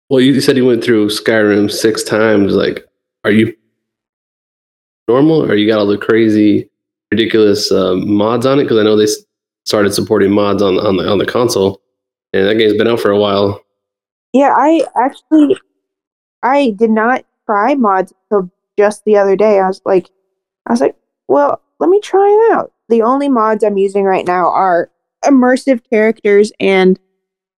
Well, 0.08 0.20
you 0.20 0.40
said 0.40 0.56
you 0.56 0.66
went 0.66 0.84
through 0.84 1.08
Skyrim 1.08 1.70
six 1.70 2.02
times. 2.02 2.54
Like, 2.54 2.86
are 3.24 3.30
you 3.30 3.54
normal, 5.08 5.42
or 5.50 5.54
you 5.54 5.66
got 5.66 5.78
all 5.78 5.86
the 5.86 5.98
crazy, 5.98 6.68
ridiculous 7.10 7.72
uh, 7.72 7.94
mods 7.94 8.46
on 8.46 8.60
it? 8.60 8.64
Because 8.64 8.78
I 8.78 8.82
know 8.82 8.96
they 8.96 9.04
s- 9.04 9.24
started 9.64 9.94
supporting 9.94 10.32
mods 10.32 10.62
on 10.62 10.78
on 10.78 10.96
the 10.96 11.10
on 11.10 11.18
the 11.18 11.26
console, 11.26 11.80
and 12.32 12.46
that 12.46 12.56
game's 12.56 12.74
been 12.74 12.88
out 12.88 13.00
for 13.00 13.10
a 13.10 13.18
while. 13.18 13.62
Yeah, 14.32 14.54
I 14.56 14.84
actually 15.02 15.56
I 16.42 16.70
did 16.76 16.90
not 16.90 17.24
try 17.46 17.74
mods 17.74 18.12
until 18.30 18.50
just 18.78 19.04
the 19.04 19.16
other 19.16 19.36
day. 19.36 19.60
I 19.60 19.66
was 19.66 19.80
like 19.84 20.10
I 20.66 20.72
was 20.72 20.80
like, 20.80 20.96
well, 21.28 21.60
let 21.80 21.90
me 21.90 22.00
try 22.00 22.28
it 22.28 22.52
out. 22.56 22.71
The 22.88 23.02
only 23.02 23.28
mods 23.28 23.64
I'm 23.64 23.76
using 23.76 24.04
right 24.04 24.26
now 24.26 24.48
are 24.48 24.90
immersive 25.24 25.82
characters 25.88 26.52
and 26.58 26.98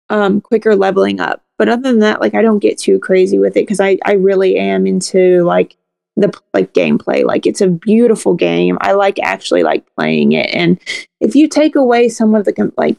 um 0.09 0.41
quicker 0.41 0.75
leveling 0.75 1.19
up. 1.19 1.43
But 1.57 1.69
other 1.69 1.83
than 1.83 1.99
that, 1.99 2.21
like 2.21 2.33
I 2.33 2.41
don't 2.41 2.59
get 2.59 2.77
too 2.77 2.99
crazy 2.99 3.39
with 3.39 3.55
it 3.55 3.61
because 3.61 3.79
I 3.79 3.97
I 4.05 4.13
really 4.13 4.57
am 4.57 4.85
into 4.85 5.43
like 5.43 5.77
the 6.15 6.33
like 6.53 6.73
gameplay. 6.73 7.25
Like 7.25 7.45
it's 7.45 7.61
a 7.61 7.69
beautiful 7.69 8.35
game. 8.35 8.77
I 8.81 8.93
like 8.93 9.19
actually 9.19 9.63
like 9.63 9.85
playing 9.95 10.33
it. 10.33 10.53
And 10.53 10.79
if 11.19 11.35
you 11.35 11.47
take 11.47 11.75
away 11.75 12.09
some 12.09 12.35
of 12.35 12.45
the 12.45 12.53
com- 12.53 12.73
like 12.77 12.97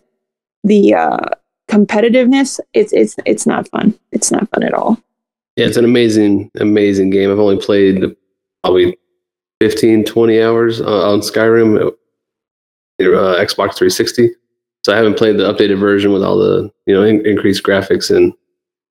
the 0.63 0.95
uh 0.95 1.29
competitiveness, 1.69 2.61
it's 2.73 2.93
it's 2.93 3.17
it's 3.27 3.47
not 3.47 3.69
fun. 3.69 3.99
It's 4.13 4.31
not 4.31 4.49
fun 4.51 4.63
at 4.63 4.75
all. 4.75 4.99
Yeah, 5.57 5.67
it's 5.67 5.77
an 5.77 5.85
amazing, 5.85 6.51
amazing 6.59 7.11
game. 7.11 7.31
I've 7.31 7.39
only 7.39 7.59
played 7.59 8.03
probably 8.63 8.97
15, 9.61 10.05
20 10.05 10.43
hours 10.43 10.81
uh, 10.81 11.13
on 11.13 11.21
Skyrim, 11.21 11.93
uh, 13.01 13.37
Xbox 13.43 13.77
360. 13.77 14.31
So 14.85 14.93
I 14.93 14.97
haven't 14.97 15.17
played 15.17 15.39
the 15.39 15.51
updated 15.53 15.79
version 15.81 16.13
with 16.13 16.23
all 16.23 16.37
the 16.39 16.71
you 16.87 16.95
know 16.95 17.03
in- 17.03 17.25
increased 17.27 17.63
graphics 17.63 18.15
and 18.15 18.33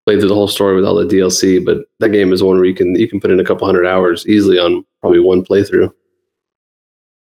played 0.06 0.18
through 0.20 0.28
the 0.30 0.34
whole 0.34 0.48
story 0.48 0.74
with 0.74 0.84
all 0.84 0.94
the 0.94 1.04
DLC. 1.04 1.64
But 1.64 1.78
that 2.00 2.08
game 2.10 2.32
is 2.32 2.42
one 2.42 2.56
where 2.56 2.64
you 2.64 2.74
can 2.74 2.94
you 2.94 3.08
can 3.08 3.20
put 3.20 3.30
in 3.30 3.40
a 3.40 3.44
couple 3.44 3.66
hundred 3.66 3.86
hours 3.86 4.26
easily 4.26 4.58
on 4.58 4.84
probably 5.00 5.20
one 5.20 5.44
playthrough. 5.44 5.92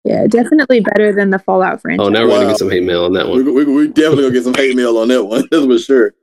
Yeah, 0.06 0.28
definitely 0.28 0.80
better 0.80 1.12
than 1.12 1.30
the 1.30 1.40
Fallout 1.40 1.82
franchise. 1.82 2.06
Oh, 2.06 2.10
now 2.10 2.24
we're 2.24 2.30
gonna 2.30 2.48
get 2.48 2.58
some 2.58 2.70
hate 2.72 2.84
mail 2.84 3.04
on 3.06 3.14
that 3.14 3.28
one. 3.28 3.44
we, 3.44 3.66
we 3.66 3.88
definitely 3.88 4.24
gonna 4.24 4.34
get 4.34 4.44
some 4.46 4.54
hate 4.54 4.76
mail 4.76 4.98
on 4.98 5.08
that 5.10 5.24
one. 5.26 5.48
That's 5.52 5.66
for 5.66 5.78
sure. 5.78 6.14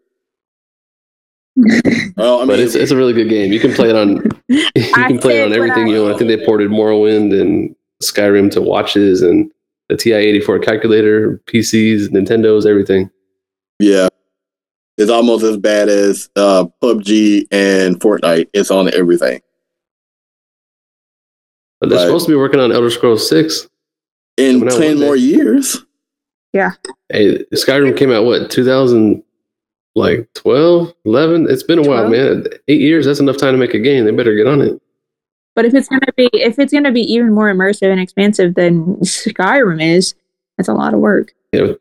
Oh, 2.19 2.37
I 2.37 2.39
mean, 2.41 2.49
But 2.49 2.61
it's 2.61 2.75
it's 2.75 2.91
a 2.93 2.97
really 2.97 3.13
good 3.13 3.29
game. 3.29 3.53
You 3.53 3.61
can 3.61 3.73
play 3.75 3.91
it 3.91 3.97
on 3.97 4.23
you 4.49 4.67
I 4.95 5.07
can 5.09 5.19
play 5.19 5.41
it 5.41 5.47
on 5.47 5.53
everything 5.53 5.85
I- 5.85 5.91
you 5.91 6.03
want. 6.03 6.15
I 6.15 6.19
think 6.19 6.29
they 6.29 6.45
ported 6.47 6.71
Morrowind 6.71 7.39
and 7.39 7.75
Skyrim 8.03 8.51
to 8.53 8.63
watches 8.63 9.21
and 9.23 9.51
the 9.89 9.97
TI 9.97 10.13
eighty 10.15 10.41
four 10.41 10.59
calculator, 10.59 11.41
PCs, 11.47 12.09
Nintendos, 12.09 12.67
everything. 12.67 13.11
yeah, 13.79 14.09
it's 14.99 15.11
almost 15.11 15.45
as 15.45 15.57
bad 15.57 15.89
as 15.89 16.29
uh, 16.37 16.67
PUBG 16.83 17.47
and 17.51 18.01
Fortnite. 18.01 18.49
It's 18.55 18.71
on 18.71 18.93
everything. 18.95 19.41
But 21.81 21.91
they're 21.91 21.99
Right. 21.99 22.07
supposed 22.07 22.27
to 22.27 22.33
be 22.33 22.37
working 22.37 22.61
on 22.61 22.73
Elder 22.73 22.91
Scrolls 22.91 23.29
Six. 23.29 23.69
In 24.39 24.61
ten 24.61 24.69
out 24.69 24.79
ten 24.79 24.89
one 24.93 24.99
day. 25.01 25.05
more 25.07 25.17
years. 25.17 25.79
Yeah. 26.53 26.73
Hey, 27.11 27.45
Skyrim 27.55 27.97
came 27.97 28.11
out 28.13 28.25
what 28.25 28.51
2000 28.51 29.23
like 29.95 30.29
12, 30.35 30.93
11? 31.07 31.47
It's 31.51 31.63
been 31.63 31.79
a 31.79 31.83
while, 31.89 32.09
man. 32.09 32.45
8 32.69 32.81
years, 32.81 33.07
that's 33.07 33.21
enough 33.21 33.39
time 33.39 33.53
to 33.55 33.59
make 33.59 33.73
a 33.75 33.79
game. 33.79 34.05
They 34.05 34.11
better 34.11 34.35
get 34.35 34.47
on 34.47 34.61
it. 34.61 34.81
But 35.57 35.65
if 35.65 35.75
it's 35.75 35.89
gonna 35.89 36.13
be 36.17 36.29
if 36.35 36.59
it's 36.59 36.73
gonna 36.73 36.93
be 36.93 37.01
even 37.01 37.33
more 37.33 37.53
immersive 37.53 37.91
and 37.91 37.99
expansive 37.99 38.55
than 38.55 38.97
Skyrim 38.97 39.83
is, 39.83 40.15
that's 40.57 40.69
a 40.69 40.75
lot 40.75 40.93
of 40.93 41.01
work. 41.01 41.33
You 41.53 41.67
know, 41.67 41.77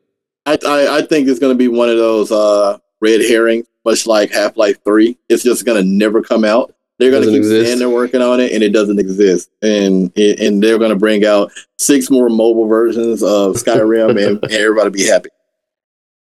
I, 0.46 0.58
I 0.66 0.96
I 0.96 1.02
think 1.02 1.28
it's 1.28 1.38
gonna 1.38 1.54
be 1.54 1.68
one 1.68 1.90
of 1.90 1.98
those 1.98 2.32
uh, 2.32 2.78
red 3.02 3.20
herrings, 3.20 3.66
much 3.84 4.06
like 4.06 4.32
Half 4.32 4.56
Life 4.56 4.82
Three. 4.82 5.18
It's 5.28 5.44
just 5.44 5.66
gonna 5.66 5.82
never 5.82 6.22
come 6.22 6.42
out. 6.42 6.74
They're 6.98 7.10
gonna 7.10 7.26
keep 7.26 7.36
exist. 7.36 7.66
saying 7.66 7.78
they're 7.78 7.90
working 7.90 8.22
on 8.22 8.40
it, 8.40 8.52
and 8.52 8.62
it 8.62 8.70
doesn't 8.70 8.98
exist. 8.98 9.50
And 9.60 10.10
and 10.16 10.62
they're 10.62 10.78
gonna 10.78 10.96
bring 10.96 11.26
out 11.26 11.52
six 11.78 12.10
more 12.10 12.30
mobile 12.30 12.66
versions 12.66 13.22
of 13.22 13.56
Skyrim, 13.56 14.10
and, 14.10 14.38
and 14.42 14.52
everybody 14.52 14.88
be 14.88 15.06
happy. 15.06 15.28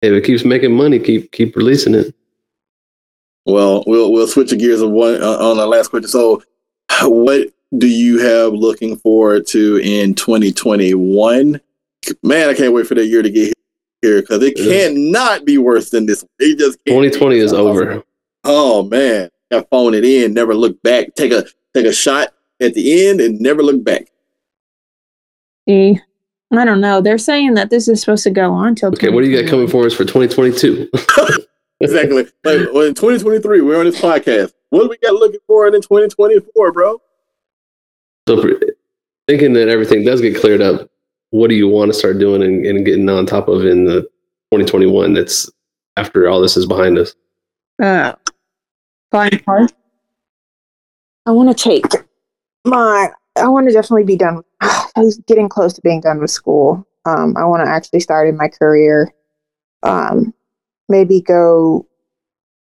if 0.01 0.11
it 0.11 0.25
keeps 0.25 0.43
making 0.43 0.75
money, 0.75 0.97
keep 0.97 1.31
keep 1.31 1.55
releasing 1.55 1.93
it. 1.93 2.15
Well, 3.45 3.83
we'll 3.85 4.11
we'll 4.11 4.27
switch 4.27 4.49
the 4.49 4.55
gears 4.55 4.81
of 4.81 4.89
one 4.89 5.21
uh, 5.21 5.37
on 5.37 5.57
the 5.57 5.67
last 5.67 5.89
question. 5.89 6.09
So, 6.09 6.41
what 7.03 7.47
do 7.77 7.87
you 7.87 8.19
have 8.19 8.53
looking 8.53 8.97
forward 8.97 9.45
to 9.47 9.77
in 9.77 10.15
2021? 10.15 11.59
Man, 12.23 12.49
I 12.49 12.53
can't 12.53 12.73
wait 12.73 12.87
for 12.87 12.95
that 12.95 13.05
year 13.07 13.21
to 13.21 13.29
get 13.29 13.53
here 14.01 14.21
because 14.21 14.41
it 14.43 14.53
It 14.57 14.59
is. 14.59 14.67
cannot 14.93 15.45
be 15.45 15.57
worse 15.57 15.89
than 15.89 16.05
this. 16.05 16.23
It 16.39 16.57
just 16.57 16.77
can't 16.85 17.01
be. 17.01 17.09
2020 17.09 17.37
is 17.37 17.53
over. 17.53 18.03
Oh 18.43 18.83
man, 18.83 19.29
I 19.51 19.65
phone 19.69 19.93
it 19.93 20.05
in, 20.05 20.33
never 20.33 20.53
look 20.55 20.81
back. 20.83 21.15
Take 21.15 21.31
a 21.33 21.43
take 21.73 21.85
a 21.85 21.91
shot 21.93 22.29
at 22.61 22.73
the 22.73 23.07
end 23.07 23.19
and 23.19 23.39
never 23.39 23.61
look 23.61 23.83
back. 23.83 24.07
See, 25.67 25.99
I 26.53 26.63
don't 26.63 26.79
know. 26.79 27.01
They're 27.01 27.17
saying 27.17 27.55
that 27.55 27.69
this 27.69 27.89
is 27.89 27.99
supposed 27.99 28.23
to 28.23 28.29
go 28.29 28.53
on 28.53 28.75
till. 28.75 28.89
Okay, 28.89 29.09
what 29.09 29.23
do 29.23 29.29
you 29.29 29.41
got 29.41 29.49
coming 29.49 29.67
for 29.67 29.85
us 29.85 29.93
for 29.93 30.05
2022? 30.05 30.89
Exactly. 31.79 32.23
like 32.23 32.33
well, 32.73 32.81
in 32.87 32.95
2023, 32.95 33.61
we're 33.61 33.77
on 33.77 33.85
this 33.85 34.01
podcast. 34.01 34.51
What 34.69 34.83
do 34.83 34.89
we 34.89 34.97
got 34.97 35.13
looking 35.13 35.39
for 35.47 35.67
in 35.67 35.73
2024, 35.73 36.71
bro? 36.71 37.01
So, 38.27 38.43
thinking 39.27 39.53
that 39.53 39.69
everything 39.69 40.03
does 40.03 40.21
get 40.21 40.39
cleared 40.39 40.61
up, 40.61 40.89
what 41.29 41.49
do 41.49 41.55
you 41.55 41.67
want 41.67 41.91
to 41.91 41.97
start 41.97 42.19
doing 42.19 42.43
and, 42.43 42.65
and 42.65 42.85
getting 42.85 43.09
on 43.09 43.25
top 43.25 43.47
of 43.47 43.65
in 43.65 43.85
the 43.85 44.01
2021? 44.51 45.13
That's 45.13 45.49
after 45.95 46.27
all 46.27 46.41
this 46.41 46.57
is 46.57 46.65
behind 46.65 46.97
us. 46.97 47.15
Uh, 47.81 48.13
flying 49.11 49.39
cars. 49.45 49.71
I 51.25 51.31
want 51.31 51.55
to 51.55 51.63
take 51.63 51.85
my 52.65 53.09
I 53.37 53.47
want 53.47 53.67
to 53.67 53.73
definitely 53.73 54.03
be 54.03 54.15
done. 54.15 54.41
I 54.61 54.89
was 54.95 55.17
getting 55.27 55.49
close 55.49 55.73
to 55.73 55.81
being 55.81 56.01
done 56.01 56.19
with 56.19 56.31
school. 56.31 56.85
Um, 57.05 57.35
I 57.37 57.45
want 57.45 57.65
to 57.65 57.71
actually 57.71 57.99
start 57.99 58.27
in 58.27 58.35
my 58.35 58.47
career. 58.47 59.13
Um, 59.83 60.33
maybe 60.89 61.21
go. 61.21 61.87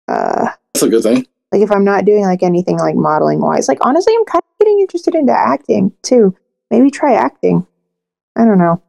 Uh, 0.08 0.50
That's 0.74 0.84
a 0.84 0.90
good 0.90 1.04
thing. 1.04 1.28
Like 1.54 1.62
if 1.62 1.72
I'm 1.72 1.86
not 1.86 2.06
doing 2.06 2.24
like 2.24 2.42
anything 2.42 2.80
like 2.80 2.96
modeling 2.96 3.40
wise, 3.40 3.68
like 3.68 3.78
honestly, 3.82 4.14
I'm 4.18 4.26
kind 4.26 4.42
of 4.42 4.60
getting 4.60 4.80
interested 4.80 5.14
into 5.14 5.34
acting 5.34 5.94
too. 6.02 6.36
Maybe 6.72 6.90
try 6.90 7.14
acting. 7.14 7.68
I 8.36 8.44
don't 8.44 8.58
know. 8.58 8.82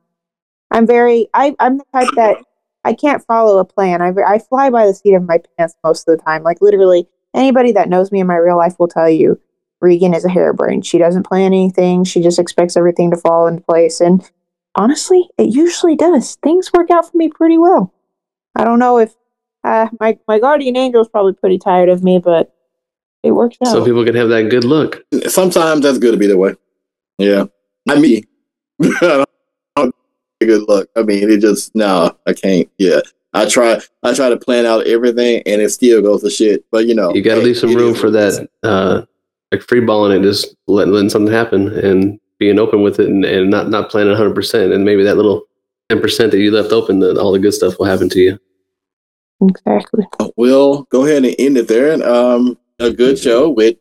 I'm 0.70 0.86
very. 0.86 1.28
I 1.34 1.54
I'm 1.60 1.76
the 1.76 1.84
type 1.92 2.08
that 2.16 2.38
I 2.82 2.94
can't 2.94 3.22
follow 3.26 3.58
a 3.58 3.66
plan. 3.66 4.00
I 4.00 4.14
I 4.26 4.38
fly 4.38 4.70
by 4.70 4.86
the 4.86 4.94
seat 4.94 5.12
of 5.12 5.24
my 5.24 5.40
pants 5.58 5.74
most 5.84 6.08
of 6.08 6.16
the 6.16 6.24
time. 6.24 6.42
Like 6.42 6.62
literally, 6.62 7.06
anybody 7.34 7.70
that 7.72 7.90
knows 7.90 8.10
me 8.10 8.20
in 8.20 8.26
my 8.26 8.36
real 8.36 8.56
life 8.56 8.76
will 8.78 8.88
tell 8.88 9.10
you 9.10 9.38
Regan 9.82 10.14
is 10.14 10.24
a 10.24 10.28
harebrain. 10.28 10.82
She 10.82 10.96
doesn't 10.96 11.26
plan 11.26 11.52
anything. 11.52 12.04
She 12.04 12.22
just 12.22 12.38
expects 12.38 12.78
everything 12.78 13.10
to 13.10 13.18
fall 13.18 13.46
into 13.46 13.62
place. 13.62 14.00
And 14.00 14.26
honestly, 14.74 15.28
it 15.36 15.54
usually 15.54 15.96
does. 15.96 16.36
Things 16.36 16.72
work 16.72 16.90
out 16.90 17.10
for 17.10 17.16
me 17.18 17.28
pretty 17.28 17.58
well. 17.58 17.92
I 18.56 18.64
don't 18.64 18.78
know 18.78 18.96
if 18.96 19.14
uh, 19.64 19.88
my 20.00 20.18
my 20.26 20.38
guardian 20.38 20.78
angel 20.78 21.02
is 21.02 21.08
probably 21.08 21.34
pretty 21.34 21.58
tired 21.58 21.90
of 21.90 22.02
me, 22.02 22.18
but 22.18 22.53
it 23.24 23.32
works 23.32 23.56
out. 23.64 23.72
Some 23.72 23.84
people 23.84 24.04
can 24.04 24.14
have 24.14 24.28
that 24.28 24.50
good 24.50 24.64
look. 24.64 25.04
Sometimes 25.28 25.82
that's 25.82 25.98
good 25.98 26.12
to 26.12 26.18
be 26.18 26.26
the 26.26 26.36
way. 26.36 26.54
Yeah. 27.18 27.46
Not 27.86 27.98
me. 27.98 28.24
I 28.82 29.24
don't 29.76 29.94
good 30.40 30.68
luck. 30.68 30.88
I 30.96 31.02
mean, 31.02 31.30
it 31.30 31.40
just 31.40 31.74
no, 31.74 32.16
I 32.26 32.32
can't. 32.32 32.68
Yeah. 32.78 33.00
I 33.32 33.48
try 33.48 33.80
I 34.02 34.14
try 34.14 34.28
to 34.28 34.36
plan 34.36 34.66
out 34.66 34.86
everything 34.86 35.42
and 35.46 35.60
it 35.60 35.70
still 35.70 36.02
goes 36.02 36.22
to 36.22 36.30
shit. 36.30 36.64
But 36.70 36.86
you 36.86 36.94
know 36.94 37.14
You 37.14 37.22
got 37.22 37.34
to 37.34 37.40
hey, 37.40 37.46
leave 37.46 37.58
some 37.58 37.74
room 37.74 37.94
for 37.94 38.10
what 38.10 38.16
it 38.16 38.24
is. 38.24 38.38
that, 38.38 38.48
uh, 38.62 39.04
like 39.50 39.62
free 39.62 39.80
balling 39.80 40.20
it, 40.20 40.22
just 40.22 40.54
letting, 40.66 40.92
letting 40.92 41.10
something 41.10 41.32
happen 41.32 41.68
and 41.78 42.20
being 42.38 42.58
open 42.58 42.82
with 42.82 43.00
it 43.00 43.08
and, 43.08 43.24
and 43.24 43.50
not, 43.50 43.70
not 43.70 43.90
planning 43.90 44.14
100%. 44.14 44.74
And 44.74 44.84
maybe 44.84 45.02
that 45.04 45.16
little 45.16 45.44
10% 45.90 46.30
that 46.30 46.38
you 46.38 46.50
left 46.50 46.72
open, 46.72 46.98
that 47.00 47.16
all 47.16 47.32
the 47.32 47.38
good 47.38 47.54
stuff 47.54 47.78
will 47.78 47.86
happen 47.86 48.08
to 48.10 48.20
you. 48.20 48.38
exactly. 49.42 50.04
We'll 50.36 50.82
go 50.84 51.04
ahead 51.04 51.24
and 51.24 51.34
end 51.38 51.56
it 51.56 51.68
there. 51.68 51.92
And 51.92 52.02
um, 52.02 52.58
a 52.84 52.92
good 52.92 53.18
show 53.18 53.50
with 53.50 53.76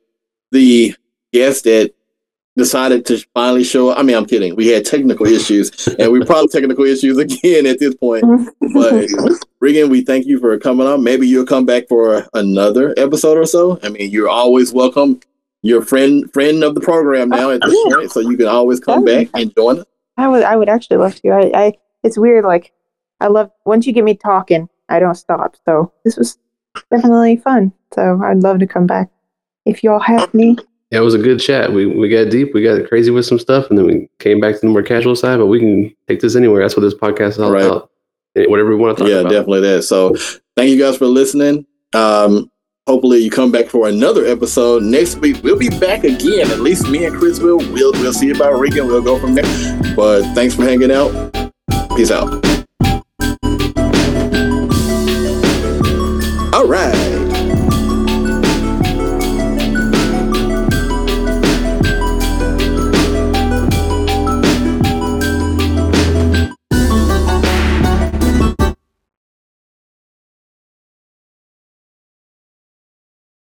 the 0.52 0.96
guest 1.32 1.66
that 1.66 1.94
decided 2.56 3.06
to 3.08 3.18
finally 3.34 3.64
show 3.64 3.90
up. 3.90 3.98
I 3.98 4.04
mean, 4.04 4.16
I'm 4.16 4.26
kidding. 4.26 4.56
We 4.56 4.68
had 4.68 4.86
technical 4.86 5.26
issues, 5.26 5.88
and 6.00 6.12
we 6.12 6.24
probably 6.26 6.48
technical 6.48 6.86
issues 6.86 7.18
again 7.18 7.66
at 7.66 7.80
this 7.80 7.96
point. 7.96 8.24
But 8.74 9.10
Regan, 9.60 9.90
we 9.90 10.04
thank 10.04 10.26
you 10.26 10.40
for 10.40 10.58
coming 10.60 10.88
on. 10.88 11.04
Maybe 11.04 11.28
you'll 11.28 11.46
come 11.46 11.66
back 11.66 11.88
for 11.88 12.28
another 12.34 12.94
episode 12.98 13.38
or 13.38 13.46
so. 13.46 13.80
I 13.84 13.90
mean, 13.90 14.12
you're 14.12 14.30
always 14.30 14.74
welcome. 14.74 15.20
You're 15.62 15.82
a 15.82 15.86
friend 15.86 16.32
friend 16.34 16.64
of 16.64 16.76
the 16.76 16.82
program 16.82 17.30
now 17.30 17.50
at 17.50 17.62
this 17.62 17.94
point, 17.94 18.12
so 18.12 18.20
you 18.20 18.36
can 18.36 18.48
always 18.48 18.80
come 18.80 19.06
back 19.06 19.30
and 19.34 19.54
join 19.56 19.80
us. 19.80 19.86
I 20.18 20.28
would 20.28 20.44
I 20.44 20.56
would 20.56 20.70
actually 20.70 20.98
love 20.98 21.16
to. 21.16 21.30
I, 21.30 21.52
I 21.56 21.74
it's 22.04 22.18
weird, 22.18 22.44
like 22.44 22.74
I 23.20 23.28
love 23.28 23.52
once 23.66 23.88
you 23.88 23.94
get 23.94 24.04
me 24.04 24.16
talking, 24.16 24.68
I 24.90 25.00
don't 25.00 25.16
stop. 25.16 25.56
So 25.66 25.94
this 26.04 26.18
was 26.18 26.38
definitely 26.92 27.38
fun. 27.38 27.72
So 27.94 28.22
I'd 28.24 28.44
love 28.44 28.60
to 28.60 28.68
come 28.68 28.88
back 28.88 29.10
if 29.66 29.84
y'all 29.84 30.00
have 30.00 30.34
me. 30.34 30.58
Yeah, 30.92 31.00
it 31.00 31.04
was 31.04 31.16
a 31.16 31.20
good 31.20 31.40
chat. 31.40 31.74
We 31.74 31.86
we 31.86 32.08
got 32.08 32.30
deep, 32.30 32.54
we 32.54 32.62
got 32.62 32.88
crazy 32.88 33.10
with 33.10 33.26
some 33.26 33.40
stuff, 33.40 33.70
and 33.70 33.78
then 33.78 33.88
we 33.88 34.10
came 34.20 34.40
back 34.40 34.56
to 34.56 34.62
the 34.62 34.68
more 34.68 34.84
casual 34.84 35.16
side. 35.16 35.38
But 35.38 35.48
we 35.48 35.60
can 35.60 35.96
take 36.08 36.20
this 36.20 36.36
anywhere. 36.36 36.62
That's 36.62 36.76
what 36.76 36.84
this 36.84 36.94
podcast 36.94 37.30
is 37.30 37.40
all 37.40 37.52
right. 37.52 37.66
about. 37.66 37.90
Eh, 38.36 38.46
whatever 38.46 38.70
we 38.70 38.76
want 38.76 38.98
to 38.98 39.04
talk 39.04 39.10
yeah, 39.10 39.20
about. 39.20 39.32
Yeah, 39.32 39.40
definitely 39.40 39.62
that. 39.62 39.84
So 39.84 40.16
thank 40.56 40.70
you 40.70 40.78
guys 40.78 40.98
for 40.98 41.08
listening. 41.08 41.66
Um, 41.94 42.52
hopefully 42.88 43.20
you 43.20 43.32
come 43.32 43.52
back 43.52 43.68
for 43.68 43.88
another 43.88 44.26
episode 44.26 44.84
next 44.84 45.18
week. 45.18 45.42
We'll 45.44 45.58
be 45.58 45.70
back 45.70 46.04
again. 46.04 46.52
At 46.52 46.60
least 46.60 46.88
me 46.90 47.06
and 47.06 47.16
Chris 47.16 47.40
will. 47.40 47.58
We'll 47.58 47.94
we'll 47.94 48.14
see 48.14 48.32
about 48.32 48.60
Regan. 48.60 48.88
We'll 48.88 49.02
go 49.02 49.20
from 49.20 49.36
there. 49.36 49.96
But 49.96 50.24
thanks 50.36 50.56
for 50.56 50.64
hanging 50.64 50.92
out. 50.92 51.12
Peace 51.96 52.12
out. 52.12 52.32
All 56.54 56.68
right. 56.68 57.03